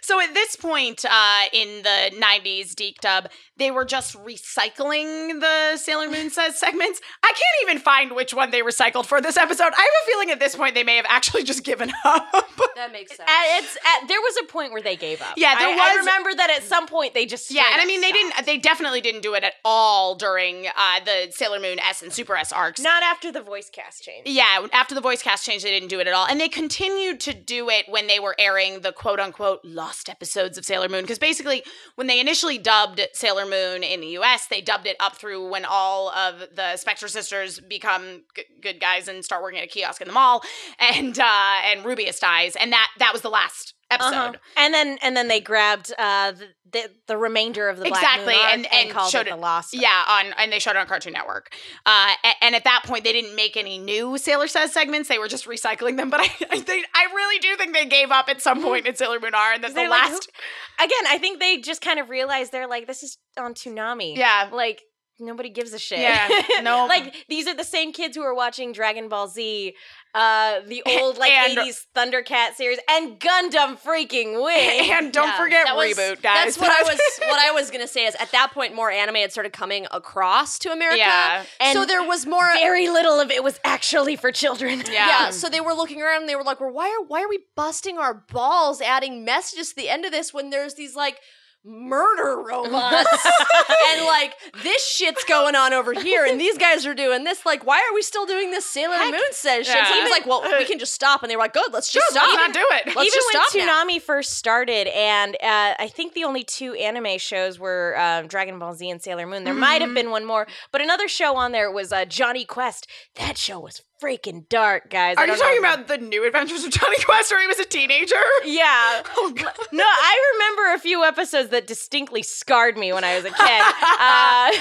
So 0.00 0.20
at 0.20 0.32
this 0.34 0.54
point 0.56 1.04
uh, 1.04 1.42
in 1.52 1.82
the 1.82 2.10
90s 2.16 2.74
DiC 2.76 3.00
Dub, 3.00 3.28
they 3.56 3.70
were 3.72 3.84
just 3.84 4.14
recycling 4.24 5.40
the 5.40 5.76
Sailor 5.76 6.08
Moon 6.08 6.30
says 6.46 6.58
segments. 6.58 7.00
I 7.22 7.28
can't 7.28 7.70
even 7.70 7.82
find 7.82 8.12
which 8.12 8.34
one 8.34 8.50
they 8.50 8.60
recycled 8.60 9.06
for 9.06 9.20
this 9.20 9.36
episode. 9.36 9.64
I 9.64 9.66
have 9.66 9.76
a 9.76 10.06
feeling 10.06 10.30
at 10.30 10.40
this 10.40 10.56
point 10.56 10.74
they 10.74 10.84
may 10.84 10.96
have 10.96 11.06
actually 11.08 11.44
just 11.44 11.64
given 11.64 11.92
up. 12.04 12.26
that 12.74 12.92
makes 12.92 13.16
sense. 13.16 13.28
At, 13.28 13.58
it's 13.58 13.76
at, 13.76 14.08
there 14.08 14.20
was 14.20 14.36
a 14.42 14.46
point 14.46 14.72
where 14.72 14.82
they 14.82 14.96
gave 14.96 15.20
up. 15.22 15.34
Yeah, 15.36 15.58
there 15.58 15.68
I, 15.68 15.94
I 15.94 15.96
remember 15.98 16.34
that 16.34 16.50
at 16.50 16.62
some 16.62 16.86
point 16.86 17.14
they 17.14 17.26
just 17.26 17.50
yeah, 17.50 17.64
and 17.72 17.80
I 17.80 17.86
mean 17.86 18.00
they 18.00 18.08
stopped. 18.08 18.34
didn't 18.34 18.46
they 18.46 18.58
definitely 18.58 19.00
didn't 19.00 19.22
do 19.22 19.34
it 19.34 19.44
at 19.44 19.54
all 19.64 20.14
during 20.14 20.66
uh, 20.66 21.00
the 21.04 21.28
Sailor 21.30 21.60
Moon 21.60 21.78
S 21.78 22.02
and 22.02 22.12
Super 22.12 22.36
S 22.36 22.52
arcs. 22.52 22.80
Not 22.80 23.02
after 23.02 23.32
the 23.32 23.42
voice 23.42 23.70
cast 23.70 24.02
change. 24.02 24.26
Yeah, 24.26 24.66
after 24.72 24.94
the 24.94 25.00
voice 25.00 25.22
cast 25.22 25.44
changed, 25.44 25.64
they 25.64 25.70
didn't 25.70 25.88
do 25.88 26.00
it 26.00 26.06
at 26.06 26.14
all. 26.14 26.26
And 26.26 26.40
they 26.40 26.48
continued 26.48 27.20
to 27.20 27.34
do 27.34 27.68
it 27.70 27.86
when 27.88 28.06
they 28.06 28.20
were 28.20 28.34
airing 28.38 28.80
the 28.80 28.92
quote 28.92 29.20
unquote 29.20 29.60
lost 29.64 30.08
episodes 30.08 30.58
of 30.58 30.64
Sailor 30.64 30.88
Moon. 30.88 31.02
Because 31.02 31.18
basically, 31.18 31.62
when 31.96 32.06
they 32.06 32.20
initially 32.20 32.58
dubbed 32.58 33.00
Sailor 33.12 33.46
Moon 33.46 33.82
in 33.82 34.00
the 34.00 34.18
US, 34.18 34.46
they 34.46 34.60
dubbed 34.60 34.86
it 34.86 34.96
up 35.00 35.16
through 35.16 35.48
when 35.48 35.64
all 35.64 36.10
of 36.10 36.35
the 36.54 36.76
Spectre 36.76 37.08
sisters 37.08 37.60
become 37.60 38.22
g- 38.34 38.44
good 38.62 38.80
guys 38.80 39.08
and 39.08 39.24
start 39.24 39.42
working 39.42 39.58
at 39.58 39.64
a 39.64 39.68
kiosk 39.68 40.00
in 40.00 40.08
the 40.08 40.14
mall, 40.14 40.42
and 40.78 41.18
uh, 41.18 41.54
and 41.64 41.84
Rubeus 41.84 42.18
dies. 42.20 42.56
And 42.56 42.72
that 42.72 42.88
that 42.98 43.12
was 43.12 43.22
the 43.22 43.30
last 43.30 43.74
episode. 43.90 44.10
Uh-huh. 44.12 44.32
And 44.56 44.74
then 44.74 44.98
and 45.02 45.16
then 45.16 45.28
they 45.28 45.40
grabbed 45.40 45.92
uh, 45.96 46.32
the, 46.32 46.48
the 46.72 46.90
the 47.06 47.16
remainder 47.16 47.68
of 47.68 47.76
the 47.78 47.84
Black 47.84 48.02
Exactly, 48.02 48.34
arc 48.34 48.52
and- 48.54 48.66
and 48.72 48.90
called 48.90 49.10
showed 49.10 49.26
it 49.28 49.30
the 49.30 49.36
Lost. 49.36 49.74
Yeah, 49.74 50.02
on 50.08 50.26
and 50.38 50.52
they 50.52 50.58
showed 50.58 50.72
it 50.72 50.78
on 50.78 50.86
Cartoon 50.86 51.12
Network. 51.12 51.52
Uh, 51.86 52.12
a- 52.24 52.44
and, 52.44 52.54
at 52.56 52.64
that 52.64 52.82
point, 52.84 53.04
they 53.04 53.12
didn't 53.12 53.36
make 53.36 53.56
any 53.56 53.78
new 53.78 54.18
Sailor 54.18 54.48
Says 54.48 54.72
segments. 54.72 55.08
They 55.08 55.18
were 55.18 55.28
just 55.28 55.46
recycling 55.46 55.96
them. 55.96 56.10
But 56.10 56.20
I, 56.20 56.24
I 56.50 56.60
think 56.60 56.86
I 56.94 57.04
really 57.14 57.38
do 57.38 57.54
think 57.56 57.74
they 57.74 57.86
gave 57.86 58.10
up 58.10 58.28
at 58.28 58.40
some 58.42 58.62
point 58.62 58.86
in 58.86 58.96
Sailor 58.96 59.20
Moon 59.20 59.34
R, 59.34 59.52
and 59.54 59.62
that 59.62 59.68
the 59.68 59.74
They're 59.74 59.88
like, 59.90 60.10
last, 60.10 60.30
Again, 60.78 61.06
I 61.08 61.18
think 61.18 61.38
they 61.40 61.58
just 61.58 61.80
kind 61.80 61.98
of 62.00 62.10
realized 62.10 62.52
they're 62.52 62.66
like, 62.68 62.86
this 62.86 63.02
is 63.02 63.18
on 63.38 63.54
Toonami. 63.54 64.16
yeah, 64.16 64.50
Like 64.52 64.82
nobody 65.18 65.48
gives 65.50 65.72
a 65.72 65.78
shit. 65.78 65.98
Yeah, 66.00 66.28
no. 66.62 66.86
like 66.86 67.14
these 67.28 67.46
are 67.46 67.54
the 67.54 67.64
same 67.64 67.92
kids 67.92 68.16
who 68.16 68.22
are 68.22 68.34
watching 68.34 68.72
Dragon 68.72 69.08
Ball 69.08 69.28
Z, 69.28 69.74
uh, 70.14 70.60
the 70.66 70.82
old 70.86 71.18
like 71.18 71.32
And- 71.32 71.58
'80s 71.58 71.86
Thundercat 71.94 72.54
series, 72.54 72.78
and 72.90 73.18
Gundam 73.18 73.80
freaking 73.80 74.42
Wing. 74.42 74.90
and 74.92 75.12
don't 75.12 75.28
Yeah, 75.28 75.36
forget 75.38 75.66
that 75.66 75.76
was- 75.76 75.96
reboot, 75.96 76.22
guys. 76.22 76.56
That's 76.56 76.58
what 76.58 76.70
I 76.70 76.82
was 76.82 77.00
what 77.20 77.38
I 77.40 77.50
was 77.52 77.70
gonna 77.70 77.88
say 77.88 78.06
is 78.06 78.14
at 78.16 78.30
that 78.32 78.52
point 78.52 78.74
more 78.74 78.90
anime 78.90 79.16
had 79.16 79.32
started 79.32 79.52
coming 79.52 79.86
across 79.90 80.58
to 80.60 80.72
America. 80.72 80.98
Yeah. 80.98 81.44
and 81.60 81.72
so 81.78 81.84
there 81.84 82.02
was 82.02 82.26
more 82.26 82.50
Very 82.54 82.88
little 82.88 83.18
of 83.20 83.30
it 83.30 83.42
was 83.44 83.58
actually 83.64 84.16
for 84.16 84.32
children. 84.32 84.80
Yeah. 84.86 85.08
yeah, 85.08 85.30
so 85.30 85.48
they 85.48 85.60
were 85.60 85.72
looking 85.74 86.02
around 86.02 86.22
and 86.22 86.28
they 86.28 86.36
were 86.36 86.42
like, 86.44 86.60
"Well, 86.60 86.70
why 86.72 86.88
are 86.88 87.04
why 87.06 87.22
are 87.22 87.28
we 87.28 87.40
busting 87.54 87.98
our 87.98 88.14
balls 88.14 88.80
adding 88.80 89.24
messages 89.24 89.70
to 89.70 89.76
the 89.76 89.88
end 89.88 90.04
of 90.04 90.12
this 90.12 90.32
when 90.32 90.50
there's 90.50 90.74
these 90.74 90.94
like 90.96 91.18
murder 91.66 92.40
robots 92.46 93.26
and 93.92 94.04
like 94.06 94.32
this 94.62 94.86
shit's 94.88 95.24
going 95.24 95.56
on 95.56 95.72
over 95.72 95.92
here 95.92 96.24
and 96.24 96.40
these 96.40 96.56
guys 96.56 96.86
are 96.86 96.94
doing 96.94 97.24
this 97.24 97.44
like 97.44 97.66
why 97.66 97.78
are 97.78 97.94
we 97.94 98.02
still 98.02 98.24
doing 98.24 98.52
this 98.52 98.64
Sailor 98.64 98.94
Heck, 98.94 99.10
Moon 99.10 99.20
says 99.32 99.66
shit?" 99.66 99.74
yeah. 99.74 99.86
So 99.88 99.94
he 99.94 100.00
was 100.02 100.10
like, 100.10 100.26
"Well, 100.26 100.42
we 100.58 100.64
can 100.64 100.78
just 100.78 100.94
stop." 100.94 101.22
And 101.22 101.30
they 101.30 101.36
were 101.36 101.42
like, 101.42 101.54
"Good, 101.54 101.72
let's 101.72 101.90
just 101.92 102.08
Good, 102.10 102.14
let's 102.16 102.32
stop." 102.32 102.46
not 102.48 102.54
do 102.54 102.60
it. 102.60 102.86
Let's 102.94 102.98
Even 102.98 103.06
just 103.06 103.26
when 103.34 103.64
stop 103.64 103.66
now. 103.66 103.98
First 104.06 104.34
started, 104.34 104.86
and 104.88 105.34
uh, 105.36 105.74
I 105.78 105.88
think 105.92 106.12
the 106.14 106.24
only 106.24 106.44
two 106.44 106.74
anime 106.74 107.18
shows 107.18 107.58
were 107.58 107.98
um, 107.98 108.26
Dragon 108.28 108.58
Ball 108.58 108.74
Z 108.74 108.88
and 108.88 109.00
Sailor 109.02 109.26
Moon. 109.26 109.44
There 109.44 109.54
might 109.54 109.80
have 109.80 109.90
Mhm. 109.90 109.94
been 109.94 110.10
one 110.10 110.24
more, 110.24 110.46
but 110.70 110.80
another 110.80 111.08
show 111.08 111.36
on 111.36 111.52
there 111.52 111.70
was 111.72 111.92
uh, 111.92 112.04
Jonny 112.04 112.44
Quest. 112.44 112.86
That 113.16 113.36
show 113.38 113.58
was 113.58 113.82
freaking 114.02 114.48
dark, 114.48 114.90
guys. 114.90 115.16
Are 115.16 115.26
you 115.26 115.32
know 115.32 115.38
talking 115.38 115.58
about 115.58 115.88
the 115.88 115.98
new 115.98 116.26
adventures 116.26 116.64
of 116.64 116.70
Jonny 116.70 116.96
Quest 117.04 117.30
where 117.30 117.40
he 117.40 117.46
was 117.46 117.58
a 117.58 117.64
teenager? 117.64 118.14
Yeah. 118.44 119.02
Oh, 119.18 119.32
God. 119.32 119.52
No, 119.72 119.84
I 119.84 120.32
remember 120.34 120.74
a 120.74 120.78
few 120.78 121.02
episodes 121.04 121.50
that 121.50 121.66
distinctly 121.66 122.22
scarred 122.22 122.76
me 122.76 122.92
when 122.92 123.02
I 123.04 123.16
was 123.16 123.24
a 123.24 123.30
kid 123.30 123.62
uh, 124.00 124.52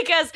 because 0.02 0.32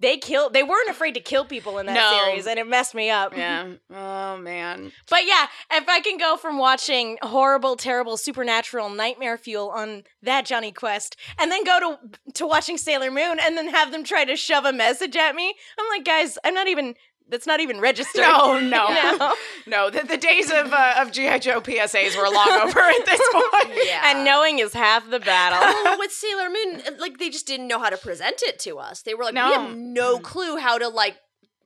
they 0.00 0.16
killed. 0.16 0.52
They 0.52 0.62
weren't 0.62 0.88
afraid 0.88 1.14
to 1.14 1.20
kill 1.20 1.44
people 1.44 1.78
in 1.78 1.86
that 1.86 1.94
No. 1.94 2.24
series, 2.26 2.46
and 2.46 2.58
it 2.58 2.66
messed 2.66 2.94
me 2.94 3.10
up. 3.10 3.36
yeah. 3.36 3.72
Oh 3.92 4.36
man. 4.38 4.92
But 5.10 5.26
yeah, 5.26 5.46
if 5.72 5.88
I 5.88 6.00
can 6.00 6.18
go 6.18 6.36
from 6.36 6.58
watching 6.58 7.16
horrible, 7.22 7.76
terrible, 7.76 8.16
supernatural 8.16 8.90
nightmare 8.90 9.36
fuel 9.38 9.70
on 9.70 10.04
that 10.22 10.46
Jonny 10.46 10.72
Quest, 10.72 11.16
and 11.38 11.50
then 11.50 11.64
go 11.64 11.78
to 11.80 12.32
to 12.34 12.46
watching 12.46 12.76
Sailor 12.76 13.10
Moon, 13.10 13.38
and 13.40 13.56
then 13.56 13.68
have 13.68 13.92
them 13.92 14.04
try 14.04 14.24
to 14.24 14.36
shove 14.36 14.64
a 14.64 14.72
message 14.72 15.16
at 15.16 15.34
me, 15.34 15.54
I'm 15.78 15.86
like, 15.90 16.04
guys, 16.04 16.38
I'm 16.44 16.54
not 16.54 16.68
even. 16.68 16.94
That's 17.28 17.46
not 17.46 17.60
even 17.60 17.80
registered. 17.80 18.20
No, 18.22 18.58
no, 18.60 18.88
No. 19.18 19.34
no. 19.66 19.90
The, 19.90 20.06
the 20.06 20.16
days 20.18 20.50
of 20.50 20.72
uh, 20.72 20.94
of 20.98 21.10
GI 21.10 21.38
Joe 21.40 21.60
PSAs 21.60 22.16
were 22.16 22.28
long 22.28 22.48
over 22.62 22.78
at 22.80 23.06
this 23.06 23.20
point. 23.32 23.78
Yeah. 23.86 24.02
And 24.04 24.24
knowing 24.24 24.58
is 24.58 24.72
half 24.74 25.08
the 25.08 25.20
battle. 25.20 25.58
well, 25.84 25.98
with 25.98 26.12
Sailor 26.12 26.50
Moon, 26.50 26.82
uh, 26.86 26.90
like 26.98 27.18
they 27.18 27.30
just 27.30 27.46
didn't 27.46 27.66
know 27.66 27.78
how 27.78 27.88
to 27.90 27.96
present 27.96 28.42
it 28.42 28.58
to 28.60 28.78
us. 28.78 29.02
They 29.02 29.14
were 29.14 29.24
like, 29.24 29.34
we 29.34 29.40
have 29.40 29.74
no 29.76 30.18
clue 30.18 30.58
how 30.58 30.76
to 30.78 30.88
like 30.88 31.16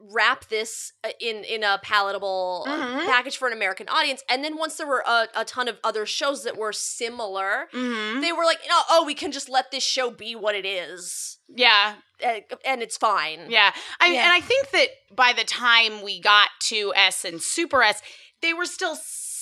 wrap 0.01 0.49
this 0.49 0.93
uh, 1.05 1.09
in 1.20 1.43
in 1.45 1.65
a 1.65 1.79
palatable 1.83 2.65
uh, 2.69 2.77
Mhm. 2.79 3.07
package 3.07 3.37
for 3.37 3.49
an 3.49 3.55
American 3.55 3.89
audience. 3.89 4.23
And 4.29 4.45
then 4.45 4.57
once 4.57 4.77
there 4.77 4.87
were 4.87 5.03
a, 5.07 5.29
a 5.35 5.45
ton 5.45 5.66
of 5.69 5.79
other 5.83 6.07
shows 6.07 6.45
that 6.45 6.57
were 6.57 6.73
similar, 6.73 7.69
Mm-hmm. 7.73 8.20
they 8.20 8.33
were 8.33 8.45
like, 8.45 8.61
no, 8.69 8.81
oh, 8.91 9.05
we 9.05 9.15
can 9.15 9.33
just 9.33 9.49
let 9.49 9.70
this 9.70 9.85
show 9.85 10.11
be 10.11 10.35
what 10.37 10.55
it 10.55 10.65
is, 10.66 11.39
Yeah, 11.49 11.95
and, 12.25 12.45
and 12.65 12.83
it's 12.83 12.97
fine. 12.97 13.47
yeah. 13.51 13.73
I, 14.01 14.12
Yeah. 14.12 14.25
And 14.25 14.33
I 14.33 14.41
think 14.41 14.70
that 14.70 14.89
by 15.15 15.33
the 15.33 15.45
time 15.45 16.03
we 16.03 16.20
got 16.20 16.49
to 16.65 16.93
S 16.95 17.25
and 17.25 17.43
Super 17.43 17.83
S, 17.83 18.01
they 18.41 18.53
were 18.55 18.66
still 18.66 18.95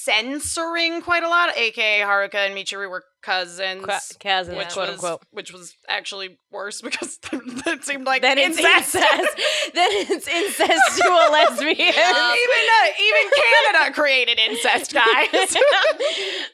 censoring 0.07 1.03
quite 1.03 1.23
a 1.24 1.28
lot. 1.28 1.57
AKA 1.57 2.01
Haruka 2.01 2.35
and 2.47 2.55
Michiru 2.57 2.89
were 2.89 3.03
cousins. 3.23 3.85
Cousins, 4.20 4.57
which 4.57 4.69
quote 4.73 4.89
was 4.89 4.95
unquote. 4.95 5.23
which 5.33 5.53
was 5.53 5.74
actually 5.89 6.39
worse 6.51 6.81
because 6.89 7.19
it 7.33 7.85
seemed 7.85 8.07
like 8.07 8.23
Then 8.23 8.39
it's 8.39 8.57
incest. 8.59 8.95
incest. 8.95 9.37
then 9.74 9.89
it's 9.93 10.28
incest 10.28 11.03
to 11.03 11.09
a 11.09 11.27
lesbian. 11.33 11.73
even 11.78 11.89
uh, 11.89 12.89
even 13.01 13.31
Canada 13.74 13.95
created 13.95 14.39
incest, 14.39 14.95
guys. 14.95 15.57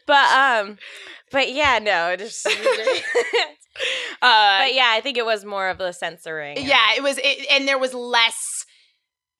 but 0.06 0.32
um, 0.34 0.78
but 1.30 1.52
yeah, 1.52 1.78
no, 1.78 2.08
it 2.10 2.18
just. 2.20 2.46
uh, 2.46 2.52
but 4.20 4.74
yeah, 4.74 4.90
I 4.94 5.00
think 5.02 5.16
it 5.16 5.24
was 5.24 5.44
more 5.44 5.68
of 5.68 5.78
the 5.78 5.92
censoring. 5.92 6.58
yeah, 6.58 6.94
it 6.96 7.02
was, 7.02 7.18
it, 7.18 7.46
and 7.50 7.66
there 7.66 7.78
was 7.78 7.94
less 7.94 8.36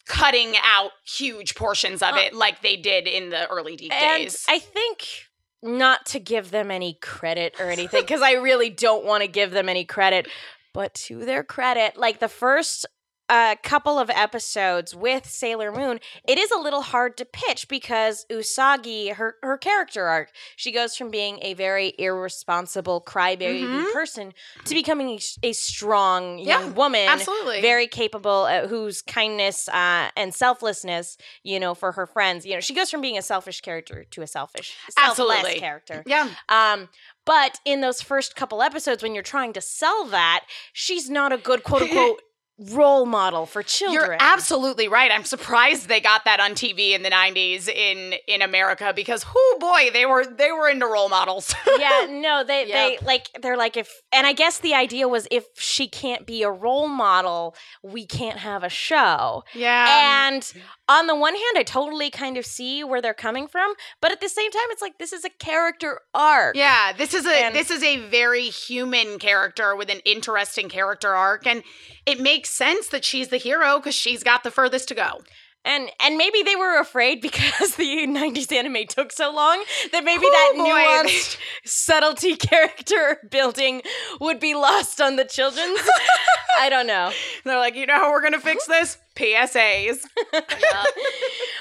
cutting 0.07 0.55
out 0.63 0.91
huge 1.05 1.55
portions 1.55 2.03
of 2.03 2.15
Uh, 2.15 2.19
it 2.19 2.35
like 2.35 2.63
they 2.63 2.77
did 2.77 3.07
in 3.07 3.31
the 3.31 3.49
early 3.49 3.73
and 3.73 4.23
days. 4.23 4.45
I 4.49 4.59
think 4.59 5.29
not 5.63 6.07
to 6.07 6.19
give 6.19 6.51
them 6.51 6.71
any 6.71 6.95
credit 7.01 7.55
or 7.61 7.71
anything 7.71 8.01
because 8.03 8.23
I 8.23 8.33
really 8.33 8.71
don't 8.71 9.05
want 9.05 9.23
to 9.23 9.29
give 9.29 9.53
them 9.53 9.69
any 9.69 9.85
credit, 9.85 10.29
but 10.75 10.95
to 10.95 11.25
their 11.25 11.45
credit, 11.45 11.97
like 11.97 12.19
the 12.19 12.29
first 12.29 12.87
a 13.33 13.57
couple 13.63 13.99
of 13.99 14.11
episodes 14.11 14.95
with 14.95 15.25
Sailor 15.27 15.73
Moon, 15.73 15.99
it 16.29 16.37
is 16.39 16.51
a 16.51 16.59
little 16.59 16.83
hard 16.83 17.17
to 17.17 17.25
pitch 17.25 17.67
because 17.67 18.27
Usagi, 18.31 19.15
her 19.15 19.37
her 19.43 19.57
character 19.57 20.05
arc, 20.07 20.29
she 20.55 20.71
goes 20.71 20.95
from 20.95 21.11
being 21.11 21.39
a 21.41 21.55
very 21.55 21.95
irresponsible 21.99 23.01
crybaby 23.01 23.65
Mhm. 23.67 23.93
person 23.93 24.35
to 24.67 24.75
becoming 24.75 25.19
a 25.43 25.53
strong 25.55 26.39
Yeah, 26.39 26.61
young 26.61 26.75
woman, 26.75 27.09
Absolutely. 27.09 27.63
very 27.63 27.87
capable, 27.87 28.43
uh, 28.45 28.67
whose 28.69 29.01
kindness 29.01 29.67
uh, 29.71 30.11
and 30.15 30.35
selflessness, 30.35 31.17
you 31.43 31.59
know, 31.59 31.75
for 31.75 31.93
her 31.93 32.07
friends, 32.07 32.45
you 32.45 32.53
know, 32.55 32.61
she 32.61 32.75
goes 32.75 32.91
from 32.91 33.01
being 33.01 33.17
a 33.17 33.23
selfish 33.23 33.63
character 33.63 34.05
to 34.11 34.21
a 34.21 34.27
selfish, 34.27 34.77
selfless 34.91 35.09
Absolutely. 35.39 35.59
character. 35.59 36.03
yeah. 36.07 36.29
Um, 36.51 36.91
but 37.25 37.61
in 37.65 37.81
those 37.81 38.03
first 38.03 38.37
couple 38.37 38.61
episodes, 38.63 39.03
when 39.03 39.15
you're 39.15 39.23
trying 39.23 39.53
to 39.55 39.61
sell 39.63 40.05
that, 40.07 40.45
she's 40.75 41.09
not 41.09 41.33
a 41.33 41.39
good 41.39 41.63
quote 41.65 41.83
unquote 41.89 42.21
role 42.59 43.07
model 43.07 43.47
for 43.47 43.63
children. 43.63 44.05
You're 44.05 44.17
absolutely 44.21 44.87
right. 44.87 45.11
I'm 45.11 45.25
surprised 45.25 45.89
they 45.89 46.01
got 46.01 46.25
that 46.27 46.39
on 46.39 46.53
TV 46.53 46.93
in 46.95 47.03
the 47.03 47.11
90s 47.11 47.67
in 47.69 48.15
in 48.29 48.43
America 48.43 48.93
because 48.95 49.25
oh 49.35 49.57
boy, 49.59 49.91
they 49.93 50.07
were 50.07 50.25
they 50.27 50.53
were 50.53 50.69
into 50.69 50.87
role 50.87 51.09
models. 51.09 51.55
yeah, 51.79 52.07
no, 52.11 52.45
they 52.45 52.67
Yep. 52.67 52.69
they 53.01 53.05
like 53.07 53.29
they're 53.41 53.57
like 53.57 53.77
if 53.77 53.91
and 54.13 54.27
I 54.27 54.33
guess 54.33 54.59
the 54.59 54.75
idea 54.75 55.09
was 55.09 55.27
if 55.31 55.47
she 55.57 55.89
can't 55.89 56.27
be 56.27 56.43
a 56.43 56.51
role 56.51 56.89
model, 56.89 57.57
we 57.83 58.07
can't 58.07 58.39
have 58.39 58.63
a 58.63 58.69
show. 58.69 59.45
yeah. 59.55 60.29
and 60.29 60.53
on 60.89 61.07
the 61.07 61.17
one 61.17 61.35
hand, 61.35 61.57
I 61.57 61.63
totally 61.63 62.11
kind 62.11 62.37
of 62.37 62.45
see 62.45 62.85
where 62.85 63.01
they're 63.01 63.15
coming 63.15 63.49
from, 63.49 63.73
but 64.03 64.13
at 64.13 64.21
the 64.21 64.29
same 64.29 64.51
time, 64.51 64.63
it's 64.71 64.83
like 64.83 64.99
this 64.99 65.13
is 65.15 65.25
a 65.25 65.31
character 65.31 66.01
arc. 66.13 66.55
Yeah, 66.55 66.93
this 66.93 67.15
is 67.15 67.25
a 67.25 67.31
And- 67.47 67.55
this 67.55 67.71
is 67.71 67.83
a 67.83 67.97
very 68.09 68.45
human 68.51 69.19
character 69.19 69.75
with 69.75 69.89
an 69.91 70.01
interesting 70.05 70.69
character 70.69 71.15
arc 71.15 71.47
and 71.47 71.63
it 72.05 72.21
makes 72.21 72.42
sense 72.47 72.89
that 72.89 73.05
she's 73.05 73.29
the 73.29 73.37
hero 73.39 73.81
cuz 73.81 73.95
she's 73.95 74.23
got 74.23 74.43
the 74.43 74.51
furthest 74.51 74.89
to 74.89 74.95
go. 74.95 75.23
And 75.65 75.91
and 76.01 76.17
maybe 76.19 76.43
they 76.43 76.57
were 76.57 76.81
afraid 76.81 77.21
because 77.29 77.77
the 77.77 78.07
90s 78.07 78.51
anime 78.53 78.87
took 78.89 79.13
so 79.13 79.33
long 79.33 79.63
that 79.93 80.03
maybe 80.05 80.25
Oh, 80.27 80.31
that 80.31 80.53
boy. 80.57 81.09
nuanced 81.09 81.37
subtlety 81.65 82.35
character 82.51 83.19
building 83.31 83.83
would 84.21 84.41
be 84.41 84.55
lost 84.55 85.01
on 85.01 85.17
the 85.17 85.25
children's. 85.25 85.81
I 86.59 86.69
don't 86.69 86.87
know. 86.87 87.13
They're 87.45 87.59
like, 87.59 87.75
"You 87.77 87.87
know 87.87 87.95
how 87.99 88.11
we're 88.11 88.21
going 88.21 88.33
to 88.35 88.41
fix 88.41 88.67
this? 88.67 88.99
PSAs." 89.15 90.05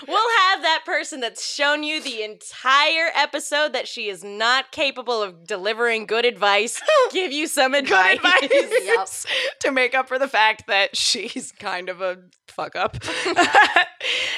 We'll 0.08 0.18
have 0.50 0.64
that 0.64 0.82
person 0.86 1.20
that's 1.20 1.46
shown 1.46 1.84
you 1.84 2.02
the 2.02 2.24
entire 2.24 3.10
episode 3.14 3.74
that 3.74 3.88
she 3.88 4.10
is 4.10 4.24
not 4.24 4.72
capable 4.72 5.22
of 5.22 5.46
delivering 5.46 6.06
good 6.08 6.26
advice 6.26 6.82
give 7.12 7.32
you 7.32 7.48
some 7.48 7.74
advice. 7.76 8.18
Advice 8.18 9.26
to 9.62 9.72
make 9.72 9.94
up 9.94 10.08
for 10.08 10.18
the 10.18 10.28
fact 10.28 10.68
that 10.68 10.98
she's 10.98 11.52
kind 11.52 11.88
of 11.88 12.02
a 12.02 12.18
fuck 12.48 12.76
up. 12.76 12.98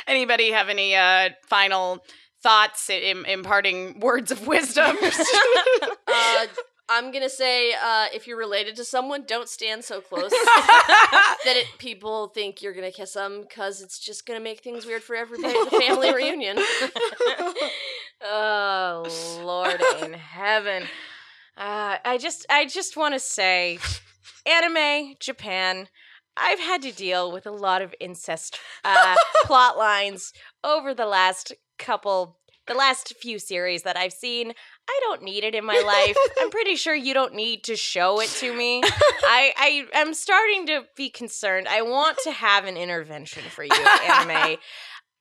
Anybody 0.05 0.51
have 0.51 0.69
any 0.69 0.95
uh, 0.95 1.29
final 1.47 2.03
thoughts, 2.41 2.89
im- 2.89 3.25
imparting 3.25 3.99
words 3.99 4.31
of 4.31 4.45
wisdom? 4.45 4.97
Uh, 5.01 6.45
I'm 6.89 7.11
gonna 7.11 7.29
say 7.29 7.73
uh, 7.73 8.07
if 8.13 8.27
you're 8.27 8.37
related 8.37 8.75
to 8.75 8.85
someone, 8.85 9.23
don't 9.25 9.47
stand 9.47 9.83
so 9.83 10.01
close 10.01 10.29
that 10.31 11.53
it, 11.55 11.67
people 11.77 12.27
think 12.27 12.61
you're 12.61 12.73
gonna 12.73 12.91
kiss 12.91 13.13
them 13.13 13.41
because 13.41 13.81
it's 13.81 13.99
just 13.99 14.25
gonna 14.25 14.41
make 14.41 14.61
things 14.61 14.85
weird 14.85 15.01
for 15.01 15.15
everybody 15.15 15.57
at 15.57 15.69
the 15.71 15.79
family 15.79 16.13
reunion. 16.15 16.57
oh 18.25 19.03
lord 19.43 19.81
in 20.01 20.13
heaven 20.13 20.83
uh, 21.57 21.97
i 22.05 22.17
just 22.17 22.45
i 22.49 22.65
just 22.65 22.95
want 22.95 23.13
to 23.13 23.19
say 23.19 23.77
anime 24.45 25.13
japan 25.19 25.89
i've 26.37 26.59
had 26.59 26.81
to 26.81 26.93
deal 26.93 27.33
with 27.33 27.45
a 27.45 27.51
lot 27.51 27.81
of 27.81 27.93
incest 27.99 28.57
uh, 28.85 29.15
plot 29.43 29.77
lines 29.77 30.31
over 30.63 30.93
the 30.93 31.05
last 31.05 31.51
couple 31.77 32.37
the 32.67 32.73
last 32.73 33.13
few 33.19 33.39
series 33.39 33.83
that 33.83 33.97
i've 33.97 34.13
seen 34.13 34.53
i 34.89 34.99
don't 35.03 35.23
need 35.23 35.43
it 35.43 35.55
in 35.55 35.65
my 35.65 35.81
life 35.85 36.15
i'm 36.39 36.49
pretty 36.51 36.75
sure 36.75 36.95
you 36.95 37.13
don't 37.13 37.33
need 37.33 37.63
to 37.63 37.75
show 37.75 38.19
it 38.19 38.29
to 38.29 38.55
me 38.55 38.81
i 39.23 39.53
i 39.57 39.85
am 39.93 40.13
starting 40.13 40.65
to 40.65 40.83
be 40.95 41.09
concerned 41.09 41.67
i 41.67 41.81
want 41.81 42.17
to 42.23 42.31
have 42.31 42.65
an 42.65 42.77
intervention 42.77 43.43
for 43.49 43.63
you 43.63 43.71
anime 44.07 44.57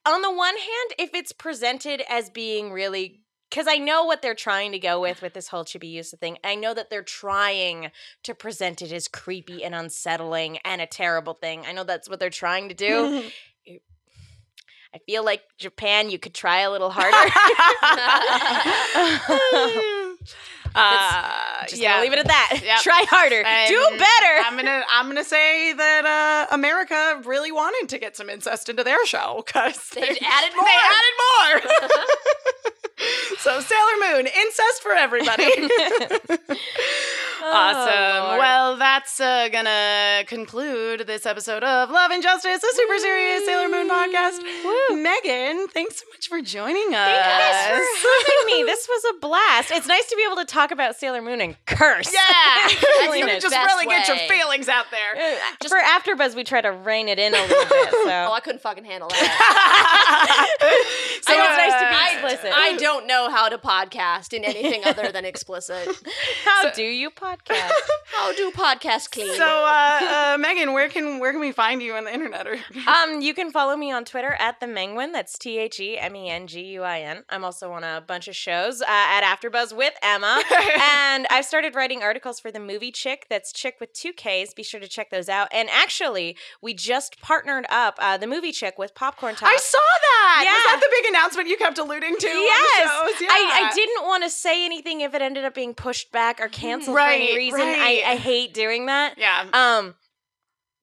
on 0.04 0.22
the 0.22 0.32
one 0.32 0.56
hand, 0.56 0.90
if 0.98 1.14
it's 1.14 1.32
presented 1.32 2.02
as 2.08 2.30
being 2.30 2.72
really 2.72 3.20
because 3.50 3.68
I 3.68 3.76
know 3.76 4.04
what 4.06 4.22
they're 4.22 4.34
trying 4.34 4.72
to 4.72 4.78
go 4.78 4.98
with 4.98 5.20
with 5.20 5.34
this 5.34 5.48
whole 5.48 5.62
chibi 5.62 5.94
Chibiusa 5.94 6.18
thing. 6.18 6.38
I 6.42 6.54
know 6.54 6.72
that 6.72 6.88
they're 6.88 7.02
trying 7.02 7.90
to 8.22 8.34
present 8.34 8.80
it 8.80 8.92
as 8.92 9.08
creepy 9.08 9.62
and 9.62 9.74
unsettling 9.74 10.56
and 10.64 10.80
a 10.80 10.86
terrible 10.86 11.34
thing. 11.34 11.64
I 11.66 11.72
know 11.72 11.84
that's 11.84 12.08
what 12.08 12.18
they're 12.18 12.30
trying 12.30 12.70
to 12.70 12.74
do. 12.74 13.28
I 14.94 14.98
feel 14.98 15.24
like 15.24 15.42
Japan, 15.58 16.10
you 16.10 16.18
could 16.18 16.34
try 16.34 16.60
a 16.60 16.70
little 16.70 16.90
harder. 16.94 17.32
uh, 20.74 21.66
Just 21.68 21.80
yeah. 21.80 21.92
gonna 21.92 22.02
leave 22.02 22.12
it 22.12 22.18
at 22.20 22.26
that. 22.28 22.60
Yep. 22.62 22.80
Try 22.80 23.04
harder. 23.08 23.42
Do 23.68 23.98
better. 23.98 24.46
I'm 24.46 24.56
gonna 24.56 24.82
I'm 24.90 25.06
gonna 25.08 25.24
say 25.24 25.72
that 25.72 26.46
uh, 26.50 26.54
America 26.54 27.20
really 27.24 27.50
wanted 27.52 27.88
to 27.90 27.98
get 27.98 28.16
some 28.16 28.28
incest 28.30 28.68
into 28.68 28.84
their 28.84 29.04
show 29.06 29.42
because 29.46 29.88
They 29.90 30.02
added 30.02 30.18
more. 30.56 30.66
They 30.66 30.78
added 30.94 31.14
more. 31.20 31.72
So 33.38 33.60
Sailor 33.60 34.16
Moon 34.16 34.26
incest 34.26 34.82
for 34.82 34.92
everybody. 34.92 35.44
awesome. 37.42 37.92
Oh, 37.92 38.24
Lord. 38.28 38.38
well, 38.38 38.76
that's 38.76 39.20
uh, 39.20 39.48
gonna 39.50 40.24
conclude 40.26 41.06
this 41.06 41.26
episode 41.26 41.62
of 41.64 41.90
Love 41.90 42.10
and 42.10 42.22
Justice, 42.22 42.62
a 42.62 42.74
super 42.74 42.98
serious 42.98 43.44
Sailor 43.44 43.68
Moon 43.68 43.88
podcast. 43.88 44.38
Megan, 45.02 45.68
thanks 45.68 45.96
so 46.00 46.04
much 46.14 46.28
for 46.28 46.40
joining 46.42 46.94
us. 46.94 47.08
thank 47.08 47.22
Thanks 47.24 48.00
for 48.00 48.08
having 48.26 48.46
me. 48.58 48.62
This 48.64 48.88
was 48.88 49.02
a 49.16 49.18
blast. 49.20 49.70
It's 49.70 49.86
nice 49.86 50.06
to 50.08 50.16
be 50.16 50.24
able 50.24 50.36
to 50.36 50.44
talk 50.44 50.70
about 50.70 50.96
Sailor 50.96 51.22
Moon 51.22 51.40
and 51.40 51.56
curse. 51.66 52.12
Yeah, 52.12 52.68
you 53.14 53.26
nice. 53.26 53.42
just 53.42 53.54
Best 53.54 53.74
really 53.74 53.86
get 53.86 54.08
your 54.08 54.16
feelings 54.28 54.68
out 54.68 54.86
there. 54.90 55.16
Uh, 55.16 55.68
For 55.68 55.78
AfterBuzz, 55.78 56.34
we 56.36 56.44
try 56.44 56.60
to 56.60 56.70
rein 56.72 57.08
it 57.08 57.18
in 57.18 57.34
a 57.34 57.40
little 57.42 57.64
bit. 57.64 57.90
So, 57.90 58.26
Oh, 58.28 58.32
I 58.32 58.40
couldn't 58.40 58.60
fucking 58.62 58.84
handle 58.84 59.08
that. 59.08 60.46
so 61.22 61.32
it's 61.32 61.56
nice 61.56 61.72
to 61.80 61.88
be 61.88 61.94
I- 61.94 62.02
I 62.72 62.76
don't 62.76 62.91
know 63.00 63.30
how 63.30 63.48
to 63.48 63.58
podcast 63.58 64.32
in 64.32 64.44
anything 64.44 64.82
other 64.84 65.10
than 65.12 65.24
explicit. 65.32 65.88
How 66.44 66.70
do 66.70 66.82
you 66.82 67.10
podcast? 67.26 67.70
How 68.14 68.32
do 68.34 68.50
podcasts 68.52 69.10
clean? 69.10 69.34
So, 69.36 69.44
uh, 69.46 70.34
uh, 70.34 70.38
Megan, 70.38 70.72
where 70.72 70.88
can 70.88 71.18
where 71.18 71.32
can 71.32 71.40
we 71.40 71.52
find 71.52 71.82
you 71.82 71.94
on 71.94 72.04
the 72.04 72.12
internet? 72.14 72.46
Or 72.46 72.54
um, 72.88 73.20
you 73.20 73.34
can 73.34 73.50
follow 73.50 73.76
me 73.76 73.90
on 73.92 74.04
Twitter 74.04 74.36
at 74.38 74.60
the 74.60 74.66
Menguin. 74.66 75.12
That's 75.12 75.38
T 75.38 75.58
H 75.58 75.80
E 75.80 75.98
M 75.98 76.14
E 76.16 76.28
N 76.30 76.46
G 76.46 76.60
U 76.74 76.82
I 76.82 77.00
N. 77.00 77.24
I'm 77.30 77.44
also 77.44 77.72
on 77.72 77.84
a 77.84 78.02
bunch 78.06 78.28
of 78.28 78.36
shows 78.36 78.80
uh, 78.82 78.86
at 78.88 79.22
AfterBuzz 79.22 79.76
with 79.76 79.94
Emma, 80.02 80.42
and 80.80 81.26
I've 81.30 81.44
started 81.44 81.74
writing 81.74 82.02
articles 82.02 82.38
for 82.40 82.50
the 82.50 82.60
movie 82.60 82.92
Chick. 82.92 83.26
That's 83.28 83.52
Chick 83.52 83.76
with 83.80 83.92
two 83.92 84.12
Ks. 84.12 84.54
Be 84.54 84.62
sure 84.62 84.80
to 84.80 84.88
check 84.88 85.10
those 85.10 85.28
out. 85.28 85.48
And 85.52 85.68
actually, 85.70 86.36
we 86.60 86.74
just 86.74 87.20
partnered 87.20 87.66
up 87.70 87.96
uh, 88.00 88.16
the 88.18 88.26
movie 88.26 88.52
Chick 88.52 88.78
with 88.78 88.94
Popcorn 88.94 89.34
Talk. 89.34 89.48
I 89.48 89.56
saw 89.56 89.78
that. 89.78 90.42
Yeah. 90.44 90.50
Was 90.52 90.58
Yeah. 90.66 90.76
that 90.76 90.80
the 90.80 90.88
big 91.02 91.10
announcement 91.10 91.48
you 91.48 91.56
kept 91.56 91.78
alluding 91.78 92.16
to? 92.16 92.26
Yes, 92.28 92.80
on 92.80 92.81
the 92.81 92.81
shows? 92.82 93.20
Yeah. 93.20 93.28
I, 93.30 93.68
I 93.70 93.74
didn't 93.74 94.04
want 94.06 94.24
to 94.24 94.30
say 94.30 94.64
anything 94.64 95.00
if 95.00 95.14
it 95.14 95.22
ended 95.22 95.44
up 95.44 95.54
being 95.54 95.74
pushed 95.74 96.12
back 96.12 96.40
or 96.40 96.48
canceled 96.48 96.96
for 96.96 97.00
any 97.00 97.36
reason. 97.36 97.60
right. 97.60 98.02
I, 98.06 98.12
I 98.12 98.16
hate 98.16 98.54
doing 98.54 98.86
that. 98.86 99.16
Yeah. 99.18 99.46
Um, 99.52 99.94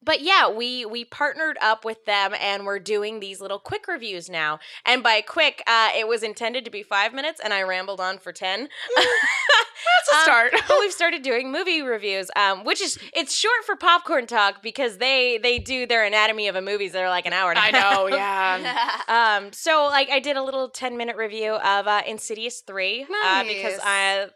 but 0.03 0.21
yeah, 0.21 0.49
we 0.49 0.85
we 0.85 1.03
partnered 1.05 1.57
up 1.61 1.84
with 1.85 2.05
them 2.05 2.34
and 2.39 2.65
we're 2.65 2.80
doing 2.80 3.19
these 3.19 3.41
little 3.41 3.59
quick 3.59 3.88
reviews 3.88 4.30
now. 4.30 4.59
And 4.85 5.03
by 5.03 5.21
quick, 5.21 5.61
uh, 5.67 5.89
it 5.97 6.07
was 6.07 6.23
intended 6.23 6.65
to 6.65 6.71
be 6.71 6.84
five 6.84 7.13
minutes, 7.13 7.39
and 7.43 7.53
I 7.53 7.61
rambled 7.63 7.99
on 7.99 8.17
for 8.17 8.31
ten. 8.31 8.69
That's 8.95 9.07
a 9.07 10.15
Um, 10.19 10.23
start. 10.23 10.51
but 10.67 10.77
we've 10.80 10.91
started 11.01 11.21
doing 11.21 11.51
movie 11.51 11.81
reviews, 11.81 12.31
um, 12.35 12.63
which 12.63 12.81
is 12.81 12.97
it's 13.13 13.34
short 13.35 13.63
for 13.65 13.76
popcorn 13.76 14.26
talk 14.27 14.61
because 14.63 14.97
they 14.97 15.38
they 15.38 15.59
do 15.59 15.85
their 15.85 16.03
anatomy 16.03 16.47
of 16.47 16.55
a 16.55 16.61
movies 16.61 16.93
that 16.93 17.03
are 17.03 17.09
like 17.09 17.26
an 17.26 17.34
hour 17.34 17.51
and 17.51 17.59
a 17.59 17.61
I 17.61 17.65
half. 17.67 17.76
I 17.76 17.95
know. 17.95 18.07
Yeah. 18.07 18.95
Um, 19.09 19.51
so 19.53 19.85
like 19.85 20.09
I 20.09 20.19
did 20.19 20.38
a 20.38 20.43
little 20.43 20.69
10 20.69 20.95
minute 20.95 21.15
review 21.17 21.53
of 21.53 21.88
uh, 21.88 22.01
Insidious 22.07 22.61
3 22.61 23.03
uh, 23.23 23.43
because 23.43 23.77
Nice. 23.77 23.80
I 23.84 24.27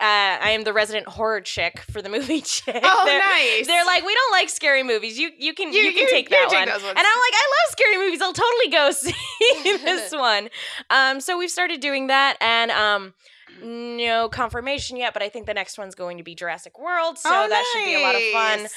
uh, 0.00 0.38
I 0.40 0.50
am 0.50 0.62
the 0.64 0.72
resident 0.72 1.08
horror 1.08 1.40
chick 1.40 1.80
for 1.90 2.00
the 2.00 2.08
movie 2.08 2.40
chick. 2.44 2.80
Oh, 2.82 3.02
they're, 3.04 3.18
nice. 3.18 3.66
They're 3.66 3.84
like, 3.84 4.04
we 4.04 4.14
don't 4.14 4.32
like 4.32 4.48
scary 4.48 4.82
movies. 4.82 5.18
You 5.18 5.30
you 5.38 5.54
can 5.54 5.72
you, 5.72 5.80
You- 5.80 5.92
can 5.92 6.02
you- 6.02 6.08
take 6.10 6.30
that 6.30 6.46
one. 6.48 6.56
And 6.62 6.70
I'm 6.70 6.76
like, 6.76 6.94
I 6.94 7.50
love 7.56 7.70
scary 7.72 7.96
movies. 7.98 8.20
I'll 8.22 8.32
totally 8.32 8.70
go 8.70 8.90
see 8.92 9.14
this 9.84 10.12
one. 10.12 10.50
Um, 10.90 11.20
so 11.20 11.36
we've 11.38 11.50
started 11.50 11.80
doing 11.80 12.06
that, 12.08 12.36
and 12.40 12.70
um, 12.70 13.14
no 13.62 14.28
confirmation 14.28 14.96
yet, 14.96 15.12
but 15.12 15.22
I 15.22 15.28
think 15.28 15.46
the 15.46 15.54
next 15.54 15.78
one's 15.78 15.94
going 15.94 16.18
to 16.18 16.22
be 16.22 16.34
Jurassic 16.34 16.78
World, 16.78 17.18
so 17.18 17.28
Oh, 17.32 17.48
that 17.48 17.64
should 17.72 17.84
be 17.84 17.94
a 17.94 18.02
lot 18.02 18.14
of 18.14 18.22
fun. 18.32 18.68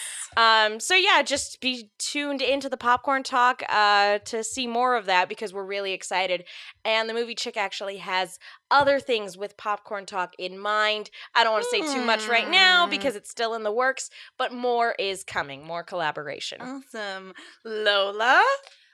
Um, 0.74 0.80
so 0.80 0.96
yeah, 0.96 1.22
just 1.24 1.60
be 1.62 1.92
tuned 2.00 2.42
into 2.42 2.70
the 2.70 2.78
popcorn 2.78 3.24
talk 3.24 3.64
uh, 3.70 4.20
to 4.20 4.44
see 4.44 4.68
more 4.68 4.96
of 4.96 5.06
that 5.06 5.28
because 5.30 5.54
we're 5.54 5.66
really 5.66 5.94
excited. 5.94 6.46
And 6.86 7.10
the 7.10 7.14
movie 7.14 7.36
Chick 7.36 7.58
actually 7.58 7.98
has 7.98 8.40
other 8.70 9.00
things 9.00 9.38
with 9.38 9.58
popcorn 9.58 10.06
talk 10.06 10.34
in 10.40 10.58
mind. 10.58 11.10
I 11.36 11.44
don't 11.44 11.52
want 11.54 11.66
to 11.66 11.70
say 11.70 11.94
too 11.94 12.06
much 12.06 12.28
right 12.28 12.50
now 12.50 12.88
Mm. 12.88 12.90
because 12.92 13.16
it's 13.16 13.30
still 13.30 13.54
in 13.54 13.64
the 13.64 13.72
works, 13.72 14.10
but 14.38 14.54
more 14.54 14.96
is 14.98 15.24
coming, 15.24 15.66
more 15.66 15.84
collaboration. 15.84 16.62
Awesome. 16.62 17.34
Lola? 17.66 18.42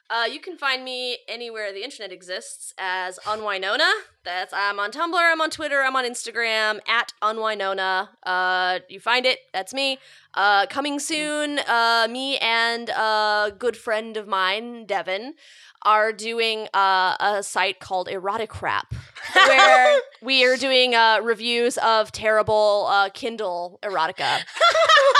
Uh, 0.09 0.23
you 0.25 0.39
can 0.39 0.57
find 0.57 0.85
me 0.85 1.17
anywhere 1.27 1.73
the 1.73 1.83
internet 1.83 2.13
exists 2.13 2.73
as 2.77 3.19
Unwinona. 3.25 3.91
That's 4.23 4.53
I'm 4.53 4.79
on 4.79 4.91
Tumblr, 4.91 5.19
I'm 5.19 5.41
on 5.41 5.49
Twitter, 5.49 5.81
I'm 5.81 5.97
on 5.97 6.05
Instagram 6.05 6.79
at 6.87 7.11
Unwinona. 7.21 8.09
Uh, 8.23 8.79
you 8.87 9.01
find 9.01 9.25
it. 9.25 9.39
That's 9.53 9.73
me. 9.73 9.99
Uh, 10.33 10.65
coming 10.67 10.99
soon. 10.99 11.59
Uh, 11.67 12.07
me 12.09 12.37
and 12.37 12.89
a 12.89 13.53
good 13.57 13.75
friend 13.75 14.15
of 14.15 14.27
mine, 14.27 14.85
Devin, 14.85 15.33
are 15.81 16.13
doing 16.13 16.67
uh, 16.73 17.15
a 17.19 17.43
site 17.43 17.79
called 17.79 18.07
Erotic 18.07 18.61
Rap, 18.61 18.93
where 19.33 19.99
we 20.21 20.45
are 20.45 20.55
doing 20.55 20.95
uh, 20.95 21.19
reviews 21.21 21.77
of 21.79 22.11
terrible 22.11 22.87
uh, 22.89 23.09
Kindle 23.09 23.79
erotica. 23.83 24.39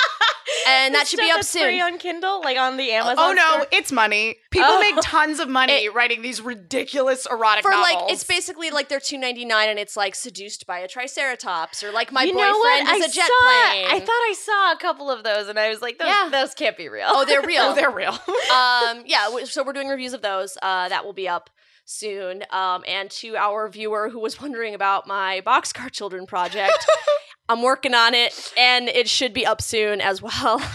and 0.68 0.95
that 0.95 1.07
should 1.07 1.19
be 1.19 1.30
up 1.30 1.38
that's 1.38 1.52
free 1.52 1.80
soon. 1.80 1.94
on 1.94 1.98
Kindle, 1.98 2.41
like 2.41 2.57
on 2.57 2.77
the 2.77 2.91
Amazon. 2.91 3.15
Oh 3.18 3.34
no, 3.34 3.52
store? 3.53 3.68
it's 3.72 3.91
money. 3.91 4.38
People 4.52 4.69
Oh. 4.72 4.80
make 4.80 4.95
tons 5.02 5.39
of 5.39 5.48
money 5.49 5.88
writing 5.94 6.22
these 6.22 6.41
ridiculous 6.41 7.26
erotic 7.30 7.64
for 7.64 7.72
novels. 7.72 7.89
like 8.03 8.11
it's 8.14 8.23
basically 8.23 8.69
like 8.69 8.89
they're 8.89 8.99
two 8.99 9.18
ninety 9.18 9.45
nine 9.45 9.69
and 9.69 9.80
it's 9.80 9.95
like 9.98 10.15
seduced 10.15 10.65
by 10.68 10.80
a 10.80 10.88
triceratops 10.88 11.84
or 11.84 11.91
like 11.91 12.11
my 12.11 12.23
you 12.23 12.34
know 12.34 12.39
what? 12.57 12.80
boyfriend 12.84 12.98
is 12.98 13.03
I 13.03 13.07
a 13.07 13.14
jet 13.14 13.27
saw, 13.27 13.72
plane. 13.72 13.85
I 13.89 13.99
thought 13.99 14.10
I 14.10 14.35
saw 14.38 14.72
a 14.73 14.77
couple 14.77 15.10
of 15.11 15.23
those, 15.23 15.48
and 15.48 15.57
I 15.60 15.69
was 15.69 15.81
like, 15.81 15.98
those, 15.99 16.07
Yeah. 16.07 16.30
those 16.31 16.53
can't 16.53 16.77
be 16.77 16.89
real. 16.89 17.07
oh, 17.10 17.26
they're 17.26 17.41
real. 17.45 17.61
Oh, 17.64 17.76
they're 17.76 17.91
real. 17.91 18.11
um, 18.11 19.03
yeah. 19.06 19.30
So 19.45 19.64
we're 19.64 19.73
doing 19.73 19.88
reviews 19.88 20.14
of 20.14 20.22
those. 20.22 20.57
Uh, 20.61 20.89
that 20.89 21.06
will 21.06 21.14
be 21.14 21.27
up 21.27 21.49
soon. 21.85 22.44
Um, 22.52 22.84
and 22.88 23.10
to 23.11 23.35
our 23.38 23.69
viewer 23.69 24.10
who 24.10 24.19
was 24.19 24.41
wondering 24.41 24.73
about 24.76 25.07
my 25.07 25.41
Boxcar 25.45 25.89
Children 25.91 26.26
project, 26.26 26.85
I'm 27.49 27.61
working 27.61 27.94
on 27.94 28.14
it, 28.14 28.53
and 28.57 28.90
it 28.90 29.07
should 29.07 29.34
be 29.34 29.45
up 29.45 29.61
soon 29.61 30.02
as 30.02 30.22
well. 30.22 30.61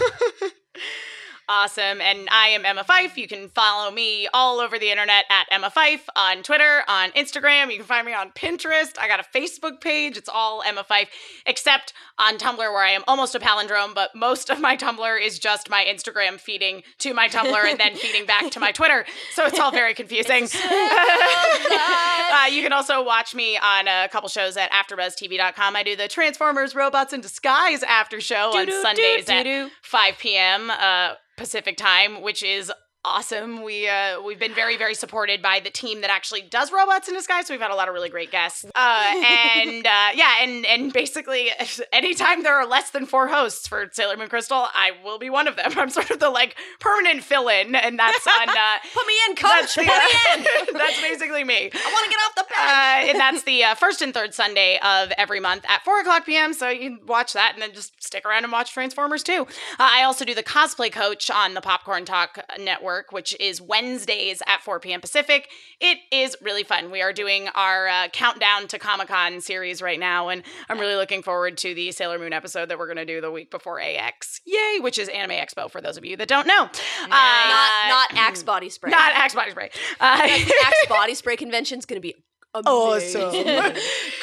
Awesome. 1.49 1.99
And 1.99 2.29
I 2.31 2.47
am 2.49 2.65
Emma 2.65 2.85
Fyffe. 2.85 3.17
You 3.17 3.27
can 3.27 3.49
follow 3.49 3.91
me 3.91 4.29
all 4.33 4.59
over 4.59 4.79
the 4.79 4.89
internet 4.89 5.25
at 5.29 5.45
Emma 5.51 5.69
Fyffe 5.69 6.07
on 6.15 6.41
Twitter, 6.41 6.83
on 6.87 7.11
Instagram. 7.11 7.69
You 7.69 7.77
can 7.77 7.85
find 7.85 8.05
me 8.05 8.13
on 8.13 8.31
Pinterest. 8.31 8.97
I 8.97 9.09
got 9.09 9.19
a 9.19 9.37
Facebook 9.37 9.81
page. 9.81 10.15
It's 10.15 10.29
all 10.29 10.63
Emma 10.65 10.85
Fyffe, 10.89 11.07
except 11.45 11.93
on 12.17 12.37
Tumblr, 12.37 12.57
where 12.59 12.83
I 12.83 12.91
am 12.91 13.03
almost 13.07 13.35
a 13.35 13.39
palindrome, 13.39 13.93
but 13.93 14.15
most 14.15 14.49
of 14.49 14.61
my 14.61 14.77
Tumblr 14.77 15.21
is 15.21 15.37
just 15.37 15.69
my 15.69 15.83
Instagram 15.83 16.39
feeding 16.39 16.83
to 16.99 17.13
my 17.13 17.27
Tumblr 17.27 17.63
and 17.65 17.77
then 17.77 17.95
feeding 17.95 18.25
back 18.25 18.49
to 18.51 18.61
my 18.61 18.71
Twitter. 18.73 19.05
So 19.33 19.45
it's 19.45 19.59
all 19.59 19.71
very 19.71 19.93
confusing. 19.93 20.43
uh, 20.63 22.45
you 22.49 22.63
can 22.63 22.71
also 22.71 23.03
watch 23.03 23.35
me 23.35 23.57
on 23.57 23.89
a 23.89 24.07
couple 24.09 24.29
shows 24.29 24.55
at 24.55 24.71
AfterBuzzTV.com. 24.71 25.75
I 25.75 25.83
do 25.83 25.97
the 25.97 26.07
Transformers 26.07 26.73
Robots 26.73 27.11
in 27.11 27.19
Disguise 27.19 27.83
after 27.83 28.21
show 28.21 28.57
on 28.57 28.71
Sundays 28.81 29.29
at 29.29 29.69
5 29.81 30.17
p.m. 30.17 30.69
Uh, 30.69 31.15
Pacific 31.43 31.75
time, 31.75 32.21
which 32.21 32.41
is 32.41 32.71
awesome. 33.05 33.63
We 33.63 33.87
uh, 33.87 34.21
we've 34.21 34.39
been 34.39 34.53
very 34.53 34.77
very 34.77 34.95
supported 34.95 35.41
by 35.41 35.59
the 35.59 35.69
team 35.69 36.01
that 36.01 36.09
actually 36.09 36.41
does 36.41 36.71
robots 36.71 37.07
in 37.07 37.13
disguise. 37.13 37.47
So 37.47 37.53
we've 37.53 37.61
had 37.61 37.71
a 37.71 37.75
lot 37.75 37.87
of 37.87 37.93
really 37.93 38.09
great 38.09 38.31
guests. 38.31 38.65
Uh, 38.75 39.13
and 39.57 39.85
uh, 39.85 40.09
yeah, 40.15 40.41
and 40.41 40.65
and 40.65 40.93
basically, 40.93 41.49
anytime 41.93 42.43
there 42.43 42.55
are 42.55 42.65
less 42.65 42.89
than 42.91 43.05
four 43.05 43.27
hosts 43.27 43.67
for 43.67 43.89
Sailor 43.91 44.17
Moon 44.17 44.29
Crystal, 44.29 44.67
I 44.73 44.91
will 45.03 45.19
be 45.19 45.29
one 45.29 45.47
of 45.47 45.55
them. 45.55 45.71
I'm 45.77 45.89
sort 45.89 46.11
of 46.11 46.19
the 46.19 46.29
like 46.29 46.55
permanent 46.79 47.23
fill 47.23 47.47
in, 47.49 47.75
and 47.75 47.97
that's 47.99 48.25
on. 48.27 48.49
Uh, 48.49 48.77
Put 48.93 49.07
me 49.07 49.13
in, 49.29 49.35
coach. 49.35 49.49
that's, 49.49 49.75
Put 49.75 49.85
me 49.85 49.91
in. 50.35 50.73
that's 50.73 51.01
basically 51.01 51.43
me. 51.43 51.69
I 51.73 51.91
want 51.91 52.05
to 52.05 52.09
get 52.09 52.19
off 52.25 52.35
the 52.35 52.43
bench. 52.49 52.59
Uh, 52.59 53.09
and 53.09 53.19
that's 53.19 53.43
the 53.43 53.63
uh, 53.63 53.75
first 53.75 54.01
and 54.01 54.13
third 54.13 54.33
Sunday 54.33 54.79
of 54.83 55.11
every 55.17 55.39
month 55.39 55.65
at 55.67 55.83
4 55.83 56.01
o'clock 56.01 56.25
p.m. 56.25 56.53
So 56.53 56.69
you 56.69 56.79
can 56.97 57.05
watch 57.05 57.33
that 57.33 57.53
and 57.53 57.61
then 57.61 57.73
just 57.73 58.01
stick 58.03 58.25
around 58.25 58.43
and 58.43 58.51
watch 58.51 58.71
Transformers 58.73 59.23
too. 59.23 59.41
Uh, 59.79 59.89
I 59.91 60.03
also 60.03 60.23
do 60.25 60.33
the 60.33 60.43
Cosplay 60.43 60.91
Coach 60.91 61.29
on 61.29 61.53
the 61.53 61.61
Popcorn 61.61 62.05
Talk 62.05 62.39
Network, 62.59 62.92
which 63.09 63.35
is 63.39 63.61
Wednesdays 63.61 64.41
at 64.47 64.61
4 64.61 64.79
p.m. 64.79 65.01
Pacific. 65.01 65.49
It 65.79 65.97
is 66.11 66.35
really 66.41 66.63
fun. 66.63 66.91
We 66.91 67.01
are 67.01 67.13
doing 67.13 67.47
our 67.55 67.87
uh, 67.87 68.07
countdown 68.09 68.67
to 68.67 68.79
Comic 68.79 69.07
Con 69.07 69.41
series 69.41 69.81
right 69.81 69.99
now, 69.99 70.29
and 70.29 70.43
I'm 70.69 70.79
really 70.79 70.95
looking 70.95 71.23
forward 71.23 71.57
to 71.59 71.73
the 71.73 71.91
Sailor 71.91 72.19
Moon 72.19 72.33
episode 72.33 72.69
that 72.69 72.77
we're 72.77 72.87
going 72.87 72.97
to 72.97 73.05
do 73.05 73.21
the 73.21 73.31
week 73.31 73.51
before 73.51 73.79
AX. 73.81 74.41
Yay! 74.45 74.79
Which 74.79 74.97
is 74.97 75.09
Anime 75.09 75.37
Expo 75.37 75.69
for 75.69 75.81
those 75.81 75.97
of 75.97 76.05
you 76.05 76.15
that 76.17 76.27
don't 76.27 76.47
know. 76.47 76.63
Uh, 76.63 77.07
not 77.07 77.87
not 77.89 78.13
Axe 78.15 78.43
body 78.43 78.69
spray. 78.69 78.91
not 78.91 79.13
Axe 79.13 79.35
Body 79.35 79.51
Spray. 79.51 79.69
Uh, 79.99 80.19
Axe 80.21 80.85
body 80.87 81.15
spray 81.15 81.35
convention 81.35 81.79
is 81.79 81.85
gonna 81.85 82.01
be 82.01 82.15
amazing. 82.53 83.21
Awesome. 83.21 83.73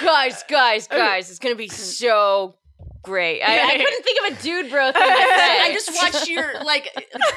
guys, 0.04 0.44
guys, 0.48 0.86
guys, 0.86 1.30
it's 1.30 1.38
gonna 1.38 1.54
be 1.56 1.68
so 1.68 2.54
great. 3.02 3.42
I, 3.42 3.66
I 3.66 3.76
couldn't 3.76 4.04
think 4.04 4.18
of 4.20 4.38
a 4.38 4.42
dude 4.42 4.70
bro 4.70 4.92
thing 4.92 5.02
to 5.02 5.08
say. 5.36 5.60
I 5.62 5.70
just 5.72 5.90
watched 5.94 6.28
your 6.28 6.62
like 6.64 6.88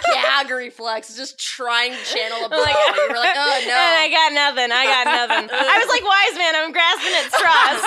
gag 0.06 0.49
reflex, 0.49 1.15
just 1.15 1.40
trying 1.40 1.91
to 1.91 2.03
channel 2.03 2.45
a 2.45 2.49
bro. 2.49 2.60
Like- 2.60 2.76
you 2.95 3.07
were 3.10 3.15
like, 3.15 3.35
oh 3.35 3.60
And 3.61 3.72
I 3.72 4.10
got 4.11 4.34
nothing. 4.34 4.72
I 4.72 4.85
got 4.85 5.06
nothing. 5.06 5.49
I 5.52 5.77
was 5.80 5.90
like, 5.90 6.03
wise 6.03 6.38
man, 6.38 6.56
I'm 6.56 6.72
grasping 6.72 7.14
at 7.14 7.31
straws. 7.31 7.81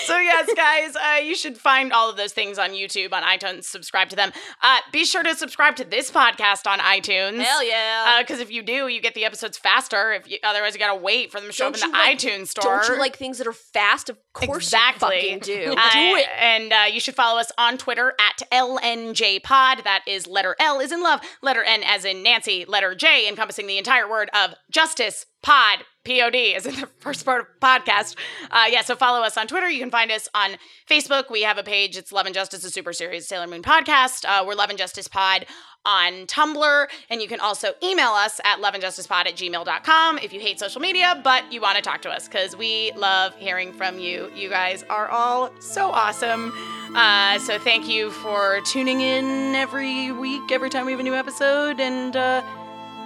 so 0.06 0.18
yes, 0.18 0.48
guys, 0.56 0.96
uh, 0.96 1.20
you 1.22 1.34
should 1.34 1.56
find 1.58 1.92
all 1.92 2.10
of 2.10 2.16
those 2.16 2.32
things 2.32 2.58
on 2.58 2.70
YouTube, 2.70 3.12
on 3.12 3.22
iTunes. 3.22 3.64
Subscribe 3.64 4.08
to 4.10 4.16
them. 4.16 4.32
Uh, 4.62 4.78
be 4.92 5.04
sure 5.04 5.22
to 5.22 5.34
subscribe 5.34 5.76
to 5.76 5.84
this 5.84 6.10
podcast 6.10 6.66
on 6.66 6.78
iTunes. 6.78 7.42
Hell 7.42 7.64
yeah. 7.66 8.20
Because 8.22 8.40
if 8.40 8.50
you 8.50 8.62
do, 8.62 8.88
you 8.88 9.00
get 9.00 9.14
the 9.14 9.24
episodes 9.24 9.58
faster. 9.58 10.12
If 10.12 10.30
you, 10.30 10.38
otherwise, 10.42 10.74
you 10.74 10.80
gotta 10.80 11.00
wait 11.00 11.30
for 11.30 11.38
them 11.40 11.48
to 11.48 11.52
show 11.52 11.70
Don't 11.70 11.76
up 11.82 11.84
in 11.84 11.92
the 11.92 11.98
like- 11.98 12.18
iTunes 12.18 12.48
store. 12.48 12.80
Don't 12.80 12.88
you 12.88 12.98
like 12.98 13.16
things 13.16 13.38
that 13.38 13.46
are 13.46 13.52
fast? 13.52 14.08
Of 14.10 14.18
course 14.32 14.64
exactly. 14.66 15.16
you 15.16 15.22
fucking 15.22 15.38
do. 15.40 15.74
Do 15.92 16.16
it. 16.16 16.26
And 16.38 16.72
uh, 16.72 16.84
you 16.90 17.00
should 17.00 17.14
follow 17.14 17.38
us 17.40 17.50
on 17.58 17.78
Twitter 17.78 18.14
at 18.20 18.48
LNJ 18.50 19.42
Pod. 19.42 19.82
That 19.84 20.02
is 20.06 20.26
letter 20.26 20.56
L 20.58 20.80
is 20.80 20.92
in 20.92 21.02
love, 21.02 21.20
letter 21.42 21.62
N 21.62 21.82
as 21.84 22.04
in 22.04 22.22
Nancy, 22.22 22.64
letter 22.66 22.94
J 22.94 23.28
encompassing 23.28 23.66
the 23.66 23.78
entire 23.78 24.08
word 24.08 24.30
of 24.34 24.54
justice. 24.70 25.26
Pod. 25.42 25.84
POD 26.04 26.34
is 26.34 26.64
in 26.66 26.74
the 26.76 26.86
first 26.98 27.24
part 27.24 27.42
of 27.42 27.46
podcast. 27.60 28.16
Uh, 28.50 28.64
yeah, 28.70 28.82
so 28.82 28.96
follow 28.96 29.20
us 29.20 29.36
on 29.36 29.46
Twitter. 29.46 29.68
You 29.68 29.80
can 29.80 29.90
find 29.90 30.10
us 30.10 30.28
on 30.34 30.52
Facebook. 30.88 31.30
We 31.30 31.42
have 31.42 31.58
a 31.58 31.62
page. 31.62 31.96
It's 31.96 32.10
Love 32.10 32.26
and 32.26 32.34
Justice, 32.34 32.64
a 32.64 32.70
super 32.70 32.92
series 32.92 33.28
Sailor 33.28 33.46
Moon 33.46 33.62
podcast. 33.62 34.24
Uh, 34.26 34.44
we're 34.46 34.54
Love 34.54 34.70
and 34.70 34.78
Justice 34.78 35.08
Pod 35.08 35.44
on 35.84 36.26
Tumblr. 36.26 36.86
And 37.08 37.22
you 37.22 37.28
can 37.28 37.40
also 37.40 37.72
email 37.82 38.10
us 38.10 38.40
at 38.44 38.60
loveandjusticepod 38.60 39.26
at 39.26 39.34
gmail.com 39.34 40.18
if 40.18 40.32
you 40.32 40.40
hate 40.40 40.58
social 40.58 40.80
media, 40.80 41.20
but 41.22 41.50
you 41.52 41.60
want 41.60 41.76
to 41.76 41.82
talk 41.82 42.02
to 42.02 42.10
us 42.10 42.28
because 42.28 42.56
we 42.56 42.92
love 42.96 43.34
hearing 43.36 43.72
from 43.72 43.98
you. 43.98 44.30
You 44.34 44.48
guys 44.48 44.84
are 44.90 45.08
all 45.08 45.50
so 45.60 45.90
awesome. 45.90 46.52
Uh, 46.94 47.38
so 47.38 47.58
thank 47.58 47.88
you 47.88 48.10
for 48.10 48.60
tuning 48.66 49.00
in 49.00 49.54
every 49.54 50.12
week, 50.12 50.50
every 50.50 50.70
time 50.70 50.86
we 50.86 50.92
have 50.92 51.00
a 51.00 51.04
new 51.04 51.14
episode. 51.14 51.80
And 51.80 52.16
uh, 52.16 52.42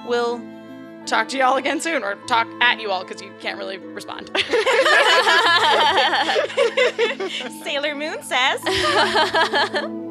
we'll 0.06 0.40
talk 1.06 1.28
to 1.28 1.38
y'all 1.38 1.56
again 1.56 1.80
soon 1.80 2.02
or 2.02 2.16
talk 2.26 2.48
at 2.60 2.80
you 2.80 2.90
all 2.90 3.04
because 3.04 3.20
you 3.20 3.30
can't 3.40 3.58
really 3.58 3.78
respond. 3.78 4.30
Sailor 7.62 7.94
Moon 7.94 8.22
says. 8.22 9.90